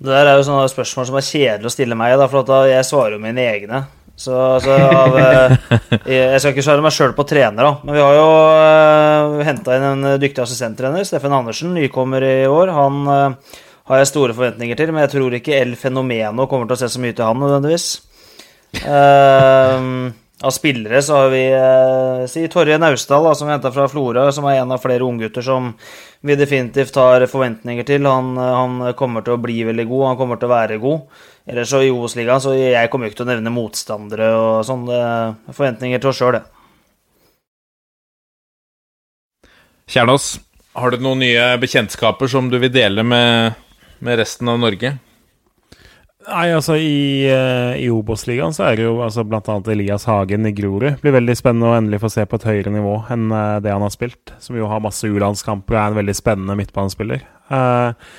Det 0.00 0.08
der 0.08 0.30
er 0.30 0.38
jo 0.38 0.44
sånne 0.46 0.68
spørsmål 0.72 1.08
som 1.10 1.16
er 1.20 1.26
kjedelig 1.26 1.68
å 1.68 1.72
stille 1.74 1.96
meg, 1.98 2.14
da, 2.16 2.28
for 2.32 2.40
at 2.40 2.48
da, 2.48 2.60
jeg 2.70 2.86
svarer 2.88 3.18
jo 3.18 3.22
mine 3.22 3.42
egne. 3.44 3.82
Så, 4.20 4.34
altså, 4.36 4.76
av, 4.76 5.16
eh, 5.16 5.54
Jeg 6.16 6.40
skal 6.40 6.54
ikke 6.54 6.64
svare 6.64 6.84
meg 6.84 6.94
sjøl 6.96 7.12
på 7.16 7.24
trener, 7.28 7.60
da. 7.64 7.72
Men 7.84 7.96
vi 7.96 8.04
har 8.04 8.16
jo 8.16 8.28
uh, 8.28 9.42
henta 9.44 9.76
inn 9.76 9.88
en 9.90 10.14
dyktig 10.20 10.44
assistenttrener, 10.44 11.04
Steffen 11.08 11.36
Andersen, 11.36 11.72
nykommer 11.76 12.24
i 12.24 12.48
år. 12.48 12.72
Han 12.76 13.02
uh, 13.08 13.60
har 13.90 14.00
jeg 14.00 14.10
store 14.12 14.36
forventninger 14.36 14.78
til, 14.78 14.92
men 14.94 15.04
jeg 15.06 15.14
tror 15.16 15.36
ikke 15.36 15.56
El 15.56 15.76
Fenomeno 15.80 16.46
kommer 16.48 16.68
til 16.68 16.76
å 16.76 16.80
se 16.82 16.90
så 16.92 17.02
mye 17.02 17.16
til 17.16 17.28
han 17.28 17.44
nødvendigvis. 17.44 17.90
Eh, 18.70 19.86
av 20.42 20.50
spillere 20.50 21.02
så 21.02 21.14
har 21.14 21.30
vi 21.30 21.42
eh, 21.52 22.26
si 22.26 22.46
Torje 22.48 22.78
Naustdal, 22.80 23.24
da, 23.24 23.34
som 23.34 23.48
vi 23.48 23.52
henta 23.52 23.72
fra 23.72 23.88
Florø, 23.92 24.24
som 24.32 24.46
er 24.48 24.62
en 24.62 24.72
av 24.72 24.80
flere 24.80 25.04
unggutter 25.04 25.44
som 25.44 25.74
vi 26.24 26.36
definitivt 26.36 26.96
har 26.96 27.26
forventninger 27.28 27.84
til. 27.88 28.08
Han, 28.08 28.32
eh, 28.40 28.54
han 28.56 28.94
kommer 28.96 29.26
til 29.26 29.36
å 29.36 29.42
bli 29.42 29.58
veldig 29.68 29.86
god, 29.90 30.06
han 30.08 30.20
kommer 30.20 30.40
til 30.40 30.48
å 30.48 30.54
være 30.54 30.80
god. 30.80 31.20
Ellers 31.50 31.72
så 31.72 31.82
i 31.84 31.90
Obos-ligaen, 31.92 32.40
så 32.40 32.54
jeg 32.56 32.88
kommer 32.92 33.10
ikke 33.10 33.20
til 33.20 33.28
å 33.28 33.32
nevne 33.34 33.52
motstandere 33.52 34.30
og 34.38 34.64
sånn. 34.68 34.88
Er 34.94 35.36
Forventninger 35.52 36.00
til 36.00 36.12
oss 36.12 36.22
sjøl, 36.22 36.38
det. 36.38 36.44
Kjernås, 39.90 40.38
Har 40.78 40.92
du 40.94 41.02
noen 41.02 41.18
nye 41.18 41.46
bekjentskaper 41.58 42.30
som 42.30 42.46
du 42.48 42.54
vil 42.62 42.70
dele 42.70 43.02
med, 43.02 43.56
med 43.98 44.20
resten 44.22 44.48
av 44.48 44.60
Norge? 44.62 44.92
Nei, 46.28 46.50
altså 46.52 46.74
I, 46.76 47.24
eh, 47.32 47.78
i 47.80 47.86
Obos-ligaen 47.88 48.52
så 48.52 48.66
er 48.68 48.76
det 48.76 48.84
jo 48.84 48.98
altså, 49.00 49.24
bl.a. 49.24 49.54
Elias 49.72 50.04
Hagen 50.08 50.44
i 50.46 50.52
Grorud. 50.52 50.98
Blir 51.00 51.14
veldig 51.16 51.36
spennende 51.38 51.70
å 51.70 51.78
endelig 51.78 52.02
få 52.02 52.10
se 52.12 52.26
på 52.28 52.36
et 52.36 52.44
høyere 52.44 52.72
nivå 52.74 52.98
enn 53.14 53.30
eh, 53.32 53.56
det 53.64 53.72
han 53.72 53.84
har 53.86 53.94
spilt. 53.94 54.34
Som 54.44 54.58
jo 54.60 54.68
har 54.68 54.82
masse 54.84 55.08
U-landskamper 55.08 55.78
og 55.78 55.80
er 55.80 55.94
en 55.94 56.00
veldig 56.02 56.16
spennende 56.18 56.58
midtbanespiller. 56.60 57.24
Eh, 57.48 58.12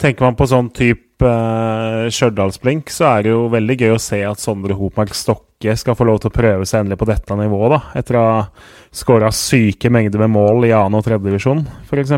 tenker 0.00 0.26
man 0.26 0.38
på 0.38 0.48
sånn 0.50 0.72
type 0.74 1.22
uh, 1.22 2.08
Stjørdalsblink, 2.10 2.90
så 2.90 3.06
er 3.12 3.26
det 3.26 3.34
jo 3.34 3.44
veldig 3.52 3.76
gøy 3.78 3.92
å 3.94 4.02
se 4.02 4.18
at 4.26 4.40
Sondre 4.42 4.74
Hopmark 4.74 5.14
Stokke 5.14 5.76
skal 5.78 5.94
få 5.94 6.08
lov 6.08 6.22
til 6.22 6.32
å 6.32 6.34
prøve 6.34 6.66
seg 6.66 6.82
endelig 6.82 6.98
på 6.98 7.06
dette 7.12 7.36
nivået, 7.38 7.76
da. 7.76 7.80
Etter 8.00 8.18
å 8.18 8.24
ha 8.26 8.40
skåra 8.90 9.30
syke 9.36 9.92
mengder 9.92 10.24
med 10.24 10.32
mål 10.34 10.66
i 10.66 10.72
annen 10.74 10.98
og 10.98 11.06
tredjedivisjon, 11.06 11.62
f.eks. 11.86 12.16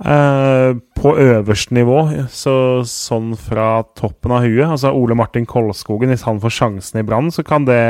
Uh, 0.00 0.78
på 0.96 1.10
øverste 1.20 1.74
nivå, 1.76 1.98
så 2.32 2.54
sånn 2.88 3.34
fra 3.36 3.82
toppen 3.98 4.32
av 4.32 4.46
huet 4.46 4.64
Altså 4.64 4.94
Ole 4.96 5.12
Martin 5.12 5.44
Kolskogen, 5.44 6.08
hvis 6.08 6.24
han 6.24 6.40
får 6.40 6.54
sjansen 6.56 7.02
i 7.02 7.04
Brann, 7.04 7.28
så 7.28 7.44
kan 7.44 7.66
det 7.68 7.82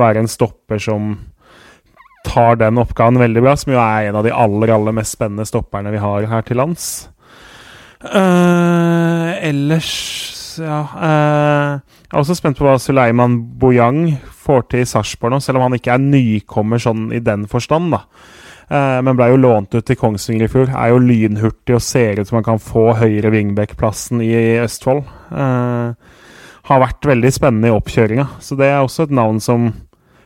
være 0.00 0.22
en 0.22 0.30
stopper 0.30 0.80
som 0.80 1.18
tar 2.24 2.56
den 2.62 2.80
oppgaven 2.80 3.20
veldig 3.20 3.42
bra, 3.44 3.52
som 3.60 3.74
jo 3.74 3.82
er 3.82 4.08
en 4.08 4.16
av 4.16 4.24
de 4.24 4.32
aller, 4.32 4.72
aller 4.72 4.96
mest 4.96 5.18
spennende 5.18 5.44
stopperne 5.44 5.92
vi 5.92 6.00
har 6.00 6.30
her 6.30 6.46
til 6.48 6.62
lands. 6.62 6.86
Uh, 8.04 9.36
ellers 9.44 9.92
ja 10.60 10.82
uh, 10.92 11.70
Jeg 11.80 12.12
er 12.12 12.18
også 12.20 12.36
spent 12.36 12.58
på 12.58 12.66
hva 12.66 12.74
Suleiman 12.76 13.38
Bojang 13.58 14.18
får 14.44 14.66
til 14.68 14.82
i 14.84 14.88
Sarpsborg 14.88 15.32
nå, 15.32 15.40
selv 15.44 15.58
om 15.58 15.66
han 15.66 15.76
ikke 15.76 15.94
er 15.94 16.02
nykommer 16.02 16.80
sånn 16.80 17.08
i 17.16 17.20
den 17.24 17.46
forstand, 17.50 17.92
da. 17.96 18.04
Uh, 18.70 19.00
men 19.04 19.16
ble 19.18 19.30
jo 19.32 19.40
lånt 19.40 19.74
ut 19.76 19.84
til 19.86 19.98
Kongsvinger 20.00 20.46
i 20.46 20.50
fjor. 20.52 20.72
Er 20.72 20.92
jo 20.92 21.02
lynhurtig 21.02 21.76
og 21.76 21.84
ser 21.84 22.20
ut 22.20 22.30
som 22.30 22.40
han 22.40 22.46
kan 22.46 22.62
få 22.62 22.92
høyre 23.00 23.32
wingback-plassen 23.34 24.22
i 24.24 24.34
Østfold. 24.64 25.04
har 26.64 26.80
vært 26.80 27.04
veldig 27.04 27.30
spennende 27.32 27.68
i 27.68 27.74
oppkjøringa, 27.76 28.24
så 28.40 28.56
det 28.56 28.70
er 28.70 28.78
også 28.80 29.04
et 29.04 29.10
navn 29.12 29.40
som 29.42 29.66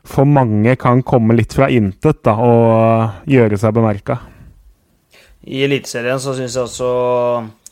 for 0.08 0.28
mange 0.28 0.76
kan 0.80 1.02
komme 1.02 1.36
litt 1.36 1.54
fra 1.56 1.68
intet 1.72 2.22
da, 2.24 2.34
og 2.38 3.28
gjøre 3.28 3.58
seg 3.60 3.74
bemerka. 3.76 4.18
I 5.48 5.62
Eliteserien 5.64 6.20
så 6.20 6.34
syns 6.36 6.56
jeg 6.56 6.66
også 6.66 6.88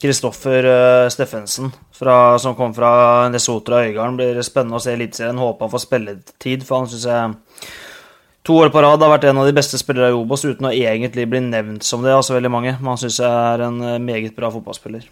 Kristoffer 0.01 0.69
uh, 0.69 1.09
Steffensen, 1.13 1.71
fra, 1.97 2.37
som 2.41 2.57
kom 2.57 2.75
fra 2.77 3.29
Nesotra 3.33 3.81
og 3.81 3.91
Øygarden, 3.91 4.19
blir 4.19 4.41
spennende 4.45 4.79
å 4.79 4.85
se 4.85 4.93
i 4.93 4.99
Eliteserien. 4.99 5.41
Håper 5.41 5.67
han 5.67 5.73
får 5.73 5.85
spilletid, 5.85 6.65
for 6.69 6.83
han 6.83 6.91
syns 6.93 7.07
jeg 7.09 7.35
to 8.47 8.57
år 8.63 8.71
på 8.71 8.83
rad 8.83 9.03
har 9.03 9.11
vært 9.11 9.27
en 9.29 9.43
av 9.43 9.49
de 9.49 9.55
beste 9.57 9.79
spillere 9.81 10.13
i 10.13 10.17
Obos, 10.17 10.45
uten 10.47 10.69
å 10.69 10.75
egentlig 10.75 11.27
bli 11.31 11.43
nevnt 11.49 11.87
som 11.87 12.05
det, 12.05 12.15
altså 12.15 12.37
veldig 12.37 12.53
mange. 12.53 12.77
Man 12.85 13.01
syns 13.01 13.19
jeg 13.23 13.27
er 13.29 13.67
en 13.67 13.81
eh, 13.83 14.03
meget 14.03 14.37
bra 14.39 14.53
fotballspiller. 14.55 15.07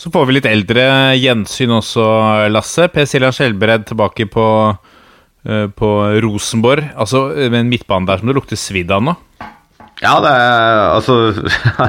Så 0.00 0.10
får 0.10 0.26
vi 0.26 0.38
litt 0.38 0.48
eldre 0.50 0.84
gjensyn 1.20 1.76
også, 1.76 2.04
Lasse. 2.50 2.88
Per 2.90 3.06
Siljan 3.06 3.34
Skjelbred 3.34 3.84
tilbake 3.86 4.26
på, 4.30 4.46
uh, 4.74 5.66
på 5.78 5.90
Rosenborg. 6.24 6.88
Altså 6.98 7.28
med 7.36 7.60
en 7.60 7.70
midtbane 7.70 8.08
der 8.08 8.18
som 8.18 8.30
det 8.30 8.34
lukter 8.34 8.58
svidd 8.58 8.90
av 8.94 9.04
nå. 9.06 9.14
Ja, 10.02 10.16
det 10.18 10.30
er 10.34 10.80
altså 10.90 11.14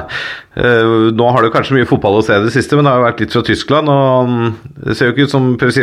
eh, 0.62 0.92
Nå 1.18 1.26
har 1.34 1.42
det 1.42 1.50
kanskje 1.50 1.74
mye 1.74 1.88
fotball 1.90 2.20
å 2.20 2.22
se 2.22 2.36
i 2.38 2.44
det 2.44 2.52
siste, 2.54 2.78
men 2.78 2.86
det 2.86 2.92
har 2.92 3.00
jo 3.00 3.06
vært 3.08 3.22
litt 3.24 3.34
fra 3.34 3.42
Tyskland. 3.48 3.90
Og 3.90 4.30
mm, 4.30 4.54
det 4.86 4.94
ser 4.94 5.10
jo 5.10 5.16
ikke 5.16 5.26
ut 5.26 5.34
som 5.34 5.48
Per, 5.58 5.74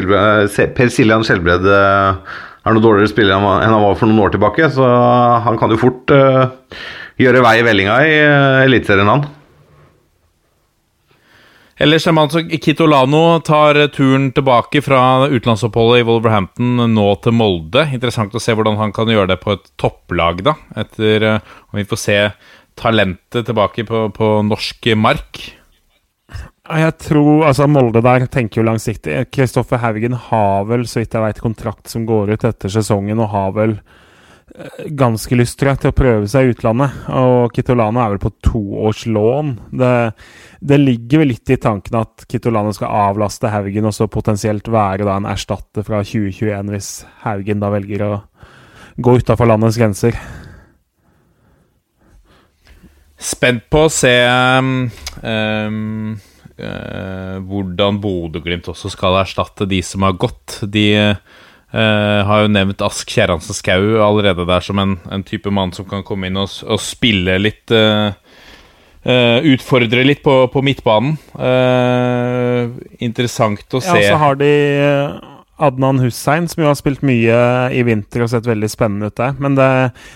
per 0.77 0.93
Siljan 0.93 1.27
Skjelbred 1.27 1.68
eh, 1.68 2.39
er 2.64 2.76
noe 2.76 2.84
dårligere 2.84 3.11
spiller 3.11 3.38
enn 3.38 3.73
han 3.76 3.84
var 3.84 3.95
for 3.99 4.10
noen 4.10 4.23
år 4.26 4.34
tilbake. 4.35 4.69
Så 4.72 4.88
han 5.45 5.60
kan 5.60 5.73
jo 5.73 5.80
fort 5.81 6.14
uh, 6.15 6.52
gjøre 7.19 7.44
vei 7.45 7.56
i 7.60 7.65
vellinga 7.68 7.98
i 8.07 8.19
uh, 8.23 8.65
Eliteserien, 8.65 9.11
han. 9.11 9.26
Ellers 11.84 12.06
er 12.07 12.14
man 12.15 12.30
så 12.30 12.44
Kitolano 12.61 13.41
tar 13.44 13.80
turen 13.91 14.30
tilbake 14.31 14.80
fra 14.85 15.26
utenlandsoppholdet 15.26 16.03
i 16.03 16.06
Wolverhampton 16.07 16.85
nå 16.94 17.07
til 17.26 17.35
Molde. 17.35 17.88
Interessant 17.91 18.35
å 18.38 18.41
se 18.41 18.53
hvordan 18.56 18.77
han 18.80 18.94
kan 18.95 19.10
gjøre 19.10 19.34
det 19.34 19.40
på 19.41 19.56
et 19.57 19.65
topplag, 19.81 20.45
da. 20.45 20.53
Etter 20.80 21.26
om 21.34 21.81
vi 21.81 21.88
får 21.90 21.99
se 21.99 22.19
talentet 22.80 23.49
tilbake 23.49 23.88
på, 23.90 24.06
på 24.15 24.30
norsk 24.48 24.94
mark. 25.02 25.41
Jeg 26.64 26.94
tror 27.03 27.44
altså 27.49 27.65
Molde 27.68 27.99
der 28.06 28.23
tenker 28.31 28.61
jo 28.61 28.68
langsiktig. 28.69 29.18
Kristoffer 29.35 29.81
Haugen 29.84 30.15
har 30.30 30.64
vel, 30.69 30.85
så 30.88 31.02
vidt 31.02 31.18
jeg 31.18 31.26
vet, 31.26 31.44
kontrakt 31.44 31.91
som 31.91 32.06
går 32.07 32.38
ut 32.38 32.45
etter 32.48 32.72
sesongen, 32.72 33.19
og 33.19 33.34
har 33.34 33.52
vel 33.57 33.76
ganske 34.95 35.35
lyst 35.35 35.57
tror 35.60 35.73
jeg, 35.73 35.81
til 35.81 35.91
å 35.91 35.98
prøve 35.98 36.30
seg 36.30 36.45
i 36.45 36.53
utlandet. 36.53 36.95
Og 37.19 37.52
Kitolano 37.56 37.99
er 37.99 38.14
vel 38.14 38.23
på 38.23 38.31
toårslån. 38.48 39.53
Det, 39.76 39.94
det 40.61 40.80
ligger 40.80 41.23
vel 41.23 41.34
litt 41.34 41.52
i 41.52 41.60
tanken 41.60 41.99
at 41.99 42.26
Kitolano 42.31 42.73
skal 42.76 42.95
avlaste 43.10 43.52
Haugen 43.52 43.90
og 43.90 43.95
så 43.98 44.07
potensielt 44.11 44.72
være 44.72 45.07
da 45.07 45.18
en 45.19 45.30
erstatter 45.34 45.84
fra 45.84 46.03
2021 46.06 46.73
hvis 46.77 46.91
Haugen 47.26 47.64
da 47.64 47.72
velger 47.73 48.07
å 48.07 48.14
gå 49.03 49.19
utafor 49.19 49.49
landets 49.49 49.80
grenser. 49.81 50.19
Spent 53.23 53.68
på 53.72 53.88
å 53.88 53.91
se 53.91 54.14
um, 54.27 54.85
uh, 56.60 57.38
hvordan 57.44 58.00
Bodø-Glimt 58.04 58.70
også 58.72 58.92
skal 58.94 59.22
erstatte 59.22 59.68
de 59.70 59.82
som 59.86 60.06
har 60.08 60.18
gått. 60.20 60.60
De 60.64 60.86
eh, 60.94 61.18
har 61.74 62.44
jo 62.44 62.52
nevnt 62.54 62.84
Ask 62.86 63.10
Kjerransen 63.10 63.58
Skau 63.58 63.98
allerede 64.06 64.46
der 64.46 64.62
som 64.62 64.78
en, 64.78 65.00
en, 65.10 65.24
type 65.26 65.50
mann 65.50 65.74
som 65.74 65.88
kan 65.90 66.06
komme 66.06 66.30
inn 66.30 66.38
og, 66.38 66.52
og 66.70 66.82
spille 66.84 67.40
litt 67.42 67.74
uh, 67.74 68.14
uh, 69.08 69.40
Utfordre 69.54 70.06
litt 70.06 70.22
på, 70.26 70.36
på 70.54 70.66
midtbanen. 70.66 71.18
interessant 73.02 73.74
å 73.74 73.82
se. 73.82 73.98
Ja, 74.04 74.14
så 74.14 74.22
har 74.22 74.38
de 74.42 74.54
Adnan 75.62 76.00
Hussein, 76.02 76.48
som 76.50 76.64
jo 76.64 76.70
har 76.70 76.78
spilt 76.80 77.04
mye 77.06 77.38
i 77.76 77.84
vinter 77.86 78.24
og 78.26 78.32
sett 78.32 78.48
veldig 78.50 78.70
spennende 78.72 79.12
ut 79.12 79.18
der. 79.20 79.36
Men 79.38 79.58
det, 79.58 79.68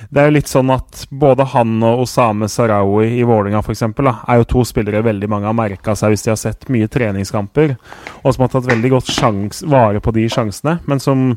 det 0.09 0.21
er 0.21 0.29
jo 0.31 0.35
litt 0.39 0.49
sånn 0.49 0.71
at 0.73 1.03
både 1.13 1.45
han 1.53 1.75
og 1.85 2.03
Osame 2.07 2.49
Sarawi 2.49 3.19
i 3.19 3.25
Vålinga 3.27 3.61
f.eks. 3.61 3.85
er 3.85 4.41
jo 4.41 4.47
to 4.49 4.65
spillere 4.65 5.05
veldig 5.05 5.29
mange 5.29 5.49
har 5.49 5.57
merka 5.57 5.95
seg 5.97 6.15
hvis 6.15 6.25
de 6.25 6.33
har 6.33 6.41
sett 6.41 6.65
mye 6.73 6.89
treningskamper, 6.89 7.75
og 8.23 8.33
som 8.33 8.45
har 8.47 8.53
tatt 8.55 8.69
veldig 8.71 8.93
godt 8.97 9.13
sjans, 9.13 9.61
vare 9.69 10.01
på 10.01 10.15
de 10.17 10.25
sjansene, 10.31 10.79
men 10.89 11.03
som 11.03 11.29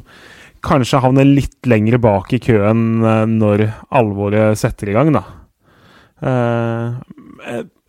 kanskje 0.64 1.00
havner 1.04 1.28
litt 1.28 1.68
lenger 1.68 2.00
bak 2.00 2.32
i 2.36 2.40
køen 2.42 3.04
eh, 3.04 3.26
når 3.28 3.66
alvoret 3.96 4.58
setter 4.60 4.92
i 4.92 4.96
gang, 4.96 5.12
da. 5.16 5.24
Uh, 6.20 7.00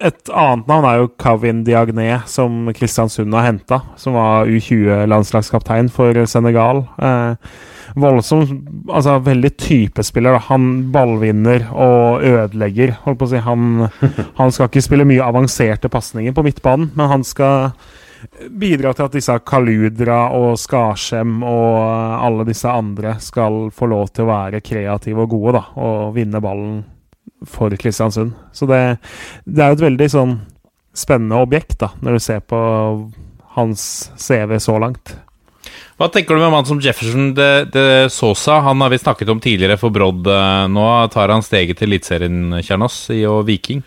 et 0.02 0.32
annet 0.34 0.70
navn 0.70 0.88
er 0.88 1.00
jo 1.00 1.12
Kavin 1.22 1.62
Diagné, 1.66 2.10
som 2.30 2.72
Kristiansund 2.76 3.34
har 3.38 3.48
henta. 3.48 3.82
Som 4.00 4.18
var 4.18 4.50
U20-landslagskaptein 4.50 5.92
for 5.94 6.18
Senegal. 6.26 6.86
Eh, 6.98 7.52
voldsom 7.96 8.46
Altså 8.90 9.18
veldig 9.24 9.52
typespiller. 9.60 10.40
Han 10.50 10.92
ballvinner 10.92 11.68
og 11.72 12.24
ødelegger, 12.26 12.96
holdt 13.06 13.20
på 13.20 13.30
å 13.30 13.34
si. 13.34 13.42
Han, 13.46 13.90
han 14.40 14.54
skal 14.54 14.72
ikke 14.72 14.86
spille 14.86 15.08
mye 15.08 15.26
avanserte 15.26 15.92
pasninger 15.92 16.36
på 16.36 16.46
midtbanen, 16.48 16.92
men 16.96 17.12
han 17.12 17.28
skal 17.28 17.72
bidra 18.50 18.94
til 18.94 19.08
at 19.08 19.16
disse 19.18 19.36
Kaludra 19.50 20.24
og 20.38 20.54
Skarsem 20.62 21.40
og 21.42 21.78
alle 22.22 22.46
disse 22.46 22.70
andre 22.70 23.16
skal 23.24 23.72
få 23.74 23.90
lov 23.90 24.12
til 24.14 24.28
å 24.28 24.32
være 24.34 24.62
kreative 24.66 25.26
og 25.26 25.34
gode 25.34 25.56
da, 25.58 25.64
og 25.82 26.12
vinne 26.18 26.42
ballen 26.44 26.82
for 27.48 27.74
Kristiansund. 27.80 28.36
Så 28.54 28.68
det, 28.70 28.82
det 29.46 29.64
er 29.64 29.72
jo 29.72 29.80
et 29.80 29.88
veldig 29.88 30.10
sånn 30.14 30.38
spennende 30.98 31.40
objekt, 31.42 31.78
da, 31.82 31.94
når 32.04 32.18
du 32.18 32.24
ser 32.24 32.42
på 32.44 32.62
hans 33.56 33.84
CV 34.20 34.58
så 34.60 34.78
langt. 34.82 35.14
Hva 36.00 36.08
tenker 36.10 36.36
du 36.36 36.42
med 36.42 36.52
mann 36.54 36.66
som 36.66 36.80
Jefferson 36.82 37.32
de, 37.38 37.50
de 37.72 37.86
Sosa? 38.10 38.58
Han 38.66 38.82
har 38.82 38.90
vi 38.90 39.00
snakket 39.02 39.30
om 39.30 39.42
tidligere 39.44 39.78
for 39.78 39.94
Brodd. 39.94 40.26
Nå 40.74 40.86
tar 41.14 41.30
han 41.30 41.46
steget 41.46 41.78
til 41.78 41.92
Eliteserien, 41.92 42.58
Kjernos, 42.66 43.04
og 43.30 43.44
Viking. 43.46 43.84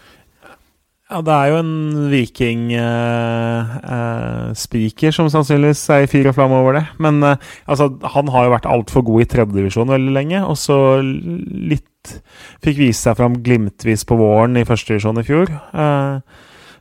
Ja, 1.13 1.19
det 1.21 1.35
er 1.37 1.51
jo 1.51 1.59
en 1.61 1.73
viking-spiker 2.09 5.05
eh, 5.05 5.11
eh, 5.11 5.13
som 5.13 5.27
sannsynligvis 5.29 5.83
er 5.93 6.07
i 6.07 6.09
fyr 6.09 6.31
og 6.31 6.37
flamme 6.39 6.57
over 6.63 6.79
det. 6.79 6.87
Men 7.05 7.19
eh, 7.29 7.43
altså, 7.69 7.91
han 8.15 8.31
har 8.33 8.47
jo 8.47 8.55
vært 8.55 8.71
altfor 8.73 9.05
god 9.05 9.21
i 9.21 9.27
tredjedivisjon 9.29 9.93
veldig 9.93 10.15
lenge, 10.17 10.41
og 10.49 10.57
så 10.61 10.77
litt 11.05 11.91
Fikk 12.61 12.77
vise 12.77 13.01
seg 13.01 13.17
fram 13.17 13.39
glimtvis 13.41 14.03
på 14.05 14.13
våren 14.21 14.61
i 14.61 14.67
førstedivisjon 14.69 15.23
i 15.23 15.25
fjor. 15.25 15.49
Eh, 15.49 16.19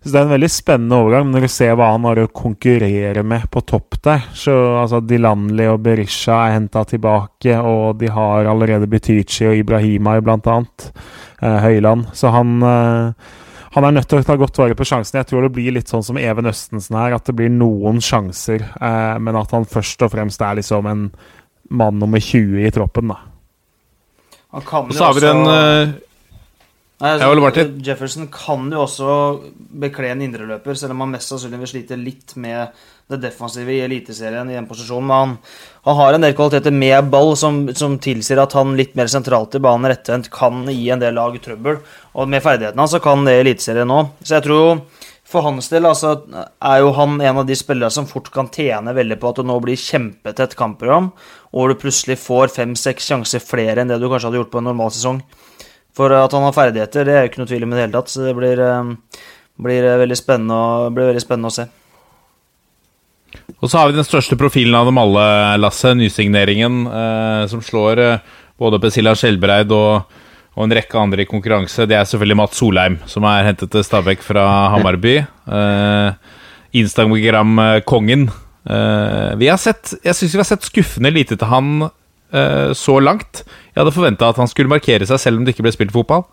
så 0.04 0.10
det 0.10 0.18
er 0.20 0.26
en 0.26 0.34
veldig 0.34 0.50
spennende 0.52 0.98
overgang. 1.00 1.30
Når 1.32 1.46
du 1.46 1.50
ser 1.54 1.78
hva 1.80 1.94
han 1.94 2.04
har 2.10 2.20
å 2.20 2.26
konkurrere 2.28 3.24
med 3.24 3.48
på 3.52 3.64
topp 3.64 4.02
der 4.04 4.20
så 4.36 4.52
altså 4.82 5.00
Dilanli 5.00 5.64
og 5.72 5.80
Berisha 5.86 6.42
er 6.50 6.58
henta 6.58 6.84
tilbake, 6.90 7.56
og 7.56 8.02
de 8.02 8.12
har 8.12 8.52
allerede 8.52 8.92
Butichi 8.92 9.48
og 9.48 9.56
Ibrahima 9.62 10.18
blant 10.20 10.44
annet. 10.52 10.92
Eh, 11.40 11.60
Høyland. 11.70 12.12
Så 12.12 12.36
han 12.36 12.60
han 13.74 13.88
er 13.88 13.96
nødt 13.96 14.10
til 14.10 14.22
å 14.22 14.26
ta 14.26 14.36
godt 14.38 14.60
vare 14.62 14.78
på 14.78 14.86
sjansen. 14.86 15.18
Jeg 15.18 15.30
tror 15.30 15.48
det 15.48 15.54
blir 15.56 15.74
litt 15.74 15.90
sånn 15.90 16.06
som 16.06 16.20
Even 16.22 16.50
Østensen 16.50 16.98
her, 17.00 17.16
at 17.18 17.26
det 17.30 17.34
blir 17.38 17.50
noen 17.50 18.02
sjanser, 18.04 18.62
eh, 18.62 19.16
men 19.18 19.40
at 19.40 19.54
han 19.56 19.66
først 19.70 20.06
og 20.06 20.14
fremst 20.14 20.44
er 20.46 20.60
liksom 20.60 20.90
en 20.90 21.08
mann 21.74 21.98
nummer 22.02 22.22
20 22.22 22.68
i 22.68 22.74
troppen, 22.74 23.14
da. 23.14 23.20
Han 24.54 24.66
kan 24.68 24.90
og 24.90 24.94
så 24.94 25.08
har 25.10 25.16
vi 25.18 25.24
den 25.26 25.46
uh... 25.50 25.94
Nei, 27.04 27.18
altså? 27.18 27.64
Jefferson 27.84 28.30
kan 28.32 28.70
jo 28.72 28.84
også 28.86 29.14
bekle 29.82 30.12
en 30.14 30.22
indreløper, 30.24 30.78
selv 30.78 30.94
om 30.94 31.02
han 31.04 31.16
mest 31.18 31.34
sannsynlig 31.34 31.60
vil 31.64 31.72
slite 31.74 31.98
litt 32.00 32.36
med 32.40 32.70
det 33.12 33.20
defensive 33.26 33.74
i 33.74 33.82
Eliteserien 33.84 34.50
i 34.50 34.58
den 34.58 34.68
posisjonen. 34.70 35.08
Men 35.08 35.18
han, 35.18 35.38
han 35.88 36.00
har 36.00 36.18
en 36.18 36.26
del 36.26 36.36
kvaliteter 36.38 36.76
med 36.76 37.10
ball 37.14 37.34
som, 37.40 37.66
som 37.76 38.00
tilsier 38.02 38.42
at 38.44 38.56
han 38.58 38.76
litt 38.80 38.96
mer 39.00 39.12
sentralt 39.12 39.56
i 39.58 39.64
banen 39.64 39.92
rettvendt 39.92 40.32
kan 40.34 40.66
gi 40.72 40.90
en 40.94 41.04
del 41.04 41.18
lag 41.20 41.36
trøbbel. 41.44 41.82
Og 42.14 42.30
med 42.30 42.44
ferdighetene 42.46 42.86
hans 42.86 42.96
så 42.96 43.02
kan 43.04 43.26
det 43.28 43.40
Eliteserien 43.42 43.90
nå. 43.90 44.06
Så 44.24 44.38
jeg 44.38 44.48
tror 44.48 44.86
for 45.34 45.46
hans 45.48 45.70
del 45.72 45.88
altså, 45.90 46.14
er 46.62 46.82
jo 46.84 46.92
han 46.94 47.16
en 47.18 47.40
av 47.42 47.48
de 47.48 47.56
spillere 47.58 47.90
som 47.94 48.06
fort 48.10 48.30
kan 48.34 48.52
tjene 48.54 48.94
veldig 48.94 49.18
på 49.22 49.32
at 49.32 49.40
det 49.40 49.48
nå 49.50 49.56
blir 49.64 49.80
kjempetett 49.80 50.54
kampprogram, 50.60 51.10
og 51.54 51.72
du 51.72 51.80
plutselig 51.82 52.20
får 52.22 52.54
fem-seks 52.54 53.08
sjanser 53.10 53.42
flere 53.42 53.82
enn 53.82 53.90
det 53.90 53.98
du 54.02 54.10
kanskje 54.12 54.30
hadde 54.30 54.44
gjort 54.44 54.52
på 54.54 54.62
en 54.62 54.70
normal 54.70 54.94
sesong. 54.94 55.24
For 55.98 56.14
at 56.18 56.34
han 56.34 56.46
har 56.46 56.56
ferdigheter, 56.56 57.06
det 57.06 57.16
er 57.16 57.26
jo 57.26 57.32
ikke 57.32 57.42
noe 57.44 57.50
tvil 57.50 57.66
om 57.66 57.74
i 57.74 57.78
det 57.78 57.86
hele 57.86 57.96
tatt. 57.96 58.12
Så 58.14 58.26
det 58.26 58.34
blir, 58.38 58.60
eh, 58.60 58.94
blir, 59.62 59.84
eh, 59.86 59.98
veldig, 60.02 60.18
spennende 60.18 60.94
blir 60.94 61.12
veldig 61.12 61.22
spennende 61.22 61.52
å 61.52 61.58
se. 61.58 61.68
Og 63.64 63.70
så 63.70 63.80
har 63.80 63.90
vi 63.90 63.98
den 63.98 64.08
største 64.08 64.38
profilen 64.40 64.76
av 64.76 64.90
dem 64.90 65.00
alle, 65.00 65.24
Lasse. 65.62 65.94
Nysigneringen 65.98 66.84
eh, 66.88 67.46
som 67.52 67.64
slår 67.64 68.02
eh, 68.04 68.36
både 68.60 68.80
Pesilla 68.84 69.16
Skjelbreid 69.18 69.72
og, 69.76 70.20
og 70.54 70.66
en 70.66 70.76
rekke 70.76 71.00
andre 71.00 71.24
i 71.24 71.30
konkurranse. 71.30 71.88
Det 71.90 71.98
er 71.98 72.08
selvfølgelig 72.08 72.40
Mats 72.40 72.60
Solheim, 72.60 73.00
som 73.10 73.28
er 73.30 73.50
hentet 73.50 73.72
til 73.74 73.86
Stabæk 73.88 74.24
fra 74.26 74.46
Hamarby. 74.76 75.18
Eh, 75.24 76.40
Instagram-kongen. 76.84 78.30
Eh, 78.64 79.34
vi 79.40 79.50
har 79.52 79.60
sett, 79.62 79.96
jeg 80.04 80.16
syns 80.18 80.36
vi 80.36 80.42
har 80.42 80.50
sett 80.50 80.68
skuffende 80.68 81.12
lite 81.14 81.38
til 81.38 81.52
han 81.52 81.88
eh, 81.88 82.72
så 82.78 83.00
langt. 83.04 83.44
Jeg 83.74 83.82
hadde 83.82 83.96
forventa 83.96 84.32
at 84.32 84.40
han 84.42 84.50
skulle 84.52 84.72
markere 84.72 85.08
seg 85.10 85.22
selv 85.22 85.40
om 85.40 85.46
det 85.46 85.56
ikke 85.56 85.68
ble 85.68 85.76
spilt 85.76 85.96
fotball. 85.96 86.26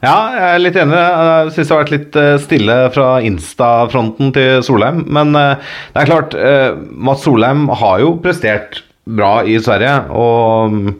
Ja, 0.00 0.16
jeg 0.32 0.44
er 0.48 0.62
litt 0.62 0.76
enig. 0.80 0.96
Jeg 0.96 1.54
syns 1.54 1.68
det 1.68 1.74
har 1.74 1.82
vært 1.82 1.92
litt 1.92 2.16
eh, 2.16 2.34
stille 2.40 2.76
fra 2.94 3.08
Insta-fronten 3.24 4.30
til 4.32 4.62
Solheim. 4.64 5.02
Men 5.12 5.36
eh, 5.36 5.72
det 5.92 6.00
er 6.02 6.08
klart, 6.08 6.36
eh, 6.36 6.70
Mats 6.96 7.26
Solheim 7.26 7.66
har 7.82 7.98
jo 8.00 8.14
prestert 8.24 8.80
bra 9.04 9.42
i 9.44 9.58
Sverige. 9.60 9.98
Og 10.16 10.72
mm, 10.72 10.94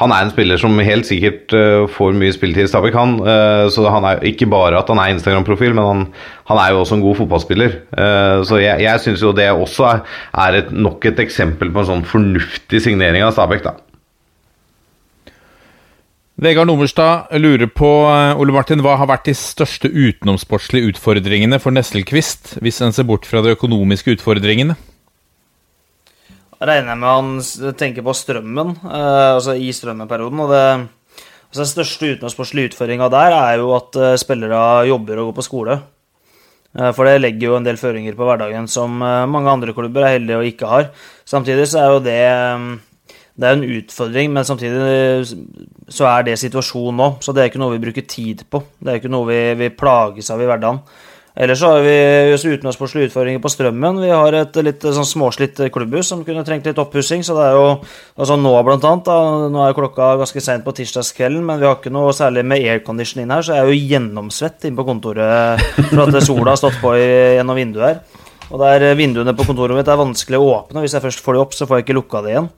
han 0.00 0.14
er 0.16 0.24
en 0.24 0.32
spiller 0.34 0.58
som 0.58 0.74
helt 0.82 1.06
sikkert 1.06 1.54
får 1.94 2.18
mye 2.18 2.34
spilletid 2.34 2.66
i 2.66 2.72
Stabæk, 2.72 2.96
han. 2.96 3.10
Så 3.70 3.84
han 3.92 4.06
er 4.08 4.22
ikke 4.24 4.48
bare 4.50 4.80
at 4.80 4.88
han 4.88 4.98
er 4.98 5.12
Instagram-profil, 5.12 5.76
men 5.76 5.84
han, 5.84 6.06
han, 6.48 6.62
er 6.62 6.72
jo 6.72 6.80
også 6.80 6.96
en 6.96 7.04
god 7.04 7.18
fotballspiller. 7.20 7.76
Så 8.48 8.62
jeg, 8.62 8.80
jeg 8.86 9.04
syns 9.04 9.22
jo 9.22 9.34
det 9.36 9.50
også 9.52 9.92
er 9.92 10.58
et, 10.62 10.72
nok 10.72 11.04
et 11.12 11.20
eksempel 11.20 11.68
på 11.68 11.84
en 11.84 11.90
sånn 11.90 12.08
fornuftig 12.08 12.80
signering 12.88 13.28
av 13.28 13.36
Stabæk, 13.36 13.68
da. 13.68 13.76
Vegard 16.42 16.66
Nomerstad 16.66 17.30
lurer 17.38 17.68
på 17.70 17.88
eh, 18.10 18.40
Ole 18.40 18.50
Martin, 18.50 18.80
hva 18.82 18.96
har 18.98 19.06
vært 19.06 19.28
de 19.28 19.34
største 19.38 19.86
utenomsportslige 19.86 20.88
utfordringene 20.90 21.60
for 21.62 21.70
Nesselquist, 21.70 22.56
hvis 22.58 22.80
en 22.82 22.90
ser 22.90 23.06
bort 23.06 23.28
fra 23.30 23.44
de 23.44 23.52
økonomiske 23.54 24.16
utfordringene? 24.16 24.74
Jeg 26.58 26.66
regner 26.66 26.98
med 26.98 27.06
han 27.12 27.78
tenker 27.78 28.02
på 28.02 28.16
strømmen, 28.18 28.74
eh, 28.82 29.28
altså 29.36 29.54
i 29.54 29.70
strømmeperioden. 29.70 30.42
og 30.42 30.50
det 30.50 30.64
altså 31.52 31.62
Den 31.62 31.72
største 31.76 32.10
utenlandssportslige 32.10 32.72
utfordringa 32.72 33.12
der 33.14 33.38
er 33.38 33.62
jo 33.62 33.70
at 33.78 34.02
eh, 34.02 34.18
spillere 34.18 34.88
jobber 34.90 35.22
og 35.22 35.30
går 35.30 35.38
på 35.38 35.46
skole. 35.46 35.80
For 36.72 37.04
det 37.04 37.20
legger 37.20 37.50
jo 37.50 37.56
en 37.58 37.66
del 37.66 37.76
føringer 37.76 38.14
på 38.16 38.24
hverdagen 38.24 38.64
som 38.66 38.94
mange 38.96 39.50
andre 39.52 39.74
klubber 39.76 40.06
er 40.08 40.14
heldige 40.14 40.38
og 40.40 40.46
ikke 40.48 40.70
har. 40.70 40.86
Samtidig 41.28 41.66
så 41.68 41.82
er 41.82 41.90
jo 41.92 41.98
det 42.00 42.22
det 43.32 43.48
er 43.48 43.56
en 43.56 43.64
utfordring, 43.78 44.32
men 44.34 44.44
samtidig 44.44 45.22
så 45.88 46.08
er 46.10 46.26
det 46.26 46.40
situasjonen 46.40 46.98
nå. 47.00 47.08
Så 47.24 47.32
det 47.32 47.42
er 47.42 47.48
ikke 47.48 47.62
noe 47.62 47.72
vi 47.76 47.84
bruker 47.86 48.04
tid 48.04 48.44
på. 48.52 48.60
Det 48.76 48.92
er 48.92 49.00
ikke 49.00 49.12
noe 49.12 49.28
vi, 49.30 49.40
vi 49.56 49.72
plages 49.72 50.28
av 50.34 50.42
i 50.42 50.48
hverdagen. 50.50 50.82
Ellers 51.32 51.62
så 51.62 51.70
har 51.72 51.80
vi 51.80 51.92
også 52.34 52.50
utenlandssportslige 52.52 53.08
utfordringer 53.08 53.40
på 53.40 53.48
Strømmen. 53.48 54.02
Vi 54.04 54.10
har 54.12 54.34
et 54.36 54.56
litt 54.60 54.82
sånn 54.84 55.08
småslitt 55.08 55.62
klubbhus 55.72 56.10
som 56.12 56.26
kunne 56.26 56.44
trengt 56.44 56.68
litt 56.68 56.80
oppussing. 56.82 57.24
Så 57.24 57.32
det 57.38 57.46
er 57.46 57.56
jo 57.56 57.70
altså 58.20 58.36
nå 58.36 58.52
blant 58.66 58.84
annet, 58.84 59.08
da, 59.08 59.48
nå 59.48 59.62
er 59.64 59.78
klokka 59.78 60.10
ganske 60.20 60.44
seint 60.44 60.66
på 60.66 60.76
tirsdagskvelden, 60.76 61.40
men 61.48 61.62
vi 61.62 61.70
har 61.70 61.78
ikke 61.80 61.94
noe 61.94 62.12
særlig 62.16 62.44
med 62.44 62.68
aircondition 62.68 63.24
inn 63.24 63.32
her, 63.32 63.46
så 63.46 63.56
jeg 63.56 63.64
er 63.64 63.72
jo 63.72 63.80
gjennomsvett 63.94 64.68
inne 64.68 64.76
på 64.76 64.88
kontoret 64.90 65.64
for 65.88 66.04
at 66.04 66.20
sola 66.20 66.52
har 66.52 66.60
stått 66.60 66.76
på 66.84 66.92
gjennom 67.00 67.56
vinduet 67.56 67.88
her. 67.88 68.22
Og 68.52 68.60
der 68.60 68.90
vinduene 68.98 69.32
på 69.32 69.48
kontoret 69.48 69.78
mitt 69.78 69.88
er 69.88 70.04
vanskelig 70.04 70.36
å 70.36 70.52
åpne. 70.58 70.84
Hvis 70.84 70.98
jeg 70.98 71.06
først 71.06 71.24
får 71.24 71.38
de 71.38 71.46
opp, 71.46 71.56
så 71.56 71.64
får 71.64 71.80
jeg 71.80 71.88
ikke 71.88 71.96
lukka 72.02 72.20
det 72.26 72.34
igjen. 72.34 72.52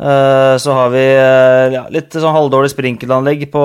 Eh, 0.00 0.56
Så 0.58 0.72
har 0.72 0.90
vi 0.90 1.04
eh, 1.04 1.72
ja, 1.76 1.86
litt 1.92 2.12
sånn 2.12 2.34
halvdårlig 2.34 2.72
sprinkelanlegg 2.72 3.46
på, 3.52 3.64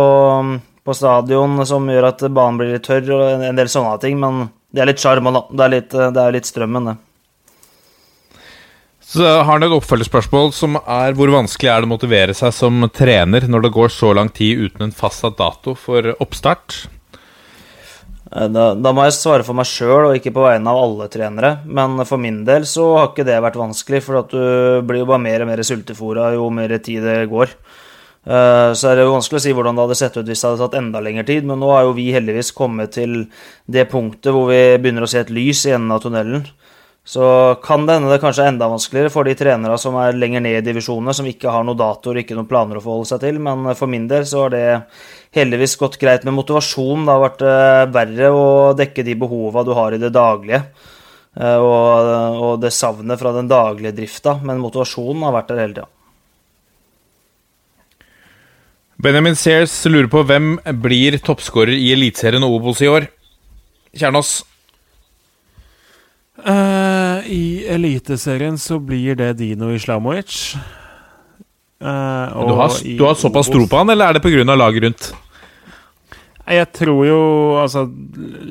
på 0.83 0.95
stadion 0.95 1.59
som 1.65 1.87
gjør 1.89 2.09
at 2.11 2.23
banen 2.29 2.59
blir 2.59 2.73
litt 2.75 2.85
tørr 2.87 3.09
og 3.15 3.43
en- 3.47 3.55
del 3.55 3.67
sånne 3.71 3.99
ting, 4.01 4.19
men 4.19 4.49
det 4.73 4.81
er 4.83 4.91
litt 4.91 4.99
sjarm, 5.01 5.31
da. 5.33 5.45
Det 5.51 5.63
er 5.65 5.73
litt, 5.73 5.93
eh, 5.95 6.11
det 6.11 6.23
er 6.23 6.31
litt 6.35 6.49
strømmen, 6.49 6.85
det. 6.91 6.97
Så 9.07 9.23
har 9.23 9.45
han 9.47 9.63
et 9.63 9.71
oppfølgingsspørsmål 9.71 10.49
som 10.51 10.75
er 10.83 11.13
hvor 11.15 11.31
vanskelig 11.31 11.69
er 11.71 11.79
det 11.79 11.87
å 11.87 11.93
motivere 11.93 12.33
seg 12.35 12.51
som 12.51 12.81
trener 12.91 13.45
når 13.47 13.63
det 13.63 13.71
går 13.77 13.87
så 13.95 14.09
lang 14.13 14.27
tid 14.27 14.65
uten 14.67 14.83
en 14.83 14.91
fastsatt 14.91 15.37
dato 15.39 15.77
for 15.79 16.11
oppstart? 16.19 16.89
Eh, 18.31 18.47
Da, 18.51 18.73
da 18.75 18.91
må 18.93 19.05
jeg 19.07 19.15
svare 19.17 19.45
for 19.47 19.57
meg 19.57 19.67
sjøl 19.69 20.09
og 20.09 20.15
ikke 20.17 20.33
på 20.35 20.45
vegne 20.45 20.71
av 20.71 20.81
alle 20.83 21.07
trenere. 21.13 21.59
Men 21.65 21.97
for 22.05 22.17
min 22.21 22.43
del 22.47 22.67
så 22.67 22.87
har 22.97 23.11
ikke 23.11 23.25
det 23.27 23.41
vært 23.43 23.59
vanskelig, 23.59 24.03
for 24.03 24.19
at 24.21 24.29
du 24.33 24.81
blir 24.87 25.03
jo 25.03 25.09
bare 25.09 25.23
mer 25.23 25.41
og 25.45 25.51
mer 25.51 25.63
sultefòra 25.63 26.33
jo 26.35 26.49
mer 26.49 26.77
tid 26.79 27.03
det 27.03 27.29
går. 27.31 27.53
Eh, 28.27 28.73
Så 28.75 28.89
er 28.91 28.95
det 28.95 29.05
jo 29.05 29.13
vanskelig 29.15 29.39
å 29.39 29.45
si 29.45 29.53
hvordan 29.53 29.75
det 29.75 29.85
hadde 29.85 29.95
sett 30.01 30.17
ut 30.17 30.25
hvis 30.27 30.41
det 30.41 30.49
hadde 30.49 30.63
tatt 30.65 30.79
enda 30.81 30.99
lengre 30.99 31.25
tid, 31.25 31.45
men 31.45 31.59
nå 31.59 31.71
har 31.71 31.83
jo 31.87 31.93
vi 31.95 32.11
heldigvis 32.11 32.51
kommet 32.53 32.91
til 32.91 33.27
det 33.69 33.87
punktet 33.89 34.33
hvor 34.35 34.49
vi 34.51 34.77
begynner 34.77 35.03
å 35.03 35.07
se 35.07 35.19
et 35.23 35.31
lys 35.31 35.65
i 35.65 35.71
enden 35.71 35.91
av 35.95 36.01
tunnelen. 36.03 36.43
Så 37.07 37.23
kan 37.63 37.85
det 37.87 37.93
hende 37.95 38.09
det 38.11 38.19
kanskje 38.19 38.43
er 38.43 38.49
enda 38.51 38.67
vanskeligere 38.67 39.11
for 39.13 39.23
de 39.23 39.31
trenere 39.39 39.77
som 39.79 39.95
er 39.95 40.17
lenger 40.19 40.41
ned 40.43 40.57
i 40.57 40.65
divisjonene, 40.65 41.13
som 41.15 41.27
ikke 41.29 41.53
har 41.55 41.63
noen 41.63 41.79
datoer, 41.79 42.19
ikke 42.19 42.35
noen 42.35 42.49
planer 42.49 42.79
å 42.79 42.83
forholde 42.83 43.07
seg 43.07 43.21
til, 43.21 43.37
men 43.39 43.69
for 43.79 43.87
min 43.87 44.09
del 44.11 44.25
så 44.27 44.41
har 44.43 44.51
det 44.51 44.63
heldigvis 45.37 45.77
gått 45.79 45.95
greit 46.01 46.25
med 46.27 46.35
motivasjon. 46.35 47.05
Det 47.07 47.13
har 47.15 47.23
vært 47.23 47.45
eh, 47.47 47.83
verre 47.95 48.31
å 48.35 48.49
dekke 48.75 49.05
de 49.07 49.15
behova 49.23 49.63
du 49.63 49.71
har 49.77 49.95
i 49.95 50.01
det 50.01 50.11
daglige, 50.17 50.59
eh, 51.39 51.55
og, 51.63 52.11
og 52.43 52.59
det 52.65 52.73
savnet 52.75 53.23
fra 53.23 53.31
den 53.39 53.47
daglige 53.47 53.95
drifta, 54.01 54.35
men 54.43 54.59
motivasjonen 54.65 55.23
har 55.29 55.37
vært 55.37 55.53
der 55.53 55.63
hele 55.63 55.77
tida. 55.79 55.87
Benjamin 59.07 59.39
Sears 59.39 59.79
lurer 59.87 60.11
på 60.11 60.27
hvem 60.27 60.57
blir 60.83 61.21
toppskårer 61.23 61.77
i 61.77 61.93
Eliteserien 61.95 62.43
og 62.43 62.59
Obos 62.59 62.83
i 62.83 62.91
år? 62.91 63.07
Kjernås. 63.95 64.41
Eh, 66.45 67.29
I 67.33 67.65
Eliteserien 67.73 68.57
så 68.61 68.79
blir 68.79 69.15
det 69.17 69.33
Dino 69.39 69.71
Islamovic. 69.73 70.55
Eh, 71.81 71.87
Du 71.87 72.53
har, 72.53 72.69
du 72.97 73.03
har 73.05 73.15
såpass 73.15 73.49
tro 73.49 73.65
på 73.67 73.77
han, 73.77 73.89
eller 73.89 74.09
er 74.09 74.13
det 74.19 74.21
pga. 74.25 74.43
laget 74.55 74.83
rundt? 74.83 75.13
Jeg 76.47 76.71
tror 76.71 77.01
jo 77.05 77.17
Altså, 77.59 77.81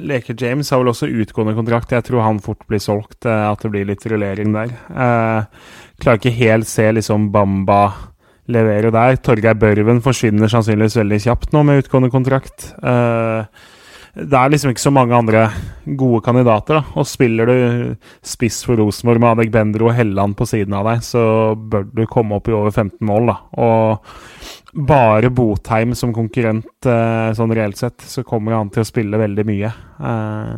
Leke 0.04 0.34
James 0.38 0.68
har 0.70 0.82
vel 0.82 0.88
også 0.92 1.08
utgående 1.08 1.54
kontrakt. 1.56 1.92
Jeg 1.92 2.04
tror 2.04 2.22
han 2.22 2.40
fort 2.40 2.66
blir 2.68 2.78
solgt. 2.78 3.24
eh, 3.24 3.50
At 3.50 3.62
det 3.62 3.70
blir 3.70 3.86
litt 3.86 4.04
rullering 4.04 4.52
der. 4.52 4.74
Uh, 4.90 5.44
klarer 6.00 6.18
ikke 6.20 6.34
helt 6.36 6.66
se 6.68 6.90
liksom 6.92 7.30
Bamba 7.32 7.94
levere 8.48 8.92
der. 8.92 9.16
Torgeir 9.16 9.54
Børven 9.58 10.02
forsvinner 10.04 10.46
sannsynligvis 10.50 10.98
veldig 11.00 11.20
kjapt 11.24 11.52
nå 11.52 11.64
med 11.64 11.84
utgående 11.84 12.10
kontrakt. 12.12 12.68
Eh, 12.82 13.46
det 14.16 14.32
er 14.32 14.48
liksom 14.48 14.72
ikke 14.72 14.80
så 14.80 14.92
mange 14.94 15.12
andre 15.12 15.42
gode 15.84 16.22
kandidater. 16.24 16.78
da 16.78 17.00
Og 17.00 17.04
spiller 17.08 17.50
du 17.50 17.96
spiss 18.24 18.62
for 18.64 18.80
Rosenborg 18.80 19.20
med 19.20 19.34
Adek 19.34 19.50
Bendro 19.52 19.90
og 19.90 19.96
Helland 19.98 20.36
på 20.38 20.46
siden 20.48 20.72
av 20.76 20.88
deg, 20.88 21.02
så 21.04 21.52
bør 21.52 21.84
du 21.92 22.06
komme 22.08 22.38
opp 22.38 22.48
i 22.48 22.54
over 22.56 22.72
15 22.72 22.96
mål. 23.04 23.26
da 23.28 23.36
Og 23.60 24.06
bare 24.76 25.30
Botheim 25.30 25.94
som 25.94 26.14
konkurrent, 26.16 26.88
eh, 26.88 27.32
sånn 27.36 27.52
reelt 27.52 27.76
sett, 27.76 28.00
så 28.00 28.24
kommer 28.24 28.56
han 28.56 28.70
til 28.70 28.82
å 28.82 28.88
spille 28.88 29.20
veldig 29.20 29.44
mye. 29.48 29.72
Eh, 30.00 30.56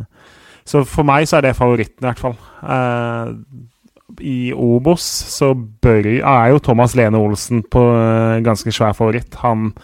så 0.65 0.85
for 0.87 1.07
meg 1.07 1.27
så 1.27 1.39
er 1.39 1.49
det 1.49 1.57
favoritten, 1.57 2.03
i 2.03 2.13
hvert 2.13 2.23
fall. 2.23 2.37
Eh, 2.63 3.35
I 4.21 4.53
Obos 4.53 5.03
så 5.03 5.53
bør, 5.55 6.07
er 6.23 6.51
jo 6.51 6.59
Thomas 6.59 6.95
Lene 6.95 7.19
Olsen 7.19 7.63
på 7.63 7.83
ganske 8.43 8.71
svær 8.73 8.95
favoritt. 8.95 9.35
Han 9.43 9.75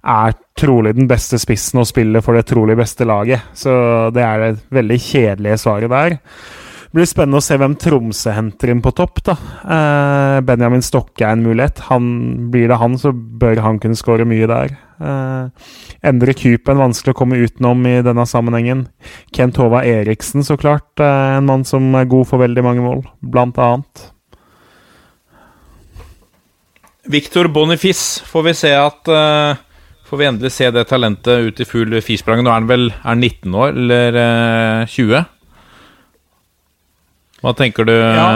er 0.00 0.36
trolig 0.58 0.94
den 0.96 1.08
beste 1.10 1.38
spissen 1.40 1.80
og 1.82 1.88
spiller 1.88 2.24
for 2.24 2.36
det 2.36 2.48
trolig 2.50 2.76
beste 2.78 3.06
laget. 3.08 3.52
Så 3.56 3.72
det 4.14 4.24
er 4.24 4.42
det 4.42 4.50
veldig 4.72 4.98
kjedelige 5.00 5.60
svaret 5.60 5.92
der. 5.92 6.18
Det 6.90 6.98
blir 6.98 7.06
spennende 7.06 7.38
å 7.38 7.44
se 7.44 7.54
hvem 7.54 7.76
Tromsø 7.78 8.32
henter 8.34 8.72
inn 8.72 8.80
på 8.82 8.90
topp. 8.98 9.20
da. 9.22 9.36
Eh, 9.62 10.38
Benjamin 10.42 10.82
Stokke 10.82 11.22
er 11.22 11.36
en 11.36 11.44
mulighet. 11.44 11.84
Han, 11.86 12.50
blir 12.50 12.66
det 12.66 12.80
han, 12.80 12.96
så 12.98 13.12
bør 13.14 13.60
han 13.62 13.78
kunne 13.78 13.94
skåre 13.94 14.26
mye 14.26 14.48
der. 14.50 14.74
Eh, 14.98 15.70
Endre 16.10 16.34
Kupen 16.34 16.82
vanskelig 16.82 17.14
å 17.14 17.20
komme 17.20 17.38
utenom 17.38 17.86
i 17.86 18.00
denne 18.02 18.26
sammenhengen. 18.26 18.88
Kent 19.30 19.60
Hova 19.62 19.84
Eriksen, 19.86 20.42
så 20.42 20.58
klart. 20.58 20.90
Eh, 20.98 21.36
en 21.36 21.46
mann 21.46 21.62
som 21.62 21.94
er 21.94 22.10
god 22.10 22.26
for 22.26 22.42
veldig 22.42 22.66
mange 22.66 22.82
mål, 22.82 23.04
blant 23.22 23.62
annet. 23.62 24.10
Victor 27.06 27.46
Bonifis 27.54 28.20
får 28.26 28.48
vi 28.50 28.58
se 28.66 28.74
at 28.74 29.14
eh, 29.14 29.62
Får 30.10 30.18
vi 30.18 30.26
endelig 30.26 30.50
se 30.50 30.66
det 30.74 30.88
talentet 30.90 31.44
ut 31.46 31.60
i 31.62 31.66
full 31.68 31.94
firsprang? 32.02 32.40
Nå 32.42 32.50
er 32.50 32.56
han 32.58 32.66
vel 32.66 32.88
er 32.90 33.04
han 33.04 33.20
19 33.22 33.54
år, 33.54 33.76
eller 33.78 34.16
eh, 34.18 34.90
20? 34.90 35.20
Hva 37.40 37.54
tenker 37.56 37.86
du, 37.86 37.94
Ja. 37.94 38.26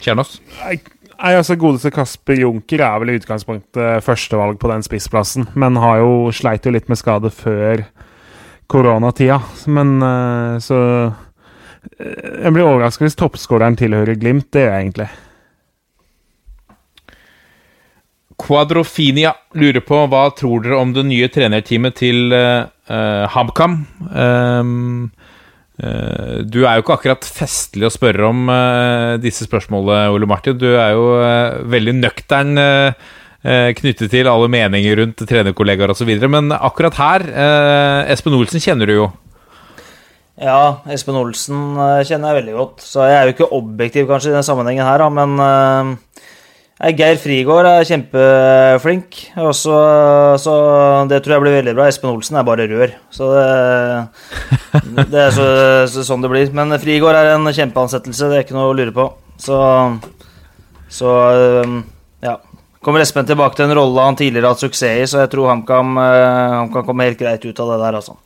Kjernås? 0.00 0.38
Nei, 0.56 0.78
altså 1.20 1.58
Godeste 1.60 1.92
Kasper 1.92 2.38
Junker 2.40 2.80
er 2.80 3.00
vel 3.02 3.12
i 3.12 3.18
utgangspunktet 3.20 4.06
førstevalg 4.06 4.56
på 4.62 4.70
den 4.72 4.84
spissplassen, 4.86 5.50
men 5.52 5.76
har 5.76 6.00
jo 6.00 6.30
sleit 6.32 6.64
jo 6.64 6.72
litt 6.72 6.88
med 6.88 6.96
skade 6.96 7.28
før 7.34 7.84
koronatida. 8.72 9.36
Men 9.68 9.98
eh, 10.00 10.56
så 10.64 10.78
eh, 11.04 12.38
Jeg 12.46 12.54
blir 12.56 12.64
overraska 12.64 13.04
hvis 13.04 13.20
toppskåreren 13.20 13.76
tilhører 13.76 14.16
Glimt. 14.16 14.48
Det 14.48 14.64
gjør 14.64 14.72
jeg 14.72 14.86
egentlig. 14.86 15.10
Quadrofinia 18.40 19.34
lurer 19.58 19.82
på 19.84 20.04
hva 20.10 20.24
tror 20.36 20.64
dere 20.64 20.80
om 20.80 20.94
det 20.96 21.04
nye 21.08 21.28
trenerteamet 21.32 21.96
til 22.00 22.32
uh, 22.32 23.26
HamKam? 23.34 23.76
Um, 24.08 25.10
uh, 25.82 26.40
du 26.46 26.62
er 26.64 26.78
jo 26.78 26.84
ikke 26.84 26.96
akkurat 26.96 27.28
festlig 27.28 27.88
å 27.88 27.92
spørre 27.92 28.30
om 28.30 28.50
uh, 28.50 29.16
disse 29.22 29.46
spørsmålene, 29.48 30.12
Ole 30.14 30.28
Martin. 30.30 30.58
Du 30.60 30.70
er 30.72 30.94
jo 30.96 31.08
veldig 31.70 31.98
nøktern 32.00 32.64
knyttet 33.40 34.10
til 34.12 34.28
alle 34.28 34.50
meninger 34.52 34.98
rundt 35.00 35.22
trenerkollegaer 35.24 35.94
osv. 35.94 36.10
Men 36.28 36.52
akkurat 36.52 36.98
her, 37.00 37.22
Espen 38.12 38.34
Olsen 38.36 38.60
kjenner 38.60 38.90
du 38.90 38.92
jo. 38.98 39.06
Ja, 40.36 40.82
Espen 40.92 41.16
Olsen 41.16 41.72
kjenner 42.04 42.34
jeg 42.34 42.42
veldig 42.42 42.58
godt. 42.58 42.84
Så 42.84 43.06
jeg 43.08 43.16
er 43.16 43.24
jo 43.24 43.32
ikke 43.32 43.48
objektiv 43.56 44.10
kanskje 44.12 44.34
i 44.34 44.36
den 44.36 44.44
sammenhengen 44.44 44.84
her, 44.84 45.00
da, 45.00 45.08
men 45.08 45.96
Geir 46.80 47.18
Frigård 47.20 47.66
er 47.68 47.84
kjempeflink. 47.84 49.18
Også, 49.36 49.74
så, 50.40 50.54
det 51.10 51.18
tror 51.20 51.34
jeg 51.34 51.44
blir 51.44 51.56
veldig 51.58 51.74
bra. 51.76 51.88
Espen 51.90 52.08
Olsen 52.08 52.38
er 52.40 52.46
bare 52.48 52.64
rør. 52.70 52.94
Så 53.12 53.28
det, 53.34 55.04
det 55.12 55.26
er 55.26 55.34
så, 55.36 55.48
så, 55.92 56.04
sånn 56.08 56.24
det 56.24 56.30
blir. 56.32 56.54
Men 56.56 56.72
Frigård 56.80 57.18
er 57.18 57.34
en 57.34 57.44
kjempeansettelse, 57.52 58.30
det 58.32 58.38
er 58.38 58.46
ikke 58.46 58.56
noe 58.56 58.70
å 58.70 58.78
lure 58.78 58.96
på. 58.96 59.10
Så, 59.40 59.58
så 60.88 61.12
eh, 61.34 61.76
ja. 62.24 62.38
Kommer 62.80 63.04
Espen 63.04 63.28
tilbake 63.28 63.58
til 63.58 63.68
en 63.68 63.76
rolle 63.76 64.08
han 64.08 64.16
tidligere 64.16 64.48
har 64.48 64.56
hatt 64.56 64.64
suksess 64.64 65.02
i, 65.04 65.08
så 65.12 65.20
jeg 65.26 65.34
tror 65.34 65.50
han 65.52 65.66
kan, 65.68 65.92
eh, 66.00 66.80
komme 66.80 67.10
helt 67.10 67.20
greit 67.20 67.44
ut 67.44 67.60
av 67.60 67.74
det 67.74 67.80
der, 67.84 68.00
altså. 68.00 68.16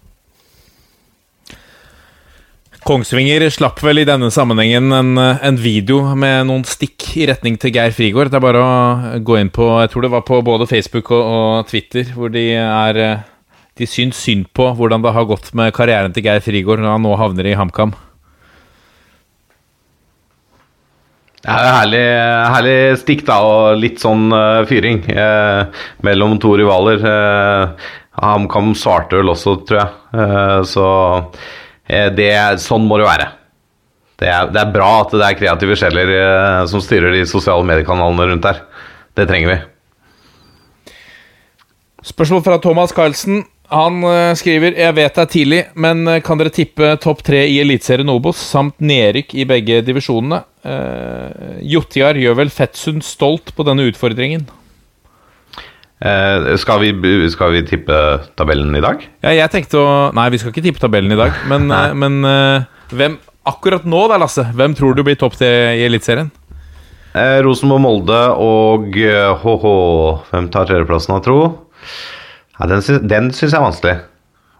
Kongsvinger 2.85 3.47
slapp 3.49 3.79
vel 3.81 4.03
i 4.03 4.05
denne 4.05 4.29
sammenhengen 4.29 4.93
en, 4.93 5.17
en 5.17 5.57
video 5.57 6.03
med 6.21 6.51
noen 6.51 6.67
stikk 6.69 7.07
i 7.17 7.29
retning 7.31 7.57
til 7.61 7.73
Geir 7.73 7.95
Frigård. 7.97 8.29
Det 8.29 8.37
er 8.37 8.45
bare 8.45 8.61
å 8.61 9.21
gå 9.25 9.39
inn 9.41 9.49
på 9.49 9.71
Jeg 9.81 9.93
tror 9.93 10.05
det 10.05 10.11
var 10.13 10.25
på 10.29 10.43
både 10.45 10.69
Facebook 10.69 11.09
og, 11.17 11.23
og 11.25 11.71
Twitter, 11.71 12.11
hvor 12.13 12.33
de 12.35 12.51
er 12.61 13.01
De 13.81 13.89
syns 13.89 14.21
synd 14.21 14.51
på 14.53 14.69
hvordan 14.77 15.01
det 15.01 15.15
har 15.17 15.25
gått 15.31 15.49
med 15.57 15.73
karrieren 15.73 16.13
til 16.13 16.29
Geir 16.29 16.45
Frigård 16.45 16.85
når 16.85 16.99
han 16.99 17.09
nå 17.09 17.17
havner 17.17 17.49
i 17.49 17.57
HamKam. 17.57 17.97
Det 21.45 21.53
er 21.53 21.75
herlig, 21.77 22.05
herlig 22.55 22.79
stikk, 23.01 23.27
da, 23.29 23.41
og 23.45 23.81
litt 23.81 24.01
sånn 24.01 24.31
uh, 24.33 24.63
fyring 24.69 25.03
eh, 25.13 25.83
mellom 26.07 26.39
to 26.41 26.55
rivaler. 26.57 27.05
Eh, 27.05 27.91
HamKam 28.25 28.73
svarte 28.79 29.19
vel 29.21 29.33
også, 29.33 29.59
tror 29.69 29.83
jeg. 29.83 30.01
Eh, 30.17 30.61
så 30.71 30.87
det, 31.87 32.31
sånn 32.65 32.87
må 32.89 32.97
det 33.01 33.09
være. 33.09 33.27
Det 34.21 34.31
er, 34.31 34.51
det 34.55 34.61
er 34.63 34.75
bra 34.75 34.91
at 35.03 35.15
det 35.15 35.27
er 35.27 35.39
kreative 35.39 35.77
sjeler 35.79 36.13
eh, 36.15 36.61
som 36.71 36.83
styrer 36.83 37.17
de 37.17 37.25
sosiale 37.29 37.67
mediekanalene 37.67 38.29
rundt 38.31 38.47
her. 38.47 38.63
Det 39.15 39.27
trenger 39.31 39.51
vi. 39.51 40.95
Spørsmål 42.05 42.45
fra 42.47 42.61
Thomas 42.63 42.95
Carlsen. 42.95 43.43
Han 43.73 44.05
eh, 44.07 44.35
skriver 44.39 44.77
Jeg 44.79 44.95
vet 44.95 45.17
det 45.17 45.23
er 45.23 45.33
tidlig, 45.33 45.61
men 45.75 46.07
eh, 46.07 46.21
kan 46.23 46.39
dere 46.39 46.53
tippe 46.55 46.95
topp 47.03 47.25
tre 47.27 47.43
i 47.49 47.59
Eliteserien 47.63 48.13
Obos 48.13 48.39
samt 48.39 48.79
nedrykk 48.79 49.35
i 49.35 49.49
begge 49.49 49.81
divisjonene? 49.87 50.45
Uh, 50.65 51.59
Jotjar 51.61 52.17
gjør 52.17 52.39
vel 52.39 52.53
Fettsund 52.53 53.05
stolt 53.05 53.51
på 53.57 53.67
denne 53.67 53.85
utfordringen? 53.91 54.47
Eh, 56.05 56.51
skal, 56.61 56.83
vi, 56.85 57.15
skal 57.33 57.55
vi 57.55 57.63
tippe 57.65 57.97
tabellen 58.37 58.77
i 58.77 58.83
dag? 58.85 59.01
Ja, 59.25 59.31
jeg 59.33 59.53
tenkte 59.55 59.81
å 59.81 59.93
Nei, 60.13 60.27
vi 60.35 60.41
skal 60.43 60.53
ikke 60.53 60.65
tippe 60.67 60.83
tabellen 60.83 61.15
i 61.15 61.17
dag, 61.17 61.33
men, 61.49 61.71
eh, 61.73 61.95
men 61.97 62.19
eh, 62.29 62.67
hvem 62.93 63.17
Akkurat 63.49 63.85
nå 63.89 64.03
da, 64.09 64.19
Lasse, 64.21 64.45
hvem 64.57 64.73
tror 64.77 64.97
du 64.97 65.03
blir 65.05 65.17
topp 65.21 65.39
til 65.41 65.49
i 65.49 65.85
Eliteserien? 65.85 66.31
Eh, 67.17 67.39
Rosenborg-Molde 67.45 68.21
og 68.41 68.97
eh, 69.01 69.33
HH 69.41 69.73
Hvem 70.29 70.49
tar 70.53 70.69
tredjeplassen, 70.69 71.17
tro? 71.25 71.39
Ja, 72.59 72.69
den 72.69 72.85
syns, 72.85 73.05
den 73.09 73.33
syns 73.33 73.51
jeg 73.51 73.59
er 73.59 73.67
vanskelig. 73.67 73.97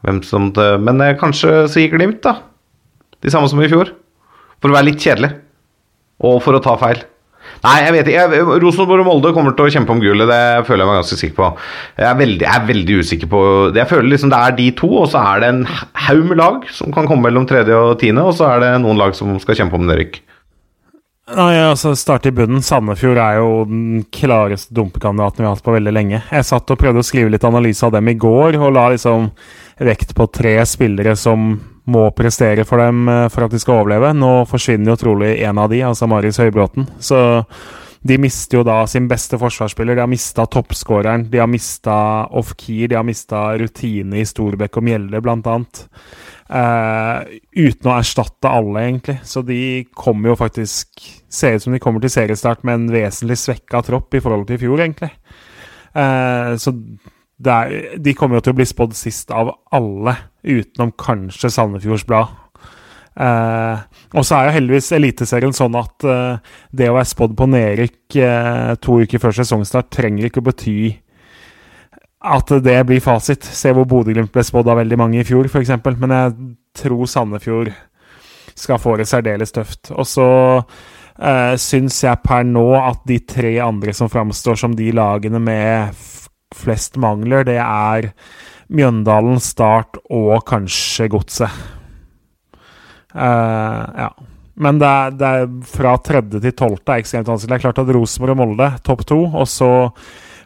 Hvem 0.05 0.21
som 0.27 0.51
men 0.85 1.01
kanskje 1.21 1.65
gir 1.73 1.93
Glimt, 1.95 2.21
da. 2.27 2.39
De 3.25 3.33
samme 3.33 3.49
som 3.49 3.63
i 3.65 3.71
fjor. 3.71 3.93
For 4.61 4.69
å 4.73 4.77
være 4.77 4.91
litt 4.91 5.01
kjedelig. 5.01 5.31
Og 6.25 6.41
for 6.45 6.59
å 6.59 6.63
ta 6.65 6.75
feil. 6.81 7.05
Nei, 7.65 7.77
jeg 7.81 7.95
vet 7.95 8.11
ikke. 8.13 8.43
Rosenborg 8.63 9.05
og 9.05 9.09
Molde 9.09 9.33
kommer 9.37 9.55
til 9.57 9.69
å 9.69 9.73
kjempe 9.73 9.95
om 9.95 10.03
gullet. 10.03 10.29
Det 10.29 10.67
føler 10.69 10.85
jeg 10.85 10.91
meg 10.91 11.01
ganske 11.01 11.21
sikker 11.21 11.39
på. 11.39 11.49
Jeg 12.01 12.09
er 12.11 12.21
veldig, 12.21 12.45
jeg 12.45 12.61
er 12.61 12.69
veldig 12.69 12.99
usikker 13.01 13.31
på 13.33 13.41
Jeg 13.79 13.91
føler 13.91 14.11
liksom 14.13 14.35
det 14.35 14.43
er 14.43 14.59
de 14.59 14.69
to, 14.83 14.91
og 15.01 15.09
så 15.13 15.25
er 15.33 15.43
det 15.43 15.51
en 15.55 15.65
haug 16.07 16.23
med 16.29 16.41
lag 16.41 16.69
som 16.77 16.95
kan 16.95 17.09
komme 17.09 17.29
mellom 17.29 17.49
tredje 17.49 17.81
og 17.81 17.97
tiende, 18.03 18.27
og 18.27 18.37
så 18.37 18.53
er 18.53 18.65
det 18.65 18.71
noen 18.85 19.01
lag 19.01 19.17
som 19.17 19.33
skal 19.43 19.63
kjempe 19.63 19.81
om 19.81 19.89
nedrykk. 19.89 20.21
Nei, 21.33 21.55
altså 21.57 21.95
Starte 21.97 22.29
i 22.29 22.37
bunnen. 22.37 22.61
Sandefjord 22.61 23.17
er 23.17 23.39
jo 23.41 23.63
den 23.65 24.03
klareste 24.13 24.75
dumpekandidaten 24.77 25.41
vi 25.41 25.49
har 25.49 25.55
hatt 25.57 25.65
på 25.65 25.73
veldig 25.73 25.95
lenge. 25.97 26.21
Jeg 26.29 26.49
satt 26.51 26.69
og 26.69 26.81
prøvde 26.81 27.01
å 27.01 27.07
skrive 27.07 27.33
litt 27.33 27.47
analyse 27.49 27.87
av 27.87 27.95
dem 27.97 28.11
i 28.13 28.19
går, 28.21 28.59
og 28.61 28.75
la 28.77 28.91
liksom 28.93 29.31
vekt 29.89 30.13
på 30.15 30.29
tre 30.29 30.59
spillere 30.69 31.17
som 31.17 31.55
må 31.91 32.09
prestere 32.17 32.65
for 32.69 32.81
dem 32.81 33.09
eh, 33.11 33.29
for 33.33 33.47
at 33.47 33.55
de 33.55 33.61
skal 33.63 33.83
overleve. 33.83 34.13
Nå 34.17 34.35
forsvinner 34.51 34.95
jo 34.95 35.01
trolig 35.01 35.33
en 35.45 35.61
av 35.61 35.73
de, 35.73 35.83
altså 35.85 36.09
Marius 36.11 36.41
Høybråten. 36.43 36.89
Så 37.03 37.19
de 38.05 38.19
mister 38.21 38.59
jo 38.59 38.67
da 38.67 38.83
sin 38.91 39.07
beste 39.09 39.39
forsvarsspiller. 39.41 39.97
De 39.97 40.05
har 40.05 40.11
mista 40.11 40.45
toppskåreren, 40.51 41.29
de 41.33 41.41
har 41.41 41.49
mista 41.49 41.97
off-keer, 42.37 42.91
de 42.93 42.99
har 42.99 43.07
mista 43.07 43.47
rutine 43.61 44.21
i 44.21 44.27
Storbekk 44.29 44.77
og 44.81 44.85
Mjelde, 44.85 45.23
blant 45.25 45.49
annet. 45.49 45.85
Eh, 46.45 47.39
uten 47.57 47.89
å 47.89 47.97
erstatte 47.97 48.53
alle, 48.53 48.83
egentlig. 48.85 49.17
Så 49.25 49.41
de 49.47 49.61
kommer 49.97 50.33
jo 50.33 50.41
faktisk 50.41 51.13
Ser 51.35 51.57
ut 51.57 51.65
som 51.65 51.75
de 51.75 51.81
kommer 51.83 51.99
til 51.99 52.13
seriestart 52.15 52.61
med 52.63 52.77
en 52.77 52.91
vesentlig 52.95 53.35
svekka 53.41 53.81
tropp 53.83 54.15
i 54.15 54.21
forhold 54.23 54.45
til 54.47 54.55
i 54.55 54.61
fjor, 54.61 54.83
egentlig. 54.85 55.09
Eh, 55.99 56.53
så 56.63 56.71
er, 57.51 57.99
de 58.01 58.15
kommer 58.17 58.39
jo 58.39 58.47
til 58.47 58.55
å 58.55 58.59
bli 58.61 58.67
spådd 58.69 58.97
sist 58.97 59.33
av 59.35 59.53
alle, 59.75 60.17
utenom 60.45 60.93
kanskje 61.01 61.51
Sandefjords 61.53 62.07
Blad. 62.09 62.33
Eh, 63.15 63.85
og 64.15 64.27
så 64.27 64.37
er 64.37 64.49
jo 64.49 64.55
heldigvis 64.57 64.91
Eliteserien 64.97 65.55
sånn 65.55 65.77
at 65.79 66.07
eh, 66.09 66.55
det 66.75 66.91
å 66.91 66.97
være 66.97 67.11
spådd 67.13 67.37
på 67.39 67.47
nedrykk 67.53 68.17
eh, 68.19 68.73
to 68.83 68.99
uker 69.05 69.23
før 69.23 69.37
sesongstart 69.39 69.93
trenger 69.95 70.27
ikke 70.27 70.43
å 70.43 70.49
bety 70.49 70.79
at 72.25 72.55
det 72.65 72.79
blir 72.89 73.03
fasit. 73.05 73.45
Se 73.45 73.73
hvor 73.75 73.87
Bodø-Glimt 73.89 74.33
ble 74.33 74.45
spådd 74.47 74.71
av 74.73 74.81
veldig 74.81 74.99
mange 74.99 75.21
i 75.21 75.27
fjor, 75.29 75.49
f.eks. 75.51 75.75
Men 76.01 76.17
jeg 76.17 76.37
tror 76.81 77.07
Sandefjord 77.11 77.73
skal 78.55 78.81
få 78.81 78.97
det 78.99 79.09
særdeles 79.11 79.53
tøft. 79.55 79.93
Og 79.93 80.07
så 80.09 80.29
eh, 80.57 81.55
syns 81.61 82.01
jeg 82.05 82.23
per 82.25 82.47
nå 82.49 82.67
at 82.81 83.05
de 83.09 83.21
tre 83.29 83.57
andre 83.63 83.95
som 83.97 84.11
framstår 84.11 84.59
som 84.61 84.77
de 84.77 84.91
lagene 84.95 85.43
med 85.43 86.05
flest 86.55 86.99
mangler, 87.01 87.47
det 87.47 87.59
er 87.63 88.13
Mjøndalen, 88.75 89.41
Start 89.43 89.99
og 90.09 90.45
kanskje 90.49 91.11
Godset. 91.13 91.65
Uh, 93.15 93.85
ja. 93.99 94.09
Men 94.55 94.79
det 94.79 94.89
er, 94.89 95.15
det 95.19 95.29
er 95.29 95.53
fra 95.67 95.97
tredje 96.03 96.41
til 96.43 96.55
tolvte 96.55 96.95
er 96.95 97.03
ekstremt 97.03 97.29
vanskelig. 97.29 97.51
Det 97.51 97.59
er 97.59 97.65
klart 97.67 97.83
at 97.83 97.95
Rosenborg 97.95 98.35
og 98.37 98.41
Molde, 98.41 98.69
topp 98.87 99.03
to. 99.11 99.21
Og 99.27 99.49
så, 99.51 99.71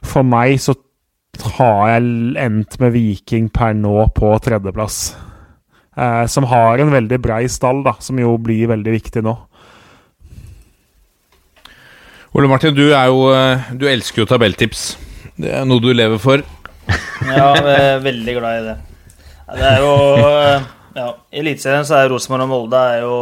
for 0.01 0.24
meg, 0.24 0.56
så 0.64 0.74
har 1.59 1.90
jeg 1.93 2.36
endt 2.40 2.78
med 2.80 2.94
Viking 2.97 3.51
per 3.52 3.76
nå 3.76 4.09
på 4.16 4.32
tredjeplass. 4.44 5.01
Eh, 5.98 6.24
som 6.30 6.47
har 6.48 6.80
en 6.80 6.94
veldig 6.94 7.18
brei 7.20 7.43
stall, 7.52 7.82
da, 7.85 7.97
som 8.01 8.18
jo 8.20 8.36
blir 8.40 8.70
veldig 8.70 8.97
viktig 8.97 9.24
nå. 9.26 9.35
Ole 12.39 12.48
Martin, 12.51 12.76
du 12.76 12.90
er 12.93 13.09
jo 13.09 13.30
eh, 13.32 13.70
Du 13.74 13.86
elsker 13.89 14.22
jo 14.22 14.28
tabelltips. 14.28 14.90
Det 15.39 15.52
er 15.55 15.66
noe 15.69 15.82
du 15.82 15.93
lever 15.94 16.20
for. 16.23 16.44
Ja, 17.28 17.51
jeg 17.59 17.81
er 17.82 17.98
veldig 18.01 18.35
glad 18.39 18.59
i 18.59 18.66
det. 18.69 18.74
Det 19.59 19.65
er 19.69 19.82
jo 19.82 19.94
Ja, 20.97 21.09
i 21.35 21.40
Eliteserien 21.43 21.85
så 21.85 21.98
er 21.98 22.09
Rosenborg 22.12 22.44
og 22.47 22.51
Molde 22.52 22.78
er 22.94 23.02
jo 23.02 23.16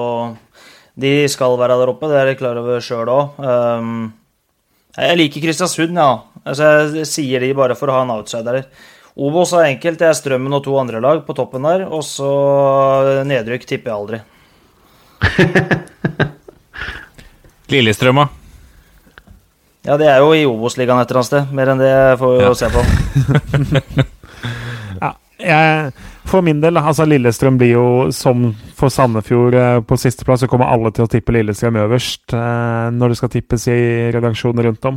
De 1.00 1.12
skal 1.32 1.56
være 1.58 1.78
der 1.80 1.90
oppe, 1.90 2.10
det 2.12 2.20
er 2.20 2.30
de 2.30 2.36
klar 2.38 2.60
over 2.60 2.84
sjøl 2.84 3.08
òg. 3.10 3.40
Um, 3.40 4.12
jeg 4.96 5.18
liker 5.18 5.44
Kristiansund, 5.44 5.96
ja. 5.98 6.10
Altså, 6.44 6.70
jeg 7.00 7.08
sier 7.10 7.42
de 7.42 7.50
bare 7.56 7.76
for 7.76 7.90
å 7.90 7.98
ha 7.98 8.04
en 8.06 8.14
outsider. 8.14 8.62
Obos 9.16 9.52
er 9.56 9.72
enkelt. 9.72 9.98
Det 10.00 10.08
er 10.08 10.16
Strømmen 10.16 10.56
og 10.56 10.64
to 10.64 10.76
andre 10.80 11.02
lag 11.04 11.20
på 11.26 11.36
toppen 11.36 11.66
der. 11.68 11.84
Og 11.88 12.04
så 12.06 12.30
nedrykk 13.28 13.66
tipper 13.68 13.92
jeg 13.92 13.98
aldri. 14.00 14.22
Lillestrøm, 17.72 18.22
da? 18.22 18.45
Ja, 19.86 19.94
det 20.00 20.08
er 20.10 20.18
jo 20.18 20.32
i 20.34 20.42
Obos-ligaen 20.48 20.98
et 20.98 21.10
eller 21.12 21.20
annet 21.20 21.28
sted. 21.30 21.54
Mer 21.54 21.70
enn 21.70 21.78
det 21.78 21.94
får 22.18 22.32
vi 22.34 22.44
jo 22.44 22.54
se 22.58 22.70
på. 22.74 22.84
Ja, 24.96 25.10
jeg, 25.36 25.90
for 26.24 26.40
min 26.42 26.62
del, 26.62 26.78
altså 26.80 27.04
Lillestrøm 27.04 27.58
blir 27.60 27.74
jo 27.74 27.86
som 28.16 28.46
for 28.78 28.88
Sandefjord 28.92 29.54
eh, 29.54 29.80
på 29.84 29.98
sisteplass, 30.00 30.40
så 30.42 30.48
kommer 30.48 30.70
alle 30.72 30.88
til 30.96 31.04
å 31.04 31.10
tippe 31.12 31.34
Lillestrøm 31.36 31.76
øverst 31.82 32.32
eh, 32.32 32.86
når 32.96 33.12
det 33.12 33.18
skal 33.20 33.32
tippes 33.34 33.66
i 33.68 33.76
redaksjoner 34.16 34.70
rundt 34.70 34.88
om. 34.88 34.96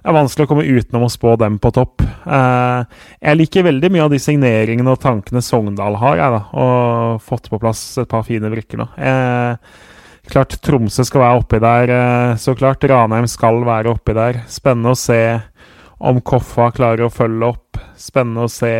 Det 0.00 0.10
er 0.10 0.16
vanskelig 0.16 0.48
å 0.48 0.50
komme 0.50 0.66
utenom 0.66 1.06
å 1.06 1.12
spå 1.12 1.36
dem 1.40 1.60
på 1.62 1.70
topp. 1.76 2.02
Eh, 2.02 2.98
jeg 3.20 3.38
liker 3.38 3.68
veldig 3.68 3.92
mye 3.94 4.08
av 4.08 4.14
de 4.14 4.20
signeringene 4.26 4.94
og 4.96 5.00
tankene 5.04 5.44
Sogndal 5.44 6.00
har, 6.02 6.18
jeg 6.18 6.34
da, 6.34 6.42
og 6.64 7.22
fått 7.24 7.48
på 7.52 7.60
plass 7.62 7.84
et 8.02 8.10
par 8.10 8.26
fine 8.26 8.50
brikker 8.52 8.82
nå. 8.82 8.90
Eh, 8.98 9.78
klart 10.28 10.58
Tromsø 10.60 11.04
skal 11.06 11.24
være 11.24 11.40
oppi 11.40 11.60
der, 11.62 11.92
eh, 11.96 12.36
så 12.36 12.54
klart. 12.58 12.84
Ranheim 12.84 13.28
skal 13.30 13.64
være 13.64 13.94
oppi 13.94 14.16
der. 14.16 14.42
Spennende 14.48 14.92
å 14.92 14.98
se 14.98 15.20
om 16.00 16.20
Koffa 16.20 16.70
klarer 16.76 17.06
å 17.06 17.12
følge 17.12 17.52
opp. 17.54 17.80
Spennende 17.96 18.48
å 18.48 18.52
se 18.52 18.74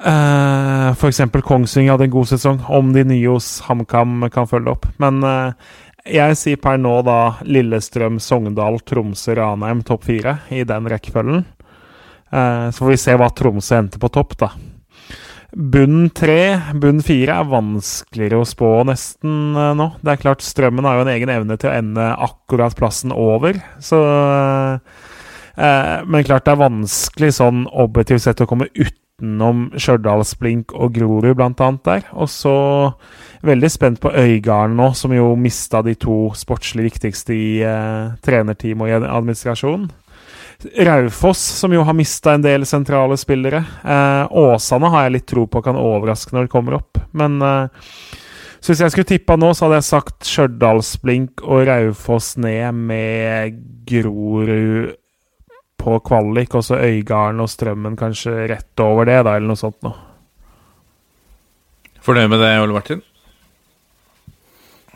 Uh, 0.00 0.96
F.eks. 0.96 1.20
Kongsvinger 1.44 1.92
hadde 1.92 2.06
en 2.08 2.12
god 2.14 2.28
sesong. 2.30 2.62
Om 2.72 2.94
de 2.94 3.04
nye 3.04 3.28
hos 3.28 3.58
HamKam 3.66 4.30
kan 4.32 4.48
følge 4.48 4.72
opp. 4.72 4.86
Men 4.96 5.20
uh, 5.20 5.52
jeg 6.08 6.38
sier 6.40 6.60
per 6.60 6.80
nå 6.80 6.94
da 7.04 7.36
Lillestrøm, 7.44 8.16
Sogndal, 8.22 8.80
Tromsø, 8.80 9.34
Ranheim 9.36 9.82
topp 9.84 10.06
fire 10.08 10.38
i 10.48 10.64
den 10.64 10.88
rekkefølgen. 10.88 11.44
Uh, 12.32 12.70
så 12.72 12.78
får 12.80 12.92
vi 12.94 13.00
se 13.02 13.16
hva 13.20 13.28
Tromsø 13.36 13.76
endte 13.76 14.00
på 14.00 14.08
topp, 14.14 14.38
da. 14.40 14.52
Bunn 15.50 16.10
tre, 16.14 16.60
bunn 16.78 17.00
fire 17.02 17.40
er 17.40 17.48
vanskeligere 17.50 18.38
å 18.38 18.48
spå 18.48 18.68
nesten 18.86 19.54
nå. 19.54 19.88
Det 19.98 20.12
er 20.12 20.20
klart 20.22 20.44
Strømmen 20.46 20.86
har 20.86 20.98
jo 20.98 21.06
en 21.06 21.12
egen 21.14 21.32
evne 21.34 21.56
til 21.58 21.72
å 21.72 21.74
ende 21.74 22.06
akkurat 22.28 22.76
plassen 22.78 23.14
over, 23.14 23.58
så 23.82 24.00
Men 25.60 26.24
klart 26.24 26.46
det 26.46 26.52
er 26.54 26.60
vanskelig 26.62 27.34
sånn 27.36 27.66
objektivt 27.68 28.22
sett 28.24 28.40
å 28.40 28.46
komme 28.48 28.70
utenom 28.72 29.66
Stjørdalsblink 29.74 30.72
og 30.72 30.94
Grorud 30.94 31.34
bl.a. 31.36 31.70
der. 31.84 32.06
Og 32.14 32.30
så 32.32 32.54
veldig 33.46 33.70
spent 33.72 34.00
på 34.00 34.12
Øygarden 34.12 34.76
nå, 34.76 34.90
som 34.96 35.12
jo 35.12 35.32
mista 35.36 35.82
de 35.84 35.94
to 35.98 36.30
sportslig 36.36 36.90
viktigste 36.90 37.34
i 37.36 37.50
eh, 37.64 38.16
trenerteam 38.24 38.84
og 38.84 38.90
i 38.90 38.96
administrasjon. 38.98 39.88
Raufoss, 40.64 41.40
som 41.40 41.72
jo 41.72 41.82
har 41.86 41.96
mista 41.96 42.34
en 42.34 42.42
del 42.44 42.66
sentrale 42.68 43.16
spillere. 43.16 43.62
Eh, 43.84 44.24
Åsane 44.30 44.90
har 44.92 45.06
jeg 45.06 45.14
litt 45.14 45.28
tro 45.32 45.46
på 45.48 45.62
kan 45.64 45.78
overraske 45.80 46.36
når 46.36 46.46
det 46.46 46.52
kommer 46.52 46.76
opp. 46.80 47.00
Men 47.16 47.40
eh, 47.42 47.88
så 48.60 48.72
hvis 48.72 48.82
jeg 48.84 48.92
skulle 48.92 49.08
tippa 49.08 49.38
nå, 49.40 49.54
så 49.56 49.66
hadde 49.66 49.78
jeg 49.80 49.88
sagt 49.88 50.28
Stjørdalsblink 50.28 51.40
og 51.46 51.64
Raufoss 51.68 52.34
ned 52.44 52.76
med 52.76 53.56
Grorud 53.88 54.96
på 55.80 55.96
kvalik, 56.04 56.54
og 56.54 56.66
så 56.66 56.76
Øygarden 56.76 57.40
og 57.40 57.48
Strømmen 57.48 57.96
kanskje 57.96 58.50
rett 58.50 58.84
over 58.84 59.08
det, 59.08 59.22
da, 59.24 59.38
eller 59.38 59.48
noe 59.48 59.60
sånt 59.60 59.80
noe. 59.86 59.96
Fornøyd 62.04 62.28
med 62.32 62.44
det, 62.44 62.52
Ole 62.60 62.76
Martin? 62.76 63.00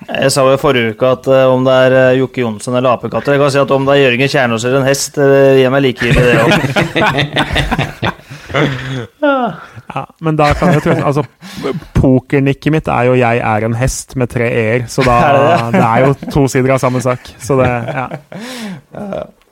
Jeg 0.05 0.33
sa 0.35 0.43
jo 0.45 0.53
i 0.57 0.61
forrige 0.61 0.93
uke 0.93 1.11
at 1.17 1.27
uh, 1.31 1.53
om 1.53 1.65
det 1.65 1.75
er 1.87 1.95
uh, 1.97 2.19
Jokke 2.19 2.43
Johnsen 2.43 2.75
eller 2.77 2.97
apekatter 2.99 3.33
Jeg 3.37 3.41
kan 3.41 3.53
si 3.55 3.61
at 3.63 3.71
om 3.73 3.87
det 3.87 3.95
er 3.95 4.03
Jørgen 4.03 4.33
Kjernås 4.33 4.67
eller 4.69 4.83
en 4.83 4.89
hest, 4.89 5.17
uh, 5.17 5.55
gir 5.57 5.71
meg 5.73 5.85
likegyldig 5.87 6.25
det 6.29 6.35
òg. 6.43 6.51
ja, 9.95 10.03
men 10.27 10.37
da 10.39 10.51
kan 10.59 10.75
jeg 10.75 10.83
tro 10.85 10.95
Altså, 10.99 11.23
pokernikket 11.97 12.75
mitt 12.75 12.89
er 12.91 13.09
jo 13.09 13.15
'jeg 13.19 13.37
er 13.39 13.61
en 13.65 13.79
hest' 13.79 14.17
med 14.17 14.29
tre 14.35 14.51
e-er, 14.51 14.85
så 14.89 15.03
da 15.07 15.15
er 15.21 15.33
det, 15.33 15.47
det? 15.49 15.73
det, 15.79 15.87
er 15.87 15.99
jo 16.07 16.11
to 16.35 16.49
sider 16.49 16.75
av 16.75 16.79
samme 16.83 17.01
sak. 17.01 17.35
Så 17.39 17.57
det, 17.63 17.71
ja. 17.71 18.07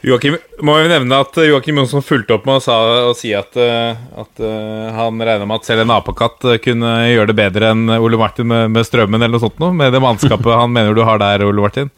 Joachim, 0.00 0.38
må 0.64 0.78
vi 0.80 0.88
nevne 0.88 1.16
at 1.20 1.34
Joakim 1.44 1.76
Jonsson 1.82 2.04
fulgte 2.04 2.38
opp 2.38 2.46
med 2.48 2.56
å, 2.56 2.62
sa, 2.64 2.76
å 3.10 3.16
si 3.16 3.34
at, 3.36 3.52
eh, 3.60 3.98
at 4.22 4.40
uh, 4.40 4.86
han 4.96 5.20
regna 5.20 5.44
med 5.44 5.60
at 5.60 5.68
selv 5.68 5.84
en 5.84 5.92
apekatt 5.92 6.46
eh, 6.48 6.60
kunne 6.64 6.94
gjøre 7.10 7.28
det 7.28 7.36
bedre 7.36 7.72
enn 7.74 7.82
Ole 7.98 8.16
Martin 8.20 8.48
med, 8.48 8.70
med 8.72 8.86
strømmen, 8.88 9.20
eller 9.20 9.36
noe 9.36 9.42
sånt 9.42 9.60
noe, 9.60 9.74
med 9.76 9.92
det 9.92 10.00
mannskapet 10.00 10.56
han 10.56 10.72
mener 10.72 10.96
du 10.96 11.02
har 11.04 11.20
der, 11.20 11.44
Ole 11.44 11.66
Martin? 11.66 11.92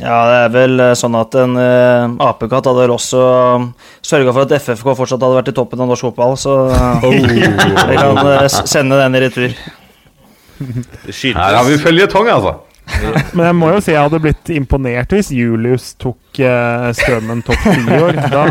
Ja, 0.00 0.16
det 0.26 0.40
er 0.40 0.50
vel 0.54 0.82
sånn 0.98 1.14
at 1.18 1.36
en 1.38 1.54
uh, 1.58 2.10
apekatt 2.26 2.66
hadde 2.66 2.82
vel 2.82 2.94
også 2.96 3.22
uh, 3.22 3.68
sørga 4.02 4.34
for 4.34 4.48
at 4.48 4.56
FFK 4.58 4.90
fortsatt 4.90 5.22
hadde 5.22 5.38
vært 5.38 5.52
i 5.52 5.54
toppen 5.60 5.84
av 5.84 5.92
norsk 5.92 6.08
fotball, 6.08 6.34
så 6.42 6.56
uh, 6.74 7.06
oh. 7.06 7.14
vi 7.92 8.00
kan 8.00 8.50
sende 8.50 8.98
den 8.98 9.14
i 9.14 9.22
retur. 9.28 9.54
Her 10.58 11.54
har 11.54 11.62
vi 11.70 11.78
føljetong, 11.86 12.34
altså. 12.34 12.58
Men 13.36 13.44
jeg 13.46 13.56
må 13.58 13.70
jo 13.74 13.82
si 13.84 13.94
jeg 13.94 14.02
hadde 14.02 14.22
blitt 14.22 14.50
imponert 14.54 15.12
hvis 15.14 15.30
Julius 15.34 15.92
tok 16.00 16.40
uh, 16.42 16.90
strømmen 16.96 17.42
topp 17.46 17.62
ti 17.66 17.80
i 17.84 18.00
år. 18.00 18.18
Da 18.32 18.42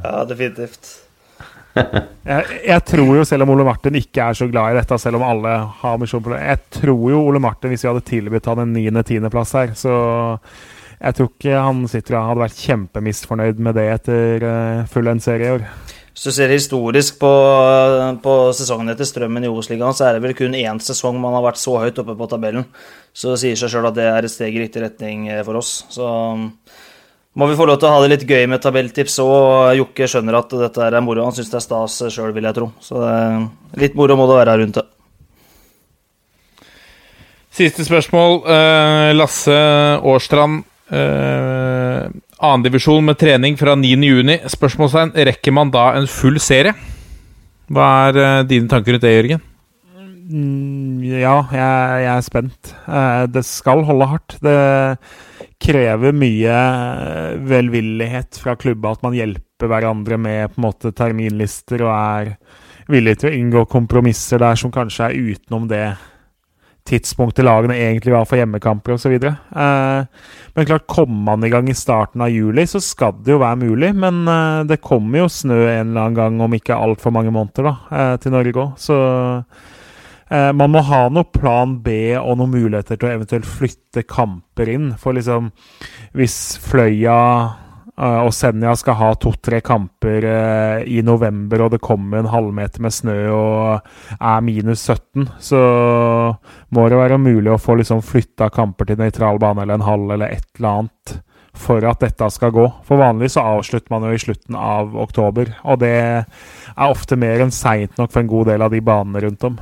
Ja, 0.00 0.24
definitivt. 0.28 0.96
Jeg, 1.74 2.44
jeg, 2.66 2.82
tror 2.88 3.12
jo, 3.14 3.24
selv 3.26 3.46
om 3.46 3.52
Ole 3.54 3.64
Martin 3.66 3.94
ikke 3.98 4.24
er 4.26 4.36
så 4.36 4.48
glad 4.50 4.72
i 4.72 4.78
dette, 4.80 4.98
selv 4.98 5.20
om 5.20 5.24
alle 5.26 5.52
har 5.80 6.00
misjon 6.02 6.22
på 6.24 6.32
det 6.32 6.40
Jeg 6.42 6.58
tror 6.80 7.04
jo 7.12 7.22
Ole 7.28 7.42
Martin, 7.42 7.70
hvis 7.70 7.84
vi 7.84 7.90
hadde 7.90 8.06
tilbudt 8.08 8.50
han 8.50 8.64
en 8.64 8.74
niende-tiendeplass 8.74 9.54
her, 9.58 9.72
så 9.78 9.94
jeg 11.00 11.16
tror 11.16 11.30
ikke 11.30 11.62
han 11.68 11.86
sitter 11.88 12.18
og 12.18 12.26
hadde 12.28 12.44
vært 12.44 12.64
kjempemisfornøyd 12.66 13.62
med 13.64 13.78
det 13.78 13.86
etter 13.94 14.44
uh, 14.44 14.82
full 14.90 15.08
en 15.08 15.22
serie 15.22 15.46
i 15.46 15.54
år. 15.56 15.64
Hvis 16.20 16.34
du 16.34 16.36
ser 16.36 16.50
historisk 16.52 17.14
på, 17.16 17.28
på 18.20 18.32
sesongen 18.52 18.92
etter 18.92 19.06
Strømmen 19.08 19.46
i 19.46 19.48
Obos-ligaen, 19.48 19.94
så 19.96 20.04
er 20.04 20.18
det 20.18 20.20
vel 20.20 20.34
kun 20.36 20.52
én 20.52 20.76
sesong 20.84 21.16
man 21.16 21.32
har 21.32 21.46
vært 21.46 21.56
så 21.56 21.78
høyt 21.80 21.96
oppe 22.02 22.12
på 22.18 22.28
tabellen. 22.28 22.66
Så 23.16 23.30
det 23.30 23.38
sier 23.40 23.56
seg 23.56 23.72
sjøl 23.72 23.88
at 23.88 23.96
det 23.96 24.04
er 24.04 24.28
et 24.28 24.34
steg 24.34 24.52
i 24.52 24.60
riktig 24.60 24.82
retning 24.84 25.30
eh, 25.32 25.40
for 25.46 25.56
oss. 25.56 25.70
Så 25.88 26.04
um, 26.04 26.44
må 27.40 27.48
vi 27.48 27.56
få 27.56 27.64
lov 27.70 27.80
til 27.80 27.88
å 27.88 27.94
ha 27.94 28.04
det 28.04 28.12
litt 28.12 28.28
gøy 28.28 28.44
med 28.52 28.60
tabelltips 28.60 29.16
òg. 29.24 29.72
Jokke 29.80 30.10
skjønner 30.12 30.42
at 30.42 30.52
dette 30.66 30.90
er 30.90 31.00
moro. 31.00 31.24
Han 31.24 31.38
syns 31.40 31.54
det 31.54 31.56
er 31.62 31.64
stas 31.70 31.96
sjøl, 32.12 32.36
vil 32.36 32.50
jeg 32.50 32.58
tro. 32.60 32.68
Så 32.84 33.00
litt 33.80 33.96
moro 33.96 34.20
må 34.20 34.28
det 34.28 34.40
være 34.42 34.60
rundt 34.60 34.76
det. 34.76 34.88
Siste 37.62 37.88
spørsmål. 37.88 38.42
Eh, 38.44 39.10
Lasse 39.16 39.62
Årstrand. 40.04 40.66
Annendivisjon 42.40 43.04
med 43.04 43.18
trening 43.20 43.58
fra 43.60 43.74
9.6. 43.76 44.48
Spørsmålstegn. 44.54 45.12
Rekker 45.28 45.52
man 45.52 45.72
da 45.74 45.90
en 45.98 46.08
full 46.08 46.40
serie? 46.40 46.72
Hva 47.70 47.88
er 48.08 48.18
uh, 48.18 48.46
dine 48.48 48.70
tanker 48.70 48.96
rundt 48.96 49.04
det, 49.04 49.12
Jørgen? 49.12 49.42
Mm, 50.30 51.02
ja, 51.04 51.36
jeg, 51.52 52.04
jeg, 52.06 52.12
er 52.14 52.24
spent. 52.24 52.72
Uh, 52.86 53.26
det 53.28 53.44
skal 53.44 53.84
holde 53.84 54.08
hardt. 54.08 54.38
Det 54.40 54.56
krever 55.60 56.16
mye 56.16 56.52
eh, 56.56 57.34
velvillighet 57.44 58.38
fra 58.40 58.54
klubba 58.56 58.94
at 58.94 59.02
man 59.04 59.16
hjelper 59.16 59.68
hverandre 59.68 60.16
med 60.16 60.54
på 60.54 60.60
en 60.60 60.64
måte 60.64 60.92
terminlister 60.96 61.84
og 61.84 61.92
er 61.92 62.30
villig 62.90 63.18
til 63.20 63.28
å 63.28 63.34
inngå 63.36 63.66
kompromisser 63.70 64.40
der 64.40 64.56
som 64.56 64.72
kanskje 64.72 65.10
er 65.10 65.34
utenom 65.34 65.68
det 65.68 65.84
tidspunktet 66.88 67.44
lagene 67.44 67.76
egentlig 67.78 68.12
var 68.14 68.26
for 68.28 68.40
hjemmekamper 68.40 68.96
osv. 68.96 69.16
Eh, 69.16 70.04
men 70.54 70.68
klart, 70.68 70.86
kommer 70.90 71.22
man 71.30 71.44
i 71.44 71.50
gang 71.52 71.68
i 71.70 71.76
starten 71.76 72.24
av 72.24 72.32
juli, 72.32 72.66
så 72.66 72.80
skal 72.82 73.18
det 73.24 73.34
jo 73.34 73.42
være 73.42 73.60
mulig. 73.62 73.92
Men 73.96 74.22
eh, 74.28 74.62
det 74.70 74.82
kommer 74.84 75.24
jo 75.24 75.32
snø 75.32 75.60
en 75.66 75.92
eller 75.92 76.06
annen 76.06 76.18
gang 76.18 76.40
om 76.46 76.56
ikke 76.56 76.78
altfor 76.78 77.14
mange 77.14 77.34
måneder 77.34 77.70
da, 77.70 77.76
eh, 77.90 78.14
til 78.22 78.34
Norge 78.34 78.64
òg. 78.64 78.74
Så 78.80 78.98
eh, 80.30 80.50
man 80.56 80.74
må 80.74 80.84
ha 80.88 81.06
noe 81.12 81.28
plan 81.30 81.78
B 81.84 82.16
og 82.18 82.38
noen 82.40 82.54
muligheter 82.56 82.98
til 82.98 83.10
å 83.10 83.14
eventuelt 83.18 83.48
flytte 83.48 84.06
kamper 84.08 84.72
inn. 84.72 84.92
For 85.00 85.16
liksom, 85.16 85.52
hvis 86.18 86.40
Fløya 86.64 87.18
og 88.00 88.32
Senja 88.32 88.72
skal 88.78 88.96
ha 88.96 89.10
to-tre 89.20 89.60
kamper 89.64 90.24
uh, 90.24 90.82
i 90.88 91.02
november, 91.04 91.66
og 91.66 91.74
det 91.74 91.82
kommer 91.84 92.20
en 92.20 92.30
halvmeter 92.32 92.80
med 92.84 92.94
snø 92.96 93.16
og 93.34 93.90
er 94.16 94.44
minus 94.46 94.86
17, 94.88 95.26
så 95.50 95.64
må 96.72 96.86
det 96.88 97.00
være 97.00 97.20
mulig 97.20 97.52
å 97.52 97.60
få 97.60 97.76
liksom 97.80 98.04
flytta 98.04 98.50
kamper 98.54 98.88
til 98.88 99.00
nøytral 99.00 99.40
bane 99.42 99.66
eller 99.66 99.80
en 99.80 99.88
halv 99.88 100.14
eller 100.16 100.38
et 100.38 100.48
eller 100.58 100.84
annet 100.84 101.18
for 101.60 101.84
at 101.84 102.00
dette 102.00 102.28
skal 102.32 102.54
gå. 102.54 102.66
For 102.86 103.00
vanlig 103.00 103.32
så 103.34 103.44
avslutter 103.56 103.92
man 103.92 104.06
jo 104.06 104.14
i 104.14 104.22
slutten 104.22 104.56
av 104.56 104.94
oktober, 104.96 105.52
og 105.66 105.82
det 105.82 105.96
er 106.00 106.86
ofte 106.86 107.18
mer 107.20 107.44
enn 107.44 107.54
seint 107.54 107.98
nok 107.98 108.12
for 108.12 108.22
en 108.22 108.30
god 108.30 108.52
del 108.52 108.64
av 108.64 108.72
de 108.72 108.82
banene 108.84 109.24
rundt 109.26 109.48
om. 109.50 109.60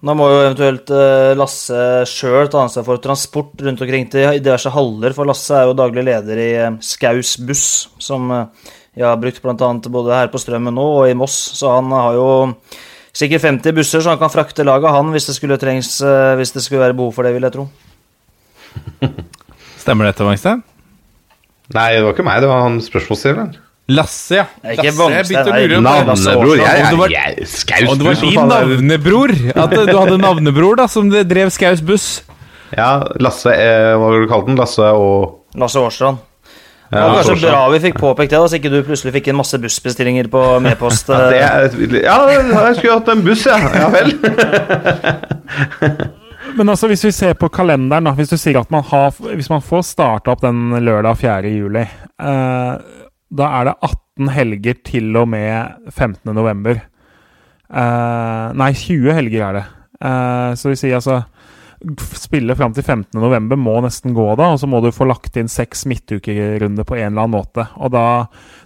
Da 0.00 0.14
må 0.16 0.30
jo 0.30 0.36
eventuelt 0.40 0.90
eh, 0.96 1.34
Lasse 1.36 1.78
sjøl 2.08 2.48
ta 2.48 2.62
ansvar 2.64 2.86
for 2.86 3.00
transport 3.04 3.60
rundt 3.60 3.82
omkring 3.84 4.06
til 4.08 4.38
diverse 4.40 4.72
haller, 4.72 5.12
for 5.16 5.28
Lasse 5.28 5.58
er 5.58 5.66
jo 5.68 5.76
daglig 5.76 6.06
leder 6.08 6.40
i 6.40 6.46
eh, 6.56 6.78
Skaus 6.84 7.34
buss, 7.44 7.66
som 8.00 8.32
eh, 8.32 8.70
jeg 8.96 9.04
har 9.04 9.20
brukt 9.20 9.44
bl.a. 9.44 9.68
både 9.92 10.16
her 10.16 10.32
på 10.32 10.40
Strømmen 10.40 10.74
nå 10.74 10.86
og 11.02 11.04
i 11.10 11.16
Moss. 11.16 11.36
Så 11.60 11.68
han 11.70 11.92
har 11.94 12.16
jo 12.16 12.30
sikkert 13.12 13.44
50 13.44 13.76
busser, 13.76 14.00
så 14.02 14.14
han 14.14 14.22
kan 14.22 14.32
frakte 14.32 14.66
laget, 14.66 14.90
han, 14.96 15.12
hvis 15.14 15.28
det 15.28 15.36
skulle 15.36 15.60
trengs, 15.60 15.92
hvis 16.40 16.52
det 16.56 16.64
skulle 16.64 16.82
være 16.82 16.96
behov 16.98 17.14
for 17.14 17.28
det, 17.28 17.36
vil 17.36 17.46
jeg 17.46 17.54
tro. 17.54 17.68
Stemmer 19.84 20.10
dette, 20.10 20.26
Wangstein? 20.26 20.64
Nei, 21.76 21.86
det 21.94 22.02
var 22.02 22.16
ikke 22.16 22.26
meg, 22.26 22.42
det 22.42 22.50
var 22.50 22.64
han 22.66 22.80
spørsmålsstilleren. 22.82 23.54
Lasse, 23.90 24.34
ja. 24.38 24.44
Ikke 24.62 24.84
Lasse, 24.88 25.10
jeg 25.10 25.24
begynte 25.28 25.50
å 25.50 25.52
lure 25.58 25.76
på 25.76 25.80
Navnebror. 25.86 26.56
Jeg, 26.60 26.66
jeg, 26.84 26.90
jeg, 27.14 27.46
Skaus 27.50 27.88
Og 27.90 27.94
det 27.98 28.04
var 28.06 28.14
din 28.22 28.40
navnebror! 28.54 29.30
At 29.54 29.70
du 29.74 29.96
hadde 29.96 30.16
navnebror 30.20 30.74
da 30.80 30.86
som 30.90 31.04
drev 31.10 31.48
Skaus 31.54 31.80
buss. 31.84 32.06
Ja, 32.76 33.00
Lasse 33.18 33.50
eh, 33.54 33.96
Hva 33.96 34.04
var 34.04 34.12
det 34.16 34.20
du 34.26 34.30
kalte 34.30 34.46
den? 34.52 34.58
Lasse 34.60 34.86
og 34.94 35.14
Lasse 35.58 35.78
Årstrand. 35.82 36.16
Det 36.90 36.98
var 36.98 37.02
kanskje 37.16 37.32
Årstrand. 37.34 37.54
bra 37.54 37.62
vi 37.70 37.80
fikk 37.84 37.96
påpekt 38.02 38.30
det, 38.32 38.38
da, 38.38 38.46
så 38.50 38.54
ikke 38.58 38.72
du 38.72 38.86
plutselig 38.86 39.12
fikk 39.18 39.26
en 39.30 39.38
masse 39.40 39.56
bussbestillinger 39.62 40.26
på 40.30 40.40
medpost. 40.62 41.06
Ja, 41.10 41.14
det 41.30 41.40
er, 41.42 41.48
ja, 42.02 42.16
jeg 42.30 42.74
skulle 42.78 42.96
hatt 42.96 43.08
en 43.10 43.24
buss, 43.26 43.42
ja. 43.46 43.58
Ja 43.78 43.88
vel. 43.94 44.08
Men 46.58 46.68
altså, 46.68 46.86
hvis 46.90 47.04
vi 47.04 47.12
ser 47.14 47.34
på 47.38 47.48
kalenderen, 47.52 48.04
da, 48.08 48.12
hvis 48.18 48.30
du 48.32 48.36
sier 48.40 48.58
at 48.60 48.70
man 48.74 48.82
har 48.90 49.10
Hvis 49.20 49.50
man 49.52 49.62
får 49.62 49.82
starta 49.86 50.30
opp 50.34 50.42
den 50.42 50.58
lørdag 50.82 51.16
4. 51.20 51.48
juli, 51.54 51.84
eh, 51.86 52.72
da 53.30 53.50
er 53.58 53.68
det 53.70 53.76
18 53.86 54.32
helger 54.34 54.80
til 54.86 55.16
og 55.16 55.28
med 55.30 55.90
15. 55.92 56.32
november. 56.36 56.80
Eh, 57.70 58.46
nei, 58.58 58.72
20 58.74 59.14
helger 59.16 59.46
er 59.46 59.58
det. 59.60 59.66
Eh, 60.00 60.50
så 60.58 60.72
vi 60.72 60.80
sier 60.80 60.98
altså 60.98 61.22
Spille 61.80 62.52
fram 62.52 62.74
til 62.76 62.84
15. 62.84 63.16
november 63.16 63.56
må 63.56 63.78
nesten 63.80 64.12
gå, 64.12 64.26
da, 64.36 64.50
og 64.52 64.58
så 64.60 64.68
må 64.68 64.82
du 64.84 64.90
få 64.92 65.06
lagt 65.08 65.38
inn 65.40 65.48
seks 65.48 65.86
midtukerunder 65.88 66.84
på 66.84 66.98
en 66.98 67.06
eller 67.06 67.22
annen 67.24 67.32
måte. 67.38 67.64
Og 67.80 67.88
da, 67.94 68.02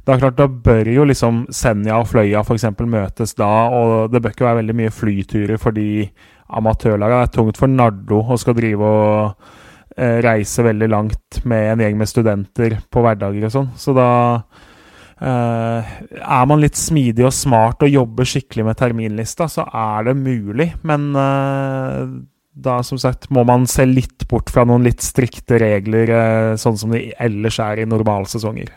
da, 0.03 0.17
klart, 0.19 0.35
da 0.41 0.49
bør 0.49 0.91
jo 0.91 1.05
liksom 1.07 1.45
Senja 1.55 2.01
og 2.03 2.09
Fløya 2.11 2.43
f.eks. 2.43 2.67
møtes 2.83 3.37
da, 3.39 3.53
og 3.71 4.11
det 4.11 4.19
bør 4.19 4.35
ikke 4.35 4.49
være 4.49 4.65
veldig 4.65 4.77
mye 4.81 4.95
flyturer 4.95 5.63
for 5.63 5.79
de 5.79 6.09
er 7.23 7.31
tungt 7.33 7.57
for 7.57 7.71
Nardo 7.71 8.19
å 8.19 8.37
skal 8.41 8.59
drive 8.59 8.83
og 8.83 9.55
reise 9.95 10.65
veldig 10.67 10.89
langt 10.91 11.41
med 11.47 11.73
en 11.73 11.83
gjeng 11.85 11.99
med 12.01 12.11
studenter 12.11 12.79
på 12.91 13.03
hverdager 13.05 13.47
og 13.47 13.53
sånn. 13.55 13.69
Så 13.79 13.95
da 13.97 14.11
eh, 15.21 15.97
er 16.19 16.47
man 16.51 16.63
litt 16.63 16.79
smidig 16.79 17.27
og 17.29 17.35
smart 17.37 17.85
og 17.87 17.93
jobber 17.93 18.29
skikkelig 18.29 18.67
med 18.69 18.79
terminlista, 18.81 19.49
så 19.51 19.67
er 19.71 20.09
det 20.09 20.17
mulig. 20.19 20.73
Men 20.83 21.11
eh, 21.15 22.01
da 22.55 22.79
som 22.87 23.01
sagt 23.03 23.31
må 23.35 23.43
man 23.47 23.67
se 23.71 23.87
litt 23.89 24.27
bort 24.31 24.53
fra 24.55 24.65
noen 24.69 24.87
litt 24.87 25.03
strikte 25.05 25.59
regler, 25.63 26.11
eh, 26.15 26.55
sånn 26.61 26.79
som 26.79 26.95
de 26.95 27.09
ellers 27.19 27.59
er 27.63 27.83
i 27.83 27.89
normalsesonger. 27.89 28.71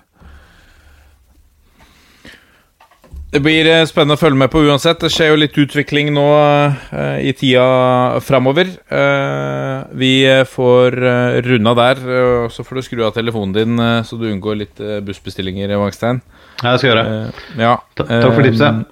Det 3.27 3.41
blir 3.43 3.67
eh, 3.67 3.83
spennende 3.83 4.15
å 4.15 4.19
følge 4.21 4.39
med 4.39 4.51
på 4.53 4.61
uansett. 4.63 5.01
Det 5.03 5.09
skjer 5.11 5.33
jo 5.33 5.39
litt 5.41 5.57
utvikling 5.59 6.13
nå 6.15 6.25
uh, 6.31 7.17
i 7.19 7.33
tida 7.35 8.21
framover. 8.23 8.69
Uh, 8.87 9.83
vi 9.99 10.11
får 10.47 10.95
uh, 10.95 11.39
runda 11.43 11.73
der, 11.75 12.03
og 12.07 12.53
så 12.55 12.63
får 12.63 12.79
du 12.79 12.85
skru 12.87 13.03
av 13.03 13.11
telefonen 13.17 13.55
din, 13.57 13.81
så 14.07 14.15
du 14.15 14.29
unngår 14.29 14.61
litt 14.61 14.79
bussbestillinger, 15.03 15.75
Vangstein. 15.75 16.21
Ja, 16.63 16.71
det 16.71 16.79
skal 16.79 16.89
jeg 16.89 16.95
gjøre. 16.95 17.33
Ja. 17.59 17.73
Ta- 17.99 18.07
takk 18.07 18.31
for 18.31 18.47
tipset. 18.47 18.85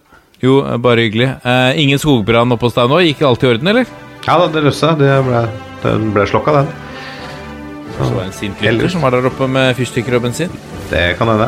Jo, 0.43 0.57
bare 0.83 1.05
hyggelig. 1.07 1.29
Ingen 1.79 2.01
skogbrann 2.01 2.51
oppe 2.53 2.67
hos 2.67 2.75
deg 2.75 2.91
nå? 2.91 2.99
Gikk 3.07 3.23
alt 3.25 3.45
i 3.45 3.53
orden, 3.53 3.71
eller? 3.71 3.93
Ja 4.27 4.35
da, 4.41 4.49
det 4.51 4.65
løste 4.67 4.91
seg. 4.91 5.05
Den 5.85 6.11
ble 6.13 6.27
slokka, 6.29 6.59
den. 6.59 6.73
Så 7.95 8.09
var 8.11 8.25
det 8.25 8.27
en 8.27 8.35
sint 8.43 8.65
lytter 8.67 8.91
som 8.91 9.07
var 9.07 9.15
der 9.15 9.31
oppe 9.31 9.47
med 9.47 9.71
fyrstikker 9.79 10.19
og 10.19 10.27
bensin. 10.27 10.51
Det 10.91 11.13
kan 11.21 11.31
hende. 11.31 11.47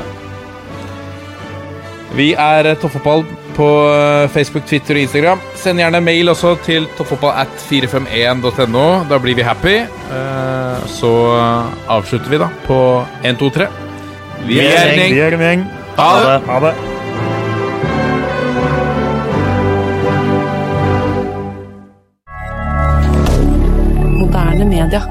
Vi 2.15 2.31
er 2.39 2.65
eh, 2.71 2.77
Toppfotball 2.79 3.25
på 3.57 3.67
eh, 3.91 4.27
Facebook, 4.31 4.65
Twitter 4.69 4.95
og 4.95 5.01
Instagram. 5.01 5.41
Send 5.59 5.81
gjerne 5.81 6.01
mail 6.01 6.29
også 6.31 6.55
til 6.65 6.88
toppfotball 6.97 7.34
at 7.43 7.51
451.no. 7.67 8.85
Da 9.09 9.19
blir 9.23 9.35
vi 9.38 9.45
happy. 9.47 9.75
Eh, 9.84 10.85
Så 10.88 11.09
avslutter 11.91 12.29
vi 12.31 12.38
da 12.41 12.47
på 12.67 12.79
1, 13.25 13.38
2, 13.41 13.49
3. 13.57 13.67
Vi 14.47 14.59
er 14.61 14.93
en 14.93 14.99
Vi 14.99 15.07
gjeng. 15.09 15.17
er 15.19 15.34
en 15.39 15.45
gjeng. 15.47 15.65
Ha 15.97 16.11
det! 16.23 16.38
Ha 16.47 16.59
det. 16.67 16.75
Moderne 24.19 24.65
media. 24.65 25.01